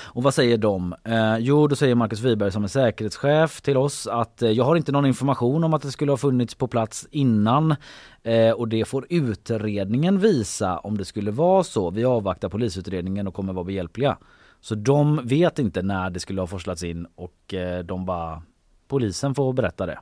Och 0.03 0.23
vad 0.23 0.35
säger 0.35 0.59
de? 0.59 0.95
Eh, 1.05 1.37
jo, 1.39 1.67
då 1.67 1.77
säger 1.77 1.95
Marcus 1.95 2.21
Wiberg 2.21 2.53
som 2.53 2.65
är 2.65 2.69
säkerhetschef 2.69 3.61
till 3.61 3.77
oss 3.77 4.07
att 4.07 4.43
eh, 4.43 4.51
jag 4.51 4.65
har 4.65 4.77
inte 4.77 4.93
någon 4.93 5.07
information 5.07 5.65
om 5.65 5.75
att 5.75 5.83
det 5.83 5.91
skulle 5.91 6.13
ha 6.13 6.17
funnits 6.17 6.55
på 6.55 6.69
plats 6.69 7.09
innan 7.11 7.75
eh, 8.23 8.51
och 8.51 8.69
det 8.69 8.85
får 8.85 9.07
utredningen 9.11 10.19
visa 10.19 10.79
om 10.79 10.99
det 10.99 11.05
skulle 11.05 11.31
vara 11.31 11.65
så. 11.65 11.91
Vi 11.91 12.05
avvaktar 12.05 12.49
polisutredningen 12.49 13.27
och 13.27 13.35
kommer 13.35 13.53
vara 13.53 13.65
behjälpliga. 13.65 14.19
Så 14.61 14.75
de 14.75 15.27
vet 15.27 15.59
inte 15.59 15.83
när 15.83 16.11
det 16.11 16.21
skulle 16.21 16.41
ha 16.43 16.47
forslats 16.47 16.83
in 16.83 17.07
och 17.15 17.55
eh, 17.55 17.85
de 17.85 18.07
bara 18.07 18.43
polisen 18.89 19.35
får 19.35 19.53
berätta 19.53 19.87
det. 19.87 19.99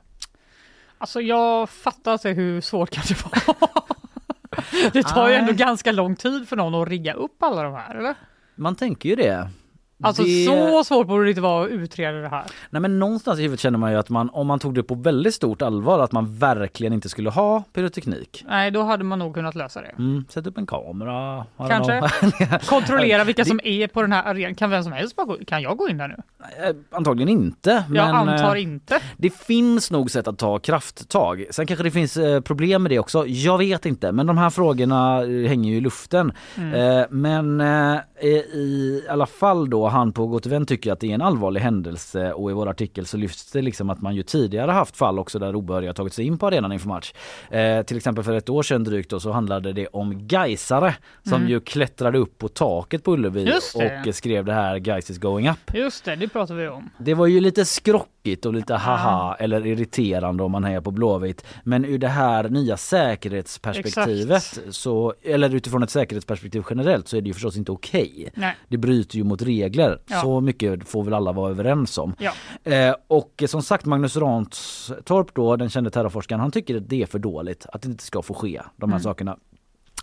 Alltså 0.97 1.21
jag 1.21 1.69
fattar 1.69 2.13
inte 2.13 2.29
hur 2.29 2.61
svårt 2.61 2.89
kan 2.89 3.03
det 3.07 3.23
vara. 3.23 3.57
Det 4.93 5.03
tar 5.03 5.29
ju 5.29 5.35
ändå 5.35 5.53
ganska 5.53 5.91
lång 5.91 6.15
tid 6.15 6.49
för 6.49 6.55
någon 6.55 6.81
att 6.81 6.87
rigga 6.87 7.13
upp 7.13 7.43
alla 7.43 7.63
de 7.63 7.73
här, 7.73 7.95
eller? 7.95 8.15
Man 8.55 8.75
tänker 8.75 9.09
ju 9.09 9.15
det. 9.15 9.49
Alltså 10.03 10.23
Det- 10.23 10.45
så 10.45 10.83
svårt 10.83 11.07
borde 11.07 11.23
det 11.23 11.29
inte 11.29 11.41
vara 11.41 11.65
att 11.65 11.71
utreda 11.71 12.17
det 12.17 12.27
här. 12.29 12.43
Nej 12.69 12.81
men 12.81 12.99
någonstans 12.99 13.39
i 13.39 13.41
huvudet 13.41 13.59
känner 13.59 13.77
man 13.79 13.91
ju 13.91 13.97
att 13.97 14.09
man, 14.09 14.29
om 14.29 14.47
man 14.47 14.59
tog 14.59 14.73
det 14.75 14.83
på 14.83 14.95
väldigt 14.95 15.33
stort 15.35 15.61
allvar, 15.61 15.99
att 15.99 16.11
man 16.11 16.35
verkligen 16.37 16.93
inte 16.93 17.09
skulle 17.09 17.29
ha 17.29 17.63
pyroteknik. 17.73 18.43
Nej, 18.47 18.71
då 18.71 18.83
hade 18.83 19.03
man 19.03 19.19
nog 19.19 19.33
kunnat 19.33 19.55
lösa 19.55 19.81
det. 19.81 19.91
Mm, 19.97 20.25
sätt 20.29 20.47
upp 20.47 20.57
en 20.57 20.65
kamera. 20.65 21.45
Kanske. 21.69 22.01
Kontrollera 22.65 23.23
vilka 23.23 23.43
Det- 23.43 23.49
som 23.49 23.59
är 23.63 23.87
på 23.87 24.01
den 24.01 24.11
här 24.11 24.23
arenan. 24.23 24.55
Kan 24.55 24.69
vem 24.69 24.83
som 24.83 24.91
helst 24.91 25.15
bara 25.15 25.25
gå 25.25 25.37
Kan 25.47 25.61
jag 25.61 25.77
gå 25.77 25.89
in 25.89 25.97
där 25.97 26.07
nu? 26.07 26.15
Eh, 26.67 26.75
Antagligen 26.91 27.29
inte. 27.29 27.69
Jag 27.71 27.87
men, 27.89 27.99
antar 28.29 28.55
eh, 28.55 28.61
inte. 28.63 28.99
Det 29.17 29.29
finns 29.29 29.91
nog 29.91 30.11
sätt 30.11 30.27
att 30.27 30.37
ta 30.37 30.59
krafttag. 30.59 31.45
Sen 31.51 31.65
kanske 31.67 31.83
det 31.83 31.91
finns 31.91 32.17
eh, 32.17 32.41
problem 32.41 32.83
med 32.83 32.91
det 32.91 32.99
också. 32.99 33.27
Jag 33.27 33.57
vet 33.57 33.85
inte. 33.85 34.11
Men 34.11 34.27
de 34.27 34.37
här 34.37 34.49
frågorna 34.49 35.17
hänger 35.47 35.71
ju 35.71 35.77
i 35.77 35.81
luften. 35.81 36.31
Mm. 36.57 37.05
Men 37.09 37.61
i 38.27 39.03
alla 39.09 39.25
fall 39.25 39.69
då, 39.69 39.87
han 39.87 40.13
på 40.13 40.27
Gott 40.27 40.45
Event 40.45 40.69
tycker 40.69 40.91
att 40.93 40.99
det 40.99 41.09
är 41.09 41.13
en 41.13 41.21
allvarlig 41.21 41.61
händelse 41.61 42.33
och 42.33 42.51
i 42.51 42.53
vår 42.53 42.69
artikel 42.69 43.05
så 43.05 43.17
lyfts 43.17 43.51
det 43.51 43.61
liksom 43.61 43.89
att 43.89 44.01
man 44.01 44.15
ju 44.15 44.23
tidigare 44.23 44.71
haft 44.71 44.97
fall 44.97 45.19
också 45.19 45.39
där 45.39 45.55
obehöriga 45.55 45.93
tagit 45.93 46.13
sig 46.13 46.25
in 46.25 46.37
på 46.37 46.47
arenan 46.47 46.71
inför 46.71 46.87
match. 46.87 47.13
Eh, 47.49 47.83
till 47.83 47.97
exempel 47.97 48.23
för 48.23 48.33
ett 48.33 48.49
år 48.49 48.63
sedan 48.63 48.83
drygt 48.83 49.09
då 49.09 49.19
så 49.19 49.31
handlade 49.31 49.73
det 49.73 49.87
om 49.87 50.27
Gaisare 50.27 50.95
som 51.23 51.33
Mm. 51.33 51.49
ju 51.49 51.59
klättrade 51.59 52.17
upp 52.17 52.37
på 52.37 52.47
taket 52.47 53.03
på 53.03 53.13
Ullevi 53.13 53.51
och 54.07 54.15
skrev 54.15 54.45
det 54.45 54.53
här 54.53 54.77
Gais 54.77 55.09
is 55.09 55.17
going 55.17 55.49
up. 55.49 55.57
Just 55.73 56.05
det, 56.05 56.15
det 56.15 56.27
pratar 56.27 56.55
vi 56.55 56.67
om. 56.67 56.89
Det 56.97 57.13
var 57.13 57.27
ju 57.27 57.39
lite 57.39 57.65
skrockigt 57.65 58.45
och 58.45 58.53
lite 58.53 58.73
haha 58.75 59.35
eller 59.39 59.65
irriterande 59.65 60.43
om 60.43 60.51
man 60.51 60.63
hejar 60.63 60.81
på 60.81 60.91
Blåvitt. 60.91 61.45
Men 61.63 61.85
ur 61.85 61.97
det 61.97 62.07
här 62.07 62.49
nya 62.49 62.77
säkerhetsperspektivet 62.77 64.59
så, 64.69 65.13
eller 65.23 65.55
utifrån 65.55 65.83
ett 65.83 65.89
säkerhetsperspektiv 65.89 66.63
generellt 66.69 67.07
så 67.07 67.17
är 67.17 67.21
det 67.21 67.27
ju 67.27 67.33
förstås 67.33 67.57
inte 67.57 67.71
okej. 67.71 68.12
Nej. 68.35 68.55
Det 68.67 68.77
bryter 68.77 69.17
ju 69.17 69.23
mot 69.23 69.41
regler. 69.41 70.01
Ja. 70.07 70.21
Så 70.21 70.41
mycket 70.41 70.87
får 70.87 71.03
väl 71.03 71.13
alla 71.13 71.31
vara 71.31 71.51
överens 71.51 71.97
om. 71.97 72.15
Ja. 72.19 72.31
Eh, 72.71 72.95
och 73.07 73.43
som 73.47 73.61
sagt 73.61 73.85
Magnus 73.85 74.17
Ranstorp 74.17 75.33
då, 75.35 75.55
den 75.55 75.69
kände 75.69 75.89
terrorforskaren, 75.89 76.39
han 76.41 76.51
tycker 76.51 76.77
att 76.77 76.89
det 76.89 77.01
är 77.01 77.05
för 77.05 77.19
dåligt. 77.19 77.65
Att 77.73 77.81
det 77.81 77.87
inte 77.87 78.03
ska 78.03 78.21
få 78.21 78.33
ske, 78.33 78.61
de 78.75 78.89
här 78.89 78.95
Mm. 78.97 79.03
sakerna. 79.03 79.37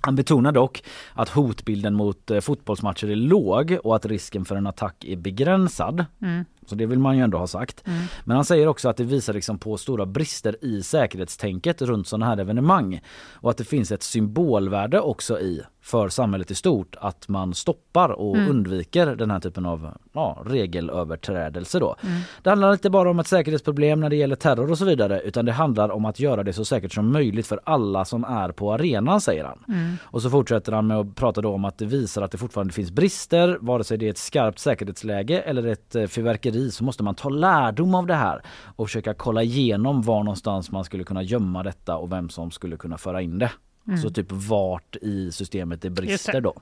Han 0.02 0.16
betonar 0.16 0.52
dock 0.52 0.82
att 1.14 1.28
hotbilden 1.28 1.94
mot 1.94 2.30
eh, 2.30 2.40
fotbollsmatcher 2.40 3.10
är 3.10 3.16
låg 3.16 3.78
och 3.84 3.96
att 3.96 4.06
risken 4.06 4.44
för 4.44 4.56
en 4.56 4.66
attack 4.66 5.04
är 5.04 5.16
begränsad. 5.16 6.04
Mm. 6.22 6.44
Så 6.66 6.74
det 6.74 6.86
vill 6.86 6.98
man 6.98 7.16
ju 7.16 7.24
ändå 7.24 7.38
ha 7.38 7.46
sagt. 7.46 7.86
Mm. 7.86 8.02
Men 8.24 8.36
han 8.36 8.44
säger 8.44 8.66
också 8.66 8.88
att 8.88 8.96
det 8.96 9.04
visar 9.04 9.32
liksom 9.32 9.58
på 9.58 9.76
stora 9.76 10.06
brister 10.06 10.56
i 10.64 10.82
säkerhetstänket 10.82 11.82
runt 11.82 12.08
sådana 12.08 12.26
här 12.26 12.40
evenemang. 12.40 13.00
Och 13.32 13.50
att 13.50 13.56
det 13.56 13.64
finns 13.64 13.92
ett 13.92 14.02
symbolvärde 14.02 15.00
också 15.00 15.40
i 15.40 15.62
för 15.82 16.08
samhället 16.08 16.50
i 16.50 16.54
stort 16.54 16.96
att 17.00 17.28
man 17.28 17.54
stoppar 17.54 18.08
och 18.08 18.36
Mm. 18.36 18.50
undviker 18.50 19.06
den 19.06 19.30
här 19.30 19.40
typen 19.40 19.66
av 19.66 19.90
ja, 20.12 20.42
regelöverträdelse 20.46 21.78
då. 21.78 21.96
Mm. 22.02 22.20
Det 22.42 22.50
handlar 22.50 22.72
inte 22.72 22.90
bara 22.90 23.10
om 23.10 23.18
ett 23.18 23.26
säkerhetsproblem 23.26 24.00
när 24.00 24.10
det 24.10 24.16
gäller 24.16 24.36
terror 24.36 24.70
och 24.70 24.78
så 24.78 24.84
vidare 24.84 25.20
utan 25.20 25.44
det 25.44 25.52
handlar 25.52 25.88
om 25.90 26.04
att 26.04 26.20
göra 26.20 26.42
det 26.42 26.52
så 26.52 26.64
säkert 26.64 26.92
som 26.92 27.12
möjligt 27.12 27.46
för 27.46 27.60
alla 27.64 28.04
som 28.04 28.24
är 28.24 28.52
på 28.52 28.72
arenan 28.72 29.20
säger 29.20 29.44
han. 29.44 29.64
Mm. 29.68 29.96
Och 30.02 30.22
så 30.22 30.30
fortsätter 30.30 30.72
han 30.72 30.86
med 30.86 30.96
att 30.96 31.14
prata 31.14 31.40
då 31.40 31.54
om 31.54 31.64
att 31.64 31.78
det 31.78 31.84
visar 31.86 32.22
att 32.22 32.30
det 32.30 32.38
fortfarande 32.38 32.72
finns 32.72 32.90
brister, 32.90 33.58
vare 33.60 33.84
sig 33.84 33.98
det 33.98 34.06
är 34.06 34.10
ett 34.10 34.18
skarpt 34.18 34.58
säkerhetsläge 34.58 35.40
eller 35.40 35.66
ett 35.66 35.94
eh, 35.94 36.06
fyrverkeri 36.50 36.70
så 36.70 36.84
måste 36.84 37.02
man 37.02 37.14
ta 37.14 37.28
lärdom 37.28 37.94
av 37.94 38.06
det 38.06 38.14
här 38.14 38.42
och 38.76 38.88
försöka 38.88 39.14
kolla 39.14 39.42
igenom 39.42 40.02
var 40.02 40.24
någonstans 40.24 40.70
man 40.70 40.84
skulle 40.84 41.04
kunna 41.04 41.22
gömma 41.22 41.62
detta 41.62 41.96
och 41.96 42.12
vem 42.12 42.28
som 42.28 42.50
skulle 42.50 42.76
kunna 42.76 42.98
föra 42.98 43.22
in 43.22 43.38
det. 43.38 43.50
Mm. 43.86 43.98
Så 43.98 44.10
typ 44.10 44.32
vart 44.32 44.96
i 45.02 45.32
systemet 45.32 45.82
det 45.82 45.90
brister 45.90 46.40
då. 46.40 46.54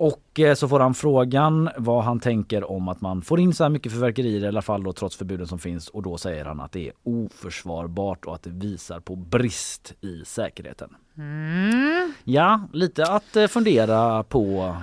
Och 0.00 0.40
eh, 0.40 0.54
så 0.54 0.68
får 0.68 0.80
han 0.80 0.94
frågan 0.94 1.70
vad 1.76 2.04
han 2.04 2.20
tänker 2.20 2.70
om 2.70 2.88
att 2.88 3.00
man 3.00 3.22
får 3.22 3.40
in 3.40 3.54
så 3.54 3.64
här 3.64 3.70
mycket 3.70 3.92
fyrverkerier 3.92 4.44
i 4.44 4.48
alla 4.48 4.62
fall 4.62 4.82
då 4.82 4.92
trots 4.92 5.16
förbuden 5.16 5.46
som 5.46 5.58
finns 5.58 5.88
och 5.88 6.02
då 6.02 6.16
säger 6.18 6.44
han 6.44 6.60
att 6.60 6.72
det 6.72 6.86
är 6.88 6.92
oförsvarbart 7.02 8.24
och 8.24 8.34
att 8.34 8.42
det 8.42 8.50
visar 8.50 9.00
på 9.00 9.16
brist 9.16 9.94
i 10.00 10.22
säkerheten. 10.24 10.90
Mm. 11.16 12.12
Ja, 12.24 12.60
lite 12.72 13.04
att 13.12 13.36
eh, 13.36 13.46
fundera 13.46 14.22
på 14.22 14.74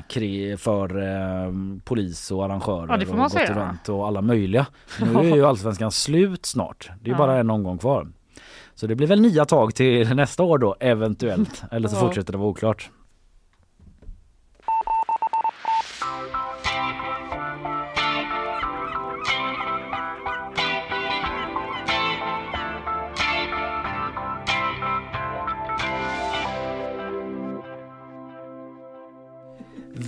för 0.57 0.97
eh, 1.03 1.51
polis 1.83 2.31
och 2.31 2.45
arrangörer 2.45 2.87
Ja, 2.89 2.97
det 2.97 3.05
får 3.05 3.23
och 3.23 3.31
säga. 3.31 3.77
och 3.87 4.07
alla 4.07 4.21
möjliga. 4.21 4.67
Nu 5.01 5.19
är 5.19 5.35
ju 5.35 5.45
allsvenskan 5.45 5.91
slut 5.91 6.45
snart. 6.45 6.89
Det 7.01 7.09
är 7.09 7.11
Ja. 7.11 7.17
bara 7.17 7.37
en 7.39 7.49
omgång 7.49 7.77
kvar. 7.77 8.07
Så 8.75 8.87
det 8.87 8.95
blir 8.95 9.07
väl 9.07 9.21
nya 9.21 9.45
tag 9.45 9.75
till 9.75 10.15
nästa 10.15 10.43
år 10.43 10.57
då 10.57 10.75
eventuellt. 10.79 11.63
Eller 11.71 11.87
så 11.87 11.95
Ja. 11.95 11.99
fortsätter 11.99 12.31
det 12.33 12.37
vara 12.37 12.49
oklart. 12.49 12.89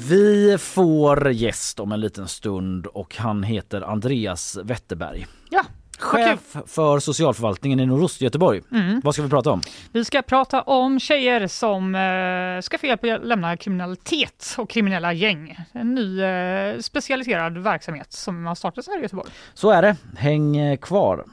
Vi 0.09 0.57
får 0.57 1.31
gäst 1.31 1.79
om 1.79 1.91
en 1.91 1.99
liten 1.99 2.27
stund 2.27 2.85
och 2.85 3.15
han 3.15 3.43
heter 3.43 3.81
Andreas 3.81 4.57
Wetterberg. 4.63 5.27
Ja. 5.49 5.63
Chef 5.99 6.39
för 6.65 6.99
socialförvaltningen 6.99 7.79
i 7.79 7.85
Nordost 7.85 8.21
Göteborg. 8.21 8.61
Mm. 8.71 9.01
Vad 9.03 9.13
ska 9.13 9.23
vi 9.23 9.29
prata 9.29 9.51
om? 9.51 9.61
Vi 9.91 10.05
ska 10.05 10.21
prata 10.21 10.61
om 10.61 10.99
tjejer 10.99 11.47
som 11.47 11.95
eh, 11.95 12.61
ska 12.61 12.77
få 12.77 12.85
hjälp 12.85 13.03
att 13.03 13.27
lämna 13.27 13.57
kriminalitet 13.57 14.55
och 14.57 14.69
kriminella 14.69 15.13
gäng. 15.13 15.57
En 15.71 15.95
ny 15.95 16.21
eh, 16.21 16.79
specialiserad 16.79 17.57
verksamhet 17.57 18.13
som 18.13 18.45
har 18.45 18.55
startats 18.55 18.87
här 18.87 18.99
i 18.99 19.01
Göteborg. 19.01 19.29
Så 19.53 19.71
är 19.71 19.81
det. 19.81 19.95
Häng 20.17 20.57
eh, 20.57 20.77
kvar. 20.77 21.25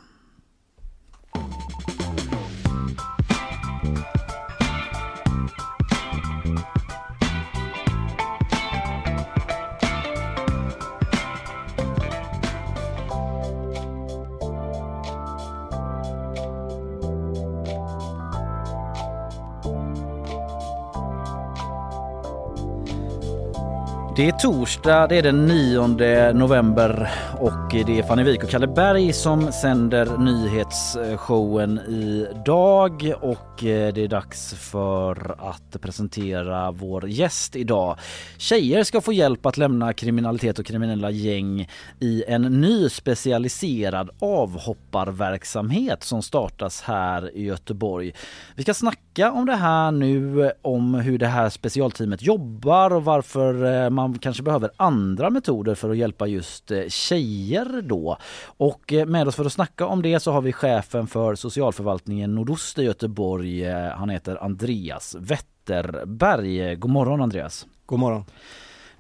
Det 24.17 24.29
är 24.29 24.33
torsdag, 24.33 25.07
det 25.07 25.19
är 25.19 25.23
den 25.23 25.47
9 25.47 26.33
november 26.33 27.11
och 27.41 27.71
det 27.71 27.99
är 27.99 28.03
Fanny 28.03 28.23
Wijk 28.23 28.45
och 28.45 28.51
Kalle 28.51 28.67
Berg 28.67 29.13
som 29.13 29.53
sänder 29.53 30.19
nyhetsshowen 30.19 31.81
idag 31.89 33.15
och 33.21 33.65
eh, 33.65 33.95
det 33.95 34.05
är 34.05 34.09
dags 34.09 34.55
för 34.55 35.35
att 35.39 35.81
presentera 35.81 36.71
vår 36.71 37.09
gäst 37.09 37.57
idag. 37.57 37.99
Tjejer 38.39 38.85
ska 38.85 39.01
få 39.01 39.13
hjälp 39.13 39.47
att 39.47 39.57
lämna 39.57 39.93
kriminalitet 39.93 40.59
och 40.59 40.67
kriminella 40.67 41.11
gäng 41.11 41.69
i 42.01 42.25
en 42.29 42.43
ny 42.43 42.89
specialiserad 42.89 44.11
avhopparverksamhet 44.19 46.03
som 46.03 46.23
startas 46.23 46.83
här 46.83 47.37
i 47.37 47.45
Göteborg. 47.45 48.15
Vi 48.55 48.63
ska 48.63 48.75
snacka 48.75 49.01
om 49.23 49.47
det 49.47 49.57
här 49.57 49.91
nu, 49.91 50.51
om 50.63 50.95
hur 50.95 51.19
det 51.19 51.27
här 51.27 51.51
specialteamet 51.51 52.23
jobbar 52.23 52.91
och 52.93 53.05
varför 53.05 53.85
eh, 53.85 53.91
man 53.91 54.19
kanske 54.19 54.43
behöver 54.43 54.71
andra 54.77 55.31
metoder 55.31 55.75
för 55.75 55.91
att 55.91 55.97
hjälpa 55.97 56.27
just 56.27 56.71
eh, 56.71 56.89
tjejer 56.89 57.83
då. 57.83 58.19
Och 58.47 58.93
eh, 58.93 59.07
med 59.07 59.29
oss 59.29 59.37
för 59.37 59.45
att 59.45 59.53
snacka 59.53 59.87
om 59.87 60.03
det 60.03 60.21
så 60.21 60.33
har 60.33 60.41
vi 60.41 60.53
chefen 60.53 61.07
för 61.07 61.35
socialförvaltningen 61.35 62.35
Nordost 62.35 62.79
i 62.79 62.83
Göteborg. 62.83 63.65
Han 63.73 64.09
heter 64.09 64.45
Andreas 64.45 65.17
Wetterberg. 65.19 66.77
God 66.77 66.91
morgon 66.91 67.21
Andreas. 67.21 67.67
God 67.87 67.99
morgon. 67.99 68.25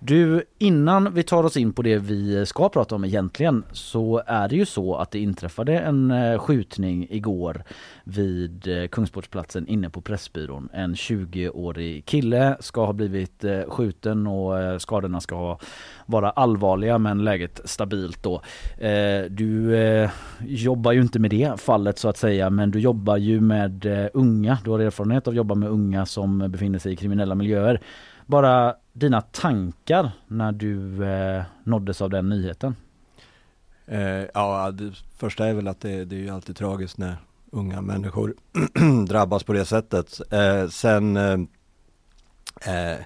Du, 0.07 0.45
innan 0.59 1.15
vi 1.15 1.23
tar 1.23 1.45
oss 1.45 1.57
in 1.57 1.73
på 1.73 1.83
det 1.83 1.99
vi 1.99 2.47
ska 2.47 2.69
prata 2.69 2.95
om 2.95 3.05
egentligen 3.05 3.65
så 3.73 4.23
är 4.27 4.49
det 4.49 4.57
ju 4.57 4.67
så 4.67 4.97
att 4.97 5.11
det 5.11 5.19
inträffade 5.19 5.79
en 5.79 6.11
eh, 6.11 6.39
skjutning 6.39 7.07
igår 7.11 7.65
vid 8.05 8.69
eh, 8.69 8.87
Kungsportsplatsen 8.87 9.69
inne 9.69 9.91
på 9.91 10.01
Pressbyrån. 10.01 10.69
En 10.73 10.95
20-årig 10.95 12.07
kille 12.07 12.57
ska 12.61 12.85
ha 12.85 12.93
blivit 12.93 13.45
eh, 13.45 13.61
skjuten 13.69 14.27
och 14.27 14.83
skadorna 14.83 15.21
ska 15.21 15.59
vara 16.07 16.31
allvarliga 16.31 16.99
men 16.99 17.25
läget 17.25 17.61
stabilt 17.65 18.23
då. 18.23 18.43
Du 19.29 20.09
jobbar 20.41 20.93
ju 20.93 21.01
inte 21.01 21.19
med 21.19 21.31
det 21.31 21.61
fallet 21.61 21.99
så 21.99 22.09
att 22.09 22.17
säga 22.17 22.51
men 22.51 22.71
du 22.71 22.81
jobbar 22.81 23.17
ju 23.17 23.41
med 23.41 23.87
unga. 24.15 24.59
Du 24.65 24.71
har 24.71 24.79
erfarenhet 24.79 25.27
av 25.27 25.33
att 25.33 25.37
jobba 25.37 25.55
med 25.55 25.69
unga 25.69 26.07
som 26.07 26.39
befinner 26.39 26.79
sig 26.79 26.93
i 26.93 26.97
kriminella 26.97 27.35
miljöer. 27.35 27.81
Bara 28.27 28.75
dina 28.93 29.21
tankar 29.21 30.11
när 30.27 30.53
du 30.53 31.05
eh, 31.05 31.43
nåddes 31.65 32.03
av 32.03 32.11
den 32.11 32.29
nyheten. 32.29 32.77
Eh, 33.87 34.25
ja, 34.35 34.71
det 34.71 34.93
första 35.17 35.47
är 35.47 35.55
väl 35.55 35.69
att 35.69 35.81
det, 35.81 36.05
det 36.05 36.17
är 36.17 36.21
ju 36.21 36.31
alltid 36.31 36.57
tragiskt 36.57 36.99
när 36.99 37.17
unga 37.51 37.81
människor 37.83 38.35
drabbas 39.09 39.43
på 39.45 39.53
det 39.53 39.65
sättet. 39.65 40.21
Eh, 40.33 40.69
sen 40.69 41.17
eh, 41.17 41.39
eh, 42.67 42.99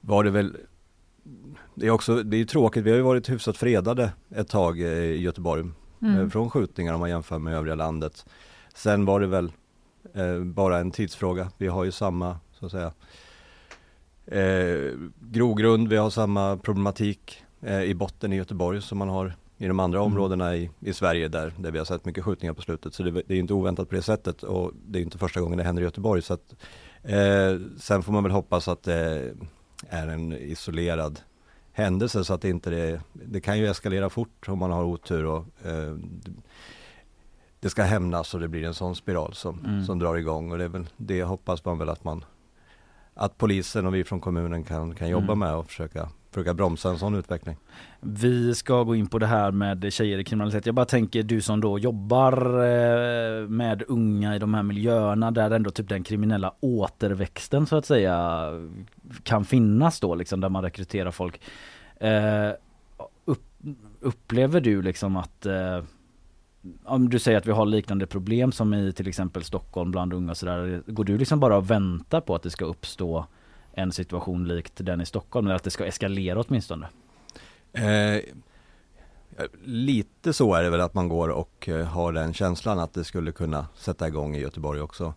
var 0.00 0.24
det 0.24 0.30
väl 0.30 0.56
det 1.74 1.86
är 1.86 1.90
också, 1.90 2.22
det 2.22 2.36
är 2.36 2.44
tråkigt, 2.44 2.84
vi 2.84 2.90
har 2.90 2.96
ju 2.96 3.02
varit 3.02 3.30
hyfsat 3.30 3.56
fredade 3.56 4.12
ett 4.30 4.48
tag 4.48 4.80
eh, 4.80 4.86
i 4.88 5.20
Göteborg 5.22 5.64
Mm. 6.02 6.20
eh, 6.20 6.28
från 6.28 6.50
skjutningar 6.50 6.94
om 6.94 7.00
man 7.00 7.10
jämför 7.10 7.38
med 7.38 7.54
övriga 7.54 7.74
landet. 7.74 8.26
Sen 8.74 9.04
var 9.04 9.20
det 9.20 9.26
väl 9.26 9.52
eh, 10.14 10.38
bara 10.40 10.78
en 10.78 10.90
tidsfråga. 10.90 11.50
Vi 11.58 11.66
har 11.66 11.84
ju 11.84 11.92
samma, 11.92 12.36
så 12.52 12.66
att 12.66 12.72
säga, 12.72 12.92
eh, 14.38 14.92
grogrund, 15.20 15.88
vi 15.88 15.96
har 15.96 16.10
samma 16.10 16.56
problematik 16.56 17.42
eh, 17.60 17.82
i 17.82 17.94
botten 17.94 18.32
i 18.32 18.36
Göteborg 18.36 18.82
som 18.82 18.98
man 18.98 19.08
har 19.08 19.34
i 19.58 19.66
de 19.66 19.80
andra 19.80 19.98
Mm. 19.98 20.12
områdena 20.12 20.56
i, 20.56 20.70
i 20.80 20.92
Sverige 20.92 21.28
där, 21.28 21.52
där 21.58 21.70
vi 21.70 21.78
har 21.78 21.84
sett 21.84 22.04
mycket 22.04 22.24
skjutningar 22.24 22.54
på 22.54 22.62
slutet. 22.62 22.94
Så 22.94 23.02
det, 23.02 23.10
det 23.10 23.34
är 23.34 23.38
inte 23.38 23.54
oväntat 23.54 23.88
på 23.88 23.94
det 23.94 24.02
sättet 24.02 24.42
och 24.42 24.72
det 24.86 24.98
är 24.98 25.02
inte 25.02 25.18
första 25.18 25.40
gången 25.40 25.58
det 25.58 25.64
händer 25.64 25.82
i 25.82 25.84
Göteborg. 25.84 26.22
Så 26.22 26.34
att, 26.34 26.54
eh, 27.02 27.58
sen 27.78 28.02
får 28.02 28.12
man 28.12 28.22
väl 28.22 28.32
hoppas 28.32 28.68
att 28.68 28.82
det 28.82 29.34
är 29.88 30.08
en 30.08 30.32
isolerad 30.32 31.20
händelse 31.72 32.24
så 32.24 32.34
att 32.34 32.42
det 32.42 32.48
inte 32.48 32.70
det, 32.70 33.00
det 33.12 33.40
kan 33.40 33.58
ju 33.58 33.66
eskalera 33.68 34.10
fort 34.10 34.48
om 34.48 34.58
man 34.58 34.70
har 34.70 34.84
otur 34.84 35.24
och 35.26 35.44
eh, 35.64 35.96
det 37.60 37.70
ska 37.70 37.82
hämnas 37.82 38.34
och 38.34 38.40
det 38.40 38.48
blir 38.48 38.64
en 38.64 38.74
sån 38.74 38.96
spiral 38.96 39.34
som, 39.34 39.64
Mm. 39.64 39.84
som 39.84 39.98
drar 39.98 40.16
igång 40.16 40.52
och 40.52 40.58
det 40.58 40.64
är 40.64 40.68
väl 40.68 40.86
det 40.96 41.22
hoppas 41.22 41.64
man 41.64 41.78
väl 41.78 41.88
att 41.88 42.04
man 42.04 42.24
att 43.14 43.38
polisen 43.38 43.86
och 43.86 43.94
vi 43.94 44.04
från 44.04 44.20
kommunen 44.20 44.64
kan, 44.64 44.94
kan 44.94 45.08
jobba 45.08 45.24
Mm. 45.32 45.38
med 45.38 45.54
och 45.54 45.66
försöka, 45.66 46.08
försöka 46.30 46.54
bromsa 46.54 46.88
en 46.88 46.98
sån 46.98 47.14
utveckling. 47.14 47.56
Vi 48.00 48.54
ska 48.54 48.82
gå 48.82 48.94
in 48.94 49.06
på 49.06 49.18
det 49.18 49.26
här 49.26 49.50
med 49.52 49.92
tjejer 49.92 50.18
i 50.18 50.24
kriminalitet. 50.24 50.66
Jag 50.66 50.74
bara 50.74 50.86
tänker 50.86 51.22
du 51.22 51.40
som 51.40 51.60
då 51.60 51.78
jobbar 51.78 52.32
eh, 52.64 53.48
med 53.48 53.82
unga 53.88 54.36
i 54.36 54.38
de 54.38 54.54
här 54.54 54.62
miljöerna 54.62 55.30
där 55.30 55.50
ändå 55.50 55.70
typ 55.70 55.88
den 55.88 56.02
kriminella 56.02 56.54
återväxten 56.60 57.66
så 57.66 57.76
att 57.76 57.86
säga 57.86 58.48
kan 59.22 59.44
finnas 59.44 60.00
då 60.00 60.14
liksom 60.14 60.40
där 60.40 60.48
man 60.48 60.62
rekryterar 60.62 61.10
folk. 61.10 61.40
Eh, 62.00 62.50
upp, 63.24 63.42
upplever 64.00 64.60
du 64.60 64.82
liksom 64.82 65.16
att 65.16 65.46
eh, 65.46 65.82
om 66.84 67.10
du 67.10 67.18
säger 67.18 67.38
att 67.38 67.46
vi 67.46 67.52
har 67.52 67.66
liknande 67.66 68.06
problem 68.06 68.52
som 68.52 68.74
i 68.74 68.92
till 68.92 69.08
exempel 69.08 69.44
Stockholm 69.44 69.90
bland 69.90 70.12
unga 70.12 70.30
och 70.30 70.36
sådär. 70.36 70.82
Går 70.86 71.04
du 71.04 71.18
liksom 71.18 71.40
bara 71.40 71.56
och 71.56 71.70
väntar 71.70 72.20
på 72.20 72.34
att 72.34 72.42
det 72.42 72.50
ska 72.50 72.64
uppstå 72.64 73.26
en 73.72 73.92
situation 73.92 74.48
likt 74.48 74.72
den 74.76 75.00
i 75.00 75.06
Stockholm 75.06 75.46
eller 75.46 75.56
att 75.56 75.64
det 75.64 75.70
ska 75.70 75.86
eskalera 75.86 76.40
åtminstone? 76.40 76.88
Eh, 77.72 78.22
lite 79.64 80.32
så 80.32 80.54
är 80.54 80.62
det 80.62 80.70
väl 80.70 80.80
att 80.80 80.94
man 80.94 81.08
går 81.08 81.28
och 81.28 81.68
eh, 81.68 81.86
har 81.86 82.12
den 82.12 82.34
känslan 82.34 82.78
att 82.78 82.94
det 82.94 83.04
skulle 83.04 83.32
kunna 83.32 83.66
sätta 83.74 84.08
igång 84.08 84.36
i 84.36 84.40
Göteborg 84.40 84.80
också. 84.80 85.14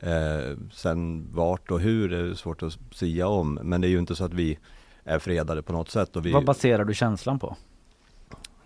Eh, 0.00 0.58
sen 0.72 1.28
vart 1.32 1.70
och 1.70 1.80
hur 1.80 2.12
är 2.12 2.34
svårt 2.34 2.62
att 2.62 2.78
sia 2.92 3.28
om 3.28 3.54
men 3.62 3.80
det 3.80 3.86
är 3.86 3.90
ju 3.90 3.98
inte 3.98 4.16
så 4.16 4.24
att 4.24 4.34
vi 4.34 4.58
är 5.04 5.18
fredade 5.18 5.62
på 5.62 5.72
något 5.72 5.90
sätt. 5.90 6.16
Vi, 6.16 6.32
Vad 6.32 6.44
baserar 6.44 6.84
du 6.84 6.94
känslan 6.94 7.38
på? 7.38 7.56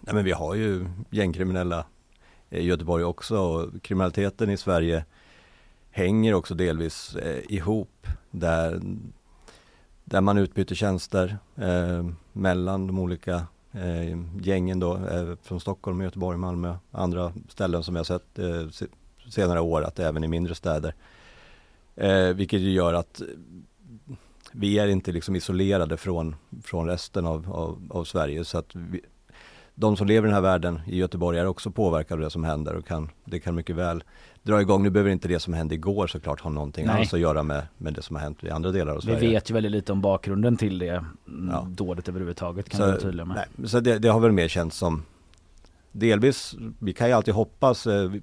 Nej 0.01 0.15
men 0.15 0.25
vi 0.25 0.33
har 0.33 0.55
ju 0.55 0.87
gängkriminella 1.11 1.85
Eh, 2.51 2.65
Göteborg 2.65 3.05
också 3.05 3.39
och 3.39 3.83
kriminaliteten 3.83 4.51
i 4.51 4.57
Sverige 4.57 5.05
hänger 5.91 6.35
också 6.35 6.55
delvis 6.55 7.17
eh, 7.17 7.41
ihop 7.49 8.07
där, 8.31 8.81
där 10.05 10.21
man 10.21 10.39
utbyter 10.39 10.75
tjänster 10.75 11.39
eh, 11.57 12.09
mellan 12.33 12.87
de 12.87 12.99
olika 12.99 13.47
eh, 13.73 14.19
gängen 14.41 14.81
då 14.81 14.97
eh, 14.97 15.35
från 15.43 15.61
Stockholm, 15.61 16.01
Göteborg, 16.03 16.39
Malmö, 16.39 16.77
andra 16.91 17.33
ställen 17.49 17.83
som 17.83 17.95
vi 17.95 17.99
har 17.99 18.05
sett 18.05 18.39
eh, 18.39 18.69
se- 18.71 18.87
senare 19.29 19.61
år 19.61 19.83
att 19.83 19.99
även 19.99 20.25
i 20.25 20.29
mindre 20.29 20.55
städer. 20.55 20.95
Eh, 21.97 22.29
vilket 22.29 22.61
ju 22.61 22.71
gör 22.71 22.95
att 22.95 23.23
vi 24.53 24.79
är 24.79 24.89
inte 24.89 25.13
liksom 25.13 25.37
isolerade 25.37 25.97
från, 25.97 26.37
från 26.63 26.87
resten 26.87 27.27
av, 27.27 27.53
av, 27.53 27.83
av 27.91 28.05
Sverige 28.05 28.45
så 28.45 28.59
att 28.59 28.75
vi, 28.75 29.01
de 29.81 29.97
som 29.97 30.07
lever 30.07 30.29
i 30.29 30.31
den 30.31 30.35
här 30.35 30.41
världen 30.43 30.81
i 30.87 30.97
Göteborg 30.99 31.39
är 31.39 31.47
också 31.47 31.71
påverkade 31.71 32.15
av 32.15 32.21
det 32.21 32.31
som 32.31 32.45
händer 32.45 32.75
och 32.75 32.87
kan, 32.87 33.11
det 33.25 33.41
kan 33.41 33.55
mycket 33.55 33.77
väl 33.77 34.05
dra 34.43 34.61
igång. 34.61 34.83
Nu 34.83 34.91
behöver 34.91 35.11
inte 35.11 35.29
det 35.29 35.41
som 35.41 35.55
hände 35.55 35.75
igår 35.75 36.07
såklart 36.07 36.41
ha 36.41 36.51
någonting 36.51 36.87
Nej. 36.87 36.99
alls 37.01 37.15
att 37.15 37.21
göra 37.21 37.43
med, 37.43 37.63
med 37.77 37.95
det 37.95 38.03
som 38.03 38.17
har 38.17 38.23
hänt 38.23 38.45
i 38.45 38.51
andra 38.51 38.71
delar 38.71 38.93
av 38.93 38.97
Vi 38.97 39.03
Sverige. 39.03 39.29
vet 39.31 39.51
ju 39.51 39.55
väldigt 39.55 39.73
lite 39.73 39.93
om 39.93 40.01
bakgrunden 40.01 40.57
till 40.57 40.79
det 40.79 41.05
Ja. 41.51 41.67
dådet 41.71 42.09
överhuvudtaget 42.09 42.69
kan 42.69 42.81
vi 42.81 42.87
vara 42.87 42.97
Så, 42.97 43.03
tydliga 43.07 43.25
med. 43.25 43.37
nej, 43.57 43.69
så 43.69 43.81
det, 43.81 43.99
det 43.99 44.09
har 44.09 44.21
väl 44.21 44.33
mer 44.33 44.49
känts 44.49 44.77
som 44.77 45.03
Delvis, 45.93 46.55
vi 46.79 46.93
kan 46.93 47.07
ju 47.09 47.13
alltid 47.15 47.35
hoppas, 47.35 47.87
eh, 47.87 48.09
vi, 48.09 48.23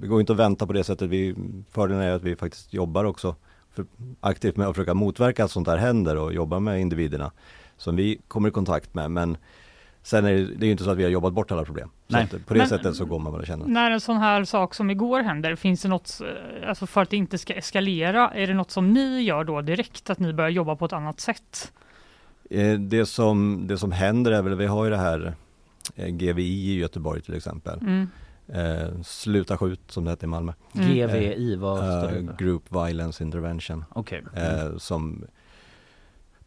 vi 0.00 0.06
går 0.08 0.20
inte 0.20 0.32
att 0.32 0.38
vänta 0.38 0.66
på 0.66 0.72
det 0.72 0.84
sättet. 0.84 1.10
Vi, 1.10 1.34
fördelen 1.70 2.02
är 2.02 2.12
att 2.12 2.22
vi 2.22 2.36
faktiskt 2.36 2.72
jobbar 2.72 3.04
också 3.04 3.34
för, 3.74 3.84
aktivt 4.20 4.56
med 4.56 4.68
att 4.68 4.76
försöka 4.76 4.94
motverka 4.94 5.44
att 5.44 5.50
sånt 5.50 5.68
här 5.68 5.76
händer 5.76 6.16
och 6.16 6.32
jobbar 6.34 6.60
med 6.60 6.80
individerna 6.80 7.30
som 7.76 7.96
vi 7.96 8.20
kommer 8.28 8.48
i 8.48 8.52
kontakt 8.52 8.94
med. 8.94 9.10
Men 9.10 9.36
sen 10.02 10.24
är 10.24 10.32
det, 10.32 10.44
det 10.44 10.64
är 10.64 10.66
ju 10.66 10.70
inte 10.72 10.84
så 10.84 10.90
att 10.90 10.96
vi 10.98 11.02
har 11.02 11.10
jobbat 11.10 11.32
bort 11.32 11.52
alla 11.52 11.64
problem. 11.64 11.90
Så 12.08 12.16
Nej. 12.16 12.26
på 12.46 12.54
det 12.54 12.58
Men- 12.60 12.68
sättet 12.68 12.96
så 12.96 13.04
går 13.04 13.18
man 13.18 13.32
väl 13.32 13.40
och 13.40 13.46
känner. 13.46 13.66
När 13.66 13.90
en 13.90 14.00
sån 14.00 14.16
här 14.16 14.44
sak 14.44 14.74
som 14.74 14.90
igår 14.90 15.20
händer, 15.22 15.54
finns 15.56 15.82
det 15.82 15.88
något, 15.88 16.20
alltså 16.66 16.86
för 16.86 17.02
att 17.02 17.10
det 17.10 17.16
inte 17.16 17.38
ska 17.38 17.54
eskalera, 17.54 18.30
är 18.30 18.46
det 18.46 18.54
något 18.54 18.70
som 18.70 18.92
ni 18.92 19.20
gör 19.22 19.44
då 19.44 19.60
direkt, 19.60 20.10
att 20.10 20.18
ni 20.18 20.32
börjar 20.32 20.50
jobba 20.50 20.76
på 20.76 20.84
ett 20.84 20.92
annat 20.92 21.20
sätt? 21.20 21.72
Eh, 22.50 22.78
Det 22.78 23.06
som, 23.06 23.66
det 23.66 23.78
som 23.78 23.92
händer 23.92 24.32
är 24.32 24.42
väl, 24.42 24.54
vi 24.54 24.66
har 24.66 24.84
ju 24.84 24.90
det 24.90 24.96
här 24.96 25.34
eh, 25.96 26.08
GVI 26.08 26.70
i 26.70 26.78
Göteborg 26.78 27.20
till 27.22 27.34
exempel. 27.34 27.78
Mm. 27.80 28.08
Eh, 28.48 29.02
Sluta 29.02 29.56
skjut 29.58 29.80
som 29.90 30.04
det 30.04 30.10
heter 30.10 30.24
i 30.24 30.28
Malmö. 30.28 30.52
Mm. 30.74 30.88
GVI, 30.88 31.56
vad 31.56 31.78
står 31.78 31.88
Eh, 32.16 32.22
det 32.22 32.26
för? 32.26 32.44
Group 32.44 32.62
Violence 32.72 33.24
Intervention. 33.24 33.84
Okej. 33.92 34.22
eh, 34.34 34.76
som 34.76 35.24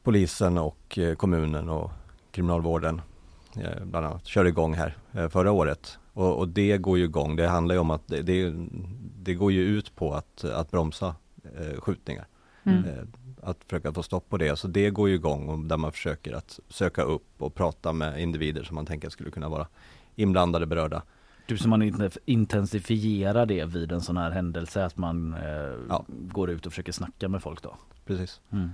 polisen 0.03 0.57
och 0.57 0.99
kommunen 1.17 1.69
och 1.69 1.91
kriminalvården 2.31 3.01
bland 3.83 4.05
annat 4.05 4.25
körde 4.25 4.49
igång 4.49 4.73
här 4.73 4.97
eh, 5.13 5.29
förra 5.29 5.51
året. 5.51 5.99
Och, 6.13 6.37
och 6.39 6.47
det 6.47 6.77
går 6.77 6.97
ju 6.97 7.03
igång. 7.03 7.35
Det 7.35 7.47
handlar 7.47 7.75
ju 7.75 7.79
om 7.79 7.91
att 7.91 8.07
det, 8.07 8.21
det, 8.21 8.53
det 9.19 9.33
går 9.33 9.51
ju 9.51 9.61
ut 9.61 9.95
på 9.95 10.13
att, 10.13 10.43
att 10.43 10.71
bromsa 10.71 11.15
eh, 11.43 11.79
skjutningar. 11.81 12.27
Mm. 12.63 12.77
Eh, 12.85 13.03
att 13.41 13.63
försöka 13.63 13.93
få 13.93 14.03
stopp 14.03 14.29
på 14.29 14.37
det. 14.37 14.55
Så 14.55 14.67
det 14.67 14.89
går 14.89 15.09
ju 15.09 15.15
igång 15.15 15.49
och 15.49 15.59
där 15.59 15.77
man 15.77 15.91
försöker 15.91 16.33
att 16.33 16.59
söka 16.69 17.01
upp 17.01 17.27
och 17.37 17.55
prata 17.55 17.93
med 17.93 18.21
individer 18.21 18.63
som 18.63 18.75
man 18.75 18.85
tänker 18.85 19.09
skulle 19.09 19.31
kunna 19.31 19.49
vara 19.49 19.67
inblandade, 20.15 20.65
berörda. 20.65 21.03
Du 21.45 21.57
som 21.57 21.69
man 21.69 21.81
inte 21.81 22.09
intensifierar 22.25 23.45
det 23.45 23.65
vid 23.65 23.91
en 23.91 24.01
sån 24.01 24.17
här 24.17 24.31
händelse 24.31 24.85
att 24.85 24.97
man 24.97 25.33
eh, 25.33 25.73
Ja. 25.89 26.05
går 26.07 26.49
ut 26.49 26.65
och 26.65 26.71
försöker 26.71 26.91
snacka 26.91 27.29
med 27.29 27.41
folk 27.41 27.61
då. 27.61 27.75
Precis. 28.05 28.41
Mm. 28.51 28.69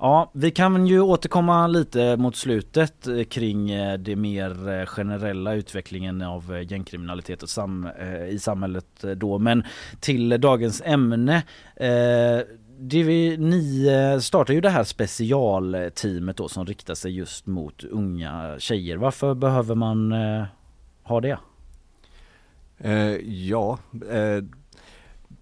Ja, 0.00 0.30
vi 0.34 0.50
kan 0.50 0.86
ju 0.86 1.00
återkomma 1.00 1.66
lite 1.66 2.16
mot 2.16 2.36
slutet 2.36 3.06
eh, 3.06 3.24
kring 3.24 3.70
eh, 3.70 3.98
det 3.98 4.16
mer 4.16 4.68
eh, 4.68 4.86
generella 4.86 5.54
utvecklingen 5.54 6.22
av 6.22 6.64
gängkriminalitet 6.68 7.42
och 7.42 7.50
sam, 7.50 7.88
i 8.30 8.38
samhället 8.38 9.04
då. 9.16 9.38
Men 9.38 9.64
till 10.00 10.40
dagens 10.40 10.82
ämne. 10.84 11.36
Eh, 11.76 12.40
det 12.80 13.02
vi, 13.02 13.36
ni 13.36 13.88
startar 14.22 14.54
ju 14.54 14.60
det 14.60 14.70
här 14.70 14.84
specialteamet 14.84 16.36
då 16.36 16.48
som 16.48 16.66
riktar 16.66 16.94
sig 16.94 17.16
just 17.16 17.46
mot 17.46 17.84
unga 17.84 18.54
tjejer. 18.58 18.96
Varför 18.96 19.34
behöver 19.34 19.74
man 19.74 20.12
eh, 20.12 20.44
ha 21.02 21.20
det? 21.20 21.38
Eh, 22.78 23.16
ja, 23.26 23.78
eh, 24.10 24.44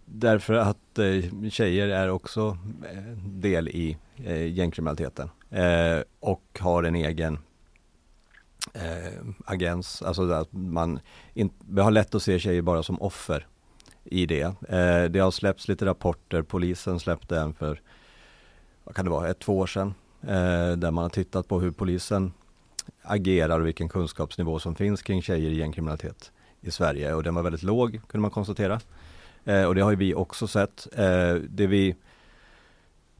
därför 0.07 0.55
att 0.55 0.99
eh, 0.99 1.49
tjejer 1.51 1.89
är 1.89 2.11
också 2.11 2.59
eh, 2.93 3.03
del 3.25 3.69
i 3.69 3.97
eh, 4.25 4.47
gängkriminaliteten. 4.53 5.31
Eh, 5.51 6.03
och 6.21 6.59
har 6.61 6.83
en 6.83 6.95
egen 6.95 7.39
eh, 8.73 9.23
agens, 9.45 10.03
alltså 10.03 10.31
att 10.31 10.53
man 10.53 11.01
in, 11.35 11.51
vi 11.69 11.81
har 11.81 11.91
lätt 11.91 12.15
att 12.15 12.23
se 12.23 12.39
tjejer 12.39 12.63
bara 12.63 12.83
som 12.83 13.03
offer 13.03 13.47
i 14.05 14.27
det. 14.27 14.43
Eh, 14.69 15.05
det 15.11 15.19
har 15.19 15.31
släppts 15.31 15.69
lite 15.69 15.87
rapporter, 15.87 16.43
polisen 16.43 17.01
släppte 17.01 17.39
en 17.39 17.55
för, 17.55 17.81
vad 18.85 18.95
kan 18.95 19.05
det 19.05 19.11
vara, 19.11 19.29
ett, 19.29 19.39
två 19.39 19.59
år 19.59 19.67
sedan, 19.67 19.95
eh, 20.23 20.73
där 20.77 20.91
man 20.91 21.03
har 21.03 21.09
tittat 21.09 21.49
på 21.49 21.61
hur 21.61 21.71
polisen 21.71 22.33
agerar 23.03 23.61
och 23.61 23.67
vilken 23.67 23.89
kunskapsnivå 23.89 24.59
som 24.59 24.75
finns 24.75 25.03
kring 25.03 25.23
tjejer 25.23 25.51
i 25.51 25.59
gängkriminalitet 25.59 26.33
i 26.61 26.71
Sverige. 26.71 27.15
Och 27.15 27.23
den 27.23 27.35
var 27.35 27.43
väldigt 27.43 27.63
låg 27.63 28.01
kunde 28.09 28.23
man 28.23 28.31
konstatera. 28.31 28.81
Eh, 29.47 29.65
och 29.65 29.75
det 29.75 29.81
har 29.81 29.91
ju 29.91 29.97
vi 29.97 30.15
också 30.15 30.47
sett. 30.47 30.89
Eh, 30.93 31.35
det 31.35 31.67
vi 31.67 31.97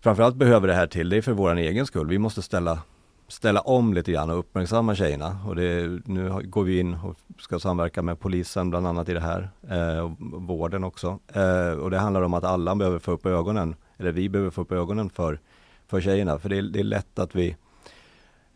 framförallt 0.01 0.37
behöver 0.37 0.69
det 0.69 0.75
här 0.75 0.87
till, 0.87 1.09
det 1.09 1.17
är 1.17 1.23
för 1.23 1.33
vår 1.33 1.57
egen 1.57 1.87
skull. 1.87 2.09
Vi 2.09 2.19
måste 2.19 2.43
ställa, 2.43 2.83
ställa 3.29 3.61
om 3.61 3.95
lite 3.95 4.13
grann 4.13 4.31
och 4.31 4.39
uppmärksamma 4.39 4.95
tjejerna. 4.95 5.39
Och 5.47 5.57
det, 5.57 6.01
nu 6.05 6.43
går 6.45 6.65
vi 6.65 6.81
in 6.81 6.95
och 6.95 7.17
ska 7.39 7.59
samverka 7.59 8.03
med 8.03 8.21
polisen 8.21 8.71
bland 8.71 8.87
annat 8.87 9.09
i 9.09 9.15
det 9.15 9.21
här, 9.21 9.51
eh, 9.69 9.99
och 9.99 10.11
vården 10.43 10.85
också. 10.85 11.19
Eh, 11.33 11.71
och 11.71 11.91
det 11.91 11.99
handlar 11.99 12.23
om 12.23 12.35
att 12.35 12.45
alla 12.45 12.75
behöver 12.75 12.99
få 12.99 13.13
upp 13.13 13.27
ögonen, 13.27 13.75
eller 13.97 14.13
vi 14.13 14.29
behöver 14.29 14.51
få 14.51 14.61
upp 14.61 14.73
ögonen 14.73 15.11
för, 15.11 15.41
för 15.87 16.01
tjejerna. 16.01 16.39
För 16.39 16.49
det 16.49 16.57
är, 16.57 16.63
det 16.63 16.81
är 16.81 16.85
lätt 16.85 17.19
att 17.19 17.35
vi, 17.35 17.57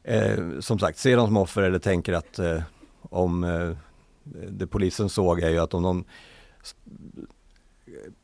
eh, 0.02 0.60
som 0.60 0.78
sagt, 0.78 0.98
ser 0.98 1.16
dem 1.16 1.26
som 1.26 1.36
offer 1.36 1.62
eller 1.62 1.78
tänker 1.78 2.12
att 2.12 2.38
eh, 2.38 2.62
om 3.02 3.44
eh, 3.44 3.76
det 4.48 4.66
polisen 4.66 5.08
såg 5.08 5.40
är 5.40 5.50
ju 5.50 5.58
att 5.58 5.74
om 5.74 5.82
de 5.82 6.04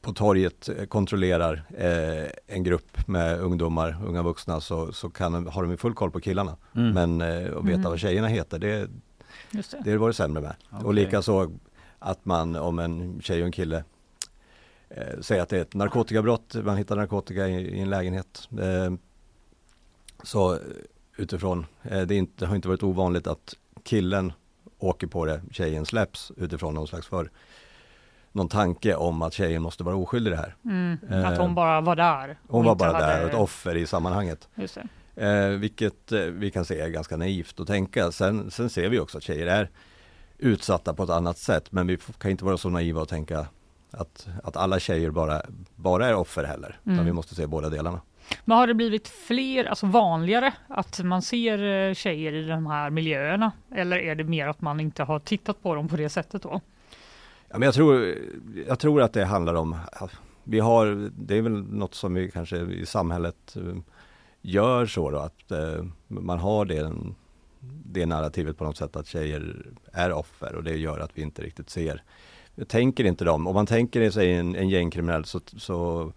på 0.00 0.12
torget 0.12 0.68
eh, 0.68 0.84
kontrollerar 0.84 1.64
eh, 1.78 2.30
en 2.46 2.62
grupp 2.64 3.08
med 3.08 3.40
ungdomar, 3.40 3.98
unga 4.06 4.22
vuxna 4.22 4.60
så, 4.60 4.92
så 4.92 5.10
kan, 5.10 5.32
de- 5.32 5.46
har 5.46 5.62
de 5.62 5.70
ju 5.70 5.76
full 5.76 5.94
koll 5.94 6.10
på 6.10 6.20
killarna. 6.20 6.56
Mm. 6.74 6.90
Men 6.94 7.20
eh, 7.20 7.46
att 7.56 7.64
veta 7.64 7.78
Mm. 7.78 7.82
vad 7.82 7.98
tjejerna 8.00 8.28
heter, 8.28 8.58
det, 8.58 8.90
Just 9.50 9.70
det. 9.70 9.80
det 9.84 9.96
var 9.96 10.08
det 10.08 10.14
sämre 10.14 10.42
med. 10.42 10.54
Och 10.70 10.80
Okej. 10.80 10.94
likaså 10.94 11.50
att 11.98 12.24
man 12.24 12.56
om 12.56 12.78
en 12.78 13.20
tjej 13.22 13.40
och 13.40 13.46
en 13.46 13.52
kille 13.52 13.84
eh, 14.88 15.20
säger 15.20 15.42
att 15.42 15.48
det 15.48 15.56
är 15.56 15.62
ett 15.62 15.74
narkotikabrott, 15.74 16.54
man 16.64 16.76
hittar 16.76 16.96
narkotika 16.96 17.48
i, 17.48 17.52
i 17.76 17.80
en 17.80 17.90
lägenhet. 17.90 18.48
Eh, 18.60 18.92
så 20.22 20.58
utifrån, 21.16 21.66
eh, 21.82 22.02
det, 22.02 22.14
inte, 22.14 22.32
det 22.36 22.46
har 22.46 22.56
inte 22.56 22.68
varit 22.68 22.82
ovanligt 22.82 23.26
att 23.26 23.54
killen 23.84 24.32
åker 24.78 25.06
på 25.06 25.24
det, 25.26 25.40
tjejen 25.50 25.86
släpps 25.86 26.32
utifrån 26.36 26.74
någon 26.74 26.86
slags 26.86 27.06
för 27.06 27.30
någon 28.36 28.48
tanke 28.48 28.94
om 28.94 29.22
att 29.22 29.32
tjejen 29.32 29.62
måste 29.62 29.84
vara 29.84 29.96
oskyldig 29.96 30.30
i 30.30 30.34
det 30.34 30.40
här. 30.40 30.54
Mm. 30.64 30.98
Eh, 31.10 31.28
Att 31.28 31.38
hon 31.38 31.54
bara 31.54 31.80
var 31.80 31.96
där. 31.96 32.38
Hon 32.48 32.64
var 32.64 32.74
bara 32.74 32.92
hade- 32.92 33.06
där, 33.06 33.28
ett 33.28 33.34
offer 33.34 33.74
i 33.76 33.86
sammanhanget. 33.86 34.48
Just. 34.54 34.78
Eh, 35.16 35.46
vilket 35.48 36.12
eh, 36.12 36.20
vi 36.20 36.50
kan 36.50 36.64
se 36.64 36.80
är 36.80 36.88
ganska 36.88 37.16
naivt 37.16 37.60
att 37.60 37.66
tänka. 37.66 38.12
Sen, 38.12 38.50
sen 38.50 38.70
ser 38.70 38.88
vi 38.88 38.98
också 39.00 39.18
att 39.18 39.24
tjejer 39.24 39.46
är 39.46 39.70
utsatta 40.38 40.94
på 40.94 41.02
ett 41.02 41.10
annat 41.10 41.38
sätt. 41.38 41.72
Men 41.72 41.86
vi 41.86 41.98
kan 42.18 42.30
inte 42.30 42.44
vara 42.44 42.56
så 42.58 42.68
naiva 42.70 43.00
och 43.00 43.08
tänka 43.08 43.46
att, 43.90 44.28
att 44.44 44.56
alla 44.56 44.78
tjejer 44.80 45.10
bara, 45.10 45.42
bara 45.76 46.06
är 46.06 46.14
offer 46.14 46.44
heller. 46.44 46.78
Mm. 46.84 46.94
Utan 46.94 47.06
vi 47.06 47.12
måste 47.12 47.34
se 47.34 47.46
båda 47.46 47.68
delarna. 47.68 48.00
Men 48.44 48.58
har 48.58 48.66
det 48.66 48.74
blivit 48.74 49.08
fler, 49.08 49.64
alltså 49.64 49.86
vanligare, 49.86 50.52
att 50.68 51.00
man 51.04 51.22
ser 51.22 51.88
eh, 51.88 51.94
tjejer 51.94 52.32
i 52.32 52.42
de 52.48 52.66
här 52.66 52.90
miljöerna? 52.90 53.52
Eller 53.74 53.96
är 53.98 54.14
det 54.14 54.24
mer 54.24 54.48
att 54.48 54.60
man 54.60 54.80
inte 54.80 55.02
har 55.02 55.18
tittat 55.18 55.62
på 55.62 55.74
dem 55.74 55.88
på 55.88 55.96
det 55.96 56.08
sättet 56.08 56.42
då? 56.42 56.60
Ja, 57.48 57.58
men 57.58 57.62
jag, 57.62 57.74
tror, 57.74 58.14
jag 58.66 58.78
tror 58.78 59.02
att 59.02 59.12
det 59.12 59.24
handlar 59.24 59.54
om, 59.54 59.76
vi 60.44 60.60
har, 60.60 61.10
det 61.16 61.36
är 61.36 61.42
väl 61.42 61.62
något 61.62 61.94
som 61.94 62.14
vi 62.14 62.30
kanske 62.30 62.56
i 62.56 62.86
samhället 62.86 63.56
eh, 63.56 63.76
gör 64.42 64.86
så 64.86 65.10
då, 65.10 65.18
att 65.18 65.50
eh, 65.50 65.84
man 66.08 66.38
har 66.38 66.64
det, 66.64 66.92
det 67.84 68.06
narrativet 68.06 68.58
på 68.58 68.64
något 68.64 68.76
sätt 68.76 68.96
att 68.96 69.06
tjejer 69.06 69.66
är 69.92 70.12
offer 70.12 70.54
och 70.54 70.64
det 70.64 70.76
gör 70.76 70.98
att 70.98 71.10
vi 71.14 71.22
inte 71.22 71.42
riktigt 71.42 71.70
ser, 71.70 72.02
jag 72.54 72.68
tänker 72.68 73.04
inte 73.04 73.24
dem, 73.24 73.46
om 73.46 73.54
man 73.54 73.66
tänker 73.66 74.10
sig 74.10 74.32
en, 74.32 74.56
en 74.56 74.68
gängkriminell 74.68 75.24
så, 75.24 75.40
så 75.56 76.12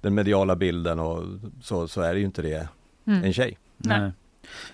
den 0.00 0.14
mediala 0.14 0.56
bilden 0.56 0.98
och 0.98 1.24
så, 1.62 1.88
så 1.88 2.00
är 2.00 2.14
det 2.14 2.20
ju 2.20 2.26
inte 2.26 2.42
det 2.42 2.68
Mm. 3.06 3.24
en 3.24 3.32
tjej. 3.32 3.58
Nej. 3.76 4.12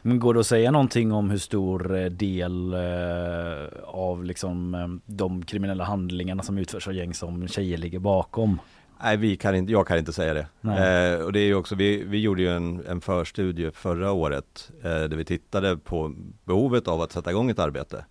Men 0.02 0.18
går 0.18 0.34
det 0.34 0.40
att 0.40 0.46
säga 0.46 0.70
någonting 0.70 1.12
om 1.12 1.30
hur 1.30 1.38
stor 1.38 1.96
eh, 1.96 2.04
del 2.06 2.74
eh, 2.74 3.82
av 3.84 4.24
liksom 4.24 4.74
eh, 4.74 5.14
de 5.14 5.44
kriminella 5.44 5.84
handlingarna 5.84 6.42
som 6.42 6.58
utförs 6.58 6.88
av 6.88 6.94
gäng 6.94 7.14
som 7.14 7.48
tjejer 7.48 7.78
ligger 7.78 7.98
bakom? 7.98 8.58
Nej, 9.02 9.16
vi 9.16 9.36
kan 9.36 9.54
inte, 9.54 9.72
jag 9.72 9.86
kan 9.86 9.98
inte 9.98 10.12
säga 10.12 10.34
det. 10.34 10.46
Eh, 10.62 11.24
och 11.24 11.32
det 11.32 11.40
är 11.40 11.54
också, 11.54 11.74
vi, 11.74 12.04
vi 12.04 12.20
gjorde 12.20 12.42
ju 12.42 12.48
en, 12.48 12.86
en 12.86 13.00
förstudie 13.00 13.70
förra 13.70 14.12
året 14.12 14.70
eh, 14.82 14.90
där 14.90 15.16
vi 15.16 15.24
tittade 15.24 15.76
på 15.76 16.14
behovet 16.44 16.88
av 16.88 17.00
att 17.02 17.12
sätta 17.12 17.30
igång 17.30 17.50
ett 17.50 17.58
arbete. 17.58 18.04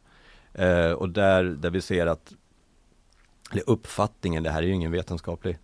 Eh, 0.53 0.91
och 0.91 1.10
där, 1.10 1.43
där 1.43 1.70
vi 1.70 1.82
ser 1.82 2.07
att, 2.07 2.34
eller 3.51 3.64
uppfattningen, 3.70 4.43
det 4.43 4.49
här 4.49 4.64
är 4.64 4.68
ju 4.68 4.74
ingen 4.74 4.91
vetenskaplig. 4.91 5.57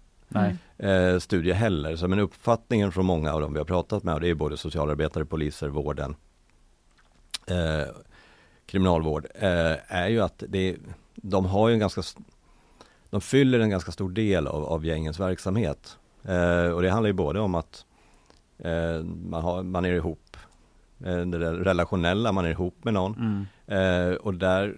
Eh, 0.78 1.19
studie 1.19 1.51
heller, 1.51 1.95
så 1.95 2.07
men 2.07 2.19
uppfattningen 2.19 2.91
från 2.91 3.05
många 3.05 3.34
av 3.34 3.41
dem 3.41 3.53
vi 3.53 3.59
har 3.59 3.65
pratat 3.65 4.03
med, 4.03 4.13
och 4.13 4.21
det 4.21 4.30
är 4.30 4.36
både 4.36 4.57
socialarbetare, 4.57 5.26
poliser, 5.26 5.67
vården, 5.67 6.15
eh, 7.47 7.95
kriminalvård, 8.65 9.28
eh, 9.36 9.76
är 9.88 10.07
ju 10.07 10.21
att 10.21 10.43
det, 10.49 10.78
de 11.15 11.45
har 11.45 11.69
ju 11.69 11.73
en 11.73 11.80
ganska, 11.80 12.01
de 13.09 13.21
fyller 13.21 13.59
en 13.59 13.69
ganska 13.69 13.91
stor 13.91 14.09
del 14.09 14.47
av, 14.47 14.63
av 14.63 14.86
gängens 14.86 15.19
verksamhet. 15.19 15.97
Eh, 16.23 16.67
och 16.67 16.82
det 16.82 16.89
handlar 16.89 17.07
ju 17.07 17.13
både 17.13 17.39
om 17.39 17.55
att 17.55 17.86
Eh, 18.57 19.03
man, 19.03 19.43
har, 19.43 19.63
man 19.63 19.86
är 19.86 19.93
ihop. 19.93 20.38
Eh, 21.05 21.17
det 21.17 21.53
relationella, 21.53 22.32
man 22.32 22.45
är 22.45 22.49
ihop 22.49 22.84
med 22.84 22.93
någon. 22.93 23.47
Mm. 23.67 24.17
Och 24.17 24.34
där 24.34 24.76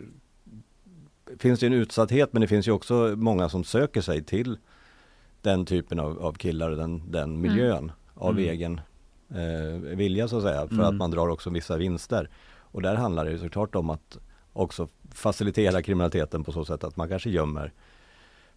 finns 1.40 1.60
det 1.60 1.66
en 1.66 1.74
utsatthet 1.74 2.34
men 2.34 2.42
det 2.42 2.48
finns 2.48 2.68
ju 2.68 2.72
också 2.72 3.14
många 3.18 3.50
som 3.50 3.64
söker 3.64 4.02
sig 4.02 4.24
till 4.24 4.58
den 5.48 5.66
typen 5.66 6.00
av, 6.00 6.20
av 6.26 6.34
killar 6.34 6.70
och 6.72 6.78
den, 6.78 7.12
den 7.12 7.42
miljön 7.42 7.78
Mm. 7.78 7.92
av 8.16 8.32
Mm. 8.32 8.44
egen 8.50 8.82
eh, 9.30 9.80
vilja 9.98 10.28
så 10.28 10.38
att 10.38 10.44
säga. 10.44 10.68
För 10.68 10.74
Mm. 10.76 10.86
att 10.86 10.96
man 10.96 11.12
drar 11.12 11.28
också 11.30 11.50
vissa 11.50 11.78
vinster. 11.78 12.30
Och 12.72 12.82
där 12.82 12.96
handlar 12.96 13.26
det 13.26 13.32
ju 13.32 13.40
såklart 13.40 13.76
om 13.76 13.90
att 13.90 14.18
också 14.54 14.88
facilitera 15.12 15.82
kriminaliteten 15.82 16.44
på 16.44 16.52
så 16.52 16.66
sätt 16.66 16.84
att 16.84 16.98
man 16.98 17.10
kanske 17.10 17.30
gömmer, 17.30 17.72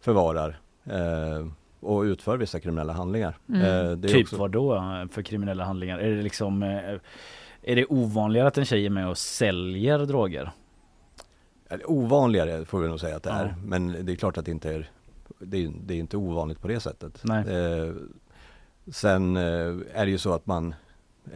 förvarar 0.00 0.58
eh, 0.84 1.46
och 1.80 2.02
utför 2.02 2.36
vissa 2.36 2.60
kriminella 2.60 2.92
handlingar. 2.92 3.38
Mm. 3.48 3.60
Eh, 3.60 3.96
det 3.96 4.08
är 4.08 4.12
Typ 4.12 4.22
också- 4.26 4.36
vad 4.36 4.50
då 4.50 4.74
eh, 4.76 5.06
för 5.10 5.22
kriminella 5.22 5.64
handlingar? 5.64 5.98
Är 5.98 6.10
det 6.16 6.22
liksom 6.22 6.62
eh, 6.62 6.94
Är 7.62 7.76
det 7.76 7.86
ovanligare 7.86 8.48
att 8.48 8.58
en 8.58 8.64
tjej 8.64 8.86
är 8.86 8.90
med 8.90 9.08
och 9.08 9.18
säljer 9.18 9.98
droger? 9.98 10.50
Ovanligare 11.84 12.64
får 12.64 12.80
vi 12.80 12.88
nog 12.88 13.00
säga 13.00 13.16
att 13.16 13.22
det 13.22 13.30
är. 13.30 13.46
Ja. 13.46 13.52
Men 13.64 14.06
det 14.06 14.12
är 14.12 14.16
klart 14.16 14.38
att 14.38 14.44
det 14.44 14.50
inte 14.50 14.74
är 14.74 14.90
Det 15.38 15.64
är, 15.64 15.72
det 15.84 15.94
är 15.94 15.98
inte 15.98 16.16
ovanligt 16.16 16.60
på 16.60 16.68
det 16.68 16.80
sättet. 16.80 17.20
Nej. 17.24 17.48
Eh, 17.48 17.92
sen 18.92 19.36
eh, 19.36 19.42
är 19.94 20.04
det 20.04 20.10
ju 20.10 20.18
så 20.18 20.32
att 20.32 20.46
man 20.46 20.74
eh, 21.32 21.34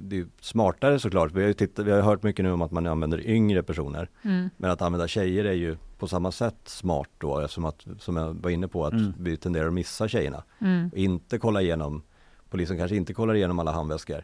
Det 0.00 0.18
är 0.18 0.26
smartare 0.40 0.98
såklart. 0.98 1.32
Vi 1.32 1.40
har 1.40 1.48
ju 1.48 1.54
tittat, 1.54 1.86
vi 1.86 1.90
har 1.90 2.00
hört 2.02 2.22
mycket 2.22 2.44
nu 2.44 2.52
om 2.52 2.62
att 2.62 2.70
man 2.70 2.86
använder 2.86 3.26
yngre 3.26 3.62
personer. 3.62 4.08
Mm. 4.22 4.50
Men 4.56 4.70
att 4.70 4.82
använda 4.82 5.08
tjejer 5.08 5.44
är 5.44 5.52
ju 5.52 5.76
på 5.98 6.06
samma 6.08 6.32
sätt 6.32 6.56
smart 6.64 7.08
då 7.18 7.38
eftersom 7.40 7.64
att, 7.64 7.86
som 7.98 8.16
jag 8.16 8.34
var 8.34 8.50
inne 8.50 8.68
på, 8.68 8.86
att 8.86 8.92
Mm. 8.92 9.12
vi 9.18 9.36
tenderar 9.36 9.66
att 9.66 9.72
missa 9.74 10.08
tjejerna. 10.08 10.42
Mm. 10.60 10.88
Och 10.92 10.98
inte 10.98 11.38
kolla 11.38 11.62
igenom 11.62 12.02
Polisen 12.50 12.78
kanske 12.78 12.96
inte 12.96 13.14
kollar 13.14 13.34
igenom 13.34 13.58
alla 13.58 13.72
handväskor. 13.72 14.22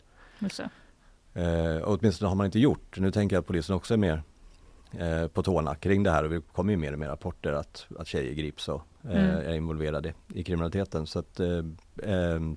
Eh, 1.35 1.77
och 1.83 1.99
åtminstone 1.99 2.29
har 2.29 2.37
man 2.37 2.47
inte 2.47 2.59
gjort. 2.59 2.99
Nu 2.99 3.11
tänker 3.11 3.37
jag 3.37 3.41
att 3.41 3.47
polisen 3.47 3.77
också 3.77 3.95
är 3.95 3.99
mer 3.99 4.23
eh, 4.93 5.29
på 5.29 5.43
tårna 5.43 5.75
kring 5.75 6.03
det 6.03 6.11
här 6.11 6.25
och 6.25 6.31
det 6.31 6.41
kommer 6.53 6.73
ju 6.73 6.77
mer 6.77 6.93
och 6.93 6.99
mer 6.99 7.09
rapporter 7.09 7.53
att, 7.53 7.87
att 7.99 8.07
tjejer 8.07 8.35
grips 8.35 8.69
och 8.69 8.83
eh, 9.05 9.11
Mm. 9.11 9.47
är 9.47 9.55
involverade 9.55 10.15
i 10.35 10.45
kriminaliteten. 10.45 11.07
Så 11.07 11.19
att 11.19 11.41
eh, 11.41 11.65
ehm, 12.03 12.57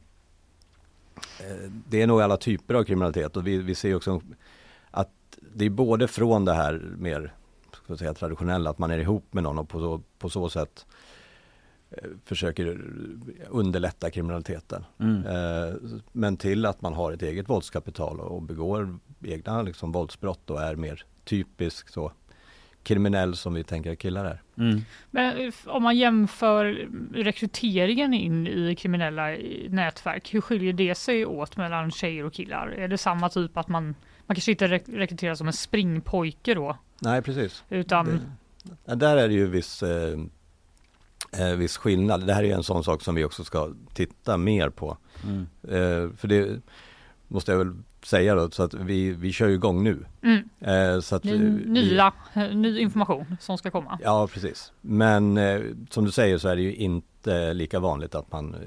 eh, 1.40 1.72
det 1.90 2.02
är 2.02 2.08
nog 2.08 2.22
alla 2.22 2.38
typer 2.38 2.74
av 2.74 2.84
kriminalitet 2.84 3.38
och 3.38 3.48
vi, 3.48 3.58
vi 3.58 3.76
ser 3.76 3.96
också 3.96 4.22
att 4.92 5.10
det 5.54 5.66
är 5.66 5.70
både 5.70 6.08
från 6.08 6.46
det 6.46 6.54
här 6.54 6.94
mer 6.98 7.34
ska 7.84 7.98
säga, 7.98 8.14
traditionella, 8.14 8.70
att 8.70 8.78
man 8.78 8.92
är 8.92 9.00
ihop 9.00 9.34
med 9.34 9.44
någon 9.44 9.58
och 9.58 9.70
på 9.70 9.80
så, 9.80 10.02
på 10.20 10.30
så 10.30 10.50
sätt 10.50 10.86
eh, 11.90 12.10
försöker 12.26 12.82
underlätta 13.50 14.10
kriminaliteten. 14.10 14.86
Mm. 15.00 15.24
Men 16.12 16.38
till 16.38 16.66
att 16.66 16.82
man 16.82 16.94
har 16.94 17.12
ett 17.12 17.22
eget 17.22 17.50
våldskapital 17.50 18.20
och 18.20 18.32
och 18.32 18.42
begår 18.42 19.00
egna 19.22 19.62
liksom 19.62 19.92
våldsbrott 19.92 20.50
och 20.50 20.62
är 20.62 20.76
mer 20.76 21.06
typisk 21.24 21.90
så 21.90 22.12
kriminell 22.84 23.36
som 23.36 23.54
vi 23.54 23.64
tänker 23.64 23.92
att 23.92 24.00
killar 24.00 24.26
är. 24.26 24.42
Mm. 24.58 24.82
Men 25.12 25.52
om 25.66 25.84
man 25.84 25.98
jämför 25.98 26.88
rekryteringen 27.14 28.14
in 28.14 28.48
i 28.48 28.76
kriminella 28.76 29.38
nätverk, 29.70 30.34
hur 30.34 30.42
skiljer 30.42 30.74
det 30.74 30.96
sig 30.96 31.26
åt 31.26 31.58
mellan 31.58 31.92
tjejer 31.92 32.26
och 32.26 32.34
killar? 32.34 32.68
Är 32.68 32.88
det 32.88 32.98
samma 32.98 33.30
typ 33.30 33.58
att 33.58 33.68
man, 33.68 33.84
man 34.26 34.36
kanske 34.36 34.52
inte 34.52 34.68
rek- 34.68 34.98
rekryteras 34.98 35.38
som 35.38 35.48
en 35.48 35.54
springpojke 35.54 36.54
då? 36.54 36.78
Nej 37.00 37.22
precis. 37.22 37.64
Utan, 37.70 38.22
Ja, 38.86 38.96
där 38.96 39.18
är 39.18 39.28
det 39.28 39.34
ju 39.34 39.48
viss, 39.48 39.84
eh, 39.84 40.20
eh, 41.40 41.56
viss 41.56 41.78
skillnad. 41.78 42.28
Det 42.28 42.34
här 42.34 42.44
är 42.44 42.56
en 42.56 42.64
sån 42.64 42.84
sak 42.84 43.02
som 43.02 43.16
vi 43.16 43.24
också 43.24 43.44
ska 43.44 43.74
titta 43.94 44.38
mer 44.38 44.70
på. 44.70 44.98
Mm. 45.24 45.48
Eh, 45.64 46.16
för 46.18 46.28
det 46.28 46.62
måste 47.32 47.52
jag 47.52 47.60
väl 47.60 47.74
säga 48.04 48.36
då, 48.36 48.50
så 48.52 48.64
att 48.64 48.74
vi, 48.74 49.12
vi 49.12 49.32
kör 49.32 49.48
ju 49.48 49.54
igång 49.54 49.84
nu. 49.84 50.06
mm, 50.22 50.50
Eh, 50.60 51.00
så 51.00 51.16
att, 51.16 51.24
ny, 51.24 51.34
eh, 51.34 51.40
vi- 51.40 51.70
nya, 51.70 52.14
ny 52.54 52.80
information 52.80 53.38
som 53.40 53.58
ska 53.58 53.72
komma. 53.72 54.00
Ja, 54.04 54.28
precis. 54.34 54.72
Men 54.82 55.38
eh, 55.38 55.62
som 55.90 56.06
du 56.06 56.12
säger 56.12 56.38
så 56.38 56.48
är 56.48 56.56
det 56.56 56.62
ju 56.62 56.76
inte 56.76 57.54
lika 57.54 57.80
vanligt 57.80 58.16
att 58.16 58.32
man 58.32 58.54
eh, 58.54 58.60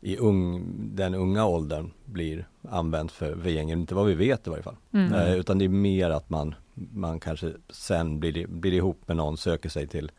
i 0.00 0.16
ung, 0.16 0.64
den 0.94 1.14
unga 1.14 1.46
åldern 1.46 1.90
blir 2.04 2.48
använd 2.70 3.10
för, 3.10 3.48
gängen, 3.48 3.80
inte 3.80 3.94
vad 3.94 4.06
vi 4.06 4.14
vet 4.14 4.46
i 4.46 4.50
varje 4.50 4.62
fall. 4.62 4.76
Mm. 4.92 5.12
Eh, 5.14 5.34
utan 5.34 5.58
det 5.58 5.64
är 5.64 5.68
mer 5.68 6.10
att 6.10 6.30
man, 6.30 6.54
man 6.92 7.20
kanske 7.20 7.52
sen 7.70 8.20
blir, 8.20 8.46
blir 8.46 8.72
ihop 8.72 9.00
med 9.08 9.16
någon, 9.16 9.36
söker 9.36 9.68
sig 9.68 9.86
till 9.86 10.10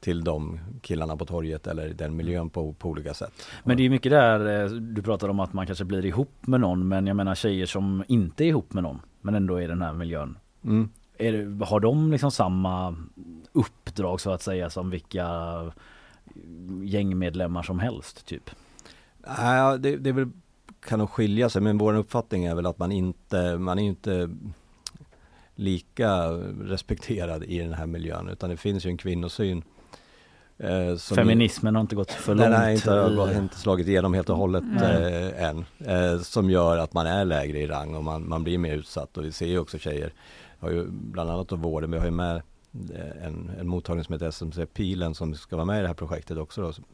till 0.00 0.24
de 0.24 0.60
killarna 0.82 1.16
på 1.16 1.24
torget 1.24 1.66
eller 1.66 1.88
den 1.88 2.16
miljön 2.16 2.50
på, 2.50 2.72
på 2.72 2.88
olika 2.88 3.14
sätt. 3.14 3.32
Men 3.64 3.76
det 3.76 3.86
är 3.86 3.90
mycket 3.90 4.10
där 4.10 4.64
eh, 4.64 4.70
du 4.70 5.02
pratar 5.02 5.28
om 5.28 5.40
att 5.40 5.52
man 5.52 5.66
kanske 5.66 5.84
blir 5.84 6.06
ihop 6.06 6.46
med 6.46 6.60
någon 6.60 6.88
men 6.88 7.06
jag 7.06 7.16
menar 7.16 7.34
tjejer 7.34 7.66
som 7.66 8.04
inte 8.08 8.44
är 8.44 8.48
ihop 8.48 8.72
med 8.72 8.82
någon 8.82 9.00
men 9.20 9.34
ändå 9.34 9.56
är 9.56 9.62
i 9.62 9.66
den 9.66 9.82
här 9.82 9.92
miljön. 9.92 10.38
Mm. 10.64 10.88
Är 11.18 11.64
har 11.64 11.80
de 11.80 12.12
liksom 12.12 12.30
samma 12.30 12.96
uppdrag 13.52 14.20
så 14.20 14.30
att 14.30 14.42
säga 14.42 14.70
som 14.70 14.90
vilka 14.90 15.28
gängmedlemmar 16.84 17.62
som 17.62 17.78
helst 17.78 18.26
typ? 18.26 18.50
Nej, 19.38 19.78
det, 19.78 19.96
det 19.96 20.12
väl, 20.12 20.30
kan 20.80 20.98
nog 20.98 21.10
skilja 21.10 21.48
sig 21.48 21.62
men 21.62 21.78
vår 21.78 21.94
uppfattning 21.94 22.44
är 22.44 22.54
väl 22.54 22.66
att 22.66 22.78
man 22.78 22.92
inte, 22.92 23.58
man 23.58 23.78
är 23.78 23.82
inte 23.82 24.30
lika 25.54 26.28
respekterad 26.62 27.44
i 27.44 27.58
den 27.58 27.72
här 27.72 27.86
miljön 27.86 28.28
utan 28.28 28.50
det 28.50 28.56
finns 28.56 28.86
ju 28.86 28.90
en 28.90 28.96
kvinnosyn 28.96 29.62
Feminismen 31.14 31.74
har 31.74 31.80
inte 31.80 31.96
gått 31.96 32.10
för 32.12 32.34
långt. 32.34 32.50
nej, 32.50 32.74
inte, 32.74 32.90
i- 32.90 33.16
har 33.16 33.32
inte 33.42 33.56
slagit 33.58 33.88
igenom 33.88 34.14
helt 34.14 34.30
och 34.30 34.36
hållet 34.36 34.64
eh, 34.82 35.44
än. 35.44 35.64
Eh, 35.78 36.18
som 36.20 36.50
gör 36.50 36.78
att 36.78 36.92
man 36.92 37.06
är 37.06 37.24
lägre 37.24 37.58
i 37.58 37.66
rang 37.66 37.94
och 37.94 38.04
man, 38.04 38.28
man 38.28 38.44
blir 38.44 38.58
mer 38.58 38.74
utsatt 38.76 39.16
och 39.18 39.24
vi 39.24 39.32
ser 39.32 39.46
ju 39.46 39.58
också 39.58 39.78
tjejer, 39.78 40.12
har 40.58 40.70
ju 40.70 40.86
bland 40.90 41.30
annat 41.30 41.48
då 41.48 41.56
vården, 41.56 41.90
vi 41.90 41.98
har 41.98 42.04
ju 42.04 42.10
med 42.10 42.36
eh, 42.94 43.26
en, 43.26 43.50
en 43.60 43.68
mottagning 43.68 44.04
som 44.04 44.12
heter 44.12 44.26
SMC 44.28 44.66
Pilen 44.66 45.14
som 45.14 45.34
ska 45.34 45.56
vara 45.56 45.66
med 45.66 45.78
i 45.78 45.82
det 45.82 45.86
här 45.88 45.94
projektet 45.94 46.38
också 46.38 46.62
då, 46.62 46.72
som, 46.72 46.84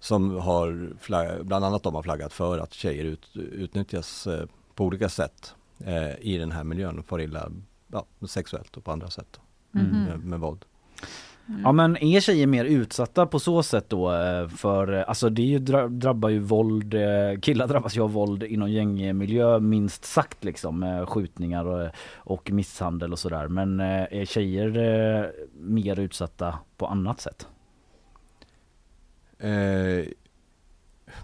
som 0.00 0.36
har 0.38 0.90
flagg, 1.00 1.46
bland 1.46 1.64
annat 1.64 1.82
de 1.82 1.94
har 1.94 2.02
flaggat 2.02 2.32
för 2.32 2.58
att 2.58 2.72
tjejer 2.72 3.04
ut, 3.04 3.36
utnyttjas 3.36 4.26
eh, 4.26 4.46
på 4.74 4.84
olika 4.84 5.08
sätt 5.08 5.54
eh, 5.84 6.18
i 6.20 6.38
den 6.38 6.52
här 6.52 6.64
miljön 6.64 6.98
och 6.98 7.04
far 7.06 7.20
illa 7.20 7.50
ja, 7.92 8.06
sexuellt 8.28 8.76
och 8.76 8.84
på 8.84 8.92
andra 8.92 9.10
sätt 9.10 9.26
då, 9.30 9.40
Mm. 9.80 10.04
Med, 10.04 10.18
med 10.24 10.40
våld. 10.40 10.64
Ja 11.62 11.72
men 11.72 11.96
är 11.96 12.20
tjejer 12.20 12.46
mer 12.46 12.64
utsatta 12.64 13.26
på 13.26 13.38
så 13.38 13.62
sätt 13.62 13.84
då 13.88 14.12
eh, 14.14 14.48
för 14.48 14.92
eh, 14.92 15.04
alltså 15.08 15.28
det 15.28 15.42
är 15.42 15.46
ju 15.46 15.58
dra- 15.58 15.88
drabbar 15.88 16.28
ju 16.28 16.38
våld, 16.38 16.94
eh, 16.94 17.40
killar 17.42 17.68
drabbas 17.68 17.96
ju 17.96 18.00
av 18.00 18.12
våld 18.12 18.42
inom 18.42 18.70
gängmiljö 18.70 19.60
minst 19.60 20.04
sagt 20.04 20.44
liksom 20.44 20.78
med 20.80 21.08
skjutningar 21.08 21.64
och, 21.64 21.90
och 22.14 22.50
misshandel 22.50 23.12
och 23.12 23.18
sådär 23.18 23.48
men 23.48 23.80
är 23.80 24.24
tjejer 24.24 25.32
mer 25.60 25.98
utsatta 25.98 26.58
på 26.76 26.86
annat 26.86 27.20
sätt? 27.20 27.46
Eh, 29.38 30.06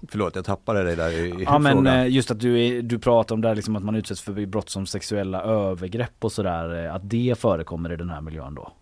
förlåt, 0.08 0.36
jag 0.36 0.44
tappade 0.44 0.82
dig 0.82 0.96
där 0.96 1.10
i, 1.10 1.28
i 1.40 1.44
Ja 1.44 1.58
men 1.58 1.72
frågan. 1.72 1.98
eh, 1.98 2.08
just 2.08 2.30
att 2.30 2.40
du, 2.40 2.60
är, 2.66 2.82
du 2.82 2.98
pratar 2.98 3.34
om 3.34 3.40
där 3.40 3.54
liksom 3.54 3.76
att 3.76 3.84
man 3.84 3.94
utsätts 3.96 4.20
för 4.22 4.46
brott 4.46 4.70
som 4.70 4.86
sexuella 4.86 5.42
övergrepp 5.42 6.24
och 6.24 6.32
sådär 6.32 6.88
att 6.88 7.10
det 7.10 7.38
förekommer 7.38 7.92
i 7.92 7.96
den 7.96 8.10
här 8.10 8.20
miljön 8.20 8.54
då? 8.54 8.72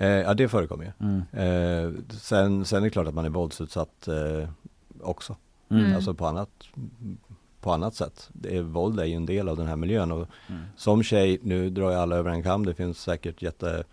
Eh, 0.00 0.08
ja 0.08 0.34
det 0.34 0.48
förekommer 0.48 0.84
ju. 0.84 1.06
Mm. 1.06 1.22
Eh, 1.32 2.00
sen, 2.10 2.64
sen 2.64 2.78
är 2.78 2.82
det 2.84 2.90
klart 2.90 3.06
att 3.06 3.14
man 3.14 3.24
är 3.24 3.28
våldsutsatt 3.30 4.08
eh, 4.08 4.48
också. 5.00 5.36
Mm. 5.70 5.94
Alltså 5.96 6.14
på 6.14 6.26
annat, 6.26 6.50
på 7.60 7.72
annat 7.72 7.94
sätt. 7.94 8.28
Det 8.32 8.56
är, 8.56 8.62
våld 8.62 9.00
är 9.00 9.04
ju 9.04 9.14
en 9.14 9.26
del 9.26 9.48
av 9.48 9.56
den 9.56 9.66
här 9.66 9.76
miljön 9.76 10.12
och 10.12 10.26
Mm. 10.48 10.62
som 10.76 11.02
tjej, 11.02 11.38
nu 11.42 11.70
drar 11.70 11.90
jag 11.90 12.00
alla 12.00 12.16
över 12.16 12.30
en 12.30 12.42
kam, 12.42 12.66
det 12.66 12.74
finns 12.74 12.98
säkert 13.02 13.42
jätte 13.42 13.84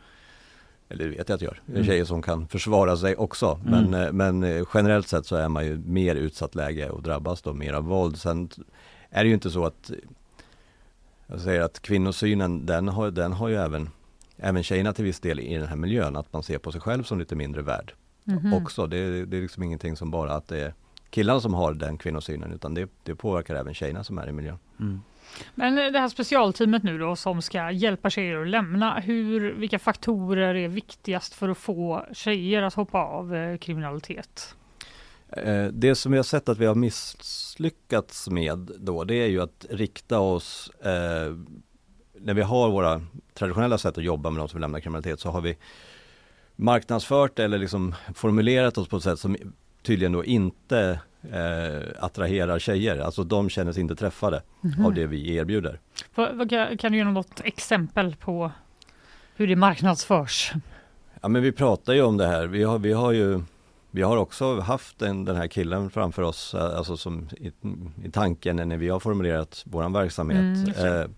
eller 0.89 1.03
det 1.03 1.09
vet 1.09 1.29
jag 1.29 1.35
att 1.35 1.39
det 1.39 1.45
gör, 1.45 1.61
Mm. 1.69 1.83
tjejer 1.83 2.05
som 2.05 2.21
kan 2.21 2.47
försvara 2.47 2.97
sig 2.97 3.15
också. 3.15 3.59
Mm. 3.67 3.83
Men, 3.91 4.03
eh, 4.05 4.11
men 4.11 4.43
eh, 4.43 4.65
generellt 4.73 5.07
sett 5.07 5.25
så 5.25 5.35
är 5.35 5.49
man 5.49 5.65
ju 5.65 5.77
mer 5.77 6.15
utsatt 6.15 6.55
läge 6.55 6.89
och 6.89 7.01
drabbas 7.03 7.41
då 7.41 7.53
mer 7.53 7.73
av 7.73 7.83
våld. 7.83 8.17
Sen 8.17 8.49
är 9.09 9.23
det 9.23 9.27
ju 9.27 9.33
inte 9.33 9.49
så 9.49 9.65
att 9.65 9.91
jag 11.27 11.39
säger 11.41 11.61
att 11.61 11.79
kvinnosynen 11.81 12.65
den 12.65 12.87
har, 12.87 13.11
den 13.11 13.33
har 13.33 13.47
ju 13.47 13.55
även 13.55 13.89
Även 14.37 14.63
tjejerna 14.63 14.93
till 14.93 15.05
viss 15.05 15.19
del 15.19 15.39
i 15.39 15.57
den 15.57 15.67
här 15.67 15.75
miljön, 15.75 16.15
att 16.15 16.33
man 16.33 16.43
ser 16.43 16.57
på 16.57 16.71
sig 16.71 16.81
själv 16.81 17.03
som 17.03 17.19
lite 17.19 17.35
mindre 17.35 17.61
värd 17.61 17.93
Mhm. 18.23 18.53
också. 18.53 18.87
Det, 18.87 19.25
det 19.25 19.37
är 19.37 19.41
liksom 19.41 19.63
ingenting 19.63 19.95
som 19.97 20.11
bara 20.11 20.33
att 20.33 20.47
det 20.47 20.57
är 20.59 20.73
killarna 21.09 21.39
som 21.39 21.53
har 21.53 21.73
den 21.73 21.97
kvinnosynen 21.97 22.51
utan 22.53 22.73
det, 22.73 22.89
det 23.03 23.15
påverkar 23.15 23.55
även 23.55 23.73
tjejerna 23.73 24.03
som 24.03 24.17
är 24.17 24.27
i 24.29 24.31
miljön. 24.31 24.57
Mm. 24.79 25.01
Men 25.55 25.75
det 25.75 25.99
här 25.99 26.07
specialteamet 26.09 26.83
nu 26.83 26.97
då 26.97 27.15
som 27.15 27.41
ska 27.41 27.71
hjälpa 27.71 28.09
tjejer 28.09 28.41
att 28.41 28.47
lämna, 28.47 28.99
hur, 28.99 29.53
vilka 29.53 29.79
faktorer 29.79 30.55
är 30.55 30.67
viktigast 30.67 31.33
för 31.33 31.49
att 31.49 31.57
få 31.57 32.05
tjejer 32.13 32.61
att 32.61 32.73
hoppa 32.73 32.97
av 32.99 33.35
eh, 33.35 33.57
kriminalitet? 33.57 34.55
Eh, 35.29 35.65
Det 35.65 35.95
som 35.95 36.11
vi 36.11 36.17
har 36.17 36.23
sett 36.23 36.49
att 36.49 36.57
vi 36.57 36.65
har 36.65 36.75
misslyckats 36.75 38.29
med 38.29 38.71
då, 38.79 39.03
det 39.03 39.15
är 39.15 39.27
ju 39.27 39.41
att 39.41 39.65
rikta 39.69 40.19
oss 40.19 40.69
eh, 40.69 41.35
när 42.21 42.33
vi 42.33 42.41
har 42.41 42.69
våra 42.69 43.01
traditionella 43.33 43.77
sätt 43.77 43.97
att 43.97 44.03
jobba 44.03 44.29
med 44.29 44.41
de 44.41 44.47
som 44.49 44.57
vill 44.57 44.61
lämna 44.61 44.81
kriminalitet 44.81 45.19
så 45.19 45.29
har 45.29 45.41
vi 45.41 45.57
marknadsfört 46.55 47.39
eller 47.39 47.57
liksom 47.57 47.95
formulerat 48.15 48.77
oss 48.77 48.87
på 48.87 48.97
ett 48.97 49.03
sätt 49.03 49.19
som 49.19 49.37
tydligen 49.83 50.11
då 50.11 50.25
inte 50.25 50.99
eh, 51.31 52.03
attraherar 52.03 52.59
tjejer. 52.59 52.97
Alltså 52.99 53.23
de 53.23 53.49
känner 53.49 53.71
sig 53.71 53.81
inte 53.81 53.95
träffade 53.95 54.41
Mhm. 54.61 54.85
av 54.85 54.93
det 54.93 55.07
vi 55.07 55.35
erbjuder. 55.35 55.79
Kan- 56.77 56.91
du 56.91 56.97
ge 56.97 57.03
något 57.03 57.41
exempel 57.43 58.15
på 58.15 58.51
hur 59.35 59.47
det 59.47 59.55
marknadsförs? 59.55 60.51
Ja 61.21 61.27
men 61.27 61.41
vi 61.41 61.51
pratar 61.51 61.93
ju 61.93 62.01
om 62.01 62.17
det 62.17 62.27
här. 62.27 62.47
Vi 62.47 62.63
har, 62.63 62.79
vi 62.79 62.93
har 62.93 63.11
ju 63.11 63.41
vi 63.91 64.01
har 64.01 64.17
också 64.17 64.59
haft 64.59 65.01
en, 65.01 65.25
den 65.25 65.35
här 65.35 65.47
killen 65.47 65.89
framför 65.89 66.21
oss, 66.21 66.53
eh, 66.53 66.77
alltså 66.77 66.97
som 66.97 67.29
i, 67.37 67.47
i 68.07 68.11
tanken 68.11 68.55
när 68.55 68.77
vi 68.77 68.89
har 68.89 68.99
formulerat 68.99 69.63
våran 69.65 69.93
verksamhet. 69.93 70.67
Mm, 70.77 71.13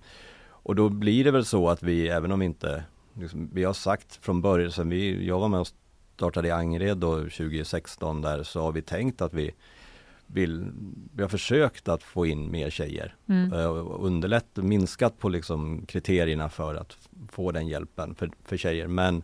och 0.64 0.76
då 0.76 0.90
blir 0.90 1.24
det 1.24 1.32
väl 1.32 1.46
så 1.46 1.70
att 1.70 1.84
vi, 1.84 2.08
även 2.08 2.32
om 2.32 2.40
vi 2.40 2.46
inte, 2.46 2.84
liksom, 3.14 3.50
vi 3.54 3.64
har 3.64 3.74
sagt 3.74 4.16
från 4.22 4.42
början, 4.42 4.72
sen 4.72 4.90
vi, 4.90 5.28
jag 5.28 5.40
var 5.40 5.48
med 5.48 5.60
och 5.60 5.68
startade 6.16 6.48
i 6.48 6.52
Angered 6.52 6.98
då 6.98 7.16
2016 7.16 8.22
där, 8.22 8.44
så 8.44 8.62
har 8.62 8.72
vi 8.72 8.82
tänkt 8.82 9.22
att 9.22 9.34
vi 9.34 9.52
vill, 10.28 10.72
vi 11.16 11.22
har 11.22 11.30
försökt 11.30 11.88
att 11.88 12.04
få 12.04 12.26
in 12.26 12.52
mer 12.52 12.70
tjejer. 12.70 13.16
Mm. 13.28 13.54
Eh, 13.54 13.86
underlätt, 14.00 14.56
minskat 14.56 15.20
på 15.20 15.30
liksom 15.30 15.86
kriterierna 15.86 16.50
för 16.50 16.76
att 16.76 16.98
få 17.32 17.52
den 17.52 17.68
hjälpen 17.68 18.16
för, 18.16 18.32
för 18.46 18.58
tjejer. 18.58 18.88
Men 18.88 19.24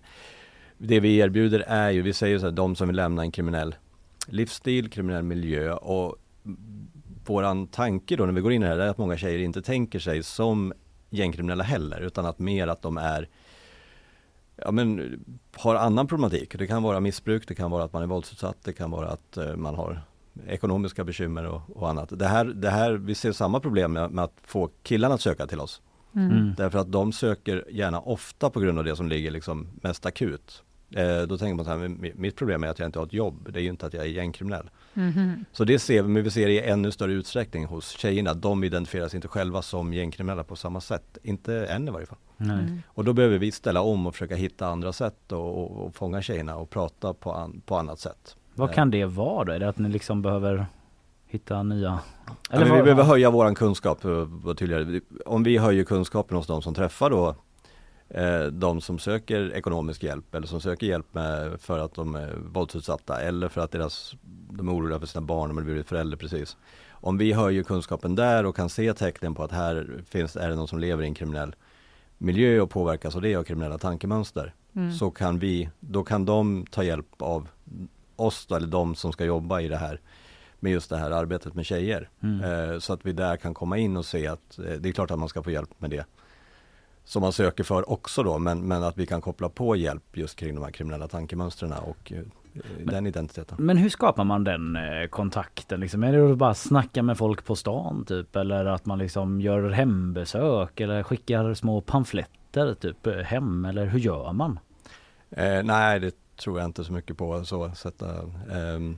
det 0.77 0.99
vi 0.99 1.17
erbjuder 1.17 1.59
är 1.59 1.89
ju, 1.89 2.01
vi 2.01 2.13
säger 2.13 2.39
så 2.39 2.45
här, 2.45 2.51
de 2.51 2.75
som 2.75 2.87
vill 2.87 2.95
lämna 2.95 3.21
en 3.21 3.31
kriminell 3.31 3.75
livsstil, 4.27 4.89
kriminell 4.89 5.23
miljö 5.23 5.73
och 5.73 6.15
våran 7.25 7.67
tanke 7.67 8.15
då 8.15 8.25
när 8.25 8.33
vi 8.33 8.41
går 8.41 8.51
in 8.51 8.63
i 8.63 8.65
det 8.65 8.71
här 8.71 8.79
är 8.79 8.89
att 8.89 8.97
många 8.97 9.17
tjejer 9.17 9.39
inte 9.39 9.61
tänker 9.61 9.99
sig 9.99 10.23
som 10.23 10.73
gängkriminella 11.09 11.63
heller 11.63 12.01
utan 12.01 12.25
att 12.25 12.39
mer 12.39 12.67
att 12.67 12.81
de 12.81 12.97
är 12.97 13.29
Ja 14.57 14.71
men 14.71 15.19
har 15.55 15.75
annan 15.75 16.07
problematik. 16.07 16.55
Det 16.57 16.67
kan 16.67 16.83
vara 16.83 16.99
missbruk, 16.99 17.47
det 17.47 17.55
kan 17.55 17.71
vara 17.71 17.83
att 17.83 17.93
man 17.93 18.03
är 18.03 18.07
våldsutsatt, 18.07 18.57
det 18.63 18.73
kan 18.73 18.91
vara 18.91 19.09
att 19.09 19.37
eh, 19.37 19.55
man 19.55 19.75
har 19.75 20.01
ekonomiska 20.47 21.03
bekymmer 21.03 21.45
och, 21.45 21.61
och 21.75 21.89
annat. 21.89 22.19
Det 22.19 22.27
här, 22.27 22.45
det 22.45 22.69
här, 22.69 22.91
vi 22.91 23.15
ser 23.15 23.31
samma 23.31 23.59
problem 23.59 23.93
med, 23.93 24.11
med 24.11 24.23
att 24.23 24.37
få 24.43 24.69
killarna 24.83 25.15
att 25.15 25.21
söka 25.21 25.47
till 25.47 25.59
oss. 25.59 25.81
Mm. 26.15 26.31
Mm. 26.31 26.53
Därför 26.57 26.79
att 26.79 26.91
de 26.91 27.11
söker 27.11 27.65
gärna 27.69 27.99
ofta 27.99 28.49
på 28.49 28.59
grund 28.59 28.79
av 28.79 28.85
det 28.85 28.95
som 28.95 29.09
ligger 29.09 29.31
liksom 29.31 29.67
mest 29.81 30.05
akut. 30.05 30.63
Eh, 30.91 31.21
då 31.21 31.37
tänker 31.37 31.55
man 31.55 31.65
så 31.65 31.71
här, 31.71 31.87
mitt 32.15 32.35
problem 32.35 32.63
är 32.63 32.67
att 32.67 32.79
jag 32.79 32.87
inte 32.87 32.99
har 32.99 33.05
ett 33.05 33.13
jobb, 33.13 33.49
det 33.51 33.59
är 33.59 33.63
ju 33.63 33.69
inte 33.69 33.85
att 33.85 33.93
jag 33.93 34.03
är 34.03 34.09
gängkriminell. 34.09 34.69
Mhm. 34.93 35.45
Så 35.51 35.63
det 35.63 35.79
ser 35.79 36.03
vi, 36.03 36.09
men 36.09 36.23
vi 36.23 36.31
ser 36.31 36.47
det 36.47 36.53
i 36.53 36.61
ännu 36.61 36.91
större 36.91 37.13
utsträckning 37.13 37.65
hos 37.65 37.89
tjejerna. 37.89 38.33
De 38.33 38.63
identifierar 38.63 39.07
sig 39.07 39.17
inte 39.17 39.27
själva 39.27 39.61
som 39.61 39.93
gängkriminella 39.93 40.43
på 40.43 40.55
samma 40.55 40.81
sätt. 40.81 41.17
Inte 41.23 41.65
än 41.65 41.87
i 41.87 41.91
varje 41.91 42.05
fall. 42.05 42.17
Mm. 42.37 42.81
Och 42.87 43.03
då 43.03 43.13
behöver 43.13 43.37
vi 43.37 43.51
ställa 43.51 43.81
om 43.81 44.07
och 44.07 44.13
försöka 44.13 44.35
hitta 44.35 44.67
andra 44.67 44.93
sätt 44.93 45.31
och, 45.31 45.63
och, 45.63 45.85
och 45.85 45.95
fånga 45.95 46.21
tjejerna 46.21 46.55
och 46.55 46.69
prata 46.69 47.13
på, 47.13 47.33
an, 47.33 47.61
på 47.65 47.77
annat 47.77 47.99
sätt. 47.99 48.35
Vad 48.53 48.73
kan 48.73 48.91
det 48.91 49.05
vara 49.05 49.43
då? 49.43 49.51
Är 49.51 49.59
det 49.59 49.69
att 49.69 49.77
ni 49.77 49.89
liksom 49.89 50.21
behöver 50.21 50.65
hitta 51.25 51.63
nya? 51.63 51.99
Ja, 52.49 52.59
men 52.59 52.75
vi 52.75 52.83
behöver 52.83 53.03
höja 53.03 53.29
våran 53.29 53.55
kunskap, 53.55 54.05
eh. 54.05 54.27
Om 55.25 55.43
vi 55.43 55.57
höjer 55.57 55.83
kunskapen 55.83 56.37
hos 56.37 56.47
de 56.47 56.61
som 56.61 56.73
träffar 56.73 57.09
då 57.09 57.29
eh, 57.29 57.35
de 58.51 58.81
som 58.81 58.99
söker 58.99 59.53
ekonomisk 59.53 60.03
hjälp 60.03 60.35
eller 60.35 60.47
som 60.47 60.61
söker 60.61 60.87
hjälp 60.87 61.13
med, 61.13 61.61
för 61.61 61.79
att 61.79 61.93
de 61.93 62.15
är 62.15 62.35
våldsutsatta 62.35 63.21
eller 63.21 63.47
för 63.47 63.61
att 63.61 63.71
deras, 63.71 64.15
de 64.49 64.67
är 64.67 64.73
oroliga 64.73 64.99
för 64.99 65.07
sina 65.07 65.21
barn, 65.21 65.49
de 65.49 65.57
har 65.57 65.63
blivit 65.63 65.87
förälder 65.87 66.17
precis. 66.17 66.57
Om 66.89 67.17
vi 67.17 67.33
höjer 67.33 67.63
kunskapen 67.63 68.15
där 68.15 68.45
och 68.45 68.55
kan 68.55 68.69
se 68.69 68.93
tecknen 68.93 69.35
på 69.35 69.43
att 69.43 69.51
här 69.51 70.03
finns, 70.09 70.35
är 70.35 70.49
det 70.49 70.55
någon 70.55 70.67
som 70.67 70.79
lever 70.79 71.03
i 71.03 71.07
en 71.07 71.13
kriminell 71.13 71.55
miljö 72.17 72.61
och 72.61 72.69
påverkas 72.69 73.15
av 73.15 73.21
det 73.21 73.37
och 73.37 73.47
kriminella 73.47 73.77
tankemönster. 73.77 74.53
Mm. 74.75 74.93
Så 74.93 75.11
kan 75.11 75.39
vi, 75.39 75.69
då 75.79 76.03
kan 76.03 76.25
de 76.25 76.65
ta 76.71 76.83
hjälp 76.83 77.21
av 77.21 77.47
oss 78.15 78.45
då, 78.45 78.55
eller 78.55 78.67
de 78.67 78.95
som 78.95 79.11
ska 79.11 79.25
jobba 79.25 79.61
i 79.61 79.67
det 79.67 79.77
här 79.77 79.99
med 80.59 80.71
just 80.71 80.89
det 80.89 80.97
här 80.97 81.11
arbetet 81.11 81.53
med 81.53 81.65
tjejer. 81.65 82.09
Mm. 82.23 82.71
Eh, 82.71 82.79
så 82.79 82.93
att 82.93 83.05
vi 83.05 83.13
där 83.13 83.37
kan 83.37 83.53
komma 83.53 83.77
in 83.77 83.97
och 83.97 84.05
se 84.05 84.27
att 84.27 84.59
eh, 84.59 84.63
det 84.63 84.89
är 84.89 84.93
klart 84.93 85.11
att 85.11 85.19
man 85.19 85.29
ska 85.29 85.43
få 85.43 85.51
hjälp 85.51 85.69
med 85.77 85.89
det 85.89 86.05
som 87.05 87.21
man 87.21 87.33
söker 87.33 87.63
för 87.63 87.89
också 87.89 88.23
då, 88.23 88.39
men, 88.39 88.67
men 88.67 88.83
att 88.83 88.97
vi 88.97 89.05
kan 89.05 89.21
koppla 89.21 89.49
på 89.49 89.75
hjälp 89.75 90.17
just 90.17 90.35
kring 90.35 90.55
de 90.55 90.63
här 90.63 90.71
kriminella 90.71 91.07
tankemönstren 91.07 91.71
och 91.71 92.11
eh, 92.11 92.23
den 92.83 93.07
identiteten. 93.07 93.57
Men 93.59 93.77
hur 93.77 93.89
skapar 93.89 94.23
man 94.23 94.43
den 94.43 94.75
eh, 94.75 95.07
kontakten? 95.09 95.79
Liksom? 95.79 96.03
Är 96.03 96.13
det 96.13 96.31
att 96.31 96.37
bara 96.37 96.53
snacka 96.53 97.03
med 97.03 97.17
folk 97.17 97.45
på 97.45 97.55
stan 97.55 98.05
typ? 98.05 98.35
Eller 98.35 98.65
att 98.65 98.85
man 98.85 98.99
liksom 98.99 99.41
gör 99.41 99.69
hembesök 99.69 100.79
eller 100.79 101.03
skickar 101.03 101.53
små 101.53 101.81
pamfletter 101.81 102.73
typ 102.73 103.07
eh, 103.07 103.13
hem? 103.13 103.65
Eller 103.65 103.85
hur 103.85 103.99
gör 103.99 104.33
man? 104.33 104.59
Eh, 105.29 105.63
nej, 105.63 105.99
det 105.99 106.15
tror 106.37 106.59
jag 106.59 106.65
inte 106.65 106.83
så 106.83 106.93
mycket 106.93 107.17
på, 107.17 107.43
så 107.43 107.71
sätta 107.71 108.05
ehm, 108.51 108.97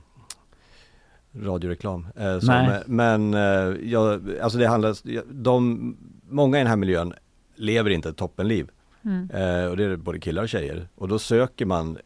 radioreklam. 1.34 2.06
Eh, 2.16 2.38
men 2.42 2.82
men 2.86 3.34
eh, 3.34 3.90
jag, 3.90 4.30
alltså 4.42 4.58
det 4.58 4.66
handlar, 4.66 5.22
de, 5.32 5.96
många 6.28 6.56
i 6.56 6.60
den 6.60 6.66
här 6.66 6.76
miljön 6.76 7.14
lever 7.58 7.90
inte 7.90 8.08
ett 8.08 8.16
toppenliv. 8.16 8.70
Mm. 9.04 9.30
Eh, 9.30 9.70
och 9.70 9.76
det 9.76 9.84
är 9.84 9.96
både 9.96 10.18
killar 10.18 10.42
och 10.42 10.48
tjejer. 10.48 10.88
Och 10.94 11.08
då 11.08 11.18
söker 11.18 11.66
man, 11.66 11.98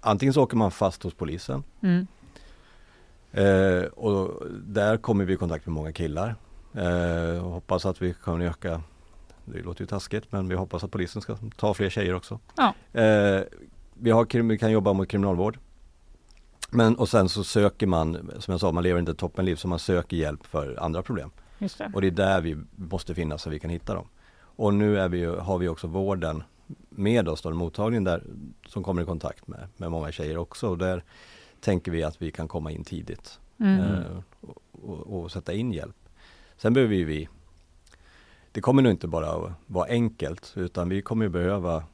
antingen 0.00 0.32
så 0.32 0.42
åker 0.42 0.56
man 0.56 0.70
fast 0.70 1.02
hos 1.02 1.14
polisen. 1.14 1.62
Mm. 1.80 2.06
Eh, 3.32 3.84
och 3.84 4.46
där 4.60 4.96
kommer 4.96 5.24
vi 5.24 5.32
i 5.32 5.36
kontakt 5.36 5.66
med 5.66 5.72
många 5.72 5.92
killar. 5.92 6.36
Eh, 6.74 7.42
hoppas 7.42 7.86
att 7.86 8.02
vi 8.02 8.14
kan 8.24 8.42
öka, 8.42 8.82
det 9.44 9.62
låter 9.62 9.80
ju 9.80 9.86
taskigt, 9.86 10.32
men 10.32 10.48
vi 10.48 10.54
hoppas 10.54 10.84
att 10.84 10.90
polisen 10.90 11.22
ska 11.22 11.36
ta 11.56 11.74
fler 11.74 11.90
tjejer 11.90 12.14
också. 12.14 12.38
Ja. 12.56 12.74
Eh, 13.00 13.42
vi, 13.94 14.10
har, 14.10 14.42
vi 14.42 14.58
kan 14.58 14.72
jobba 14.72 14.92
mot 14.92 15.08
kriminalvård. 15.08 15.58
Men 16.70 16.96
och 16.96 17.08
sen 17.08 17.28
så 17.28 17.44
söker 17.44 17.86
man, 17.86 18.30
som 18.38 18.52
jag 18.52 18.60
sa, 18.60 18.72
man 18.72 18.82
lever 18.82 19.00
inte 19.00 19.12
ett 19.12 19.18
toppenliv 19.18 19.56
så 19.56 19.68
man 19.68 19.78
söker 19.78 20.16
hjälp 20.16 20.46
för 20.46 20.76
andra 20.80 21.02
problem. 21.02 21.30
Det. 21.58 21.90
Och 21.94 22.00
det 22.00 22.06
är 22.06 22.10
där 22.10 22.40
vi 22.40 22.56
måste 22.76 23.14
finnas 23.14 23.42
så 23.42 23.50
vi 23.50 23.58
kan 23.58 23.70
hitta 23.70 23.94
dem. 23.94 24.06
Och 24.56 24.74
nu 24.74 24.98
är 24.98 25.08
vi, 25.08 25.18
ju- 25.18 25.36
har 25.36 25.58
vi 25.58 25.68
också 25.68 25.86
vården 25.86 26.42
med 26.90 27.28
oss, 27.28 27.42
då, 27.42 27.48
en 27.48 27.56
mottagning 27.56 28.04
där 28.04 28.22
som 28.66 28.82
kommer 28.82 29.02
i 29.02 29.04
kontakt 29.04 29.48
med, 29.48 29.68
med 29.76 29.90
många 29.90 30.12
tjejer 30.12 30.36
också. 30.38 30.68
Och 30.68 30.78
där 30.78 31.04
tänker 31.60 31.90
vi 31.92 32.02
att 32.02 32.22
vi 32.22 32.30
kan 32.30 32.48
komma 32.48 32.70
in 32.70 32.84
tidigt 32.84 33.38
Mm. 33.58 33.80
eh, 33.80 34.18
och, 34.40 34.62
och, 34.82 35.22
och 35.22 35.32
sätta 35.32 35.52
in 35.52 35.72
hjälp. 35.72 35.96
Sen 36.56 36.72
behöver 36.72 36.94
vi, 36.94 37.28
det 38.52 38.60
kommer 38.60 38.82
nog 38.82 38.92
inte 38.92 39.08
bara 39.08 39.30
att 39.30 39.52
vara 39.66 39.88
enkelt 39.88 40.52
utan 40.56 40.88
vi 40.88 41.02
kommer 41.02 41.24
ju 41.24 41.28
behöva 41.28 41.84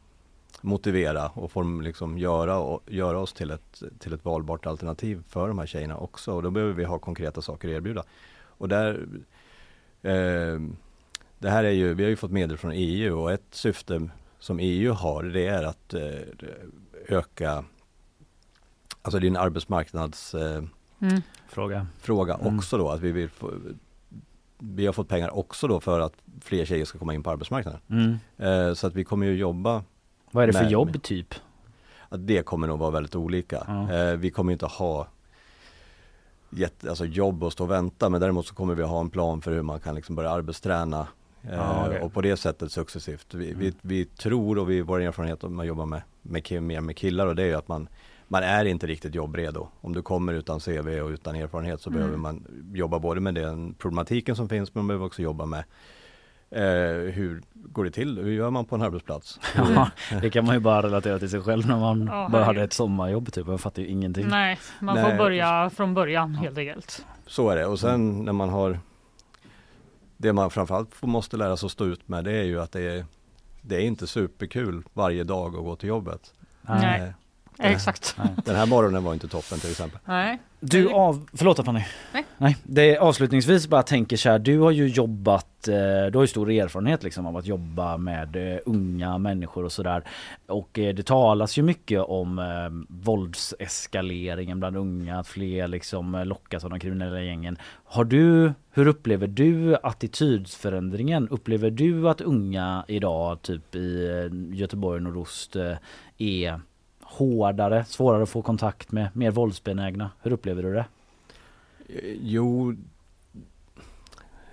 motivera 0.60 1.28
och 1.28 1.52
form, 1.52 1.80
liksom 1.80 2.18
göra, 2.18 2.58
och, 2.58 2.82
göra 2.86 3.18
oss 3.18 3.32
till 3.32 3.50
ett, 3.50 3.82
till 3.98 4.12
ett 4.12 4.24
valbart 4.24 4.66
alternativ 4.66 5.22
för 5.28 5.48
de 5.48 5.58
här 5.58 5.66
tjejerna 5.66 5.96
också. 5.96 6.32
Och 6.32 6.42
då 6.42 6.50
behöver 6.50 6.72
vi 6.74 6.84
ha 6.84 6.98
konkreta 6.98 7.42
saker 7.42 7.68
att 7.68 7.74
erbjuda. 7.74 8.04
Och 8.40 8.68
där 8.68 9.06
eh, 10.02 10.60
det 11.38 11.50
här 11.50 11.64
är 11.64 11.70
ju, 11.70 11.94
vi 11.94 12.02
har 12.02 12.10
ju 12.10 12.16
fått 12.16 12.30
medel 12.30 12.56
från 12.56 12.72
EU 12.74 13.18
och 13.20 13.32
ett 13.32 13.46
syfte 13.50 14.08
som 14.38 14.58
EU 14.60 14.92
har 14.92 15.22
det 15.22 15.46
är 15.46 15.62
att 15.64 15.94
eh, 15.94 16.02
öka 17.08 17.64
Alltså 19.02 19.18
det 19.18 19.26
är 19.26 19.28
en 19.30 19.36
arbetsmarknads 19.36 20.34
eh, 20.34 20.62
Mm. 21.00 21.22
Fråga. 21.48 21.86
fråga 22.00 22.34
Mm. 22.34 22.56
också 22.58 22.78
då 22.78 22.88
att 22.90 23.00
vi 23.00 23.12
vill 23.12 23.28
få, 23.28 23.52
Vi 24.58 24.86
har 24.86 24.92
fått 24.92 25.08
pengar 25.08 25.36
också 25.38 25.68
då 25.68 25.80
för 25.80 26.00
att 26.00 26.12
fler 26.40 26.64
tjejer 26.64 26.84
ska 26.84 26.98
komma 26.98 27.14
in 27.14 27.22
på 27.22 27.30
arbetsmarknaden. 27.30 27.80
Mm. 27.90 28.16
Eh, 28.36 28.74
så 28.74 28.86
att 28.86 28.94
vi 28.94 29.04
kommer 29.04 29.26
ju 29.26 29.36
jobba 29.36 29.84
Vad 30.30 30.42
är 30.42 30.46
det 30.46 30.52
för 30.52 30.62
med- 30.62 30.70
jobb 30.72 31.02
typ? 31.02 31.34
att 32.08 32.26
det 32.26 32.42
kommer 32.42 32.66
nog 32.66 32.78
vara 32.78 32.90
väldigt 32.90 33.14
olika. 33.16 33.86
Vi 34.18 34.30
kommer 34.30 34.52
inte 34.52 34.66
ha 34.66 35.08
jätte, 36.50 36.88
alltså 36.88 37.04
jobb 37.04 37.42
och 37.44 37.52
stå 37.52 37.64
och 37.64 37.70
vänta 37.70 38.08
men 38.08 38.20
däremot 38.20 38.46
så 38.46 38.54
kommer 38.54 38.74
vi 38.74 38.82
ha 38.82 39.00
en 39.00 39.10
plan 39.10 39.40
för 39.40 39.52
hur 39.52 39.62
man 39.62 39.80
kan 39.80 39.94
liksom 39.94 40.14
börja 40.14 40.30
arbetsträna 40.30 41.06
eh, 41.42 41.54
Ja, 41.54 41.84
okej. 41.86 42.00
och 42.00 42.12
på 42.12 42.20
det 42.22 42.36
sättet 42.36 42.72
successivt. 42.72 43.34
Vi, 43.34 43.54
vi, 43.54 43.72
vi 43.82 44.04
tror 44.04 44.58
och 44.58 44.70
vi, 44.70 44.80
vår 44.80 45.00
erfarenhet 45.00 45.44
om 45.44 45.56
man 45.56 45.66
jobbar 45.66 45.86
med, 45.86 46.02
med, 46.22 46.62
mer 46.62 46.80
med 46.80 46.96
killar 46.96 47.26
och 47.26 47.36
det 47.36 47.42
är 47.42 47.46
ju 47.46 47.54
att 47.54 47.68
man 47.68 47.88
man 48.30 48.42
är 48.42 48.64
inte 48.64 48.86
riktigt 48.86 49.14
jobbredo. 49.14 49.68
Om 49.80 49.92
du 49.94 50.02
kommer 50.02 50.32
utan 50.32 50.60
CV 50.60 50.88
och 51.00 51.10
utan 51.10 51.36
erfarenhet 51.36 51.80
så 51.80 51.90
Mm. 51.90 51.98
behöver 52.00 52.18
man 52.18 52.46
jobba 52.74 52.98
både 52.98 53.20
med 53.20 53.34
den 53.34 53.74
problematiken 53.74 54.36
som 54.36 54.48
finns 54.48 54.74
men 54.74 54.80
man 54.82 54.88
behöver 54.88 55.06
också 55.06 55.22
jobba 55.22 55.46
med 55.46 55.64
eh, 56.50 57.12
hur 57.12 57.42
går 57.54 57.84
det 57.84 57.90
till? 57.90 58.18
Hur 58.18 58.32
gör 58.32 58.50
man 58.50 58.64
på 58.64 58.74
en 58.74 58.82
arbetsplats? 58.82 59.40
Ja, 59.56 59.90
det 60.22 60.30
kan 60.30 60.44
man 60.46 60.54
ju 60.54 60.60
bara 60.60 60.82
relatera 60.82 61.18
till 61.18 61.30
sig 61.30 61.40
själv 61.42 61.66
när 61.66 61.76
man 61.80 62.06
Ja, 62.06 62.28
bara 62.32 62.44
hade 62.44 62.62
ett 62.62 62.72
sommarjobb 62.72 63.32
typ. 63.32 63.46
Jag 63.48 63.60
fattar 63.60 63.82
ju 63.82 63.88
ingenting. 63.88 64.28
Nej, 64.28 64.58
man 64.80 64.94
Nej. 64.94 65.10
får 65.10 65.18
börja 65.18 65.70
från 65.70 65.94
början 65.94 66.34
helt 66.34 66.58
enkelt. 66.58 67.06
Så 67.26 67.50
är 67.50 67.56
det 67.56 67.66
och 67.66 67.80
sen 67.80 68.24
när 68.24 68.32
man 68.32 68.48
har 68.48 68.78
Det 70.20 70.32
man 70.32 70.50
framförallt 70.50 71.02
måste 71.02 71.36
lära 71.36 71.56
sig 71.56 71.66
att 71.66 71.72
stå 71.72 71.84
ut 71.84 72.08
med 72.08 72.24
det 72.24 72.32
är 72.32 72.44
ju 72.44 72.60
att 72.60 72.72
det 72.72 72.80
är 72.80 73.04
Det 73.62 73.76
är 73.76 73.80
inte 73.80 74.06
superkul 74.06 74.82
varje 74.92 75.24
dag 75.24 75.56
att 75.56 75.64
gå 75.64 75.76
till 75.76 75.88
jobbet. 75.88 76.34
Nej. 76.62 77.12
Eh, 77.58 77.72
Exakt. 77.72 78.16
Den 78.44 78.56
här 78.56 78.66
morgonen 78.66 79.04
var 79.04 79.14
inte 79.14 79.28
toppen 79.28 79.58
till 79.58 79.70
exempel. 79.70 80.00
Nej. 80.04 80.38
Du 80.60 80.90
av... 80.90 81.28
Förlåt 81.32 81.64
Fanny. 81.64 81.84
Nej. 82.12 82.24
Nej. 82.38 82.56
Det 82.62 82.96
är 82.96 82.98
avslutningsvis 82.98 83.68
bara 83.68 83.82
tänker 83.82 84.16
så 84.16 84.28
här, 84.28 84.38
du 84.38 84.58
har 84.58 84.70
ju 84.70 84.88
jobbat, 84.88 85.68
eh, 85.68 85.74
du 86.10 86.18
har 86.18 86.20
ju 86.20 86.26
stor 86.26 86.50
erfarenhet 86.50 87.02
liksom 87.02 87.26
av 87.26 87.36
att 87.36 87.46
jobba 87.46 87.96
med 87.96 88.54
eh, 88.54 88.58
unga 88.66 89.18
människor 89.18 89.64
och 89.64 89.72
sådär. 89.72 90.04
Och 90.46 90.68
det 90.72 91.06
talas 91.06 91.58
ju 91.58 91.62
mycket 91.62 92.00
om 92.00 92.38
eh, 92.38 92.94
våldseskaleringen 93.04 94.60
bland 94.60 94.76
unga, 94.76 95.18
att 95.18 95.28
fler 95.28 95.68
liksom 95.68 96.22
lockas 96.24 96.64
av 96.64 96.70
de 96.70 96.80
kriminella 96.80 97.20
gängen. 97.20 97.58
Har 97.84 98.04
du, 98.04 98.52
hur 98.70 98.86
upplever 98.86 99.26
du 99.26 99.76
attitydsförändringen? 99.82 101.28
Upplever 101.28 101.70
du 101.70 102.08
att 102.08 102.20
unga 102.20 102.84
idag, 102.88 103.42
typ 103.42 103.74
i 103.74 104.30
Göteborg 104.52 104.96
och 104.96 105.02
nordost, 105.02 105.56
är 106.18 106.60
hårdare, 107.08 107.84
svårare 107.84 108.22
att 108.22 108.28
få 108.28 108.42
kontakt 108.42 108.92
med, 108.92 109.08
mer 109.12 109.30
våldsbenägna? 109.30 110.10
Hur 110.22 110.32
upplever 110.32 110.62
du 110.62 110.72
det? 110.74 110.86
Eh, 111.88 112.16
Jo, 112.22 112.76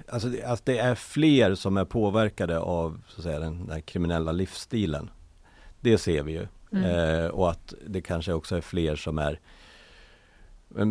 alltså 0.07 0.27
det, 0.27 0.43
alltså 0.43 0.63
det 0.65 0.77
är 0.77 0.95
fler 0.95 1.55
som 1.55 1.77
är 1.77 1.85
påverkade 1.85 2.59
av 2.59 3.01
så 3.07 3.19
att 3.19 3.23
säga, 3.23 3.39
den, 3.39 3.69
här 3.71 3.79
kriminella 3.79 4.31
livsstilen. 4.31 5.09
Det 5.79 5.97
ser 5.97 6.23
vi 6.23 6.31
ju. 6.31 6.47
Mm. 6.71 6.83
Eh, 6.83 7.27
och 7.27 7.51
att 7.51 7.73
det 7.87 8.01
kanske 8.01 8.33
också 8.33 8.55
är 8.55 8.61
fler 8.61 8.95
som 8.95 9.19
är 9.19 9.39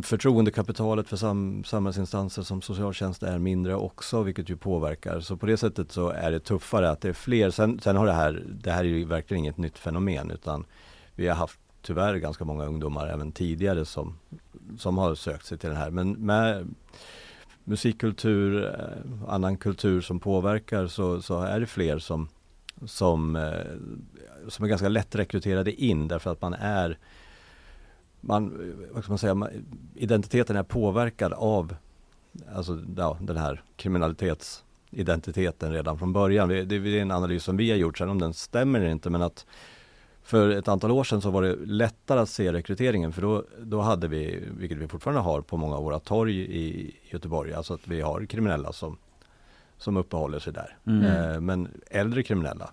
förtroendekapitalet 0.02 1.08
för 1.08 1.16
sam, 1.16 1.64
samhällsinstanser 1.64 2.42
som 2.42 2.62
socialtjänst 2.62 3.22
är 3.22 3.38
mindre 3.38 3.74
också, 3.74 4.22
vilket 4.22 4.48
ju 4.48 4.56
påverkar. 4.56 5.20
Så 5.20 5.36
på 5.36 5.46
det 5.46 5.56
sättet 5.56 5.92
så 5.92 6.10
är 6.10 6.30
det 6.30 6.40
tuffare 6.40 6.90
att 6.90 7.00
det 7.00 7.08
är 7.08 7.12
fler. 7.12 7.50
Sen, 7.50 7.80
sen 7.80 7.96
har 7.96 8.06
det 8.06 8.12
här, 8.12 8.42
det 8.46 8.70
här 8.70 8.84
är 8.84 8.88
ju 8.88 9.04
verkligen 9.04 9.38
inget 9.38 9.58
nytt 9.58 9.78
fenomen 9.78 10.30
utan 10.30 10.64
vi 11.14 11.28
har 11.28 11.34
haft 11.34 11.60
tyvärr 11.82 12.16
ganska 12.16 12.44
många 12.44 12.64
ungdomar 12.64 13.08
även 13.08 13.32
tidigare 13.32 13.84
som, 13.84 14.18
som 14.78 14.98
har 14.98 15.14
sökt 15.14 15.46
sig 15.46 15.58
till 15.58 15.70
det 15.70 15.76
här. 15.76 15.90
Men 15.90 16.12
med 16.12 16.74
musikkultur, 17.64 18.64
eh, 18.64 19.32
annan 19.32 19.56
kultur 19.56 20.00
som 20.00 20.20
påverkar 20.20 20.86
så, 20.86 21.22
så 21.22 21.42
är 21.42 21.60
det 21.60 21.66
fler 21.66 21.98
som, 21.98 22.28
som, 22.86 23.36
eh, 23.36 24.48
som 24.48 24.64
är 24.64 24.68
ganska 24.68 24.88
lätt 24.88 25.14
rekryterade 25.14 25.72
in 25.72 26.08
därför 26.08 26.32
att 26.32 26.42
man 26.42 26.54
är 26.54 26.98
man, 28.26 28.72
vad 28.92 29.02
ska 29.02 29.12
man 29.12 29.18
säga, 29.18 29.48
identiteten 29.94 30.56
är 30.56 30.62
påverkad 30.62 31.32
av 31.32 31.74
alltså, 32.54 32.82
ja, 32.96 33.18
den 33.20 33.36
här 33.36 33.62
kriminalitetsidentiteten 33.76 35.72
redan 35.72 35.98
från 35.98 36.12
början. 36.12 36.48
Det, 36.48 36.64
det 36.64 36.76
är 36.76 37.02
en 37.02 37.10
analys 37.10 37.44
som 37.44 37.56
vi 37.56 37.70
har 37.70 37.76
gjort, 37.76 37.98
sen 37.98 38.08
om 38.08 38.18
den 38.18 38.34
stämmer 38.34 38.80
eller 38.80 38.90
inte 38.90 39.10
men 39.10 39.22
att 39.22 39.46
för 40.24 40.50
ett 40.50 40.68
antal 40.68 40.90
år 40.90 41.04
sedan 41.04 41.20
så 41.20 41.30
var 41.30 41.42
det 41.42 41.56
lättare 41.66 42.20
att 42.20 42.28
se 42.28 42.52
rekryteringen 42.52 43.12
för 43.12 43.22
då, 43.22 43.44
då 43.60 43.80
hade 43.80 44.08
vi, 44.08 44.48
vilket 44.58 44.78
vi 44.78 44.88
fortfarande 44.88 45.20
har 45.20 45.40
på 45.40 45.56
många 45.56 45.76
av 45.76 45.84
våra 45.84 45.98
torg 45.98 46.40
i 46.40 46.96
Göteborg, 47.10 47.52
alltså 47.52 47.74
att 47.74 47.88
vi 47.88 48.00
har 48.00 48.26
kriminella 48.26 48.72
som, 48.72 48.98
som 49.78 49.96
uppehåller 49.96 50.38
sig 50.38 50.52
där. 50.52 50.76
Mm. 50.86 51.04
Eh, 51.04 51.40
men 51.40 51.68
äldre 51.90 52.22
kriminella. 52.22 52.70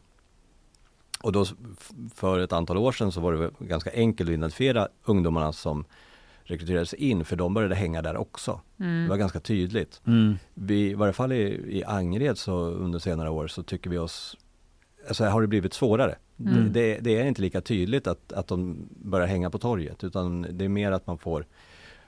Och 1.22 1.32
då 1.32 1.46
för 2.16 2.40
ett 2.40 2.54
antal 2.54 2.78
år 2.78 2.92
sedan 2.92 3.12
så 3.12 3.22
var 3.22 3.34
det 3.34 3.52
ganska 3.60 3.92
enkelt 3.94 4.30
att 4.30 4.34
identifiera 4.34 4.88
ungdomarna 5.06 5.54
som 5.54 5.86
rekryterades 6.44 6.94
in 6.94 7.26
för 7.26 7.36
de 7.36 7.54
började 7.54 7.76
hänga 7.76 8.02
där 8.02 8.18
också. 8.18 8.62
Mm. 8.80 9.04
Det 9.04 9.10
var 9.10 9.18
ganska 9.18 9.40
tydligt. 9.40 10.02
Mm. 10.08 10.38
Vi, 10.54 10.90
i 10.90 10.94
varje 10.94 11.14
fall 11.14 11.32
i, 11.32 11.78
i 11.78 11.84
Angered 11.84 12.38
så 12.38 12.54
under 12.66 13.00
senare 13.00 13.30
år 13.30 13.48
så 13.48 13.64
tycker 13.64 13.90
vi 13.90 13.98
oss 13.98 14.38
Alltså 15.08 15.26
har 15.26 15.42
det 15.42 15.48
blivit 15.48 15.74
svårare. 15.74 16.16
Mm. 16.40 16.74
Det, 16.74 17.00
det 17.00 17.18
är 17.20 17.26
inte 17.26 17.42
lika 17.42 17.62
tydligt 17.62 18.08
att, 18.08 18.34
att 18.34 18.48
de 18.48 18.88
börjar 18.90 19.28
hänga 19.28 19.50
på 19.50 19.58
torget 19.58 20.04
utan 20.04 20.46
det 20.52 20.66
är 20.66 20.70
mer 20.70 20.92
att 20.92 21.08
man 21.08 21.18
får 21.18 21.46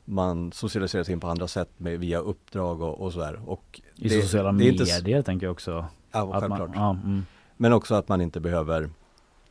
Man 0.05 0.51
socialiseras 0.51 1.09
in 1.09 1.19
på 1.19 1.27
andra 1.27 1.47
sätt 1.47 1.69
med, 1.77 1.99
via 1.99 2.19
uppdrag 2.19 2.81
och, 2.81 3.01
och 3.01 3.13
sådär. 3.13 3.39
Och 3.49 3.81
I 3.95 4.07
det, 4.09 4.21
sociala 4.21 4.51
det 4.51 4.65
är 4.65 4.71
inte 4.71 4.83
medier 4.83 5.21
tänker 5.21 5.45
jag 5.45 5.51
också. 5.51 5.85
Ja, 6.11 6.19
Att 6.19 6.29
man- 6.29 6.41
självklart. 6.41 6.69
ja, 6.75 6.89
mm. 7.03 7.25
Men 7.57 7.73
också 7.73 7.95
att 7.95 8.09
man 8.09 8.21
inte 8.21 8.39
behöver 8.39 8.89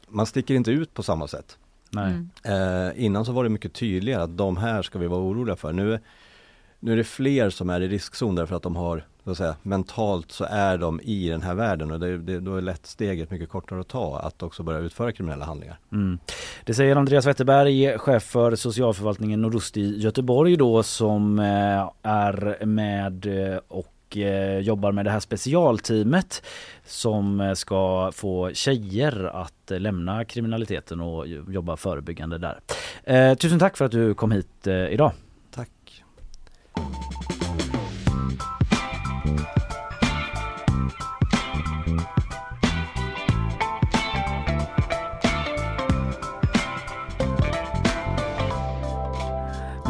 Man 0.08 0.26
sticker 0.26 0.54
inte 0.54 0.70
ut 0.70 0.94
på 0.94 1.02
samma 1.02 1.28
sätt. 1.28 1.58
Nej. 1.90 2.12
Eh, 2.44 3.04
innan 3.04 3.24
så 3.24 3.32
var 3.32 3.44
det 3.44 3.50
mycket 3.50 3.72
tydligare 3.72 4.22
att 4.22 4.36
de 4.36 4.56
här 4.56 4.82
ska 4.82 4.98
vi 4.98 5.06
vara 5.06 5.20
oroliga 5.20 5.56
för. 5.56 5.72
Nu, 5.72 6.00
nu 6.80 6.92
är 6.92 6.96
det 6.96 7.04
fler 7.04 7.50
som 7.50 7.70
är 7.70 7.80
i 7.80 7.88
riskzon 7.88 8.34
därför 8.34 8.56
att 8.56 8.62
de 8.62 8.76
har, 8.76 9.06
så 9.24 9.30
att 9.30 9.36
säga, 9.36 9.56
mentalt 9.62 10.32
så 10.32 10.44
är 10.50 10.78
de 10.78 11.00
i 11.00 11.28
den 11.28 11.42
här 11.42 11.54
världen 11.54 11.90
och 11.90 12.00
det, 12.00 12.18
det, 12.18 12.40
då 12.40 12.56
är 12.56 12.60
lätt 12.60 12.86
steget 12.86 13.30
mycket 13.30 13.48
kortare 13.48 13.80
att 13.80 13.88
ta 13.88 14.18
att 14.18 14.42
också 14.42 14.62
börja 14.62 14.78
utföra 14.78 15.12
kriminella 15.12 15.44
handlingar. 15.44 15.78
Mm. 15.92 16.18
Det 16.64 16.74
säger 16.74 16.96
Andreas 16.96 17.26
Wetterberg, 17.26 17.98
chef 17.98 18.22
för 18.22 18.56
socialförvaltningen 18.56 19.42
Nordost 19.42 19.76
i 19.76 20.00
Göteborg 20.00 20.56
då 20.56 20.82
som 20.82 21.38
eh, 21.38 21.90
är 22.02 22.64
med 22.66 23.26
eh, 23.26 23.58
och 23.68 24.16
eh, 24.16 24.58
jobbar 24.58 24.92
med 24.92 25.04
det 25.04 25.10
här 25.10 25.20
specialteamet 25.20 26.42
som 26.84 27.54
ska 27.56 28.10
få 28.14 28.50
tjejer 28.52 29.24
att 29.42 29.70
lämna 29.80 30.24
kriminaliteten 30.24 31.00
och 31.00 31.26
jobba 31.28 31.76
förebyggande 31.76 32.38
där. 32.38 32.60
Eh, 33.04 33.34
tusen 33.34 33.58
tack 33.58 33.76
för 33.76 33.84
att 33.84 33.92
du 33.92 34.14
kom 34.14 34.32
hit 34.32 34.66
idag. 34.66 35.12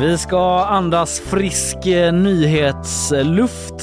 Vi 0.03 0.19
ska 0.19 0.65
andas 0.65 1.21
frisk 1.21 1.87
eh, 1.87 2.13
nyhetsluft. 2.13 3.75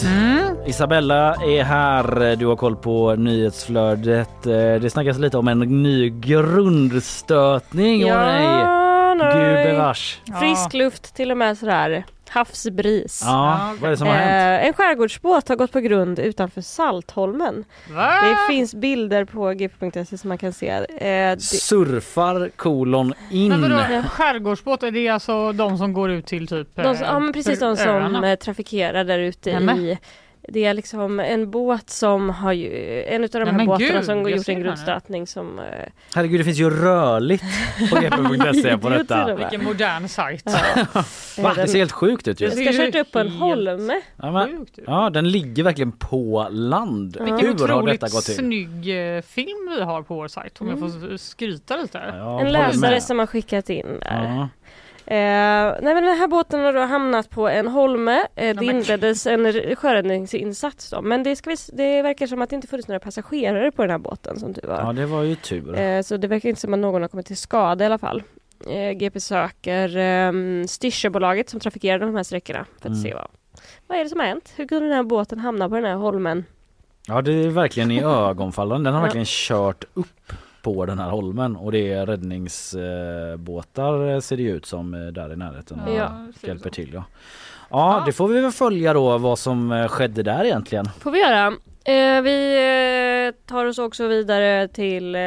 Isabella 0.66 1.36
är 1.36 1.64
här. 1.64 2.36
Du 2.36 2.46
har 2.46 2.56
koll 2.56 2.76
på 2.76 3.16
nyhetsflödet. 3.16 4.46
Eh, 4.46 4.52
Det 4.52 4.92
snackas 4.92 5.18
lite 5.20 5.38
om 5.38 5.48
en 5.48 5.60
ny 5.60 6.10
grundstötning. 6.10 8.06
Åh 8.06 8.16
nej. 8.16 8.66
nej. 9.16 9.66
Gubevars. 9.66 10.20
Frisk 10.40 10.74
luft, 10.74 11.16
till 11.16 11.32
och 11.32 11.38
med 11.38 11.58
sådär 11.58 12.06
havsbris. 12.30 13.22
Ja, 13.26 13.74
vad 13.82 13.88
är 13.88 13.92
det 13.92 13.98
som 13.98 14.08
har 14.08 14.14
hänt? 14.16 14.62
Eh, 14.62 14.68
en 14.68 14.74
skärgårdsbåt 14.74 15.50
har 15.50 15.56
gått 15.56 15.72
på 15.72 15.80
grund 15.80 16.20
utanför 16.20 16.62
Saltholmen. 16.62 17.66
Va? 17.90 18.12
Det 18.22 18.54
finns 18.54 18.76
bilder 18.76 19.26
på 19.26 19.50
gp.se 19.54 20.18
som 20.18 20.28
man 20.28 20.38
kan 20.38 20.54
se. 20.54 20.68
Eh, 20.70 20.86
det, 21.00 21.42
Surfar 21.42 22.50
kolon 22.56 23.14
in. 23.32 23.50
Men 23.50 23.62
vadå, 23.62 24.04
skärgårdsbåt, 24.10 24.84
är 24.84 24.92
det 24.92 25.10
alltså 25.10 25.52
de 25.52 25.78
som 25.78 25.94
går 25.94 26.12
ut 26.12 26.26
till 26.26 26.48
typ 26.48 26.76
de, 26.76 26.96
som- 26.96 27.06
ja, 27.06 27.20
men 27.20 27.34
precis 27.34 27.60
de 27.60 27.78
som 27.78 27.88
öarna? 27.90 28.32
eh, 28.32 28.36
trafikerar 28.36 29.04
där 29.04 29.20
ute 29.20 29.50
i 29.50 29.98
det 30.52 30.66
är 30.66 30.74
liksom 30.74 31.20
en 31.20 31.52
båt 31.52 31.90
som 31.90 32.30
har 32.30 32.54
ju, 32.54 33.04
en 33.04 33.24
av 33.24 33.30
de 33.30 33.40
Nej, 33.40 33.54
här 33.54 33.66
båtarna 33.66 33.90
gud, 33.92 34.06
som 34.06 34.18
jag 34.22 34.38
gjort 34.38 34.50
en 34.50 34.62
grundstötning 34.62 35.28
som... 35.28 35.60
eh, 35.60 35.66
Herregud 36.16 36.40
det 36.40 36.44
finns 36.44 36.58
ju 36.58 36.70
rörligt 36.70 37.44
på 37.90 37.96
gp.se 38.36 38.78
på 38.78 38.90
detta. 38.90 39.36
Vilken 39.36 39.64
modern 39.64 40.08
sajt. 40.08 40.44
Va? 41.42 41.54
Det 41.56 41.68
ser 41.68 41.80
helt 41.80 41.92
sjukt 41.92 42.28
ut 42.28 42.42
ju. 42.42 42.46
Jag 42.46 42.54
ska 42.74 42.86
kört 42.86 42.96
upp 42.96 43.12
på 43.12 43.20
en 43.20 43.30
holme. 43.30 44.02
Ja, 44.16 44.32
men, 44.32 44.66
ja 44.88 45.10
den 45.10 45.32
ligger 45.32 45.64
verkligen 45.64 45.92
på 45.92 46.48
land. 46.52 47.18
Vilken 47.20 47.40
Hur 47.60 47.68
har 47.68 47.88
detta 47.88 48.08
gått 48.10 48.26
till? 48.26 48.36
snygg 48.36 49.16
eh, 49.16 49.22
film 49.22 49.70
vi 49.78 49.82
har 49.84 50.02
på 50.02 50.16
vår 50.16 50.28
sajt 50.28 50.62
om 50.62 50.68
jag 50.68 50.78
Mm. 50.80 50.92
får 50.92 51.18
skryta 51.18 51.76
lite. 51.78 52.02
Ja, 52.18 52.42
en 52.42 52.52
läsare 52.52 53.02
som 53.02 53.20
har 53.20 53.26
skickat 53.26 53.70
in 53.70 53.86
där. 54.02 54.48
Eh, 55.12 55.16
nej 55.82 55.94
men 55.94 56.04
den 56.04 56.18
här 56.18 56.28
båten 56.28 56.60
har 56.60 56.74
då 56.74 56.80
hamnat 56.80 57.30
på 57.30 57.48
en 57.50 57.68
holme. 57.68 58.26
Eh, 58.36 58.56
det 58.56 58.66
inleddes 58.66 59.28
en 59.28 59.76
sjöräddningsinsats 59.76 60.90
då. 60.90 61.02
Men 61.02 61.24
det, 61.24 61.36
ska 61.36 61.50
vi, 61.50 61.56
det 61.74 62.02
verkar 62.02 62.28
som 62.28 62.42
att 62.42 62.50
det 62.50 62.56
inte 62.56 62.68
funnits 62.68 62.88
några 62.88 63.00
passagerare 63.00 63.72
på 63.72 63.82
den 63.82 63.92
här 63.92 63.98
båten 63.98 64.40
som 64.40 64.54
tur 64.54 64.68
var. 64.68 64.78
ja 64.78 64.94
det 64.94 65.06
var 65.06 65.24
ju 65.24 65.36
tur. 65.36 65.80
Eh, 65.80 66.02
så 66.02 66.18
det 66.18 66.28
verkar 66.28 66.50
inte 66.50 66.62
som 66.62 66.74
att 66.74 66.80
någon 66.80 67.02
har 67.02 67.10
kommit 67.10 67.26
till 67.26 67.38
skada 67.38 67.84
i 67.84 67.86
alla 67.86 67.98
fall. 67.98 68.24
Eh, 68.70 68.92
GP 68.92 69.20
söker 69.20 69.98
eh, 69.98 70.32
Styrsöbolaget 70.68 71.50
som 71.50 71.60
trafikerar 71.60 72.00
de 72.00 72.16
här 72.16 72.24
sträckorna 72.24 72.66
för 72.82 72.90
att 72.90 72.96
Mm. 72.96 73.02
se 73.04 73.14
vad, 73.14 73.28
vad 73.88 73.98
är 74.00 74.04
det 74.04 74.10
som 74.10 74.20
har 74.20 74.28
hänt? 74.28 74.54
Hur 74.56 74.68
kunde 74.68 74.86
den 74.88 74.96
här 74.96 75.04
båten 75.04 75.40
hamna 75.40 75.70
på 75.70 75.76
den 75.76 75.86
här 75.86 75.96
holmen? 75.96 76.46
Ja 77.08 77.22
det 77.22 77.32
är 77.34 77.50
verkligen 77.50 77.92
i 77.92 78.04
ögonfallande. 78.04 78.88
Den 78.90 78.96
har 78.96 79.02
verkligen 79.02 79.26
kört 79.28 79.84
upp 79.94 80.34
på 80.74 80.86
den 80.86 81.00
här 81.00 81.10
holmen 81.10 81.56
och 81.56 81.72
det 81.72 81.94
är 81.94 82.06
räddningsbåtar 82.06 84.14
eh, 84.14 84.20
ser 84.20 84.38
det 84.38 84.44
ut 84.44 84.66
som 84.66 84.94
eh, 84.94 85.00
där 85.08 85.34
i 85.34 85.36
närheten 85.36 85.80
och 85.80 85.96
Ja. 85.96 86.28
hjälper 86.42 86.70
till. 86.70 86.90
Ja. 86.94 87.04
Ja, 87.70 88.04
det 88.06 88.12
får 88.14 88.28
vi 88.28 88.42
väl 88.42 88.52
följa 88.52 88.94
då 88.94 89.18
vad 89.18 89.40
som 89.40 89.72
eh, 89.72 89.88
skedde 89.88 90.24
där 90.24 90.46
egentligen. 90.46 90.90
Får 91.00 91.12
vi 91.12 91.20
göra. 91.20 91.48
Eh, 91.86 92.22
vi 92.22 93.34
tar 93.46 93.66
oss 93.66 93.80
också 93.80 94.08
vidare 94.08 94.68
till 94.68 95.16
eh, 95.16 95.22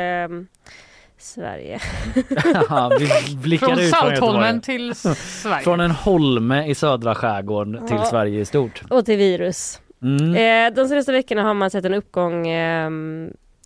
Sverige. 1.18 1.80
vi 2.98 3.36
blickar 3.36 3.66
Från 3.66 3.78
ut 3.78 3.90
från 3.90 4.00
Saltholmen 4.00 4.60
till 4.60 4.94
Sverige. 4.94 5.62
Från 5.62 5.80
en 5.80 5.90
holme 5.90 6.66
i 6.66 6.74
södra 6.74 7.14
skärgården 7.14 7.86
till 7.86 7.96
Ja. 7.96 8.04
Sverige 8.04 8.40
i 8.40 8.44
stort. 8.44 8.82
Och 8.90 9.04
till 9.04 9.18
virus. 9.18 9.80
Mm. 10.02 10.34
Eh, 10.34 10.74
de 10.76 10.88
senaste 10.88 11.12
veckorna 11.12 11.42
har 11.42 11.54
man 11.54 11.70
sett 11.70 11.84
en 11.84 11.94
uppgång 11.94 12.48
eh, 12.48 12.90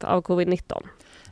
av 0.02 0.22
covid-19. 0.22 0.82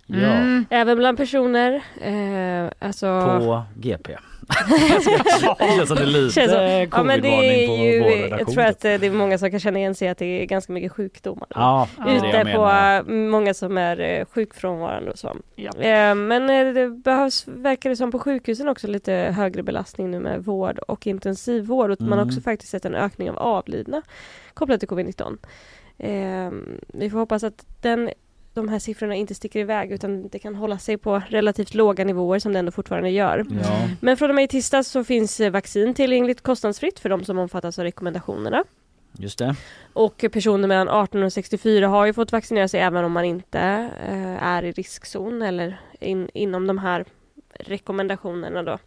Ja. 0.06 0.16
Mm. 0.16 0.66
Även 0.70 0.98
bland 0.98 1.18
personer. 1.18 1.82
Eh, 2.00 2.70
alltså... 2.78 3.06
På 3.40 3.62
GP. 3.76 4.12
det 4.68 5.02
känns 5.76 5.88
som 5.88 5.96
det 5.96 6.02
är 6.02 6.06
lite 6.06 6.34
Känns 6.34 6.52
som- 6.52 6.88
ja, 6.92 7.02
men 7.02 7.20
det 7.22 7.28
på 7.28 7.42
är 7.42 7.82
ju, 7.92 8.00
vår 8.00 8.38
Jag 8.38 8.48
tror 8.48 8.64
att 8.64 8.80
typ. 8.80 8.84
eh, 8.94 9.00
det 9.00 9.06
är 9.06 9.10
många 9.10 9.38
som 9.38 9.50
kan 9.50 9.60
känna 9.60 9.78
igen 9.78 9.94
sig 9.94 10.08
att 10.08 10.18
det 10.18 10.42
är 10.42 10.44
ganska 10.46 10.72
mycket 10.72 10.92
sjukdomar. 10.92 11.46
Ja, 11.54 11.88
Ute 12.08 12.52
på 12.54 13.10
många 13.12 13.54
som 13.54 13.78
är 13.78 14.00
eh, 14.00 14.24
sjukfrånvarande 14.24 15.10
och 15.10 15.18
så. 15.18 15.36
Ja. 15.56 15.70
Eh, 15.80 16.14
Men 16.14 16.46
det 16.74 16.88
behövs, 16.88 17.48
verkar 17.48 17.90
det 17.90 17.96
som 17.96 18.10
på 18.12 18.18
sjukhusen 18.18 18.68
också 18.68 18.86
lite 18.86 19.12
högre 19.12 19.62
belastning 19.62 20.10
nu 20.10 20.20
med 20.20 20.44
vård 20.44 20.78
och 20.78 21.06
intensivvård. 21.06 21.90
Och 21.90 22.00
man 22.00 22.12
har 22.12 22.18
Mm. 22.18 22.28
också 22.28 22.40
faktiskt 22.40 22.70
sett 22.70 22.84
en 22.84 22.94
ökning 22.94 23.30
av 23.30 23.38
avlidna 23.38 24.02
kopplat 24.54 24.80
till 24.80 24.88
covid-19. 24.88 25.38
Eh, 25.98 26.50
Vi 26.88 27.10
får 27.10 27.18
hoppas 27.18 27.44
att 27.44 27.66
den, 27.82 28.10
de 28.54 28.68
här 28.68 28.78
siffrorna 28.78 29.14
inte 29.14 29.34
sticker 29.34 29.60
iväg 29.60 29.92
utan 29.92 30.28
det 30.28 30.38
kan 30.38 30.54
hålla 30.54 30.78
sig 30.78 30.96
på 30.96 31.22
relativt 31.28 31.74
låga 31.74 32.04
nivåer 32.04 32.38
som 32.38 32.52
det 32.52 32.58
ändå 32.58 32.72
fortfarande 32.72 33.10
gör. 33.10 33.46
Ja. 33.62 33.88
Men 34.00 34.16
från 34.16 34.30
och 34.30 34.34
med 34.34 34.44
i 34.44 34.48
tisdags 34.48 34.88
så 34.88 35.04
finns 35.04 35.40
eh, 35.40 35.50
vaccin 35.50 35.94
tillgängligt 35.94 36.40
kostnadsfritt 36.40 36.98
för 36.98 37.08
de 37.08 37.24
som 37.24 37.38
omfattas 37.38 37.78
av 37.78 37.84
rekommendationerna. 37.84 38.64
Just 39.18 39.38
det. 39.38 39.56
Och 39.92 40.24
personer 40.32 40.68
mellan 40.68 40.88
18 40.88 41.22
och 41.22 41.32
64 41.32 41.88
har 41.88 42.06
ju 42.06 42.12
fått 42.12 42.32
vaccinera 42.32 42.68
sig 42.68 42.80
även 42.80 43.04
om 43.04 43.12
man 43.12 43.24
inte 43.24 43.90
eh, 44.08 44.42
är 44.42 44.62
i 44.62 44.72
riskzon 44.72 45.42
eller 45.42 45.80
in, 46.00 46.28
inom 46.34 46.66
de 46.66 46.78
här 46.78 47.04
rekommendationerna 47.60 48.62
då 48.62 48.78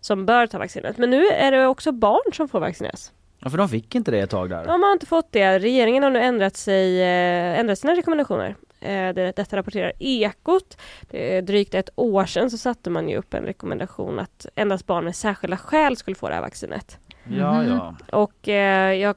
som 0.00 0.26
bör 0.26 0.46
ta 0.46 0.58
vaccinet. 0.58 0.98
Men 0.98 1.10
nu 1.10 1.26
är 1.26 1.52
det 1.52 1.66
också 1.66 1.92
barn 1.92 2.32
som 2.32 2.48
får 2.48 2.60
vaccineras. 2.60 3.12
Ja, 3.38 3.50
för 3.50 3.58
de 3.58 3.68
fick 3.68 3.94
inte 3.94 4.10
det 4.10 4.20
ett 4.20 4.30
tag 4.30 4.50
där. 4.50 4.64
De 4.64 4.82
har 4.82 4.92
inte 4.92 5.06
fått 5.06 5.32
det. 5.32 5.58
Regeringen 5.58 6.02
har 6.02 6.10
nu 6.10 6.20
ändrat, 6.20 6.56
sig, 6.56 7.02
eh, 7.02 7.60
ändrat 7.60 7.78
sina 7.78 7.94
rekommendationer. 7.94 8.56
Eh, 8.86 9.14
det, 9.14 9.36
detta 9.36 9.56
rapporterar 9.56 9.92
Ekot. 9.98 10.78
Det 11.10 11.40
drygt 11.40 11.74
ett 11.74 11.90
år 11.96 12.24
sedan 12.26 12.50
så 12.50 12.58
satte 12.58 12.90
man 12.90 13.08
ju 13.08 13.16
upp 13.16 13.34
en 13.34 13.44
rekommendation 13.44 14.18
att 14.18 14.46
endast 14.54 14.86
barn 14.86 15.04
med 15.04 15.16
särskilda 15.16 15.56
skäl 15.56 15.96
skulle 15.96 16.14
få 16.14 16.28
det 16.28 16.34
här 16.34 16.42
vaccinet. 16.42 16.98
Ja, 17.24 17.64
ja. 17.64 17.96
Och 18.12 18.48
eh, 18.48 18.94
jag, 18.94 19.16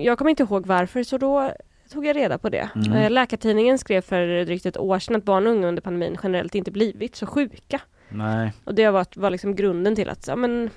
jag 0.00 0.18
kommer 0.18 0.30
inte 0.30 0.42
ihåg 0.42 0.66
varför 0.66 1.02
så 1.02 1.18
då 1.18 1.52
tog 1.92 2.06
jag 2.06 2.16
reda 2.16 2.38
på 2.38 2.48
det. 2.48 2.68
Mm. 2.74 2.92
Eh, 2.92 3.10
Läkartidningen 3.10 3.78
skrev 3.78 4.00
för 4.00 4.44
drygt 4.44 4.66
ett 4.66 4.76
år 4.76 4.98
sedan 4.98 5.16
att 5.16 5.24
barn 5.24 5.46
och 5.46 5.52
unga 5.52 5.68
under 5.68 5.82
pandemin 5.82 6.18
generellt 6.22 6.54
inte 6.54 6.70
blivit 6.70 7.16
så 7.16 7.26
sjuka. 7.26 7.80
Nej. 8.08 8.52
Och 8.64 8.74
det 8.74 8.90
var, 8.90 9.06
var 9.14 9.30
liksom 9.30 9.56
grunden 9.56 9.96
till 9.96 10.08
att 10.08 10.28
ja, 10.28 10.36
men. 10.36 10.70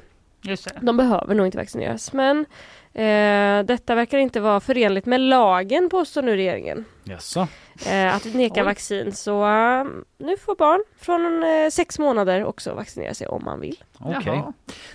De 0.82 0.98
behöver 0.98 1.36
nog 1.36 1.46
inte 1.46 1.58
vaccineras. 1.58 2.14
Men 2.14 2.46
eh, 2.94 3.66
detta 3.66 3.96
verkar 3.96 4.18
inte 4.18 4.40
vara 4.40 4.60
förenligt 4.60 5.06
med 5.06 5.22
lagen 5.22 5.90
påstår 5.90 6.22
nu 6.22 6.36
regeringen. 6.36 6.86
Jaså? 7.04 7.48
Eh, 7.88 8.16
att 8.16 8.34
neka 8.34 8.62
Oj. 8.62 8.66
vaccin. 8.66 9.12
Så 9.12 9.46
eh, 9.46 9.86
nu 10.18 10.38
får 10.38 10.56
barn 10.56 10.84
från 11.00 11.44
eh, 11.44 11.70
sex 11.70 12.00
månader 12.00 12.46
också 12.46 12.74
vaccinera 12.74 13.14
sig 13.14 13.28
om 13.28 13.44
man 13.46 13.60
vill. 13.60 13.84
Okej. 14.00 14.44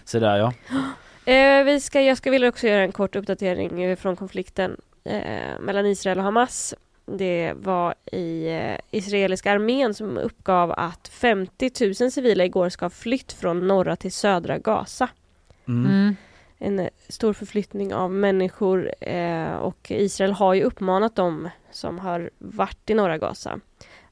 Så 0.05 0.19
där 0.19 0.37
ja. 0.37 0.53
Eh, 1.33 1.65
vi 1.65 1.81
ska, 1.81 2.01
jag 2.01 2.19
ska 2.19 2.31
vilja 2.31 2.49
också 2.49 2.67
göra 2.67 2.83
en 2.83 2.93
kort 2.93 3.17
uppdatering 3.17 3.83
eh, 3.83 3.97
från 3.97 4.17
konflikten 4.17 4.77
eh, 5.05 5.61
mellan 5.61 5.87
Israel 5.87 6.19
och 6.19 6.25
Hamas. 6.25 6.75
Det 7.07 7.53
var 7.57 7.95
i 8.13 8.49
eh, 8.49 8.77
israeliska 8.91 9.53
armén 9.53 9.95
som 9.95 10.19
uppgav 10.19 10.73
att 10.73 11.09
50 11.09 11.71
000 12.01 12.11
civila 12.11 12.45
igår 12.45 12.69
ska 12.69 12.85
ha 12.85 12.91
flytt 12.91 13.33
från 13.33 13.69
norra 13.69 13.97
till 13.97 14.13
södra 14.13 14.59
Gaza. 14.59 15.09
Mm. 15.69 15.87
Mm. 15.93 16.17
En 16.59 16.79
eh, 16.79 16.89
stor 17.09 17.33
förflyttning 17.33 17.95
av 17.95 18.11
människor 18.13 18.93
eh, 19.01 19.53
och 19.57 19.91
Israel 19.91 20.33
har 20.33 20.55
ju 20.55 20.63
uppmanat 20.63 21.17
dem 21.17 21.49
som 21.71 21.99
har 21.99 22.31
varit 22.39 22.91
i 22.91 22.95
norra 22.95 23.19
Gaza 23.19 23.61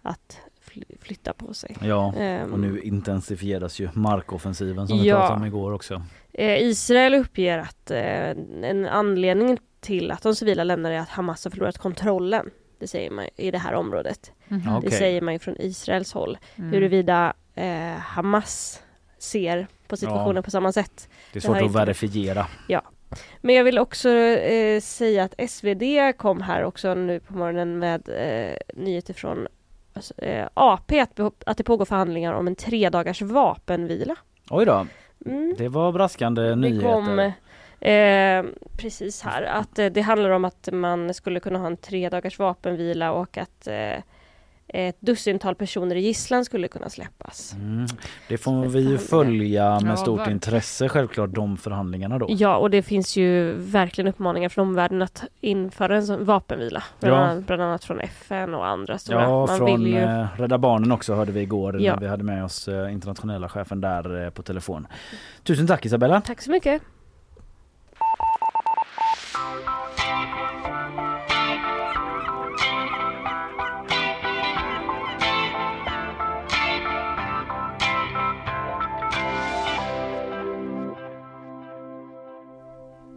att 0.02 0.38
fly- 0.60 0.96
flytta 1.00 1.32
på 1.32 1.54
sig. 1.54 1.76
Ja, 1.82 2.14
Ehm, 2.16 2.52
och 2.52 2.60
nu 2.60 2.80
intensifieras 2.80 3.80
ju 3.80 3.88
markoffensiven 3.92 4.88
som 4.88 4.98
vi 4.98 5.08
Ja. 5.08 5.16
pratade 5.16 5.40
om 5.40 5.46
igår 5.46 5.72
också. 5.72 6.02
Eh, 6.32 6.62
Israel 6.62 7.14
uppger 7.14 7.58
att 7.58 7.90
eh, 7.90 8.30
en 8.62 8.86
anledning 8.86 9.58
till 9.80 10.10
att 10.10 10.22
de 10.22 10.34
civila 10.34 10.64
lämnar 10.64 10.90
är 10.90 10.98
att 10.98 11.08
Hamas 11.08 11.44
har 11.44 11.50
förlorat 11.50 11.78
kontrollen. 11.78 12.50
Det 12.78 12.86
säger 12.86 13.10
man 13.10 13.24
i 13.36 13.50
det 13.50 13.58
här 13.58 13.74
området. 13.74 14.32
Okej. 14.46 14.60
Det 14.82 14.90
säger 14.90 15.20
man 15.20 15.34
ju 15.34 15.38
från 15.38 15.56
Israels 15.60 16.12
håll. 16.12 16.38
Mm. 16.56 16.70
Huruvida 16.70 17.32
eh, 17.54 17.96
Hamas 17.98 18.82
ser 19.18 19.66
på 19.88 19.96
situationen 19.96 20.36
Ja. 20.36 20.42
på 20.42 20.50
samma 20.50 20.72
sätt. 20.72 21.08
Det 21.08 21.14
är 21.14 21.32
Det 21.32 21.40
svårt 21.40 21.56
har 21.56 21.64
att 21.64 21.72
verifiera. 21.74 22.46
Men 23.40 23.54
jag 23.54 23.64
vill 23.64 23.78
också 23.78 24.08
eh, 24.10 24.80
säga 24.80 25.24
att 25.24 25.50
SvD 25.50 25.82
kom 26.18 26.40
här 26.40 26.64
också 26.64 26.94
nu 26.94 27.20
på 27.20 27.34
morgonen 27.34 27.78
med 27.78 28.08
eh, 28.08 28.56
nyheter 28.74 29.14
från 29.14 29.46
alltså, 29.92 30.14
eh, 30.18 30.48
AP 30.54 31.00
att, 31.00 31.20
att 31.46 31.56
det 31.58 31.64
pågår 31.64 31.84
förhandlingar 31.84 32.32
om 32.32 32.46
en 32.46 32.56
tre 32.56 32.90
dagars 32.90 33.22
vapenvila. 33.22 34.16
Oj 34.50 34.64
då, 34.66 34.86
Mm. 35.26 35.54
det 35.58 35.68
var 35.68 35.92
braskande 35.92 36.42
Det 36.42 36.56
nyheter. 36.56 36.88
kom 36.92 37.18
eh, 37.80 38.44
precis 38.78 39.22
här 39.22 39.42
att 39.42 39.78
eh, 39.78 39.86
det 39.86 40.00
handlar 40.00 40.30
om 40.30 40.44
att 40.44 40.68
man 40.72 41.14
skulle 41.14 41.40
kunna 41.40 41.58
ha 41.58 41.66
en 41.66 41.76
tre 41.76 42.08
dagars 42.08 42.38
vapenvila 42.38 43.12
och 43.12 43.38
att 43.38 43.66
eh, 43.66 44.02
ett 44.68 44.96
dussintal 45.00 45.54
personer 45.54 45.96
i 45.96 46.00
gisslan 46.00 46.44
skulle 46.44 46.68
kunna 46.68 46.90
släppas. 46.90 47.52
Mm. 47.52 47.86
Det 48.28 48.38
får 48.38 48.66
vi 48.66 48.80
ju 48.80 48.98
följa 48.98 49.80
med 49.80 49.98
stort 49.98 50.26
intresse 50.26 50.88
självklart 50.88 51.30
de 51.34 51.56
förhandlingarna 51.56 52.18
då. 52.18 52.26
Ja, 52.28 52.56
och 52.56 52.70
det 52.70 52.82
finns 52.82 53.16
ju 53.16 53.52
verkligen 53.52 54.08
uppmaningar 54.08 54.48
från 54.48 54.68
omvärlden 54.68 55.02
att 55.02 55.24
införa 55.40 55.96
en 55.96 56.06
sån 56.06 56.24
vapenvila. 56.24 56.82
Bland, 57.00 57.14
Ja. 57.16 57.20
annat, 57.20 57.46
bland 57.46 57.62
annat 57.62 57.84
från 57.84 58.00
FN 58.00 58.54
och 58.54 58.66
andra 58.66 58.98
stora. 58.98 59.22
Ja, 59.22 59.46
man 59.46 59.58
från 59.58 59.66
vill 59.82 59.86
ju... 59.92 59.98
eh, 59.98 60.26
Rädda 60.36 60.58
Barnen 60.58 60.92
också 60.92 61.14
hörde 61.14 61.32
vi 61.32 61.40
igår 61.40 61.80
Ja. 61.82 61.92
när 61.94 62.00
vi 62.00 62.08
hade 62.08 62.24
med 62.24 62.44
oss 62.44 62.68
eh, 62.68 62.92
internationella 62.92 63.48
chefen 63.48 63.80
där 63.80 64.24
eh, 64.24 64.30
på 64.30 64.42
telefon. 64.42 64.86
Tusen 65.42 65.66
tack 65.66 65.86
Isabella! 65.86 66.20
Tack 66.20 66.42
så 66.42 66.50
mycket. 66.50 66.82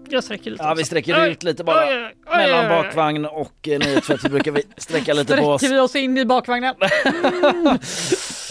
Jag 0.10 0.24
sträcker 0.24 0.52
lite. 0.52 0.64
Ja 0.64 0.70
vi 0.70 0.74
också. 0.74 0.86
sträcker 0.86 1.22
Oj, 1.24 1.32
ut 1.32 1.44
lite 1.44 1.64
bara 1.64 2.12
mellan 2.30 2.70
bakvagn 2.70 3.26
och 3.26 3.68
eh, 3.68 4.02
så 4.02 4.30
brukar 4.30 4.52
vi 4.52 4.64
sträcka 4.78 5.14
lite 5.14 5.38
på 5.38 5.44
oss. 5.44 5.62
Sträcker 5.62 5.76
vi 5.76 5.82
oss 5.82 5.96
in 5.96 6.18
i 6.18 6.26
bakvagnen. 6.26 6.76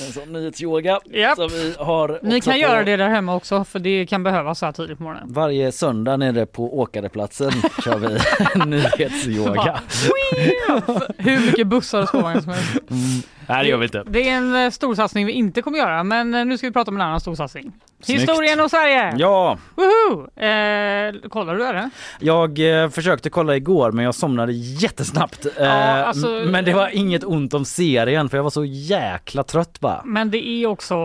En 0.07 0.12
sån 0.12 0.33
nyhetsyoga 0.33 1.01
Japp. 1.05 1.37
som 1.37 1.49
vi 1.49 1.74
har 1.79 2.18
Ni 2.22 2.41
kan 2.41 2.53
på 2.53 2.59
göra 2.59 2.85
det 2.85 2.97
där 2.97 3.09
hemma 3.09 3.35
också 3.35 3.64
för 3.64 3.79
det 3.79 4.07
kan 4.07 4.22
behövas 4.22 4.59
så 4.59 4.66
här 4.66 4.72
tidigt 4.72 4.99
på 4.99 5.05
morgonen. 5.05 5.33
Varje 5.33 5.72
söndag 5.72 6.16
nere 6.16 6.47
på 6.47 6.79
Åkareplatsen 6.79 7.51
kör 7.85 7.97
vi 7.99 8.18
nyhetsyoga. 8.66 9.81
Hur 11.18 11.47
mycket 11.47 11.66
bussar 11.66 12.03
och 12.03 12.09
spårvagnar 12.09 12.41
som 12.41 12.53
helst. 12.53 12.70
Nej 13.49 13.62
det 13.64 13.68
gör 13.68 13.77
vi 13.77 13.85
inte. 13.85 14.03
Det 14.07 14.29
är 14.29 14.37
en 14.37 14.64
eh, 14.64 14.70
stor 14.70 14.95
satsning 14.95 15.27
vi 15.27 15.33
inte 15.33 15.62
kommer 15.62 15.79
göra 15.79 16.05
men 16.05 16.35
eh, 16.35 16.45
nu 16.45 16.59
ska 16.59 16.66
vi 16.66 16.72
prata 16.72 16.91
om 16.91 16.97
en 16.97 17.01
annan 17.01 17.20
stor 17.20 17.35
satsning. 17.35 17.72
Snyggt. 18.03 18.22
Historien 18.22 18.61
om 18.61 18.68
Sverige! 18.68 19.14
Ja, 19.16 19.59
Woho! 19.74 20.20
Eh, 20.41 21.29
kollar 21.29 21.55
du 21.55 21.64
det? 21.64 21.91
jag 22.18 22.83
eh, 22.83 22.91
försökte 22.91 23.31
kolla 23.31 23.57
igår 23.57 23.66
men 23.93 24.05
jag 24.05 24.14
somnade 24.14 24.53
jättesnabbt. 24.53 25.47
Eh, 25.61 26.09
alltså- 26.09 26.29
men 26.47 26.64
det 26.64 26.73
var 26.75 26.89
inget 26.89 27.25
ont 27.25 27.55
om 27.55 27.64
serien 27.64 28.29
för 28.29 28.37
jag 28.39 28.43
var 28.43 28.51
så 28.51 28.64
jäkla 28.64 29.43
trött 29.43 29.81
bara. 29.81 30.03
Men 30.05 30.31
det 30.31 30.49
är 30.49 30.67
också 30.67 30.97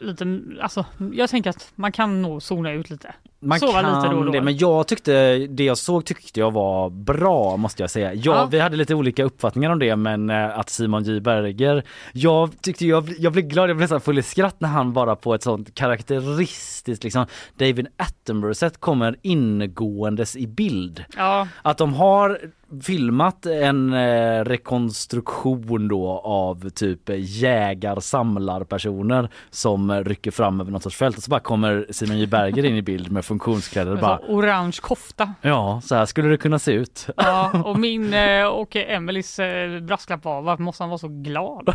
lite, 0.00 0.40
alltså 0.60 0.84
jag 1.12 1.30
tänker 1.30 1.50
att 1.50 1.72
man 1.74 1.92
kan 1.92 2.22
nog 2.22 2.42
zona 2.42 2.72
ut 2.72 2.90
lite. 2.90 3.14
Man 3.40 3.60
Sova 3.60 3.72
kan 3.82 3.94
lite 3.96 4.14
då 4.14 4.18
och 4.18 4.24
då. 4.24 4.32
det, 4.32 4.40
men 4.40 4.56
jag 4.56 4.86
tyckte 4.86 5.36
det 5.38 5.64
jag 5.64 5.78
såg 5.78 6.04
tyckte 6.04 6.40
jag 6.40 6.50
var 6.50 6.90
bra 6.90 7.56
måste 7.56 7.82
jag 7.82 7.90
säga. 7.90 8.14
Ja, 8.14 8.20
Ja. 8.34 8.46
Vi 8.50 8.60
hade 8.60 8.76
lite 8.76 8.94
olika 8.94 9.24
uppfattningar 9.24 9.70
om 9.70 9.78
det 9.78 9.96
men 9.96 10.30
eh, 10.30 10.58
att 10.58 10.70
Simon 10.70 11.02
J 11.04 11.20
Berger, 11.20 11.82
jag 12.12 12.62
tyckte 12.62 12.86
jag, 12.86 13.14
jag 13.18 13.32
blev 13.32 13.44
glad, 13.44 13.70
jag 13.70 13.76
blev 13.76 13.84
nästan 13.84 14.00
full 14.00 14.18
i 14.18 14.22
skratt 14.22 14.56
när 14.60 14.68
han 14.68 14.92
bara 14.92 15.16
på 15.16 15.34
ett 15.34 15.42
sånt 15.42 15.74
karaktäristiskt 15.74 17.04
liksom 17.04 17.26
David 17.58 17.86
Attenborough 17.96 18.54
sätt 18.56 18.80
kommer 18.80 19.16
ingåendes 19.22 20.36
i 20.36 20.46
bild. 20.46 21.04
Ja, 21.16 21.48
Att 21.62 21.78
de 21.78 21.94
har 21.94 22.38
filmat 22.82 23.46
en 23.46 23.92
eh, 23.92 24.44
rekonstruktion 24.44 25.88
då 25.88 26.08
av 26.24 26.68
typ 26.70 27.00
jägar-samlarpersoner 28.08 29.28
som 29.50 30.04
rycker 30.04 30.30
fram 30.30 30.60
över 30.60 30.70
något 30.72 30.82
sorts 30.82 30.96
fält 30.96 31.16
och 31.16 31.22
så 31.22 31.30
bara 31.30 31.40
kommer 31.40 31.86
Simon 31.90 32.18
J 32.18 32.26
Berger 32.26 32.64
in 32.64 32.76
i 32.76 32.82
bild 32.82 33.12
med 33.12 33.24
funktionskläder 33.24 33.92
och 33.92 33.98
bara 33.98 34.20
orange 34.28 34.76
kofta. 34.82 35.34
Ja, 35.42 35.80
så 35.84 35.94
här 35.94 36.06
skulle 36.06 36.28
det 36.28 36.36
kunna 36.36 36.58
se 36.58 36.72
ut. 36.72 37.06
Ja, 37.16 37.62
och 37.64 37.78
min 37.78 38.14
eh, 38.14 38.44
och 38.46 38.76
Emelies 38.76 39.38
eh, 39.38 39.80
brasklapp 39.80 40.24
var 40.24 40.42
varför 40.42 40.62
måste 40.62 40.82
han 40.82 40.90
vara 40.90 40.98
så 40.98 41.08
glad? 41.08 41.64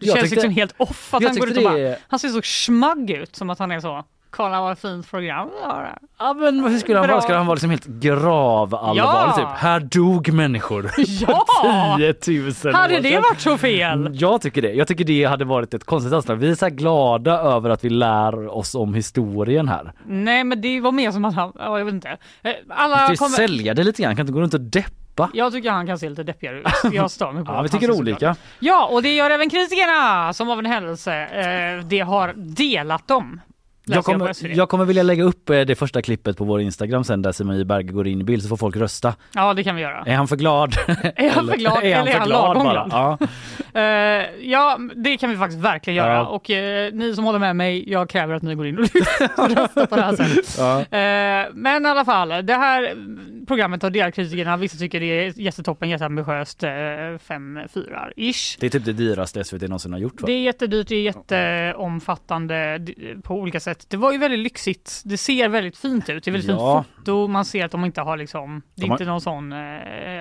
Det 0.00 0.06
känns 0.06 0.20
tyckte- 0.20 0.34
liksom 0.34 0.50
helt 0.50 0.74
off 0.78 1.14
att 1.14 1.24
han 1.24 1.36
går 1.36 1.48
ut 1.50 1.56
och 1.56 1.62
bara, 1.62 1.74
det- 1.76 1.98
han 2.08 2.18
ser 2.18 2.28
så 2.28 2.42
smagg 2.42 3.10
ut 3.10 3.36
som 3.36 3.50
att 3.50 3.58
han 3.58 3.70
är 3.72 3.80
så. 3.80 4.04
Kolla 4.36 4.60
vad 4.60 4.78
fint 4.78 5.10
program 5.10 5.48
vi 5.58 5.64
har. 5.66 5.98
Ja 6.18 6.32
men 6.34 6.60
hur 6.64 6.78
skulle 6.78 6.98
han 6.98 7.06
Bra. 7.06 7.14
vara? 7.14 7.22
Ska 7.22 7.36
han 7.36 7.46
vara 7.46 7.54
liksom 7.54 7.70
helt 7.70 7.86
gravallvarlig 7.86 9.00
Ja. 9.00 9.32
typ? 9.36 9.46
Här 9.60 9.80
dog 9.80 10.32
människor 10.32 10.90
Ja! 10.98 11.44
för 11.62 12.12
10 12.12 12.42
000 12.64 12.74
Hade 12.74 12.96
år 12.96 13.00
det 13.00 13.16
varit 13.18 13.40
så 13.40 13.58
fel? 13.58 14.10
Jag 14.12 14.40
tycker 14.40 14.62
det. 14.62 14.72
Jag 14.72 14.88
tycker 14.88 15.04
det 15.04 15.24
hade 15.24 15.44
varit 15.44 15.74
ett 15.74 15.84
konstigt 15.84 16.12
anslag. 16.12 16.36
Vi 16.36 16.50
är 16.50 16.54
så 16.54 16.64
här 16.64 16.70
glada 16.70 17.32
över 17.38 17.70
att 17.70 17.84
vi 17.84 17.90
lär 17.90 18.56
oss 18.56 18.74
om 18.74 18.94
historien 18.94 19.68
här. 19.68 19.92
Nej 20.06 20.44
men 20.44 20.60
det 20.60 20.80
var 20.80 20.92
mer 20.92 21.10
som 21.10 21.24
att 21.24 21.34
han, 21.34 21.52
ja, 21.58 21.78
jag 21.78 21.84
vet 21.84 21.94
inte. 21.94 22.08
Eh, 22.08 22.16
Du 22.42 22.52
Alla 22.68 22.96
ska 22.98 23.10
ju 23.12 23.16
kommer... 23.16 23.36
sälja 23.36 23.74
det 23.74 23.84
lite 23.84 24.02
grann, 24.02 24.16
kan 24.16 24.22
inte 24.22 24.32
gå 24.32 24.40
runt 24.40 24.54
och 24.54 24.60
deppa. 24.60 25.30
Jag 25.34 25.52
tycker 25.52 25.70
han 25.70 25.86
kan 25.86 25.98
se 25.98 26.08
lite 26.08 26.22
deppigare 26.22 26.58
ut. 26.60 26.66
Jag 26.92 27.10
stör 27.10 27.32
mig 27.32 27.44
på 27.44 27.52
Ja, 27.52 27.62
vi 27.62 27.68
tycker 27.68 27.90
olika. 27.90 28.36
Ja, 28.58 28.86
och 28.92 29.02
det 29.02 29.14
gör 29.14 29.30
även 29.30 29.50
kritikerna 29.50 30.32
som 30.32 30.50
av 30.50 30.58
en 30.58 30.66
händelse 30.66 31.14
eh, 31.26 31.84
det 31.86 32.00
har 32.00 32.32
delat 32.36 33.08
dem. 33.08 33.40
Jag 33.84 34.04
kommer, 34.04 34.56
jag 34.56 34.68
kommer 34.68 34.84
vilja 34.84 35.02
lägga 35.02 35.24
upp 35.24 35.50
eh, 35.50 35.60
det 35.60 35.74
första 35.74 36.02
klippet 36.02 36.36
på 36.36 36.44
vår 36.44 36.60
Instagram 36.60 37.04
sen 37.04 37.22
där 37.22 37.32
Simon 37.32 37.58
J 37.58 37.64
Berge 37.64 37.92
går 37.92 38.06
in 38.06 38.20
i 38.20 38.24
bild 38.24 38.42
så 38.42 38.48
får 38.48 38.56
folk 38.56 38.76
rösta. 38.76 39.14
Ja, 39.34 39.54
det 39.54 39.64
kan 39.64 39.76
vi 39.76 39.82
göra. 39.82 40.04
Är 40.06 40.14
han 40.14 40.28
för 40.28 40.36
glad? 40.36 40.74
Är 41.16 41.30
han 41.30 41.46
för 41.46 41.56
glad 41.56 41.78
är 41.84 41.96
han 41.96 42.06
eller 42.06 42.08
är 42.08 42.12
för 42.12 42.18
han 42.18 42.28
glad 42.28 42.56
lagom 42.56 42.64
bara? 42.64 42.72
glad? 42.72 42.88
Ja. 42.92 43.18
Eh, 43.74 43.80
ja, 44.40 44.78
det 44.96 45.16
kan 45.16 45.30
vi 45.30 45.36
faktiskt 45.36 45.62
verkligen 45.62 45.96
göra. 45.96 46.12
Ja. 46.14 46.26
Och 46.26 46.50
eh, 46.50 46.92
ni 46.92 47.14
som 47.14 47.24
håller 47.24 47.38
med 47.38 47.56
mig, 47.56 47.90
jag 47.90 48.08
kräver 48.08 48.34
att 48.34 48.42
ni 48.42 48.54
går 48.54 48.66
in 48.66 48.78
och 48.78 48.84
röstar 49.50 49.86
på 49.86 49.96
det 49.96 50.02
här 50.02 50.16
sen. 50.16 50.26
Ja. 50.58 50.80
Eh, 50.80 51.48
men 51.54 51.86
i 51.86 51.88
alla 51.88 52.04
fall, 52.04 52.28
det 52.28 52.54
här 52.54 52.96
programmet 53.46 53.82
har 53.82 53.90
delat 53.90 54.14
kritikerna. 54.14 54.56
Vissa 54.56 54.78
tycker 54.78 55.00
det 55.00 55.06
är 55.06 55.40
jättetoppen, 55.40 55.90
jätteambitiöst. 55.90 56.62
Eh, 56.62 56.70
fem 57.28 57.58
fyrar 57.74 58.12
ish. 58.16 58.56
Det 58.60 58.66
är 58.66 58.70
typ 58.70 58.84
det 58.84 58.92
dyraste 58.92 59.44
SVT 59.44 59.62
någonsin 59.62 59.92
har 59.92 60.00
gjort 60.00 60.20
va? 60.20 60.26
Det 60.26 60.32
är 60.32 60.40
jättedyrt, 60.40 60.88
det 60.88 60.96
är 60.96 61.02
jätteomfattande 61.02 62.86
på 63.22 63.34
olika 63.34 63.60
sätt. 63.60 63.71
Det 63.88 63.96
var 63.96 64.12
ju 64.12 64.18
väldigt 64.18 64.40
lyxigt. 64.40 65.02
Det 65.04 65.16
ser 65.16 65.48
väldigt 65.48 65.76
fint 65.76 66.08
ut. 66.08 66.24
Det 66.24 66.30
är 66.30 66.32
väldigt 66.32 66.50
Ja. 66.50 66.84
fint 66.84 66.96
foto. 66.98 67.28
Man 67.28 67.44
ser 67.44 67.64
att 67.64 67.70
de 67.70 67.84
inte 67.84 68.00
har 68.00 68.16
liksom, 68.16 68.62
det 68.74 68.80
är 68.80 68.82
De 68.82 68.90
har- 68.90 68.94
inte 68.96 69.04
någon 69.04 69.20
sån 69.20 69.52
eh, 69.52 69.58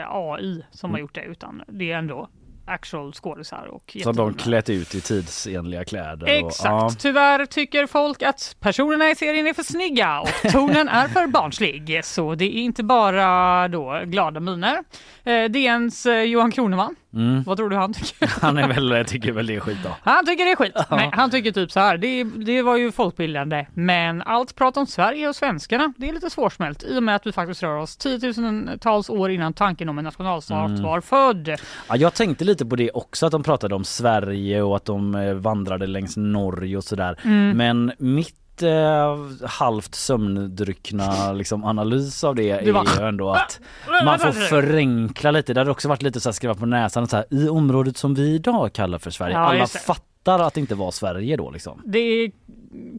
AI 0.10 0.64
som 0.72 0.92
har 0.92 1.00
gjort 1.00 1.16
det 1.16 1.24
utan 1.24 1.64
det 1.68 1.92
är 1.92 1.98
ändå 1.98 2.30
actual 2.66 3.14
skådisar 3.14 3.66
och 3.72 3.98
Som 4.04 4.16
de 4.16 4.34
klätt 4.34 4.70
ut 4.70 4.96
i 4.96 5.02
tidsenliga 5.02 5.86
kläder. 5.86 6.24
Och, 6.44 6.48
Exakt. 6.48 6.66
ja. 6.66 6.90
Tyvärr 7.00 7.46
tycker 7.46 7.86
folk 7.88 8.22
att 8.22 8.56
personerna 8.60 9.10
i 9.10 9.16
serien 9.16 9.48
är 9.48 9.54
för 9.54 9.64
snygga 9.64 10.20
och 10.22 10.52
tonen 10.52 10.88
är 10.90 11.08
för 11.08 11.28
barnslig. 11.28 12.00
Så 12.04 12.36
det 12.36 12.46
är 12.46 12.62
inte 12.62 12.84
bara 12.84 13.68
då 13.68 14.02
glada 14.06 14.40
miner. 14.40 14.84
Eh, 15.24 15.44
DNs 15.50 16.06
eh, 16.06 16.22
Johan 16.24 16.52
Kroneman, 16.52 16.96
Mm. 17.14 17.44
vad 17.44 17.58
tror 17.58 17.70
du 17.70 17.76
han 17.76 17.94
tycker? 17.94 18.28
Han 18.42 18.58
är 18.58 18.68
väl, 18.68 19.06
tycker 19.06 19.32
väl 19.32 19.46
det 19.48 19.56
är 19.56 19.60
skit 19.60 19.78
då. 19.84 19.90
Han 20.04 20.26
tycker 20.26 20.46
det 20.46 20.52
är 20.52 20.56
skit. 20.56 20.76
Nej, 20.92 21.10
han 21.14 21.32
tycker 21.32 21.52
typ 21.52 21.72
så 21.72 21.80
här. 21.80 21.98
Det, 21.98 22.24
det 22.24 22.62
var 22.62 22.78
ju 22.78 22.92
folkbildande, 22.92 23.66
men 23.74 24.22
allt 24.22 24.56
prat 24.56 24.78
om 24.78 24.88
Sverige 24.88 25.30
och 25.30 25.36
svenskarna, 25.36 25.94
det 25.98 26.10
är 26.10 26.14
lite 26.14 26.30
svårsmält 26.30 26.84
i 26.84 26.98
och 26.98 27.04
med 27.04 27.16
att 27.16 27.28
vi 27.28 27.32
faktiskt 27.32 27.64
rör 27.64 27.78
oss 27.78 27.98
tiotusentals 27.98 29.10
år 29.10 29.32
innan 29.32 29.54
tanken 29.54 29.90
om 29.90 29.98
en 29.98 30.04
nationalstat 30.04 30.70
Mm. 30.70 30.84
var 30.84 31.02
född. 31.02 31.50
Ja, 31.90 31.96
jag 31.96 32.14
tänkte 32.14 32.46
lite 32.46 32.66
på 32.66 32.76
det 32.76 32.92
också 32.92 33.26
att 33.26 33.32
de 33.32 33.44
pratade 33.44 33.76
om 33.76 33.84
Sverige 33.84 34.62
och 34.62 34.76
att 34.76 34.86
de 34.86 35.16
eh, 35.16 35.34
vandrade 35.34 35.88
längs 35.88 36.18
Norge 36.18 36.78
och 36.78 36.84
sådär. 36.84 37.20
Mm. 37.24 37.58
Men 37.58 37.92
mitt 37.98 38.36
eh, 38.64 39.18
halvt 39.48 39.96
sömndryckna 39.96 41.32
liksom, 41.34 41.64
analys 41.64 42.24
av 42.24 42.36
det 42.36 42.50
är 42.50 42.62
ju 42.62 43.08
ändå 43.08 43.32
att 43.32 43.60
man 44.06 44.20
får 44.20 44.32
förenkla 44.32 45.32
lite. 45.32 45.54
Det 45.54 45.60
hade 45.60 45.72
också 45.72 45.88
varit 45.90 46.02
lite 46.02 46.20
så 46.20 46.30
här 46.30 46.34
skriva 46.34 46.56
på 46.56 46.66
näsan 46.66 47.08
så 47.08 47.16
här, 47.16 47.26
i 47.30 47.50
området 47.50 47.98
som 47.98 48.14
vi 48.14 48.36
idag 48.36 48.74
kallar 48.74 48.98
för 48.98 49.12
Sverige. 49.12 49.36
Ja, 49.36 49.40
Alla 49.40 49.68
fattar 49.68 50.40
att 50.40 50.54
det 50.54 50.60
inte 50.60 50.76
var 50.76 50.92
Sverige 50.92 51.38
då 51.38 51.52
liksom. 51.52 51.82
Det 51.86 52.00
är, 52.00 52.32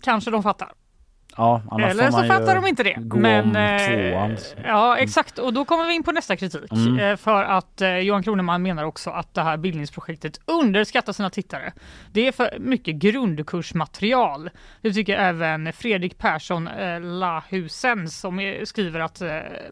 kanske 0.02 0.30
de 0.30 0.42
fattar. 0.42 0.72
Ja, 1.37 1.62
Eller 1.80 2.11
så 2.11 2.24
fattar 2.24 2.55
de 2.55 2.66
inte 2.66 2.83
det. 2.83 2.97
Men, 2.99 3.57
eh, 3.57 4.11
tvåan. 4.11 4.37
Ja 4.64 4.97
exakt 4.97 5.39
och 5.39 5.53
då 5.53 5.64
kommer 5.64 5.87
vi 5.87 5.95
in 5.95 6.03
på 6.03 6.12
nästa 6.12 6.37
kritik. 6.37 6.72
Mm. 6.72 6.99
Eh, 6.99 7.16
För 7.16 7.45
att 7.45 7.80
eh, 7.80 7.97
Johan 7.97 8.22
Kroneman 8.22 8.62
menar 8.62 8.85
också 8.85 9.11
att 9.11 9.35
det 9.35 9.43
här 9.43 9.57
bildningsprojektet 9.57 10.41
underskattar 10.45 11.12
sina 11.12 11.30
tittare. 11.30 11.72
Det 12.12 12.26
är 12.28 12.33
för 12.33 12.57
mycket 12.59 12.95
grundkursmaterial. 12.95 14.51
Det 14.80 14.93
tycker 14.93 15.16
även 15.16 15.72
Fredrik 15.72 16.18
Persson 16.18 16.68
Lahusen 17.18 18.09
som 18.09 18.61
skriver 18.64 19.01
att, 19.01 19.22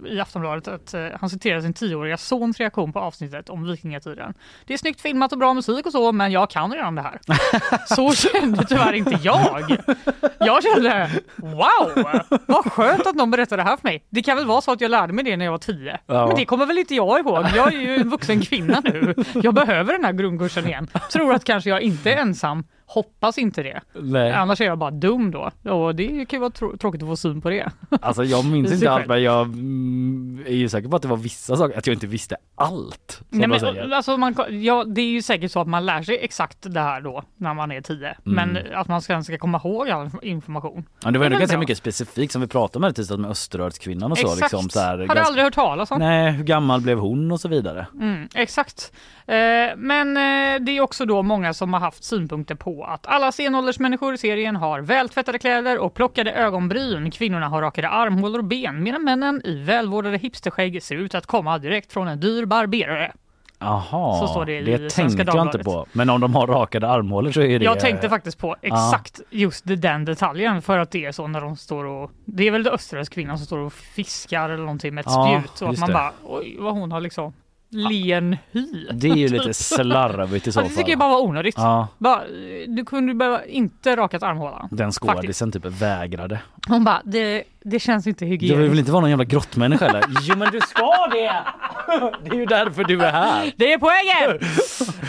i 0.06 0.20
Aftonbladet 0.20 0.68
att 0.68 0.94
han 1.20 1.30
citerar 1.30 1.60
sin 1.60 1.74
tioåriga 1.74 2.16
sons 2.16 2.58
reaktion 2.58 2.92
på 2.92 2.98
avsnittet 2.98 3.50
om 3.50 3.64
vikingatiden. 3.66 4.34
Det 4.66 4.74
är 4.74 4.78
snyggt 4.78 5.00
filmat 5.00 5.32
och 5.32 5.38
bra 5.38 5.54
musik 5.54 5.86
och 5.86 5.92
så 5.92 6.12
men 6.12 6.32
jag 6.32 6.50
kan 6.50 6.72
redan 6.72 6.94
det 6.94 7.02
här. 7.02 7.20
Så 7.96 8.12
kände 8.14 8.66
tyvärr 8.66 8.92
inte 8.92 9.18
jag. 9.22 9.76
Jag 10.38 10.62
kände 10.62 11.10
wow, 11.56 12.40
vad 12.46 12.72
skönt 12.72 13.06
att 13.06 13.14
någon 13.14 13.30
berättade 13.30 13.62
det 13.62 13.68
här 13.68 13.76
för 13.76 13.88
mig. 13.88 14.04
Det 14.10 14.22
kan 14.22 14.36
väl 14.36 14.46
vara 14.46 14.60
så 14.60 14.72
att 14.72 14.80
jag 14.80 14.90
lärde 14.90 15.12
mig 15.12 15.24
det 15.24 15.36
när 15.36 15.44
jag 15.44 15.52
var 15.52 15.58
tio. 15.58 15.98
Ja. 16.06 16.26
Men 16.26 16.36
det 16.36 16.44
kommer 16.44 16.66
väl 16.66 16.78
inte 16.78 16.94
jag 16.94 17.20
ihåg. 17.20 17.46
Jag 17.56 17.74
är 17.74 17.80
ju 17.80 17.96
en 17.96 18.08
vuxen 18.08 18.40
kvinna 18.40 18.82
nu. 18.84 19.14
Jag 19.34 19.54
behöver 19.54 19.92
den 19.92 20.04
här 20.04 20.12
grundkursen 20.12 20.66
igen. 20.66 20.88
Tror 21.12 21.34
att 21.34 21.44
kanske 21.44 21.70
jag 21.70 21.80
inte 21.80 22.12
är 22.12 22.16
ensam. 22.16 22.64
Hoppas 22.94 23.38
inte 23.38 23.62
det. 23.62 23.80
Nej. 23.94 24.32
Annars 24.32 24.60
är 24.60 24.64
jag 24.64 24.78
bara 24.78 24.90
dum 24.90 25.30
då. 25.30 25.50
Och 25.70 25.94
det 25.94 26.06
kan 26.08 26.36
ju 26.36 26.38
vara 26.40 26.50
trå- 26.50 26.76
tråkigt 26.76 27.02
att 27.02 27.08
få 27.08 27.16
syn 27.16 27.40
på 27.40 27.50
det. 27.50 27.70
Alltså 28.00 28.24
jag 28.24 28.44
minns 28.44 28.72
inte 28.72 28.90
allt 28.90 29.06
men 29.06 29.22
jag 29.22 29.46
mm, 29.46 30.44
är 30.46 30.54
ju 30.54 30.68
säker 30.68 30.88
på 30.88 30.96
att 30.96 31.02
det 31.02 31.08
var 31.08 31.16
vissa 31.16 31.56
saker, 31.56 31.78
att 31.78 31.86
jag 31.86 31.94
inte 31.96 32.06
visste 32.06 32.36
allt. 32.54 33.22
Nej, 33.28 33.48
men, 33.48 33.60
säger. 33.60 33.90
alltså 33.90 34.16
man, 34.16 34.34
ja, 34.48 34.84
det 34.84 35.00
är 35.00 35.06
ju 35.10 35.22
säkert 35.22 35.52
så 35.52 35.60
att 35.60 35.68
man 35.68 35.86
lär 35.86 36.02
sig 36.02 36.18
exakt 36.22 36.56
det 36.60 36.80
här 36.80 37.00
då 37.00 37.22
när 37.36 37.54
man 37.54 37.72
är 37.72 37.80
tio. 37.80 38.16
Men 38.24 38.58
att 38.74 38.88
man 38.88 39.02
sen 39.02 39.24
ska 39.24 39.38
komma 39.38 39.60
ihåg 39.64 39.90
all 39.90 40.10
information. 40.22 40.72
Mm. 40.72 40.84
Ja, 41.04 41.10
det 41.10 41.18
var 41.18 41.28
väl 41.28 41.38
ganska 41.38 41.56
bra. 41.56 41.60
mycket 41.60 41.78
specifikt 41.78 42.32
som 42.32 42.40
vi 42.42 42.48
pratade 42.48 42.78
om 42.78 42.84
här 42.84 42.92
tisdagen 42.92 43.20
med 43.22 43.30
Österrörskvinnan 43.30 44.12
och 44.12 44.18
så. 44.18 44.26
Exakt. 44.26 44.40
Liksom, 44.52 44.70
så 44.70 44.80
här, 44.80 44.90
Hade 44.90 45.06
ganska- 45.06 45.24
aldrig 45.24 45.44
hört 45.44 45.54
talas 45.54 45.90
om. 45.90 45.98
Nej, 45.98 46.32
hur 46.32 46.44
gammal 46.44 46.80
blev 46.80 46.98
hon 46.98 47.32
och 47.32 47.40
så 47.40 47.48
vidare. 47.48 47.86
Mm, 47.94 48.28
exakt. 48.34 48.92
Eh, 49.26 49.34
men 49.76 50.16
eh, 50.16 50.60
det 50.64 50.72
är 50.76 50.80
också 50.80 51.04
då 51.04 51.22
många 51.22 51.54
som 51.54 51.72
har 51.72 51.80
haft 51.80 52.04
synpunkter 52.04 52.54
på 52.54 52.79
att 52.84 53.06
alla 53.06 53.32
stenåldersmänniskor 53.32 54.14
i 54.14 54.18
serien 54.18 54.56
har 54.56 54.80
vältvättade 54.80 55.38
kläder 55.38 55.78
och 55.78 55.94
plockade 55.94 56.32
ögonbryn. 56.32 57.10
Kvinnorna 57.10 57.48
har 57.48 57.62
rakade 57.62 57.88
armhålor 57.88 58.38
och 58.38 58.44
ben 58.44 58.82
medan 58.82 59.04
männen 59.04 59.42
i 59.44 59.62
välvårdade 59.62 60.16
hipsterskägg 60.18 60.82
ser 60.82 60.96
ut 60.96 61.14
att 61.14 61.26
komma 61.26 61.58
direkt 61.58 61.92
från 61.92 62.08
en 62.08 62.20
dyr 62.20 62.44
barberare. 62.44 63.12
Jaha, 63.62 64.18
Så 64.18 64.26
står 64.26 64.44
det 64.44 64.58
i 64.58 64.62
det 64.62 64.90
tänkte 64.90 65.22
jag 65.26 65.46
inte 65.46 65.58
på. 65.58 65.86
Men 65.92 66.10
om 66.10 66.20
de 66.20 66.34
har 66.34 66.46
rakade 66.46 66.88
armhålor 66.88 67.32
så 67.32 67.40
är 67.42 67.58
det... 67.58 67.64
Jag 67.64 67.80
tänkte 67.80 68.08
faktiskt 68.08 68.38
på 68.38 68.56
exakt 68.62 69.20
just 69.30 69.64
den 69.66 70.04
detaljen 70.04 70.62
för 70.62 70.78
att 70.78 70.90
det 70.90 71.04
är 71.04 71.12
så 71.12 71.26
när 71.26 71.40
de 71.40 71.56
står 71.56 71.84
och 71.84 72.10
det 72.24 72.46
är 72.46 72.50
väl 72.50 72.66
österrörs 72.68 73.08
kvinnan 73.08 73.38
som 73.38 73.46
står 73.46 73.58
och 73.58 73.72
fiskar 73.72 74.50
eller 74.50 74.62
någonting 74.64 74.94
med 74.94 75.02
ett 75.02 75.06
Ja, 75.10 75.42
spjut 75.42 75.62
och 75.62 75.68
att 75.74 75.78
man 75.78 75.88
det. 75.88 75.92
bara 75.92 76.12
oj 76.24 76.56
vad 76.58 76.72
hon 76.74 76.92
har 76.92 77.00
liksom 77.00 77.32
len 77.70 78.36
hy. 78.52 78.88
Det 78.92 79.08
är 79.10 79.14
ju 79.16 79.28
lite 79.28 79.54
slarvigt 79.54 80.46
i 80.46 80.52
så 80.52 80.58
Ja, 80.58 80.62
det 80.62 80.68
fall. 80.68 80.76
tycker 80.76 80.90
jag 80.90 80.98
bara 80.98 81.08
var 81.10 81.20
onödigt. 81.22 81.54
Ja, 81.58 81.88
Bara, 81.98 82.22
du 82.68 82.84
kunde 82.84 83.14
bara 83.14 83.44
inte 83.46 83.96
rakat 83.96 84.22
armhålan. 84.22 84.68
den 84.70 84.92
skådisen 84.92 85.52
typ 85.52 85.64
vägrade. 85.66 86.40
Hon 86.68 86.84
bara, 86.84 87.02
det, 87.04 87.44
det 87.64 87.80
känns 87.80 88.06
inte 88.06 88.24
Du 88.24 88.30
vill 88.30 88.40
hygieniskt. 88.40 88.78
inte 88.78 88.92
vara 88.92 89.00
någon 89.00 89.10
jävla 89.10 89.24
grottmänniska 89.24 89.86
eller? 89.86 90.04
Jo 90.22 90.36
men 90.36 90.52
du 90.52 90.60
ska 90.60 91.06
det! 91.12 91.32
Det 92.24 92.30
är 92.30 92.34
ju 92.40 92.46
därför 92.46 92.84
du 92.84 93.02
är 93.02 93.12
här. 93.12 93.52
Det 93.56 93.72
är 93.72 93.78
poängen! 93.78 94.38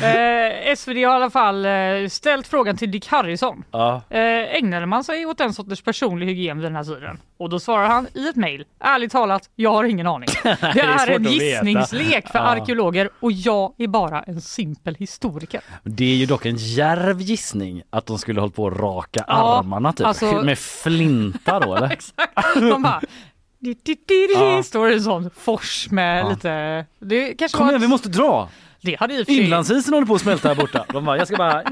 eh, 0.04 0.76
SvD 0.76 0.95
har 0.97 1.02
i 1.02 1.06
alla 1.06 1.30
fall 1.30 1.66
eh, 1.66 1.72
ställt 2.10 2.47
frågan 2.47 2.78
till 2.78 2.91
Dick 2.91 3.08
Harrison. 3.08 3.64
Ja. 3.72 4.02
Eh, 4.10 4.20
ägnade 4.56 4.86
man 4.86 5.04
sig 5.04 5.26
åt 5.26 5.38
den 5.38 5.54
sortens 5.54 5.82
personlig 5.82 6.28
hygien 6.28 6.58
vid 6.58 6.66
den 6.66 6.76
här 6.76 6.84
tiden? 6.84 7.20
Och 7.38 7.49
då 7.49 7.60
svarar 7.60 7.88
han 7.88 8.08
i 8.14 8.28
ett 8.30 8.36
mejl, 8.36 8.66
ärligt 8.80 9.12
talat, 9.12 9.49
jag 9.56 9.72
har 9.72 9.84
ingen 9.84 10.08
aning. 10.08 10.30
Det 10.43 10.49
är 10.49 10.78
är, 10.78 10.97
svårt 10.97 11.10
en 11.10 11.24
gissningslek 11.32 12.28
för 12.32 12.39
Ja. 12.39 12.45
arkeologer 12.45 13.10
och 13.20 13.32
jag 13.32 13.74
är 13.78 13.88
bara 13.88 14.22
en 14.22 14.41
simpel 14.41 14.95
historiker. 14.99 15.62
Det 15.84 16.04
är 16.12 16.16
ju 16.16 16.26
dock 16.26 16.45
en 16.45 16.56
järv 16.58 17.22
gissning 17.22 17.82
att 17.89 18.06
de 18.06 18.18
skulle 18.18 18.39
hållit 18.41 18.56
på 18.56 18.68
att 18.68 18.78
raka 18.80 19.24
Ja, 19.28 19.60
armarna 19.60 19.93
typ. 19.93 20.08
alltså- 20.08 20.41
Med 20.41 20.60
flinta 20.60 21.60
då 21.60 21.76
eller? 21.76 21.97
De 22.56 22.82
bara, 22.82 23.02
di, 23.60 23.74
di, 23.84 23.96
di, 24.08 24.28
Ja. 24.34 24.64
står 24.64 24.88
det 24.88 24.94
en 24.94 25.02
sån 25.02 25.30
fors 25.30 25.88
med 25.92 26.20
Ja. 26.26 26.30
lite... 26.30 26.86
Det 27.00 27.34
kanske 27.34 27.58
Kom 27.58 27.68
igen 27.68 27.76
ett- 27.78 27.84
vi 27.84 27.88
måste 27.88 28.10
dra! 28.10 28.50
Det 28.84 29.00
hade 29.00 29.26
sig 29.26 29.39
Inlandsisen 29.39 29.94
håller 29.94 30.08
på 30.08 30.14
att 30.16 30.22
smälta 30.22 30.48
här 30.48 30.56
borta. 30.56 30.86
De 30.94 31.06
bara, 31.06 31.18
jag 31.18 31.28
ska 31.28 31.38
bara... 31.38 31.64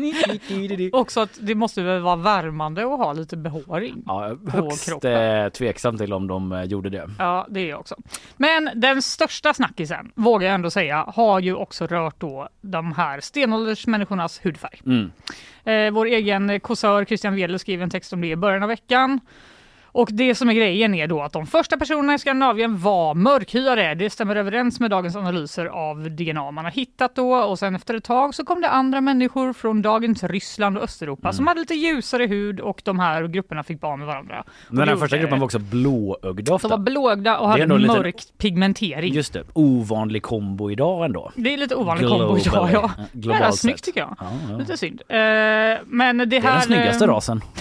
också 0.92 1.20
att 1.20 1.38
det 1.42 1.56
måste 1.56 1.82
väl 1.82 2.02
vara 2.02 2.16
värmande 2.16 2.82
att 2.82 3.00
ha 3.00 3.14
lite 3.14 3.38
behåring. 3.38 4.04
Ja, 4.06 4.38
högst 4.52 5.06
eh, 5.06 5.50
tveksam 5.50 5.98
till 5.98 6.14
om 6.14 6.28
de 6.28 6.52
eh, 6.52 6.64
gjorde 6.64 6.90
det. 6.90 7.10
Ja, 7.20 7.48
det 7.50 7.60
är 7.60 7.70
jag 7.70 7.80
också. 7.80 7.96
Men 8.38 8.70
den 8.76 9.02
största 9.02 9.54
snackisen, 9.54 10.12
vågar 10.16 10.48
jag 10.48 10.56
ändå 10.56 10.70
säga, 10.70 11.06
har 11.16 11.40
ju 11.40 11.56
också 11.56 11.86
rört 11.88 12.16
då 12.22 12.50
de 12.62 12.94
här 12.94 13.20
stenåldersmänniskornas 13.20 14.46
hudfärg. 14.46 14.82
Mm. 14.86 15.12
Eh, 15.64 15.92
vår 15.94 16.06
egen 16.06 16.60
kåsör 16.60 17.06
Christian 17.06 17.36
Wedel 17.36 17.60
skrev 17.60 17.82
en 17.82 17.90
text 17.90 18.14
om 18.14 18.22
det 18.22 18.28
i 18.28 18.36
början 18.36 18.64
av 18.64 18.70
veckan. 18.70 19.20
Och 20.00 20.10
det 20.12 20.36
som 20.36 20.50
är 20.50 20.54
grejen 20.54 20.94
är 20.96 21.08
då 21.08 21.22
att 21.22 21.34
de 21.34 21.46
första 21.48 21.78
personerna 21.78 22.14
i 22.14 22.20
Skandinavien 22.20 22.78
var 22.80 23.14
mörkhyade. 23.16 23.96
Det 23.96 24.10
stämmer 24.10 24.36
överens 24.36 24.80
med 24.80 24.92
dagens 24.92 25.16
analyser 25.16 25.66
av 25.66 26.12
DNA 26.12 26.52
man 26.52 26.66
har 26.66 26.72
hittat 26.72 27.16
då 27.16 27.34
och 27.36 27.60
sen 27.60 27.76
efter 27.76 27.94
ett 27.94 28.04
tag 28.04 28.36
så 28.36 28.46
kom 28.46 28.62
det 28.62 28.70
andra 28.70 29.02
människor 29.02 29.54
från 29.54 29.82
dagens 29.82 30.24
Ryssland 30.24 30.78
och 30.78 30.84
Östeuropa 30.84 31.28
Mm. 31.28 31.34
som 31.34 31.48
hade 31.48 31.60
lite 31.60 31.74
ljusare 31.74 32.26
hud 32.28 32.60
och 32.60 32.82
de 32.86 33.00
här 33.00 33.24
grupperna 33.28 33.64
fick 33.64 33.82
barn 33.82 34.00
med 34.00 34.08
varandra. 34.08 34.44
Men 34.70 34.88
den 34.88 34.98
första 34.98 35.16
gjorde- 35.16 35.22
gruppen 35.24 35.40
var 35.40 35.46
också 35.46 35.60
blåögda 35.60 36.54
ofta. 36.54 36.68
De 36.68 36.72
var 36.72 36.78
blåögda 36.92 37.38
och 37.38 37.50
hade 37.50 37.68
mörk 37.68 38.16
pigmentering. 38.38 39.14
Just 39.14 39.34
det, 39.34 39.44
ovanlig 39.54 40.24
kombo 40.24 40.72
idag 40.72 41.06
ändå. 41.06 41.32
Det 41.36 41.54
är 41.54 41.58
lite 41.58 41.76
ovanlig 41.76 42.08
kombo 42.10 42.38
idag 42.38 42.70
ja. 42.74 42.92
Globalt 43.12 43.42
det 43.42 43.48
är 43.48 43.52
snyggt 43.52 43.84
tycker 43.84 44.00
jag. 44.00 44.16
Ja, 44.20 44.28
ja. 44.50 44.58
Lite 44.58 44.78
synd. 44.78 45.02
Eh, 45.08 45.18
men 45.86 46.18
det, 46.18 46.26
Det 46.26 46.38
är 46.38 46.42
här... 46.42 46.54
den 46.54 46.62
snyggaste 46.62 47.06
eh, 47.06 47.08
rasen. 47.08 47.42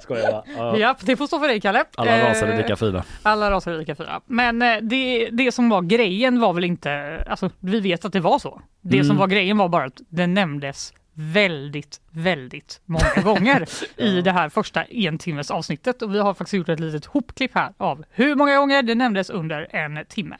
Skojar. 0.00 0.27
Bara. 0.32 0.42
Ja. 0.56 0.76
Japp, 0.78 0.98
det 1.00 1.16
får 1.16 1.26
stå 1.26 1.38
för 1.40 1.48
dig 1.48 1.60
Kalle. 1.60 1.84
Alla 1.96 2.30
raser 2.30 2.46
är 2.46 2.52
Eh, 2.52 2.56
lika 2.58 2.76
fina. 2.76 3.04
Alla 3.22 3.50
raser 3.50 3.70
är 3.72 3.78
lika 3.78 3.94
fina. 3.94 4.20
Men 4.26 4.62
eh, 4.62 4.76
det, 4.82 5.28
det 5.32 5.52
som 5.52 5.68
var 5.68 5.82
grejen 5.82 6.40
var 6.40 6.52
väl 6.52 6.64
inte, 6.64 7.24
alltså 7.30 7.50
vi 7.60 7.80
vet 7.80 8.04
att 8.04 8.12
det 8.12 8.20
var 8.20 8.38
så. 8.38 8.60
Det 8.80 8.96
Mm. 8.96 9.06
som 9.06 9.16
var 9.16 9.26
grejen 9.26 9.58
var 9.58 9.68
bara 9.68 9.84
att 9.84 10.00
det 10.08 10.26
nämndes 10.26 10.92
väldigt, 11.14 12.00
väldigt 12.10 12.80
många 12.84 13.14
gånger 13.24 13.66
i 13.96 14.20
det 14.20 14.30
här 14.32 14.48
första 14.48 14.84
entimmes 14.90 15.50
avsnittet 15.50 16.02
och 16.02 16.14
vi 16.14 16.18
har 16.18 16.34
faktiskt 16.34 16.54
gjort 16.54 16.68
ett 16.68 16.80
litet 16.80 17.04
hopklipp 17.06 17.50
här 17.54 17.72
av 17.76 18.04
hur 18.10 18.34
många 18.34 18.56
gånger 18.56 18.82
det 18.82 18.94
nämndes 18.94 19.30
under 19.30 19.66
en 19.76 20.04
timme. 20.08 20.36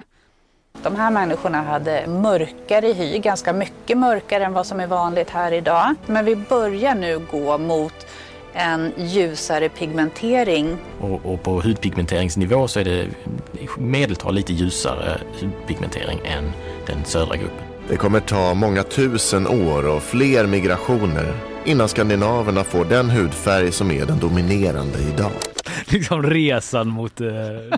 De 0.83 0.97
här 0.97 1.11
människorna 1.11 1.63
hade 1.63 2.07
mörkare 2.07 2.87
hy, 2.87 3.19
ganska 3.19 3.53
mycket 3.53 3.99
mörkare 3.99 4.45
än 4.45 4.53
vad 4.53 4.67
som 4.67 4.81
är 4.81 4.87
vanligt 4.87 5.31
här 5.31 5.53
idag. 5.53 5.95
Men 6.07 6.25
vi 6.25 6.37
börjar 6.37 6.95
nu 6.95 7.19
gå 7.31 7.59
mot 7.59 8.07
en 8.53 8.93
ljusare 8.97 9.69
pigmentering. 9.69 10.77
Och, 11.01 11.33
och 11.33 11.43
på 11.43 11.61
hudpigmenteringsnivå 11.61 12.69
så 12.69 12.81
är 12.81 12.85
det 12.85 13.07
i 13.53 13.69
medeltal 13.79 14.35
lite 14.35 14.53
ljusare 14.53 15.21
hudpigmentering 15.41 16.19
än 16.25 16.53
den 16.87 17.05
södra 17.05 17.37
gruppen. 17.37 17.65
Det 17.89 17.97
kommer 17.97 18.21
ta 18.21 18.55
många 18.55 18.83
tusen 18.83 19.47
år 19.47 19.87
och 19.87 20.03
fler 20.03 20.47
migrationer 20.47 21.35
innan 21.65 21.89
skandinaverna 21.89 22.65
får 22.65 22.85
den 22.85 23.11
hudfärg 23.11 23.73
som 23.73 23.91
är 23.91 24.07
den 24.07 24.19
dominerande 24.19 24.99
idag. 25.15 25.33
Liksom 25.87 26.23
resan 26.23 26.89
mot 26.89 27.21
eh, 27.21 27.29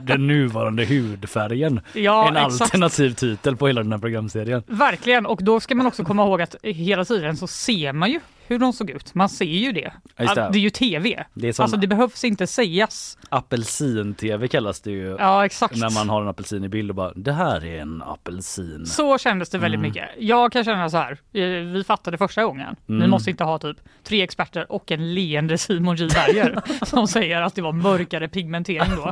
den 0.02 0.26
nuvarande 0.26 0.84
hudfärgen. 0.84 1.80
Ja, 1.92 2.28
en 2.28 2.36
exakt. 2.36 2.60
alternativ 2.60 3.14
titel 3.14 3.56
på 3.56 3.66
hela 3.66 3.82
den 3.82 3.92
här 3.92 3.98
programserien. 3.98 4.62
Verkligen, 4.66 5.26
och 5.26 5.42
då 5.42 5.60
ska 5.60 5.74
man 5.74 5.86
också 5.86 6.04
komma 6.04 6.22
ihåg 6.22 6.42
att 6.42 6.54
hela 6.62 7.04
tiden 7.04 7.36
så 7.36 7.46
ser 7.46 7.92
man 7.92 8.10
ju 8.10 8.20
hur 8.50 8.58
de 8.58 8.72
såg 8.72 8.90
ut. 8.90 9.14
Man 9.14 9.28
ser 9.28 9.44
ju 9.44 9.72
det. 9.72 9.92
Ja, 10.16 10.34
det. 10.34 10.48
Det 10.52 10.58
är 10.58 10.60
ju 10.60 10.70
tv. 10.70 11.24
Det 11.34 11.48
är 11.48 11.62
Alltså 11.62 11.76
det 11.76 11.86
behövs 11.86 12.24
inte 12.24 12.46
sägas. 12.46 13.18
Apelsin-tv 13.28 14.48
kallas 14.48 14.80
det 14.80 14.90
ju. 14.90 15.16
Ja, 15.18 15.44
exakt. 15.46 15.76
När 15.76 15.90
man 15.90 16.08
har 16.08 16.22
en 16.22 16.28
apelsin 16.28 16.64
i 16.64 16.68
bild 16.68 16.90
och 16.90 16.96
bara 16.96 17.12
det 17.16 17.32
här 17.32 17.64
är 17.64 17.80
en 17.80 18.02
apelsin. 18.02 18.86
Så 18.86 19.18
kändes 19.18 19.50
det 19.50 19.58
väldigt 19.58 19.78
Mm. 19.78 19.88
mycket. 19.90 20.08
Jag 20.18 20.52
kan 20.52 20.64
känna 20.64 20.90
så 20.90 20.96
här, 20.96 21.12
eh, 21.32 21.42
vi 21.72 21.84
fattade 21.86 22.18
första 22.18 22.44
gången. 22.44 22.76
Vi 22.86 22.94
Mm. 22.94 23.10
måste 23.10 23.30
inte 23.30 23.44
ha 23.44 23.58
typ 23.58 23.76
tre 24.04 24.22
experter 24.22 24.72
och 24.72 24.90
en 24.92 25.14
leende 25.14 25.58
Simon 25.58 25.96
J 25.96 26.08
Berger 26.14 26.60
som 26.86 27.08
säger 27.08 27.42
att 27.42 27.54
det 27.54 27.62
var 27.62 27.72
mörkare 27.72 28.28
pigmentering 28.28 28.90
då. 28.96 29.08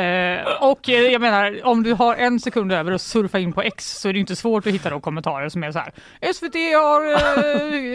Eh, 0.00 0.40
och 0.60 0.88
eh, 0.88 1.00
jag 1.00 1.20
menar, 1.20 1.66
om 1.66 1.82
du 1.82 1.92
har 1.92 2.16
en 2.16 2.40
sekund 2.40 2.72
över 2.72 2.92
att 2.92 3.00
surfa 3.00 3.38
in 3.38 3.52
på 3.52 3.62
X 3.62 4.00
så 4.00 4.08
är 4.08 4.12
det 4.12 4.18
inte 4.18 4.36
svårt 4.36 4.66
att 4.66 4.72
hitta 4.72 4.90
då 4.90 5.00
kommentarer 5.00 5.48
som 5.48 5.64
är 5.64 5.72
så 5.72 5.78
här. 5.78 5.92
SVT 6.34 6.54
har 6.74 7.12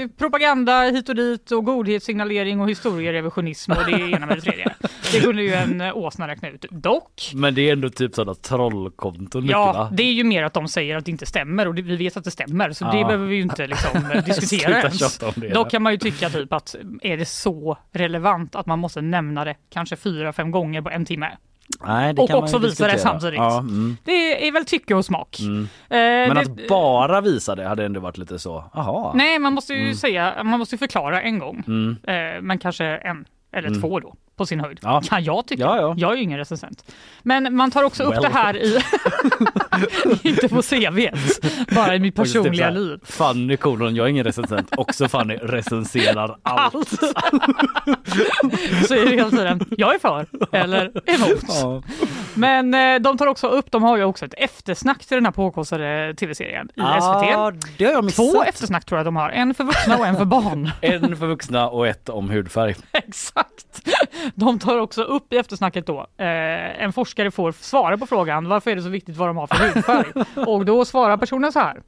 eh, 0.04 0.08
propaganda 0.18 0.77
hit 0.84 1.10
och 1.10 1.16
dit 1.16 1.52
och 1.52 1.66
godhetssignalering 1.66 2.62
och 2.62 2.70
historierevisionism 2.70 3.72
och 3.72 3.86
det 3.86 3.92
ena 3.92 4.26
med 4.26 4.38
det 4.38 4.42
tredje. 4.42 4.76
Det 5.14 5.20
kunde 5.20 5.44
ju 5.44 5.54
en 5.54 5.82
eh, 5.82 5.98
åsna 5.98 6.28
räkna 6.28 6.50
ut. 6.50 6.66
Dock 6.72 7.32
Men 7.34 7.56
det 7.56 7.62
är 7.70 7.74
ändå 7.74 7.90
typ 7.90 8.16
sådana 8.16 8.36
trollkonton 8.36 9.42
mycket 9.42 9.52
Ja, 9.52 9.74
va? 9.74 9.90
det 9.94 10.04
är 10.04 10.14
ju 10.14 10.24
mer 10.24 10.44
att 10.44 10.54
de 10.54 10.68
säger 10.68 10.96
att 10.98 11.06
det 11.06 11.12
inte 11.12 11.26
stämmer 11.26 11.68
och 11.68 11.76
det, 11.76 11.82
vi 11.82 11.96
vet 11.96 12.18
att 12.18 12.24
det 12.24 12.32
stämmer 12.32 12.72
så 12.72 12.86
det 12.86 12.98
Ja. 13.00 13.08
behöver 13.08 13.26
vi 13.26 13.36
ju 13.36 13.42
inte 13.42 13.68
liksom 13.68 14.12
eh, 14.12 14.24
diskutera 14.26 14.80
ens. 14.82 15.18
det. 15.36 15.50
Då 15.54 15.66
kan 15.66 15.82
man 15.82 15.92
ju 15.92 15.98
tycka 15.98 16.30
typ 16.30 16.54
att 16.54 16.76
är 17.02 17.18
det 17.18 17.26
så 17.26 17.78
relevant 17.92 18.56
att 18.56 18.66
man 18.66 18.80
måste 18.80 19.02
nämna 19.02 19.46
det 19.46 19.56
kanske 19.70 19.96
fyra, 19.96 20.34
fem 20.34 20.52
gånger 20.52 20.82
på 20.82 20.90
en 20.90 21.06
timme? 21.06 21.28
Nej, 21.86 22.14
och 22.18 22.30
också 22.30 22.58
visa 22.58 22.88
det 22.88 23.00
samtidigt. 23.00 23.38
Ja, 23.38 23.60
mm. 23.60 23.98
Det 24.04 24.48
är 24.48 24.52
väl 24.52 24.66
tycke 24.66 24.96
och 24.96 25.06
smak. 25.06 25.40
Mm. 25.40 25.62
Eh, 25.64 25.68
Men 25.90 26.36
det- 26.36 26.42
att 26.42 26.68
bara 26.70 27.22
visa 27.22 27.56
det 27.56 27.68
hade 27.68 27.86
ändå 27.86 28.00
varit 28.00 28.18
lite 28.18 28.40
så, 28.40 28.64
aha. 28.74 29.12
Nej, 29.16 29.40
man 29.40 29.54
måste 29.54 29.74
ju 29.74 29.82
Mm. 29.84 29.96
säga, 29.96 30.44
man 30.44 30.60
måste 30.60 30.78
förklara 30.78 31.22
en 31.22 31.40
gång. 31.40 31.64
Mm. 31.68 31.98
Eh, 32.08 32.42
men 32.42 32.60
kanske 32.60 32.86
en 32.86 33.26
eller 33.52 33.68
Mm. 33.68 33.82
två 33.82 34.00
då, 34.00 34.16
på 34.36 34.46
sin 34.46 34.60
höjd. 34.60 34.80
Ja. 34.82 35.02
Kan 35.10 35.24
jag 35.24 35.48
tycka. 35.48 35.64
Ja, 35.64 35.78
ja. 35.78 35.96
Jag 35.98 36.12
är 36.12 36.16
ju 36.18 36.24
ingen 36.24 36.38
recensent. 36.40 36.84
Men 37.24 37.56
man 37.56 37.72
tar 37.72 37.84
också 37.84 38.04
upp 38.04 38.14
Well. 38.14 38.22
det 38.22 38.30
här 38.30 38.58
i, 38.58 38.78
inte 40.24 40.50
på 40.50 40.62
CVt, 40.62 41.40
bara 41.76 41.96
i 41.96 42.00
mitt 42.00 42.16
typ 42.16 42.26
personliga 42.26 42.70
liv. 42.70 43.00
Fanny 43.04 43.58
kolon, 43.58 43.96
jag 43.96 44.06
är 44.06 44.10
ingen 44.10 44.24
recensent. 44.26 44.78
Också 44.78 45.08
Fanny 45.08 45.36
recenserar 45.36 46.38
allt. 46.44 46.76
Allt. 46.76 46.90
Så 48.88 48.94
är 48.96 49.06
det 49.06 49.16
hela 49.16 49.30
tiden, 49.30 49.66
jag 49.78 49.96
är 49.96 50.00
för 50.00 50.26
eller 50.52 50.92
emot. 51.10 51.44
Ja. 51.48 51.84
Men 52.34 52.74
eh, 52.74 53.00
de 53.00 53.18
tar 53.18 53.28
också 53.28 53.48
upp, 53.48 53.72
de 53.72 53.84
har 53.84 53.98
ju 53.98 54.04
också 54.04 54.26
ett 54.26 54.34
eftersnack 54.38 55.06
till 55.06 55.18
den 55.18 55.26
här 55.26 55.32
påkostade 55.32 56.14
tv-serien 56.18 56.70
i 56.76 56.82
Ah, 56.82 57.02
SVT. 57.02 57.62
det 57.78 57.86
har 57.86 57.92
jag 57.92 58.04
missat. 58.06 58.32
Två 58.34 58.44
eftersnack 58.44 58.86
tror 58.86 59.00
jag 59.00 59.06
de 59.06 59.16
har, 59.16 59.30
en 59.30 59.54
för 59.54 59.64
vuxna 59.64 59.98
och 59.98 60.08
en 60.08 60.18
för 60.18 60.26
barn. 60.26 60.72
En 60.82 61.18
för 61.18 61.28
vuxna 61.28 61.70
och 61.70 61.88
ett 61.88 62.10
om 62.10 62.30
hudfärg. 62.30 62.76
Exakt. 62.92 63.88
De 64.36 64.60
tar 64.60 64.78
också 64.80 65.04
upp 65.04 65.34
i 65.34 65.38
eftersnacket 65.38 65.86
då, 65.88 66.00
eh, 66.18 66.84
en 66.84 66.94
forskare 66.94 67.32
får 67.32 67.52
svara 67.52 67.98
på 67.98 68.06
frågan 68.06 68.48
varför 68.50 68.72
är 68.72 68.76
det 68.76 68.82
så 68.82 68.90
viktigt 68.90 69.18
vad 69.18 69.30
de 69.30 69.38
har 69.38 69.48
för 69.48 69.56
hudfärg? 69.74 70.06
och 70.48 70.66
då 70.66 70.86
svarar 70.86 71.18
personen 71.18 71.52
så 71.52 71.60
här. 71.60 71.82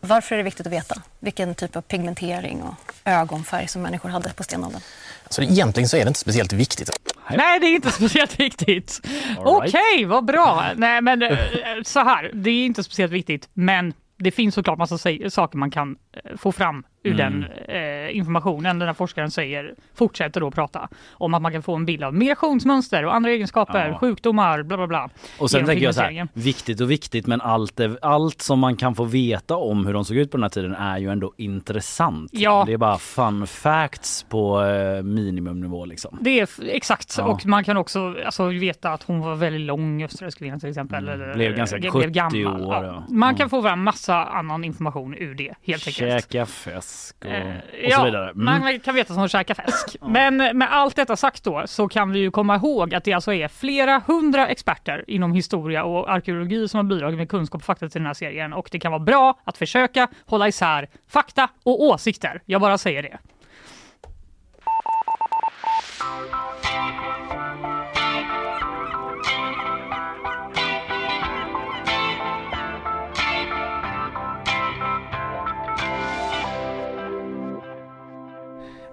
Varför 0.00 0.34
är 0.34 0.36
det 0.36 0.42
viktigt 0.44 0.66
att 0.66 0.72
veta 0.72 1.02
vilken 1.20 1.54
typ 1.54 1.76
av 1.76 1.80
pigmentering 1.80 2.62
och 2.62 2.92
ögonfärg 3.04 3.68
som 3.68 3.82
människor 3.82 4.08
hade 4.08 4.32
på 4.32 4.42
stenåldern? 4.42 4.80
Så 5.28 5.42
egentligen 5.42 5.88
så 5.88 5.96
är 5.96 6.04
det 6.04 6.08
inte 6.08 6.20
speciellt 6.20 6.52
viktigt. 6.52 6.90
Nej, 7.30 7.60
det 7.60 7.66
är 7.66 7.74
inte 7.74 7.90
speciellt 7.90 8.40
viktigt. 8.40 9.00
All 9.38 9.46
Okej, 9.46 9.80
right. 9.96 10.08
vad 10.08 10.24
bra. 10.24 10.64
Nej, 10.76 11.00
men 11.00 11.22
eh, 11.22 11.38
så 11.84 12.00
här, 12.00 12.30
det 12.34 12.50
är 12.50 12.66
inte 12.66 12.84
speciellt 12.84 13.12
viktigt, 13.12 13.48
men 13.54 13.92
det 14.18 14.30
finns 14.30 14.54
såklart 14.54 14.78
massa 14.78 14.98
saker 15.30 15.58
man 15.58 15.70
kan 15.70 15.96
eh, 16.12 16.36
få 16.36 16.52
fram 16.52 16.84
ur 17.02 17.20
Mm. 17.20 17.40
den 17.40 17.50
eh, 17.76 18.16
informationen. 18.16 18.78
Den 18.78 18.88
här 18.88 18.94
forskaren 18.94 19.30
säger, 19.30 19.74
fortsätter 19.94 20.40
då 20.40 20.50
prata 20.50 20.88
om 21.12 21.34
att 21.34 21.42
man 21.42 21.52
kan 21.52 21.62
få 21.62 21.74
en 21.76 21.86
bild 21.86 22.04
av 22.04 22.14
migrationsmönster 22.14 23.04
och 23.04 23.14
andra 23.14 23.30
egenskaper, 23.30 23.88
Ja. 23.88 23.98
sjukdomar, 23.98 24.62
bla 24.62 24.76
bla 24.76 24.86
bla. 24.86 25.08
Och 25.38 25.50
sen 25.50 25.66
tänker 25.66 25.84
jag 25.84 25.94
så 25.94 26.00
här, 26.00 26.28
viktigt 26.32 26.80
och 26.80 26.90
viktigt 26.90 27.26
men 27.26 27.40
allt, 27.40 27.80
allt 28.02 28.42
som 28.42 28.58
man 28.58 28.76
kan 28.76 28.94
få 28.94 29.04
veta 29.04 29.56
om 29.56 29.86
hur 29.86 29.92
de 29.94 30.04
såg 30.04 30.16
ut 30.16 30.30
på 30.30 30.36
den 30.36 30.42
här 30.42 30.48
tiden 30.50 30.74
är 30.74 30.98
ju 30.98 31.08
ändå 31.12 31.32
intressant. 31.36 32.30
Ja. 32.32 32.62
Det 32.66 32.72
är 32.72 32.76
bara 32.76 32.98
fun 32.98 33.46
facts 33.46 34.22
på 34.28 34.62
eh, 34.64 35.02
minimumnivå 35.02 35.84
liksom. 35.84 36.18
Det 36.20 36.40
är 36.40 36.48
exakt 36.62 37.14
Ja. 37.18 37.24
och 37.24 37.46
man 37.46 37.64
kan 37.64 37.76
också 37.76 38.14
alltså, 38.24 38.46
veta 38.48 38.90
att 38.90 39.02
hon 39.02 39.20
var 39.20 39.34
väldigt 39.34 39.60
lång 39.60 40.02
österrikskvinna 40.02 40.58
till 40.58 40.68
exempel. 40.68 41.08
Eller, 41.08 41.24
Mm. 41.24 41.36
Blev 41.38 41.56
ganska 41.56 41.78
blev 41.78 41.90
70 41.90 42.08
gammal. 42.10 42.62
år, 42.64 42.84
Ja. 42.84 43.04
Man 43.08 43.34
kan 43.34 43.50
få 43.50 43.62
fram 43.62 43.82
massa 43.82 44.24
annan 44.24 44.64
information 44.64 45.14
ur 45.14 45.34
det 45.34 45.54
helt 45.62 45.86
enkelt. 45.86 45.96
Käka 46.22 46.46
fisk 46.90 47.16
och, 47.24 47.30
Eh, 47.30 47.86
och 47.86 47.92
så 47.92 48.04
vidare. 48.04 48.30
Mm. 48.30 48.44
Man 48.44 48.80
kan 48.80 48.94
veta 48.94 49.14
som 49.14 49.22
att 49.22 49.30
käka 49.30 49.54
fisk. 49.54 49.96
Men 50.08 50.36
med 50.36 50.68
allt 50.72 50.96
detta 50.96 51.16
sagt 51.16 51.44
då 51.44 51.62
så 51.66 51.88
kan 51.88 52.12
vi 52.12 52.18
ju 52.18 52.30
komma 52.30 52.56
ihåg 52.56 52.94
att 52.94 53.04
det 53.04 53.12
alltså 53.12 53.32
är 53.32 53.48
flera 53.48 54.02
hundra 54.06 54.48
experter 54.48 55.04
inom 55.06 55.32
historia 55.32 55.84
och 55.84 56.12
arkeologi 56.12 56.68
som 56.68 56.78
har 56.78 56.84
bidragit 56.84 57.18
med 57.18 57.28
kunskap 57.28 57.60
och 57.60 57.64
fakta 57.64 57.88
till 57.88 58.00
den 58.00 58.06
här 58.06 58.14
serien 58.14 58.52
och 58.52 58.68
det 58.72 58.78
kan 58.78 58.92
vara 58.92 59.02
bra 59.02 59.38
att 59.44 59.58
försöka 59.58 60.08
hålla 60.26 60.48
isär 60.48 60.88
fakta 61.08 61.48
och 61.62 61.82
åsikter. 61.82 62.42
Jag 62.46 62.60
bara 62.60 62.78
säger 62.78 63.02
det. 63.02 63.18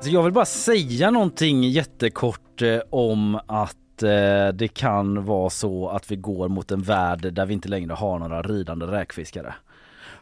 Alltså, 0.07 0.15
jag 0.15 0.23
vill 0.23 0.33
bara 0.33 0.45
säga 0.45 1.11
någonting 1.11 1.63
jättekort 1.63 2.61
eh, 2.61 2.79
om 2.89 3.39
att 3.47 4.03
eh, 4.03 4.47
det 4.53 4.73
kan 4.73 5.25
vara 5.25 5.49
så 5.49 5.89
att 5.89 6.11
vi 6.11 6.15
går 6.15 6.47
mot 6.47 6.71
en 6.71 6.81
värld 6.81 7.33
där 7.33 7.45
vi 7.45 7.53
inte 7.53 7.69
längre 7.69 7.93
har 7.93 8.19
några 8.19 8.41
ridande 8.41 8.85
räkfiskare. 8.85 9.55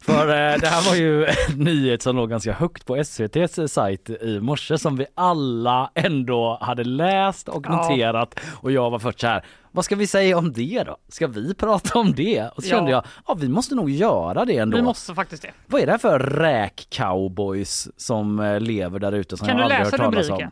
För 0.02 0.28
eh, 0.30 0.60
det 0.60 0.68
här 0.68 0.90
var 0.90 0.96
ju 0.96 1.26
en 1.26 1.34
nyhet 1.58 2.02
som 2.02 2.16
låg 2.16 2.30
ganska 2.30 2.54
högt 2.54 2.86
på 2.86 2.96
SVTs 2.96 3.60
sajt 3.74 4.10
i 4.10 4.40
morse 4.40 4.78
som 4.78 4.96
vi 4.98 5.06
alla 5.16 5.92
ändå 5.96 6.58
hade 6.62 6.84
läst 6.84 7.50
och 7.50 7.66
Ja. 7.68 7.72
noterat 7.76 8.40
och 8.62 8.72
jag 8.72 8.90
var 8.90 9.00
först 9.00 9.20
så 9.20 9.28
här. 9.28 9.46
Vad 9.72 9.86
ska 9.86 9.96
vi 9.96 10.08
säga 10.08 10.38
om 10.38 10.54
det 10.54 10.84
då? 10.86 10.98
Ska 11.10 11.28
vi 11.28 11.54
prata 11.54 12.00
om 12.00 12.14
det? 12.14 12.50
Och 12.56 12.64
så 12.64 12.70
Ja. 12.70 12.76
kände 12.76 12.92
jag, 12.92 13.06
ja 13.28 13.34
vi 13.34 13.50
måste 13.50 13.76
nog 13.76 13.90
göra 13.90 14.46
det 14.46 14.58
ändå. 14.58 14.78
Vi 14.78 14.84
måste 14.84 15.14
faktiskt 15.16 15.42
det. 15.44 15.52
Vad 15.68 15.82
är 15.82 15.86
det 15.86 15.92
här 15.92 16.00
för 16.00 16.20
räk-cowboys 16.20 17.90
som 17.98 18.40
eh, 18.40 18.60
lever 18.60 19.00
där 19.00 19.12
ute 19.12 19.38
som 19.38 19.48
Kan 19.48 19.58
jag 19.58 19.70
du 19.70 19.74
aldrig 19.76 19.92
läsa 19.92 20.04
hört 20.04 20.14
talas 20.14 20.30
om? 20.30 20.36
rubriken? 20.36 20.52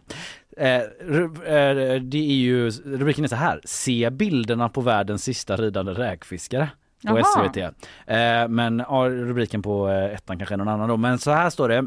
Eh, 0.57 0.81
ru- 1.05 1.95
eh, 1.95 2.01
det 2.01 2.17
är 2.17 2.35
ju, 2.35 2.69
rubriken 2.85 3.23
är 3.23 3.27
så 3.27 3.35
här, 3.35 3.61
se 3.65 4.09
bilderna 4.09 4.69
på 4.69 4.81
världens 4.81 5.23
sista 5.23 5.55
ridande 5.57 5.91
räkfiskare 5.91 6.69
på 7.07 7.19
Jaha. 7.19 7.23
SVT. 7.23 7.57
Eh, 7.57 8.47
men 8.47 8.83
ja, 8.89 9.09
rubriken 9.09 9.61
på 9.61 9.89
eh, 9.89 10.13
ettan 10.13 10.37
kanske 10.37 10.55
är 10.55 10.57
någon 10.57 10.67
annan 10.67 10.89
då. 10.89 10.97
Men 10.97 11.19
så 11.19 11.31
här 11.31 11.49
står 11.49 11.69
det. 11.69 11.85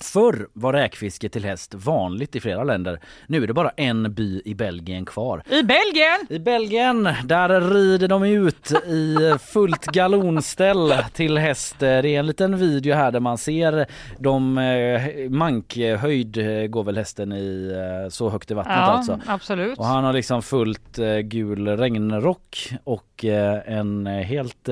Förr 0.00 0.48
var 0.52 0.72
räkfiske 0.72 1.28
till 1.28 1.44
häst 1.44 1.74
vanligt 1.74 2.36
i 2.36 2.40
flera 2.40 2.64
länder. 2.64 3.00
Nu 3.26 3.42
är 3.42 3.46
det 3.46 3.52
bara 3.52 3.70
en 3.70 4.14
by 4.14 4.42
i 4.44 4.54
Belgien 4.54 5.04
kvar. 5.04 5.42
I 5.50 5.62
Belgien! 5.62 6.26
I 6.28 6.38
Belgien, 6.38 7.08
där 7.24 7.60
rider 7.60 8.08
de 8.08 8.24
ut 8.24 8.72
i 8.72 9.34
fullt 9.52 9.84
galonställ 9.86 10.94
till 11.12 11.38
häst. 11.38 11.76
Det 11.78 11.86
är 11.86 12.04
en 12.06 12.26
liten 12.26 12.56
video 12.58 12.94
här 12.94 13.10
där 13.12 13.20
man 13.20 13.38
ser 13.38 13.86
de 14.18 14.58
eh, 14.58 15.30
mankhöjd 15.30 16.34
går 16.70 16.84
väl 16.84 16.96
hästen 16.96 17.32
i 17.32 17.72
eh, 18.04 18.08
så 18.10 18.28
högt 18.30 18.50
i 18.50 18.54
vattnet 18.54 18.76
Ja, 18.76 18.82
alltså. 18.82 19.20
absolut. 19.26 19.78
Och 19.78 19.86
han 19.86 20.04
har 20.04 20.12
liksom 20.12 20.42
fullt 20.42 20.98
eh, 20.98 21.18
gul 21.18 21.68
regnrock 21.68 22.72
och 22.84 23.24
en 23.24 24.06
helt 24.06 24.68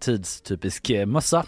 tidstypisk 0.00 0.90
mössa. 1.06 1.44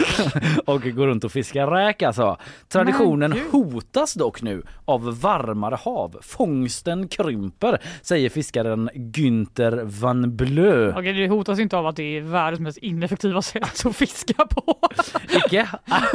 och 0.66 0.82
går 0.82 1.06
runt 1.06 1.24
och 1.24 1.32
fiskar 1.32 1.66
räk 1.66 2.02
alltså. 2.02 2.35
Traditionen 2.68 3.34
hotas 3.50 4.14
dock 4.14 4.42
nu 4.42 4.62
av 4.84 5.20
varmare 5.20 5.74
hav. 5.74 6.16
Fångsten 6.22 7.08
krymper, 7.08 7.78
säger 8.02 8.30
fiskaren 8.30 8.90
Günther 8.94 10.00
van 10.00 10.36
Blö. 10.36 10.90
Okej, 10.98 11.12
det 11.12 11.28
hotas 11.28 11.58
inte 11.58 11.76
av 11.76 11.86
att 11.86 11.96
det 11.96 12.16
är 12.16 12.20
världens 12.20 12.60
mest 12.60 12.78
ineffektiva 12.78 13.42
sätt 13.42 13.86
att 13.86 13.96
fiska 13.96 14.46
på. 14.46 14.78
Icke? 15.30 15.68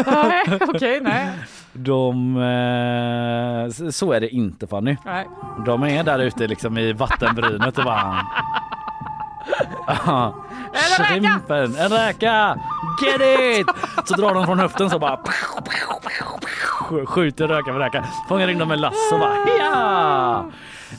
nej, 0.06 0.44
okej, 0.62 1.00
nej. 1.02 1.30
De, 1.74 2.38
eh, 2.38 3.90
så 3.90 4.12
är 4.12 4.20
det 4.20 4.30
inte 4.30 4.68
Fanny. 4.68 4.96
nej. 5.06 5.28
De 5.66 5.84
är 5.84 6.04
där 6.04 6.20
ute 6.20 6.48
liksom 6.48 6.78
i 6.78 6.94
vattenbrynet 6.94 7.78
och 7.78 7.84
bara... 7.84 8.28
En! 9.88 11.06
Shrimpen, 11.06 11.76
en 11.76 11.90
räka! 11.90 12.56
Get 13.02 13.22
it! 13.22 13.68
Så 14.06 14.14
drar 14.14 14.34
de 14.34 14.46
från 14.46 14.60
höften 14.60 14.90
så 14.90 15.00
bara 15.00 15.20
skjuter 17.06 17.48
räka 17.48 17.74
för 17.74 17.80
räka. 17.80 18.06
Fångar 18.30 18.48
in 18.48 18.58
dem 18.58 18.68
med 18.68 18.80
lasso 18.80 19.18
bara 19.20 19.36
ja! 19.60 20.46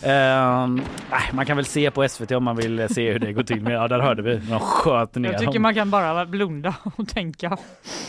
Nej, 0.02 1.30
man 1.32 1.46
kan 1.46 1.56
väl 1.56 1.66
se 1.66 1.90
på 1.90 2.08
SVT 2.08 2.30
om 2.32 2.44
man 2.44 2.56
vill 2.56 2.86
se 2.90 3.12
hur 3.12 3.18
det 3.18 3.32
går 3.32 3.42
till. 3.42 3.60
Men 3.62 3.72
ja, 3.72 3.88
där 3.88 4.00
hörde 4.00 4.22
vi. 4.22 4.36
De 4.36 4.60
sköt 4.60 5.14
ner 5.14 5.30
Jag 5.32 5.40
tycker 5.40 5.58
man 5.58 5.74
kan 5.74 5.90
bara 5.90 6.26
blunda 6.26 6.74
och 6.96 7.08
tänka 7.08 7.58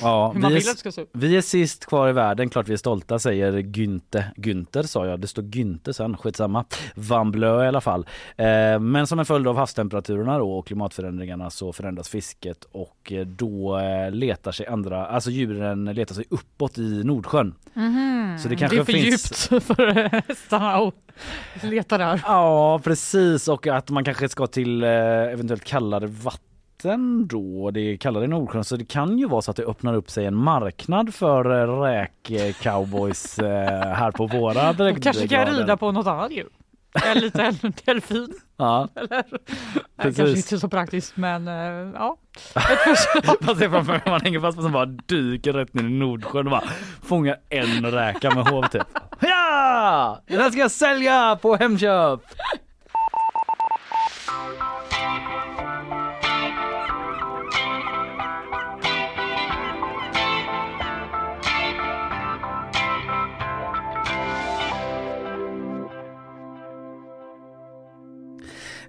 Ja, 0.01 0.31
hur 0.33 0.41
man 0.41 0.51
vi, 0.51 0.57
vill 0.57 0.67
är, 0.67 0.71
att 0.71 0.75
det 0.75 0.79
ska 0.79 0.91
se 0.91 1.01
ut. 1.01 1.09
vi 1.13 1.37
är 1.37 1.41
sist 1.41 1.85
kvar 1.85 2.09
i 2.09 2.11
världen, 2.11 2.49
klart 2.49 2.67
vi 2.69 2.73
är 2.73 2.77
stolta 2.77 3.19
säger 3.19 3.51
Günther. 3.53 4.23
Günther 4.37 4.83
sa 4.83 5.05
jag, 5.05 5.19
det 5.19 5.27
står 5.27 5.41
Günther 5.43 5.91
sen, 5.91 6.17
skitsamma. 6.17 6.65
Van 6.95 7.31
Blö 7.31 7.65
i 7.65 7.67
alla 7.67 7.81
fall. 7.81 8.07
Eh, 8.37 8.79
men 8.79 9.07
som 9.07 9.19
en 9.19 9.25
följd 9.25 9.47
av 9.47 9.57
havstemperaturerna 9.57 10.37
då 10.37 10.51
och 10.57 10.67
klimatförändringarna 10.67 11.49
så 11.49 11.73
förändras 11.73 12.09
fisket 12.09 12.63
och 12.71 13.11
eh, 13.11 13.25
då 13.25 13.79
eh, 13.79 14.11
letar 14.11 14.51
sig 14.51 14.67
andra, 14.67 15.07
alltså 15.07 15.29
djuren 15.29 15.85
letar 15.85 16.15
sig 16.15 16.25
uppåt 16.29 16.77
i 16.77 17.03
Nordsjön. 17.03 17.55
Mhm. 17.73 18.37
Så 18.39 18.49
det 18.49 18.55
kanske 18.55 18.77
det 18.77 18.81
är 18.81 18.85
för 18.85 18.93
finns- 18.93 19.51
djupt 19.51 19.63
för 19.65 19.87
hästarna 20.27 20.73
att 20.75 21.02
leta 21.61 21.97
där. 21.97 22.21
Ja 22.25 22.79
precis 22.83 23.47
och 23.47 23.67
att 23.67 23.89
man 23.89 24.03
kanske 24.03 24.29
ska 24.29 24.47
till 24.47 24.83
eh, 24.83 24.89
eventuellt 24.89 25.63
kallare 25.63 26.07
vatten 26.07 27.27
då. 27.27 27.71
Det 27.71 27.79
är 27.79 27.97
kallare 27.97 28.23
i 28.23 28.27
Nordsjön 28.27 28.63
så 28.63 28.75
det 28.75 28.85
kan 28.85 29.17
ju 29.17 29.27
vara 29.27 29.41
så 29.41 29.51
att 29.51 29.57
det 29.57 29.63
öppnar 29.63 29.93
upp 29.93 30.09
sig 30.09 30.25
en 30.25 30.35
marknad 30.35 31.13
för 31.13 31.45
eh, 31.45 31.81
räk-cowboys 31.81 33.39
eh, 33.39 33.93
här 33.95 34.11
på 34.11 34.27
våra 34.27 34.73
De 34.93 34.95
kanske 34.95 35.27
kan 35.27 35.45
rida 35.45 35.77
på 35.77 35.91
något 35.91 36.07
annat 36.07 36.31
djur. 36.31 36.49
En 36.93 37.17
liten 37.17 37.73
delfin. 37.85 38.33
Ja. 38.57 38.87
Eller? 38.95 39.23
Nej, 39.95 40.13
kanske 40.15 40.29
inte 40.29 40.59
så 40.59 40.69
praktiskt 40.69 41.17
men 41.17 41.47
eh, 41.47 41.91
ja. 41.93 42.17
Ett 42.55 43.57
ser 43.57 43.69
framför 43.69 43.91
mig 43.93 44.01
man 44.05 44.21
hänger 44.21 44.39
fast 44.39 44.57
på 44.57 44.63
som 44.63 44.71
bara 44.71 44.85
dyker 44.85 45.53
rätt 45.53 45.73
ner 45.73 45.83
i 45.83 45.89
Nordsjön 45.89 46.47
och 46.47 46.51
bara 46.51 46.63
fångar 47.03 47.37
en 47.49 47.91
räka 47.91 48.35
med 48.35 48.47
hov 48.47 48.63
typ. 48.63 48.87
Ja! 49.19 50.21
Den 50.27 50.39
här 50.39 50.49
ska 50.51 50.59
jag 50.59 50.71
sälja 50.71 51.39
på 51.41 51.55
Hemköp! 51.55 52.21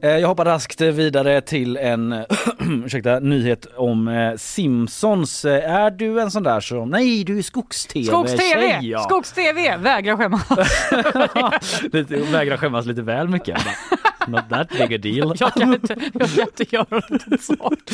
Jag 0.08 0.28
hoppar 0.28 0.44
raskt 0.44 0.80
vidare 0.80 1.40
till 1.40 1.76
en 1.76 2.24
ursäkta, 2.84 3.18
nyhet 3.18 3.66
om 3.76 4.08
eh, 4.08 4.36
Simpsons. 4.36 5.44
Eh, 5.44 5.74
Är 5.74 5.90
du 5.90 6.20
en 6.20 6.30
sån 6.30 6.42
där 6.42 6.60
som, 6.60 6.90
nej 6.90 7.24
du 7.24 7.38
är 7.38 7.42
skogs-tv 7.42 8.06
Skogs-TV! 8.06 8.78
ja. 8.82 8.98
Skogs-TV! 8.98 9.76
Vägrar 9.76 10.16
skämmas. 10.16 10.42
lite, 11.92 12.16
vägrar 12.16 12.56
skämmas 12.56 12.86
lite 12.86 13.02
väl 13.02 13.28
mycket. 13.28 13.58
Not 14.28 14.48
that 14.50 14.68
big 14.70 14.94
a 14.94 14.98
deal. 14.98 15.34
Jag 15.40 15.52
kan 15.52 15.74
inte, 15.74 15.96
jag 16.14 16.28
kan 16.30 16.40
inte 16.40 16.76
göra 16.76 16.86
något 17.08 17.40
sånt. 17.42 17.90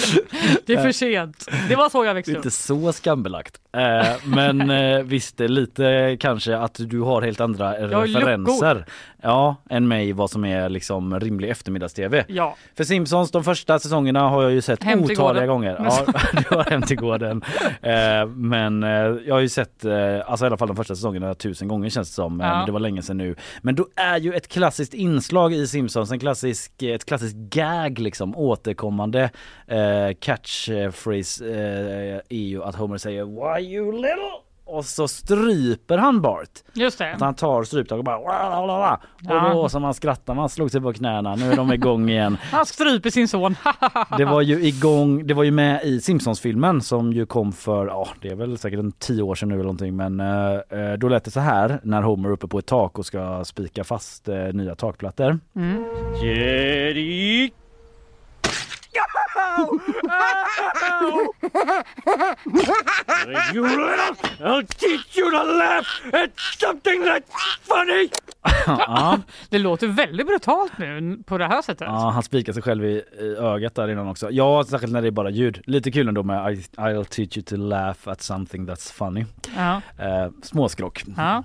Det 0.67 0.73
är 0.73 0.83
för 0.83 0.93
sent. 0.93 1.49
Det 1.69 1.77
var 1.77 1.89
så 1.89 2.05
jag 2.05 2.15
växte 2.15 2.33
upp. 2.33 2.37
Inte 2.37 2.51
så 2.51 2.93
skambelagt. 2.93 3.55
Eh, 3.77 4.07
men 4.25 4.71
eh, 4.71 5.03
visst, 5.03 5.41
lite 5.41 6.17
kanske 6.21 6.57
att 6.57 6.75
du 6.79 7.01
har 7.01 7.23
helt 7.23 7.41
andra 7.41 7.73
referenser. 7.73 8.75
luckor. 8.75 8.85
Ja, 9.23 9.57
än 9.71 9.89
mig 9.89 10.13
vad 10.13 10.31
som 10.31 10.45
är 10.45 10.69
liksom 10.69 11.21
rimlig 11.21 11.51
eftermiddags-tv. 11.51 12.25
Ja. 12.29 12.57
För 12.77 12.85
Simpsons, 12.85 13.31
de 13.31 13.45
första 13.45 13.79
säsongerna 13.79 14.29
har 14.29 14.43
jag 14.43 14.53
ju 14.53 14.61
sett 14.61 14.83
Hem 14.83 15.01
otaliga 15.01 15.23
gården. 15.25 15.49
gånger. 15.49 15.77
Ja, 15.85 16.07
du 16.33 16.57
har 16.57 16.65
Hem 16.71 16.83
till 16.83 16.97
gården. 16.97 17.43
Eh, 17.83 18.27
men 18.27 18.83
eh, 18.83 18.91
jag 19.27 19.35
har 19.35 19.41
ju 19.41 19.49
sett, 19.49 19.85
eh, 19.85 19.93
alltså 20.27 20.45
i 20.45 20.47
alla 20.47 20.57
fall 20.57 20.69
de 20.69 20.77
första 20.77 20.95
säsongerna 20.95 21.35
tusen 21.35 21.69
gånger 21.69 21.89
känns 21.91 22.09
det 22.09 22.15
som. 22.15 22.41
Eh, 22.41 22.47
Ja. 22.51 22.63
Det 22.67 22.73
var 22.73 22.81
länge 22.81 23.03
sedan 23.03 23.17
nu. 23.17 23.35
Men 23.63 23.75
då 23.75 23.87
är 23.97 24.17
ju 24.19 24.33
ett 24.35 24.49
klassiskt 24.49 24.95
inslag 24.95 25.53
i 25.55 25.67
Simpsons, 25.67 26.11
klassisk, 26.21 26.83
ett 26.83 27.05
klassiskt 27.05 27.37
gag 27.37 27.99
liksom, 27.99 28.37
återkommande 28.37 29.31
eh, 29.67 30.09
catchphrase 30.21 31.45
eh, 31.45 32.21
är 32.29 32.47
ju 32.49 32.63
att 32.63 32.75
Homer 32.75 32.99
säger 32.99 33.25
Why 33.25 33.75
you 33.75 33.93
little? 33.93 34.50
Och 34.71 34.85
så 34.85 35.09
stryper 35.09 35.99
han 35.99 36.21
Bart. 36.21 36.49
Just 36.73 36.99
det. 36.99 37.13
Att 37.13 37.21
han 37.21 37.35
tar 37.35 37.63
stryptag 37.63 37.99
och 37.99 38.05
bara 38.05 38.19
"Wah, 38.19 38.51
la, 38.51 38.67
la, 38.67 38.79
la." 38.79 39.01
Ja. 39.21 39.47
Och 39.49 39.55
då 39.55 39.69
som 39.69 39.83
man 39.83 39.95
skrattar, 39.95 40.35
man 40.35 40.49
slog 40.49 40.71
sig 40.71 40.81
på 40.81 40.93
knäna. 40.93 41.35
Nu 41.35 41.53
är 41.53 41.57
de 41.57 41.73
igång 41.73 42.09
igen. 42.11 42.37
Han 42.53 42.67
stryper 42.67 43.11
sin 43.11 43.29
son. 43.29 43.57
Det 44.19 44.25
var 44.25 44.41
ju 44.43 44.65
igång, 44.67 45.27
det 45.27 45.35
var 45.35 45.45
ju 45.45 45.51
med 45.51 45.85
i 45.85 46.01
Simpsons-filmen 46.01 46.81
som 46.81 47.13
ju 47.13 47.27
kom 47.27 47.53
för, 47.53 47.87
ja 47.87 48.09
det 48.21 48.29
är 48.29 48.35
väl 48.35 48.59
säkert 48.59 48.79
en 48.79 48.93
tio 48.93 49.23
år 49.23 49.35
sedan 49.35 49.49
nu 49.49 49.55
eller 49.55 49.65
någonting 49.65 49.97
men 49.97 50.21
eh, 50.21 50.55
eh, 50.55 50.93
då 50.99 51.09
lät 51.09 51.25
det 51.25 51.31
så 51.31 51.41
här 51.41 51.81
när 51.83 52.03
Homer 52.03 52.29
är 52.29 52.33
uppe 52.33 52.47
på 52.47 52.59
ett 52.59 52.67
tak 52.67 52.99
och 52.99 53.07
ska 53.07 53.45
spika 53.45 53.85
fast 53.85 54.29
eh, 54.29 54.37
nya 54.37 54.75
takplattor. 54.75 55.39
Mm. 55.57 55.85
Jerry! 56.23 57.51
You 63.55 63.63
little, 63.63 64.17
I'll 64.41 64.67
teach 64.67 65.19
you 65.19 65.31
to 65.31 65.45
laugh 65.45 65.87
at 66.13 66.31
something 66.59 67.03
that's 67.03 67.23
funny! 67.63 68.11
ja. 68.67 69.19
Det 69.49 69.59
låter 69.59 69.87
väldigt 69.87 70.27
brutalt 70.27 70.79
nu 70.79 71.19
på 71.27 71.39
det 71.39 71.47
här 71.47 71.63
sättet. 71.63 71.89
Ja, 71.89 72.11
han 72.11 72.23
spikar 72.23 72.53
sig 72.53 72.63
själv 72.63 72.85
i, 72.85 73.03
i 73.21 73.37
ögat 73.39 73.75
där 73.75 73.89
innan 73.89 74.09
också. 74.09 74.31
Ja, 74.31 74.65
särskilt 74.65 74.93
när 74.93 75.03
det 75.03 75.09
är 75.09 75.13
bara 75.13 75.31
ljud. 75.31 75.63
Lite 75.65 75.91
kul 75.91 76.09
ändå 76.09 76.23
med 76.23 76.53
I, 76.53 76.57
I'll 76.77 77.05
teach 77.05 77.37
you 77.37 77.45
to 77.45 77.57
laugh 77.57 78.09
at 78.09 78.23
something 78.23 78.69
that's 78.69 78.93
funny. 78.93 79.25
Ja. 79.57 79.81
Eh, 79.99 80.31
småskrock. 80.43 81.05
Ja. 81.17 81.43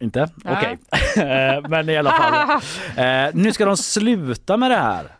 Inte? 0.00 0.28
Okej. 0.44 0.78
Okay. 1.16 1.60
Men 1.68 1.88
i 1.88 1.96
alla 1.96 2.10
fall. 2.10 2.60
Eh, 2.96 3.30
nu 3.34 3.52
ska 3.52 3.64
de 3.64 3.76
sluta 3.76 4.56
med 4.56 4.70
det 4.70 4.76
här. 4.76 5.17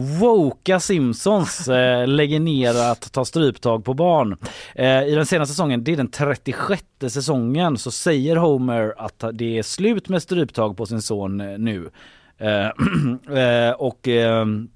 Woka 0.00 0.80
Simpsons 0.80 1.68
eh, 1.68 2.08
lägger 2.08 2.40
ner 2.40 2.74
att 2.92 3.12
ta 3.12 3.24
stryptag 3.24 3.84
på 3.84 3.94
barn. 3.94 4.36
Eh, 4.74 5.02
I 5.02 5.14
den 5.14 5.26
senaste 5.26 5.54
säsongen, 5.54 5.84
det 5.84 5.92
är 5.92 5.96
den 5.96 6.10
36 6.10 6.82
säsongen, 7.08 7.78
så 7.78 7.90
säger 7.90 8.36
Homer 8.36 8.94
att 8.96 9.24
det 9.32 9.58
är 9.58 9.62
slut 9.62 10.08
med 10.08 10.22
stryptag 10.22 10.76
på 10.76 10.86
sin 10.86 11.02
son 11.02 11.40
eh, 11.40 11.58
nu. 11.58 11.90
Eh, 12.38 12.66
eh, 13.38 13.72
och 13.72 14.08
ehm, 14.08 14.68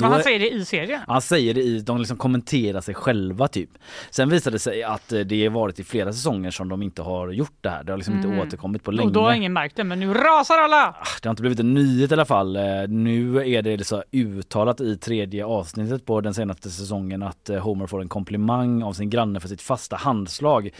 men 0.00 0.12
han 0.12 0.22
säger 0.22 0.38
det 0.38 0.50
i 0.50 0.64
serien? 0.64 1.00
Han 1.06 1.22
säger 1.22 1.54
det 1.54 1.60
i, 1.62 1.80
de 1.80 1.98
liksom 1.98 2.16
kommenterar 2.16 2.80
sig 2.80 2.94
själva 2.94 3.48
typ. 3.48 3.70
Sen 4.10 4.28
visade 4.28 4.54
det 4.54 4.58
sig 4.58 4.82
att 4.82 5.12
eh, 5.12 5.20
det 5.20 5.48
varit 5.48 5.78
i 5.80 5.84
flera 5.84 6.12
säsonger 6.12 6.50
som 6.50 6.68
de 6.68 6.82
inte 6.82 7.02
har 7.02 7.30
gjort 7.30 7.56
det 7.60 7.68
här. 7.70 7.84
Det 7.84 7.92
har 7.92 7.96
liksom 7.96 8.14
Mm. 8.14 8.30
inte 8.32 8.42
återkommit 8.46 8.82
på 8.82 8.90
länge. 8.90 9.06
Och 9.06 9.12
då 9.12 9.20
har 9.22 9.32
ingen 9.34 9.52
märkt 9.52 9.76
det, 9.76 9.84
men 9.84 10.00
nu 10.00 10.14
rasar 10.14 10.58
alla! 10.58 10.96
Det 11.22 11.28
har 11.28 11.30
inte 11.30 11.42
blivit 11.42 11.60
en 11.60 11.74
nyhet 11.74 12.10
i 12.10 12.14
alla 12.14 12.24
fall. 12.24 12.56
Eh, 12.56 12.62
Nu 12.88 13.36
är 13.56 13.62
det 13.62 13.84
så 13.84 14.02
uttalat 14.12 14.80
i 14.80 14.96
tredje 14.96 15.44
avsnittet 15.44 16.06
på 16.06 16.20
den 16.20 16.34
senaste 16.34 16.70
säsongen 16.70 17.22
att 17.22 17.50
eh, 17.50 17.58
Homer 17.58 17.86
får 17.86 18.00
en 18.00 18.08
komplimang 18.08 18.82
av 18.82 18.92
sin 18.92 19.10
granne 19.10 19.40
för 19.40 19.48
sitt 19.48 19.62
fasta 19.62 19.96
handslag. 19.96 20.70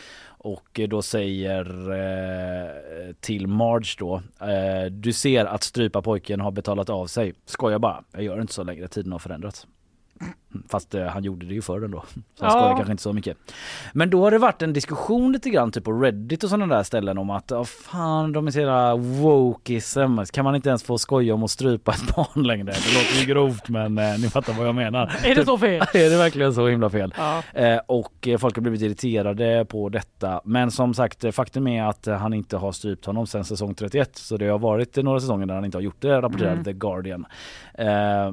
Och 0.44 0.80
då 0.88 1.02
säger 1.02 1.90
eh, 1.90 3.12
till 3.20 3.46
Marge 3.46 3.96
då, 3.98 4.22
eh, 4.40 4.90
du 4.90 5.12
ser 5.12 5.44
att 5.44 5.62
strypa 5.62 6.02
pojken 6.02 6.40
har 6.40 6.50
betalat 6.50 6.90
av 6.90 7.06
sig. 7.06 7.34
Skojar 7.44 7.78
bara, 7.78 8.04
jag 8.12 8.22
gör 8.22 8.40
inte 8.40 8.52
så 8.52 8.62
längre, 8.62 8.88
tiden 8.88 9.12
har 9.12 9.18
förändrats. 9.18 9.66
Fast 10.68 10.94
eh, 10.94 11.04
han 11.06 11.24
gjorde 11.24 11.46
det 11.46 11.54
ju 11.54 11.62
förr 11.62 11.84
ändå. 11.84 12.04
Så 12.38 12.44
han 12.44 12.50
Ja. 12.54 12.60
skojar 12.60 12.76
kanske 12.76 12.92
inte 12.92 13.02
så 13.02 13.12
mycket. 13.12 13.36
Men 13.92 14.10
då 14.10 14.22
har 14.24 14.30
det 14.30 14.38
varit 14.38 14.62
en 14.62 14.72
diskussion 14.72 15.32
lite 15.32 15.50
grann 15.50 15.72
typ 15.72 15.84
på 15.84 15.92
Reddit 15.92 16.44
och 16.44 16.50
sådana 16.50 16.76
där 16.76 16.82
ställen 16.82 17.18
om 17.18 17.30
att 17.30 17.52
oh, 17.52 17.64
fan 17.64 18.32
de 18.32 18.46
är 18.46 18.50
så 18.50 18.58
jävla 18.58 18.96
wokeism. 18.96 20.18
Kan 20.32 20.44
man 20.44 20.54
inte 20.54 20.68
ens 20.68 20.82
få 20.82 20.98
skoja 20.98 21.34
om 21.34 21.42
att 21.42 21.50
strypa 21.50 21.92
ett 21.92 22.16
barn 22.16 22.42
längre? 22.46 22.64
Det 22.64 22.94
låter 22.94 23.20
ju 23.20 23.26
grovt 23.26 23.68
men 23.68 23.98
eh, 23.98 24.18
ni 24.18 24.28
fattar 24.30 24.52
vad 24.52 24.66
jag 24.66 24.74
menar. 24.74 25.12
Är 25.24 25.34
det 25.34 25.44
så 25.44 25.58
fel? 25.58 25.82
är 25.94 26.10
det 26.10 26.16
verkligen 26.16 26.54
så 26.54 26.68
himla 26.68 26.90
fel? 26.90 27.14
Ja. 27.16 27.42
Eh, 27.60 27.80
och 27.86 28.28
eh, 28.28 28.38
folk 28.38 28.54
har 28.56 28.60
blivit 28.62 28.80
irriterade 28.82 29.64
på 29.68 29.88
detta. 29.88 30.40
Men 30.44 30.70
som 30.70 30.94
sagt, 30.94 31.24
eh, 31.24 31.30
faktum 31.30 31.66
är 31.66 31.84
att 31.84 32.06
eh, 32.06 32.16
han 32.16 32.34
inte 32.34 32.56
har 32.56 32.72
strypt 32.72 33.06
honom 33.06 33.26
sedan 33.26 33.44
säsong 33.44 33.74
31. 33.74 34.16
Så 34.18 34.36
det 34.36 34.48
har 34.48 34.58
varit 34.58 34.96
några 34.96 35.20
säsonger 35.20 35.46
där 35.46 35.54
han 35.54 35.64
inte 35.64 35.76
har 35.76 35.82
gjort 35.82 36.00
det, 36.02 36.20
rapporterade 36.22 36.52
Mm. 36.52 36.64
The 36.64 36.72
Guardian. 36.72 37.26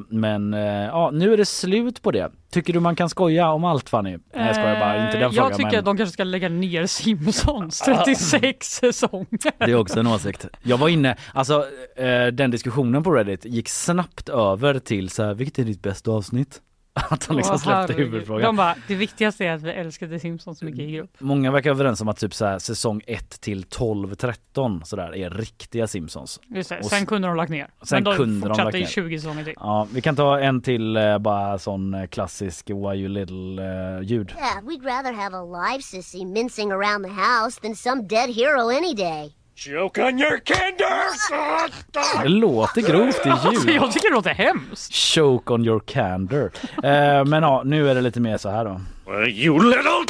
Men 0.10 0.54
ja, 0.54 1.10
nu 1.14 1.34
är 1.34 1.38
det 1.38 1.46
slut 1.46 2.02
på 2.02 2.09
det. 2.12 2.32
Tycker 2.52 2.74
du 2.74 2.80
man 2.80 2.96
kan 2.96 3.10
skoja 3.10 3.52
om 3.52 3.64
allt 3.64 3.90
Fanny? 3.90 4.10
Nej 4.10 4.20
jag 4.48 4.56
skojar 4.56 4.80
bara, 4.80 5.06
inte 5.06 5.18
den 5.18 5.24
Eh, 5.24 5.30
frågan. 5.32 5.50
Jag 5.50 5.58
tycker 5.58 5.72
men... 5.72 5.80
att 5.80 5.86
de 5.86 5.98
kanske 5.98 6.14
ska 6.14 6.24
lägga 6.24 6.50
ner 6.50 6.86
Simpsons 6.86 7.80
36 7.80 8.68
säsonger. 8.68 9.28
Det 9.66 9.72
är 9.72 9.76
också 9.76 10.00
en 10.00 10.08
åsikt. 10.08 10.48
Jag 10.64 10.78
var 10.78 10.90
inne, 10.90 11.18
alltså 11.34 11.66
eh, 11.96 12.28
den 12.28 12.52
diskussionen 12.52 13.04
på 13.04 13.12
Reddit 13.12 13.46
gick 13.46 13.70
snabbt 13.70 14.30
över 14.30 14.80
till 14.80 15.10
så 15.10 15.24
här, 15.24 15.34
vilket 15.34 15.60
är 15.60 15.64
ditt 15.64 15.82
bästa 15.82 16.12
avsnitt? 16.12 16.62
Att 17.10 17.26
han 17.26 17.38
liksom 17.38 17.54
Åh, 17.56 17.60
släppte 17.62 17.72
herregud. 17.94 18.06
huvudfrågan. 18.12 18.44
De 18.46 18.56
bara, 18.56 18.76
det 18.88 18.96
viktigaste 18.96 19.46
är 19.46 19.52
att 19.52 19.62
vi 19.62 19.70
älskar 19.72 20.08
The 20.08 20.20
Simpsons 20.20 20.60
så 20.60 20.66
mycket 20.66 20.80
i 20.80 20.92
grupp. 20.92 21.16
Många 21.20 21.52
verkar 21.52 21.70
överens 21.70 22.02
om 22.02 22.08
att 22.08 22.18
typ 22.18 22.34
så 22.34 22.46
här, 22.46 22.60
säsong 22.60 23.02
1 23.08 23.42
till 23.42 23.64
12, 23.64 24.16
13 24.16 24.82
sådär 24.86 25.16
är 25.16 25.30
riktiga 25.30 25.88
Simpsons. 25.88 26.40
Just 26.48 26.70
det. 26.70 26.80
Och 26.80 26.86
Sen 26.86 27.06
kunde 27.06 27.28
de 27.28 27.38
lagt 27.38 27.52
ner. 27.52 27.68
Sen 27.84 27.96
Men 27.96 28.04
de 28.04 28.16
kunde 28.18 28.48
de 28.48 28.58
lagt 28.58 28.76
i 28.76 28.80
ner. 28.80 28.88
20 28.88 29.20
säsonger 29.20 29.44
till. 29.44 29.54
Ja, 29.58 29.88
vi 29.94 30.02
kan 30.02 30.16
ta 30.16 30.40
en 30.40 30.62
till 30.62 30.98
eh, 30.98 31.18
bara 31.18 31.60
sån 31.60 31.94
eh, 31.94 32.08
klassisk 32.08 32.70
Why 32.70 32.74
You 32.96 33.08
Little 33.08 33.64
eh, 33.98 34.02
ljud. 34.04 34.34
Yeah, 34.38 34.64
we'd 34.66 34.84
rather 34.86 35.14
have 35.14 35.38
a 35.38 35.44
live 35.44 35.82
sissy 35.82 36.26
mincing 36.26 36.72
around 36.72 37.04
the 37.06 37.12
house 37.12 37.62
than 37.62 37.76
some 37.76 38.02
dead 38.08 38.30
hero 38.36 38.70
any 38.70 38.94
day. 38.96 39.34
Joke 39.68 39.98
on 39.98 40.20
your 40.20 40.38
candor! 40.40 42.24
Det 42.24 42.30
låter 42.30 42.82
grovt 42.82 43.26
i 43.26 43.30
Alltså, 43.30 43.52
ljud. 43.52 43.76
jag 43.76 43.92
tycker 43.92 44.10
det 44.10 44.16
låter 44.16 44.34
hemskt. 44.34 44.94
Choke 44.94 45.54
on 45.54 45.66
your 45.66 45.80
candor. 45.80 46.52
Eh, 46.84 47.26
men 47.26 47.44
ja, 47.44 47.62
nu 47.66 47.90
är 47.90 47.96
det 47.96 48.02
lite 48.02 48.20
mer 48.20 48.38
så 48.38 48.50
här 48.50 48.66
då. 48.66 48.82
You 49.28 49.60
little... 49.64 50.06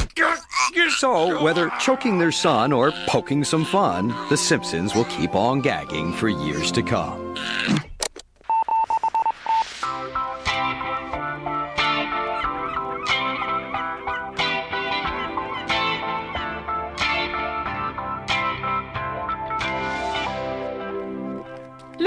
So, 1.00 1.44
whether 1.44 1.70
choking 1.80 2.18
their 2.20 2.30
son 2.30 2.72
or 2.72 2.92
poking 3.08 3.44
some 3.44 3.64
fun, 3.64 4.12
The 4.28 4.36
Simpsons 4.36 4.94
will 4.94 5.04
keep 5.04 5.34
on 5.34 5.62
gagging 5.62 6.12
for 6.12 6.28
years 6.28 6.72
to 6.72 6.82
come. 6.82 7.34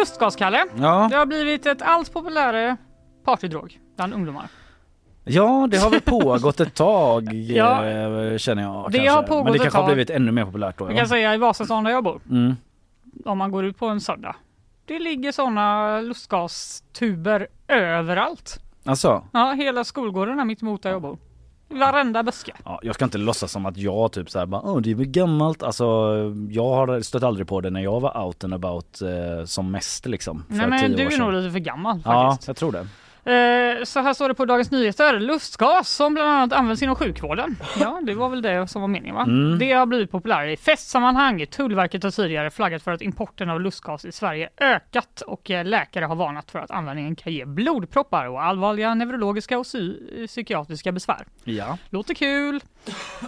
Lustgaskalle. 0.04 0.66
Ja. 0.76 1.08
Det 1.12 1.16
har 1.16 1.26
blivit 1.26 1.66
ett 1.66 1.82
allt 1.82 2.14
populärare 2.14 2.78
partydrog 3.26 3.80
bland 3.96 4.14
ungdomar. 4.14 4.48
Ja, 5.24 5.68
det 5.72 5.78
har 5.78 5.90
väl 5.90 6.02
pågått 6.02 6.60
ett 6.60 6.74
tag 6.76 7.34
Ja. 7.34 7.86
eh, 7.86 8.38
känner 8.38 8.64
jag. 8.64 8.92
Det 8.92 8.98
kanske. 8.98 9.12
har 9.16 9.24
pågått 9.24 9.44
Men 9.44 9.54
det 9.54 9.60
kanske 9.60 9.80
har 9.80 9.86
blivit 9.86 10.10
ännu 10.10 10.32
mer 10.32 10.46
populärt 10.46 10.78
då. 10.78 10.86
Jag 10.86 10.94
Ja. 10.94 10.98
kan 10.98 11.08
säga 11.08 11.34
i 11.34 11.38
Vasastan 11.38 11.84
där 11.84 11.92
jag 11.92 12.04
bor, 12.04 12.22
Mm. 12.30 12.56
om 13.26 13.38
man 13.38 13.52
går 13.52 13.66
ut 13.66 13.78
på 13.80 13.88
en 13.88 14.02
söndag. 14.02 14.36
Det 14.86 15.00
ligger 15.00 15.32
sådana 15.32 16.00
lustgastuber 16.02 17.48
överallt. 17.68 18.60
Alltså, 18.86 19.24
Ja, 19.34 19.52
hela 19.58 19.84
skolgården 19.84 20.38
här 20.40 20.46
mitt 20.46 20.62
emot 20.62 20.84
där 20.84 20.90
jag 20.92 21.02
bor. 21.02 21.18
Varenda 21.80 22.24
buske. 22.24 22.54
ja, 22.66 22.80
jag 22.84 22.96
ska 22.96 23.06
inte 23.06 23.18
låtsas 23.18 23.52
som 23.52 23.66
att 23.66 23.78
jag 23.78 24.12
typ 24.12 24.30
såhär 24.30 24.46
bara, 24.46 24.62
Åh, 24.62 24.82
det 24.82 24.92
är 24.92 24.96
väl 24.96 25.06
gammalt. 25.06 25.64
Alltså, 25.64 25.86
jag 26.50 26.70
har 26.76 27.02
stött 27.02 27.24
aldrig 27.24 27.48
på 27.48 27.62
det 27.62 27.70
när 27.70 27.82
jag 27.82 28.00
var 28.00 28.26
out 28.26 28.44
and 28.44 28.54
about 28.54 29.02
eh, 29.02 29.46
som 29.46 29.72
mest 29.72 30.06
liksom. 30.06 30.44
För 30.48 30.56
Nej 30.56 30.68
men 30.68 30.92
du 30.92 31.04
är 31.04 31.18
nog 31.20 31.34
lite 31.34 31.52
för 31.52 31.60
gammal 31.60 32.02
Ja, 32.06 32.30
faktiskt. 32.32 32.48
jag 32.48 32.58
tror 32.58 32.72
det. 32.72 32.88
Eh, 33.26 33.84
så 33.84 34.00
här 34.00 34.14
står 34.14 34.28
det 34.28 34.34
på 34.36 34.46
Dagens 34.46 34.72
Nyheter. 34.72 35.20
Lustgas 35.20 35.90
som 35.90 36.14
bland 36.14 36.30
annat 36.30 36.54
används 36.54 36.84
inom 36.84 36.96
sjukvården. 36.96 37.56
Ja, 37.80 38.00
det 38.04 38.14
var 38.14 38.30
väl 38.30 38.42
det 38.42 38.68
som 38.68 38.82
var 38.82 38.88
meningen 38.88 39.16
va? 39.16 39.22
Mm. 39.24 39.60
Det 39.60 39.72
har 39.72 39.86
blivit 39.86 40.12
populärare 40.12 40.52
i 40.52 40.58
festsammanhang. 40.58 41.46
Tullverket 41.46 42.04
har 42.04 42.12
tidigare 42.12 42.52
flaggat 42.52 42.84
för 42.84 42.92
att 42.92 43.02
importen 43.02 43.50
av 43.50 43.62
lustgas 43.62 44.06
i 44.06 44.12
Sverige 44.12 44.50
ökat 44.58 45.22
och 45.22 45.52
eh, 45.52 45.66
läkare 45.66 46.06
har 46.06 46.16
varnat 46.16 46.52
för 46.52 46.60
att 46.60 46.72
användningen 46.72 47.16
kan 47.16 47.34
ge 47.34 47.46
blodproppar 47.46 48.26
och 48.28 48.44
allvarliga 48.44 48.94
neurologiska 48.94 49.60
och 49.60 49.64
psy- 49.66 50.28
psykiatriska 50.28 50.92
besvär. 50.92 51.26
Ja. 51.44 51.78
Låter 51.90 52.14
kul. 52.14 52.62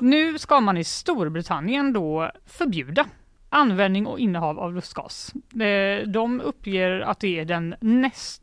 Nu 0.01 0.37
ska 0.39 0.59
man 0.59 0.77
i 0.77 0.83
Storbritannien 0.83 1.93
då 1.93 2.31
förbjuda 2.47 3.05
användning 3.49 4.07
och 4.07 4.19
innehav 4.19 4.59
av 4.59 4.73
lustgas. 4.73 5.33
Eh, 5.61 6.07
De 6.07 6.41
uppger 6.41 6.99
att 6.99 7.19
det 7.19 7.39
är 7.39 7.45
den 7.45 7.75
näst 7.79 8.41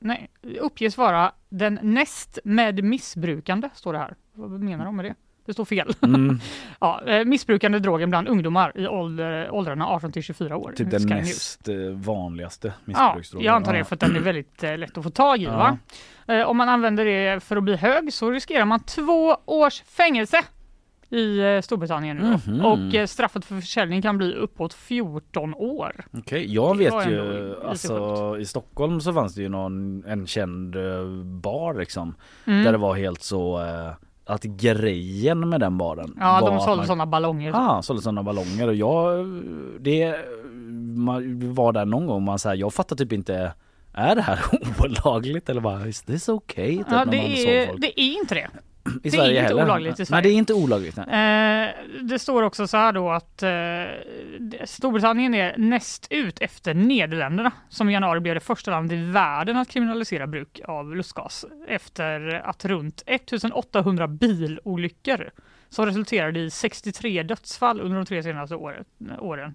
Nej, 0.00 0.30
uppges 0.60 0.98
vara 0.98 1.32
den 1.48 1.78
näst 1.82 2.38
med 2.44 2.84
missbrukande, 2.84 3.68
står 3.74 3.92
det 3.92 3.98
här. 3.98 4.14
Vad 4.32 4.50
menar 4.50 4.84
de 4.84 4.96
med 4.96 5.04
det? 5.04 5.14
Det 5.46 5.52
står 5.52 5.64
fel. 5.64 5.94
Mm. 6.02 6.40
ja, 6.80 7.02
eh, 7.06 7.24
missbrukande 7.24 7.78
drogen 7.78 8.10
bland 8.10 8.28
ungdomar 8.28 8.72
i 8.78 8.86
ålder, 8.86 9.50
åldrarna 9.50 9.86
18 9.86 10.12
till 10.12 10.22
24 10.22 10.56
år. 10.56 10.72
Typ 10.76 10.90
den 10.90 11.06
näst 11.06 11.68
eh, 11.68 11.76
vanligaste 11.94 12.68
Ja, 12.68 12.72
missbruksdrogen. 12.84 13.46
jag 13.46 13.54
antar 13.54 13.72
det 13.74 13.84
för 13.84 13.94
att 13.96 14.00
den 14.00 14.16
är 14.16 14.20
väldigt 14.20 14.62
eh, 14.62 14.78
lätt 14.78 14.98
att 14.98 15.04
få 15.04 15.10
tag 15.10 15.40
i. 15.40 15.44
Ja. 15.44 15.76
Va? 16.26 16.44
Om 16.46 16.56
man 16.56 16.68
använder 16.68 17.04
det 17.04 17.42
för 17.42 17.56
att 17.56 17.62
bli 17.62 17.76
hög 17.76 18.12
så 18.12 18.30
riskerar 18.30 18.64
man 18.64 18.80
två 18.80 19.36
års 19.46 19.82
fängelse 19.82 20.42
i 21.10 21.38
eh, 21.54 21.60
Storbritannien 21.60 22.16
nu. 22.16 22.38
Mhm. 22.52 22.64
Och 22.64 22.94
eh, 22.94 23.06
straffet 23.06 23.44
för 23.44 23.54
försäljning 23.54 24.02
kan 24.02 24.18
bli 24.18 24.34
uppåt 24.34 24.74
14 24.74 25.54
år. 25.54 26.04
Okej, 26.18 26.54
jag 26.54 26.78
Det 26.78 26.84
vet 26.84 27.08
ju, 27.10 27.54
alltså 27.64 28.36
i 28.40 28.44
Stockholm 28.44 29.00
så 29.00 29.12
fanns 29.12 29.34
det 29.34 29.42
ju 29.42 29.48
någon, 29.48 30.04
en 30.06 30.26
känd 30.26 30.76
eh, 30.76 31.04
bar 31.24 31.74
liksom. 31.74 32.14
Mm. 32.46 32.64
Där 32.64 32.72
det 32.72 32.78
var 32.78 32.94
helt 32.94 33.22
så 33.22 33.60
att 34.26 34.42
grejen 34.42 35.48
med 35.48 35.60
den 35.60 35.78
baren 35.78 36.16
Ja, 36.20 36.38
var 36.42 36.50
de 36.50 36.60
sålde 36.60 36.76
man- 36.76 36.86
sådana 36.86 37.06
ballonger. 37.06 37.50
Ja, 37.50 37.82
sålde 37.82 38.02
sådana 38.02 38.22
ballonger 38.22 38.68
och 38.68 38.74
jag, 38.74 39.26
det, 39.80 40.16
man 40.96 41.54
var 41.54 41.72
där 41.72 41.84
någon 41.84 42.06
gång 42.06 42.16
och 42.16 42.22
man 42.22 42.38
säger 42.38 42.56
jag 42.56 42.74
fattar 42.74 42.96
typ 42.96 43.12
inte 43.12 43.52
är 43.92 44.14
det 44.14 44.22
här 44.22 44.38
olagligt 44.84 45.48
eller 45.48 45.60
bara 45.60 45.86
is 45.86 46.02
this 46.02 46.28
okay? 46.28 46.76
Typ, 46.76 46.86
Ja, 46.90 47.04
det, 47.04 47.16
är, 47.16 47.78
det 47.78 48.00
är 48.00 48.18
inte 48.20 48.34
det. 48.34 48.48
I 48.84 48.90
det 49.02 49.10
Sverige 49.10 49.24
är 49.26 49.42
inte 49.42 49.42
heller. 49.42 49.64
olagligt 49.64 49.98
i 49.98 50.00
Nej 50.00 50.06
Sverige. 50.06 50.22
det 50.22 50.28
är 50.28 50.34
inte 50.34 50.54
olagligt. 50.54 50.98
Nej. 51.06 51.68
Eh, 51.68 51.74
det 52.02 52.18
står 52.18 52.42
också 52.42 52.66
så 52.66 52.76
här 52.76 52.92
då 52.92 53.10
att 53.10 53.42
eh, 53.42 53.50
Storbritannien 54.64 55.34
är 55.34 55.54
näst 55.58 56.06
ut 56.10 56.40
efter 56.40 56.74
Nederländerna 56.74 57.52
som 57.68 57.88
i 57.88 57.92
januari 57.92 58.20
blev 58.20 58.34
det 58.34 58.40
första 58.40 58.70
landet 58.70 58.92
i 58.98 59.02
världen 59.02 59.56
att 59.56 59.68
kriminalisera 59.68 60.26
bruk 60.26 60.60
av 60.64 60.96
lustgas 60.96 61.44
efter 61.68 62.32
att 62.44 62.64
runt 62.64 63.02
1800 63.06 64.08
bilolyckor 64.08 65.30
som 65.68 65.86
resulterade 65.86 66.40
i 66.40 66.50
63 66.50 67.22
dödsfall 67.22 67.80
under 67.80 67.96
de 67.96 68.06
tre 68.06 68.22
senaste 68.22 68.54
åren 69.18 69.54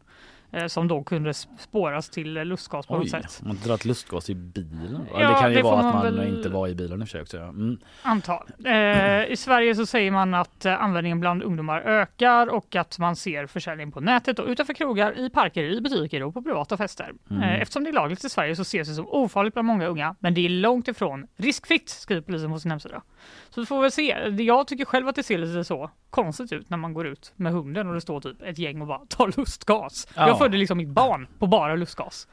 som 0.68 0.88
då 0.88 1.04
kunde 1.04 1.34
spåras 1.34 2.10
till 2.10 2.34
lustgas 2.34 2.86
på 2.88 2.94
något 2.96 3.04
Oj, 3.04 3.10
sätt. 3.10 3.42
man 3.44 3.58
har 3.58 3.66
dragit 3.68 3.86
lustgas 3.86 4.30
i 4.30 4.36
bilen. 4.36 5.06
Ja, 5.14 5.30
det 5.30 5.36
kan 5.42 5.50
ju 5.52 5.56
det 5.58 5.64
vara 5.64 5.80
att 5.80 5.94
man 5.94 6.04
väl- 6.16 6.28
inte 6.38 6.50
var 6.50 6.68
i 6.68 6.76
bilen 6.76 7.02
i 7.02 7.06
och 7.06 7.10
för 7.10 7.26
sig. 7.26 7.40
Mm. 7.40 7.78
Antal. 8.02 8.48
Eh, 8.66 9.26
I 9.32 9.36
Sverige 9.38 9.76
så 9.76 9.86
säger 9.86 10.12
man 10.12 10.34
att 10.34 10.66
eh, 10.66 10.84
användningen 10.84 11.20
bland 11.20 11.44
ungdomar 11.44 11.82
ökar 11.82 12.48
och 12.48 12.76
att 12.76 13.00
man 13.00 13.16
ser 13.16 13.48
försäljning 13.48 13.92
på 13.92 14.00
nätet 14.00 14.40
och 14.40 14.48
utanför 14.48 14.74
krogar, 14.74 15.20
i 15.20 15.30
parker, 15.30 15.64
i 15.64 15.82
butiker 15.82 16.24
och 16.24 16.34
på 16.34 16.42
privata 16.42 16.78
fester. 16.78 17.12
Mm. 17.30 17.44
Eh, 17.44 17.62
eftersom 17.62 17.84
det 17.84 17.90
är 17.90 17.94
lagligt 17.94 18.24
i 18.26 18.30
Sverige 18.30 18.56
så 18.56 18.62
ses 18.62 18.88
det 18.88 18.94
som 18.94 19.08
ofarligt 19.08 19.54
bland 19.54 19.68
många 19.68 19.88
unga, 19.88 20.16
men 20.20 20.34
det 20.34 20.46
är 20.46 20.50
långt 20.50 20.88
ifrån 20.88 21.28
riskfritt, 21.38 21.90
skriver 21.90 22.22
polisen 22.22 22.52
på 22.52 22.60
sin 22.60 22.72
hemsida. 22.72 23.02
Så 23.50 23.62
vi 23.62 23.66
får 23.66 23.82
väl 23.82 23.92
se. 23.92 24.34
Jag 24.44 24.68
tycker 24.68 24.86
själv 24.86 25.08
att 25.08 25.16
det 25.16 25.24
ser 25.24 25.38
lite 25.38 25.64
så 25.64 25.90
konstigt 26.10 26.52
ut 26.54 26.70
när 26.70 26.78
man 26.78 26.94
går 26.94 27.08
ut 27.08 27.34
med 27.36 27.54
hunden 27.54 27.88
och 27.88 27.94
det 27.94 28.02
står 28.02 28.22
typ 28.22 28.42
ett 28.42 28.58
gäng 28.60 28.82
och 28.82 28.88
bara 28.88 29.00
tar 29.10 29.34
lustgas. 29.38 30.08
Ja. 30.16 30.28
Jag 30.28 30.38
födde 30.38 30.58
liksom 30.58 30.78
mitt 30.78 30.90
barn 30.90 31.28
på 31.40 31.48
bara 31.48 31.76
lustgas. 31.76 32.28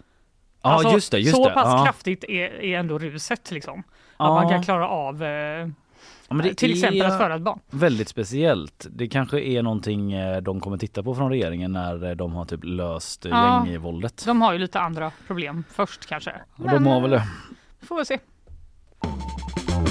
Ja, 0.63 0.93
just 0.93 1.13
det, 1.13 1.19
just 1.19 1.37
så 1.37 1.49
det. 1.49 1.55
pass 1.55 1.67
Ja. 1.67 1.85
kraftigt 1.85 2.25
är, 2.25 2.63
är 2.63 2.79
ändå 2.79 2.99
ruset 2.99 3.51
liksom. 3.51 3.83
Att 4.17 4.29
man 4.29 4.43
Ja. 4.45 4.49
kan 4.51 4.63
klara 4.63 4.89
av 4.89 5.23
eh, 5.23 5.69
Ja, 6.29 6.35
men 6.37 6.55
till 6.55 6.73
exempel 6.73 7.03
att 7.03 7.19
föda 7.19 7.35
ett 7.35 7.43
barn. 7.43 7.59
Väldigt 7.71 8.09
speciellt. 8.09 8.87
Det 8.91 9.09
kanske 9.09 9.41
är 9.41 9.63
någonting 9.63 10.13
eh, 10.13 10.43
de 10.43 10.61
kommer 10.61 10.77
titta 10.77 11.03
på 11.03 11.15
från 11.15 11.31
regeringen 11.31 11.73
när 11.73 12.05
eh, 12.05 12.11
de 12.17 12.33
har 12.33 12.45
typ 12.45 12.61
löst 12.65 13.27
eh, 13.27 13.31
Ja. 13.31 13.67
gängvåldet. 13.67 14.23
De 14.27 14.43
har 14.43 14.53
ju 14.53 14.59
lite 14.59 14.81
andra 14.81 15.13
problem 15.27 15.65
först 15.71 16.07
kanske. 16.07 16.33
Och 16.57 16.71
de 16.71 16.87
har 16.87 17.01
väl 17.01 17.11
det. 17.11 17.23
Får 17.83 17.99
vi 17.99 18.05
se. 18.05 18.19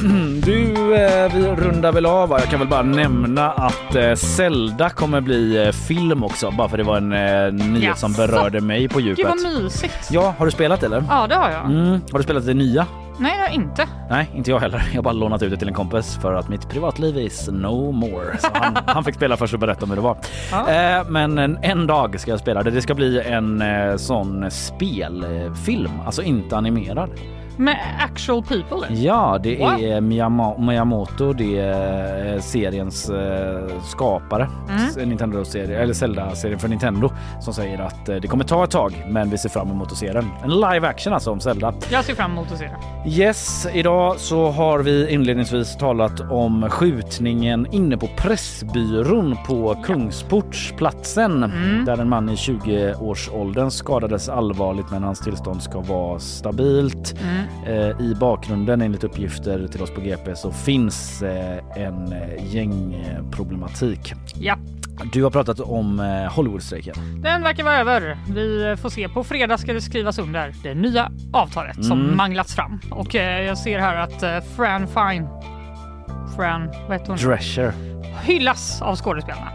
Du, 0.45 0.95
eh, 0.95 1.33
vi 1.33 1.47
rundar 1.47 1.91
väl 1.91 2.05
av. 2.05 2.31
Jag 2.31 2.43
kan 2.43 2.59
väl 2.59 2.67
bara 2.67 2.81
nämna 2.81 3.51
att 3.51 3.95
eh, 3.95 4.13
Zelda 4.13 4.89
kommer 4.89 5.21
bli 5.21 5.65
eh, 5.65 5.71
film 5.71 6.23
också, 6.23 6.51
bara 6.51 6.69
för 6.69 6.77
det 6.77 6.83
var 6.83 6.97
en 6.97 7.55
nyhet 7.55 7.97
som 7.97 8.13
berörde 8.13 8.61
mig 8.61 8.89
på 8.89 8.99
djupet. 8.99 9.25
Gud 9.25 9.27
vad 9.27 9.63
mysigt. 9.63 10.09
Ja, 10.11 10.33
har 10.37 10.45
du 10.45 10.51
spelat 10.51 10.83
eller? 10.83 11.03
Ja 11.09 11.27
det 11.27 11.35
har 11.35 11.51
jag. 11.51 11.65
Mm, 11.65 12.01
har 12.11 12.17
du 12.19 12.23
spelat 12.23 12.45
det 12.45 12.53
nya? 12.53 12.85
Nej 13.19 13.31
det 13.31 13.39
har 13.39 13.45
jag 13.45 13.55
inte. 13.55 13.87
Nej, 14.09 14.29
inte 14.35 14.51
jag 14.51 14.59
heller. 14.59 14.83
Jag 14.91 14.97
har 14.97 15.03
bara 15.03 15.13
lånat 15.13 15.43
ut 15.43 15.51
det 15.51 15.57
till 15.57 15.67
en 15.67 15.73
kompis 15.73 16.17
för 16.21 16.33
att 16.33 16.49
mitt 16.49 16.69
privatliv 16.69 17.17
is 17.17 17.49
no 17.51 17.91
more. 17.91 18.37
Så 18.39 18.47
han, 18.53 18.77
han 18.85 19.03
fick 19.03 19.15
spela 19.15 19.37
först 19.37 19.53
och 19.53 19.59
berätta 19.59 19.83
om 19.83 19.89
hur 19.89 19.95
det 19.95 20.01
var. 20.01 20.17
Eh, 20.51 21.05
men 21.09 21.37
en, 21.37 21.57
en 21.61 21.87
dag 21.87 22.19
ska 22.19 22.31
jag 22.31 22.39
spela 22.39 22.63
det. 22.63 22.71
Det 22.71 22.81
ska 22.81 22.93
bli 22.93 23.21
en 23.21 23.61
eh, 23.61 23.95
sån 23.95 24.51
spelfilm, 24.51 25.91
alltså 26.05 26.21
inte 26.21 26.57
animerad. 26.57 27.09
Med 27.61 27.77
actual 28.11 28.43
people? 28.43 28.95
Ja, 28.95 29.39
det 29.43 29.59
What? 29.59 29.79
är 29.79 30.01
Miyamoto, 30.61 31.33
det 31.33 31.59
är 31.59 32.39
seriens 32.39 33.09
eh, 33.09 33.79
skapare, 33.83 34.47
Mm. 34.69 34.85
S- 34.87 34.97
Nintendo-serie, 35.05 35.79
eller 35.79 35.93
Zelda-serien 35.93 36.59
för 36.59 36.67
Nintendo, 36.67 37.09
som 37.41 37.53
säger 37.53 37.81
att 37.81 38.09
eh, 38.09 38.15
det 38.15 38.27
kommer 38.27 38.43
ta 38.43 38.63
ett 38.63 38.71
tag, 38.71 39.05
men 39.09 39.29
vi 39.29 39.37
ser 39.37 39.49
fram 39.49 39.71
emot 39.71 39.91
att 39.91 39.97
se 39.97 40.13
den. 40.13 40.25
En 40.43 40.49
live 40.55 40.87
action 40.87 41.13
alltså 41.13 41.31
om 41.31 41.39
Zelda. 41.39 41.73
Jag 41.91 42.05
ser 42.05 42.15
fram 42.15 42.31
emot 42.31 42.51
att 42.51 42.57
se 42.57 42.65
det. 42.65 43.09
Yes, 43.09 43.67
idag 43.73 44.19
så 44.19 44.49
har 44.49 44.79
vi 44.79 45.09
inledningsvis 45.13 45.77
talat 45.77 46.19
om 46.31 46.69
skjutningen 46.69 47.67
inne 47.71 47.97
på 47.97 48.07
Pressbyrån 48.07 49.37
på 49.47 49.75
Kungsportsplatsen 49.83 51.43
Mm. 51.43 51.85
där 51.85 51.97
en 52.01 52.09
man 52.09 52.29
i 52.29 52.35
20-årsåldern 52.35 53.71
skadades 53.71 54.29
allvarligt 54.29 54.91
men 54.91 55.03
hans 55.03 55.19
tillstånd 55.19 55.63
ska 55.63 55.79
vara 55.79 56.19
stabilt. 56.19 57.15
Mm. 57.21 57.43
Eh, 57.67 58.01
I 58.05 58.15
bakgrunden 58.19 58.81
enligt 58.81 59.03
uppgifter 59.03 59.67
till 59.67 59.81
oss 59.81 59.91
på 59.91 60.01
GP 60.01 60.35
så 60.35 60.51
finns 60.51 61.21
eh, 61.21 61.57
en 61.75 62.13
eh, 62.13 62.53
gängproblematik. 62.55 64.13
Ja. 64.35 64.57
Du 65.13 65.23
har 65.23 65.31
pratat 65.31 65.59
om 65.59 65.99
Hollywoodstrejken. 66.31 66.93
Den 67.21 67.43
verkar 67.43 67.63
vara 67.63 67.77
över. 67.79 68.17
Vi 68.33 68.75
får 68.81 68.89
se. 68.89 69.09
På 69.09 69.23
fredag 69.23 69.57
ska 69.57 69.73
det 69.73 69.81
skrivas 69.81 70.19
under 70.19 70.53
det 70.63 70.73
nya 70.73 71.11
avtalet 71.33 71.85
som 71.85 72.01
Mm. 72.01 72.17
manglats 72.17 72.55
fram. 72.55 72.79
Och 72.91 73.15
jag 73.15 73.57
ser 73.57 73.79
här 73.79 73.95
att 73.95 74.45
Fran 74.55 74.87
Fine, 74.87 75.27
Fran, 76.35 76.67
vad 76.87 76.91
heter 76.99 77.07
hon? 77.07 77.17
Drescher 77.17 77.73
Hyllas 78.23 78.81
av 78.81 78.95
skådespelarna. 78.95 79.51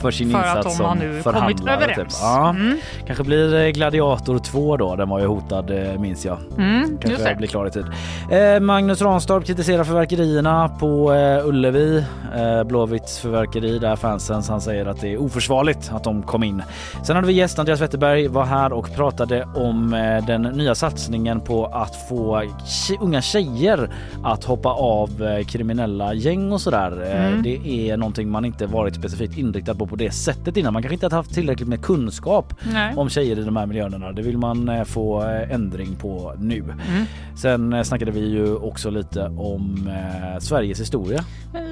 För 0.00 0.10
sin 0.10 0.30
För 0.30 0.38
insats 0.38 0.56
att 0.56 0.62
de 0.62 0.70
som 0.70 0.86
har 0.86 0.94
nu 0.94 1.22
förhandlare. 1.22 1.94
Typ. 1.94 2.08
Ja. 2.20 2.50
Mm. 2.50 2.78
Kanske 3.06 3.24
blir 3.24 3.54
eh, 3.54 3.68
Gladiator 3.68 4.38
2 4.38 4.76
då, 4.76 4.96
den 4.96 5.08
var 5.08 5.20
ju 5.20 5.26
hotad 5.26 5.70
eh, 5.70 6.00
minns 6.00 6.24
jag. 6.24 6.38
Mm, 6.58 6.98
Kanske 6.98 7.34
blir 7.34 7.48
klar 7.48 7.66
i 7.66 7.70
tid. 7.70 7.84
Eh, 8.30 8.60
Magnus 8.60 9.02
Ranstorp 9.02 9.44
kritiserar 9.44 9.84
förverkerierna 9.84 10.68
på 10.68 11.12
eh, 11.12 11.46
Ullevi. 11.48 12.04
Eh, 12.36 12.64
Blåvitts 12.64 13.18
förverkeri 13.18 13.78
där 13.78 13.96
fansen 13.96 14.42
han 14.48 14.60
säger 14.60 14.86
att 14.86 15.00
det 15.00 15.12
är 15.12 15.20
oförsvarligt 15.20 15.90
att 15.92 16.04
de 16.04 16.22
kom 16.22 16.42
in. 16.42 16.62
Sen 17.02 17.16
hade 17.16 17.28
vi 17.28 17.32
gäst 17.32 17.58
Andreas 17.58 17.80
Wetterberg 17.80 18.28
var 18.28 18.44
här 18.44 18.72
och 18.72 18.94
pratade 18.94 19.44
om 19.54 19.94
eh, 19.94 20.26
den 20.26 20.42
nya 20.42 20.74
satsningen 20.74 21.40
på 21.40 21.66
att 21.66 22.08
få 22.08 22.42
unga 23.00 23.22
tjejer 23.22 23.90
att 24.24 24.44
hoppa 24.44 24.68
av 24.68 25.22
eh, 25.22 25.44
kriminella 25.46 26.14
gäng 26.14 26.52
och 26.52 26.60
sådär. 26.60 26.92
Mm. 26.92 27.42
Det 27.42 27.90
är 27.90 27.96
någonting 27.96 28.30
man 28.30 28.44
inte 28.44 28.66
varit 28.66 28.94
specifikt 28.94 29.38
inriktad 29.38 29.74
på 29.74 29.86
på 29.90 29.96
det 29.96 30.10
sättet 30.10 30.56
innan. 30.56 30.72
Man 30.72 30.82
kanske 30.82 30.94
inte 30.94 31.06
har 31.06 31.10
haft 31.10 31.34
tillräckligt 31.34 31.68
med 31.68 31.82
kunskap 31.82 32.54
Nej. 32.72 32.94
om 32.96 33.08
tjejer 33.08 33.38
i 33.38 33.42
de 33.42 33.56
här 33.56 33.66
miljöerna. 33.66 34.12
Det 34.12 34.22
vill 34.22 34.38
man 34.38 34.68
eh, 34.68 34.84
få 34.84 35.22
eh, 35.22 35.52
ändring 35.52 35.96
på 35.96 36.34
nu. 36.38 36.58
Mm. 36.58 37.04
Sen 37.36 37.72
eh, 37.72 37.82
snackade 37.82 38.10
vi 38.10 38.28
ju 38.28 38.54
också 38.56 38.90
lite 38.90 39.24
om 39.24 39.90
Sveriges 40.40 40.80
historia. 40.80 41.24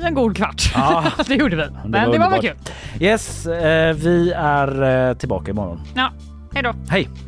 En 0.03 0.15
god 0.15 0.37
kvart. 0.37 0.73
Ja. 0.75 1.05
det 1.27 1.35
gjorde 1.35 1.57
vi. 1.57 1.89
Men 1.89 2.11
det 2.11 2.19
var, 2.19 2.31
väl 2.31 2.41
kul. 2.41 2.57
Yes, 3.01 3.47
vi 3.95 4.33
är 4.37 5.15
tillbaka 5.15 5.51
imorgon. 5.51 5.81
Ja, 5.95 6.13
hej 6.55 6.63
då. 6.63 6.75
Hej! 6.89 7.28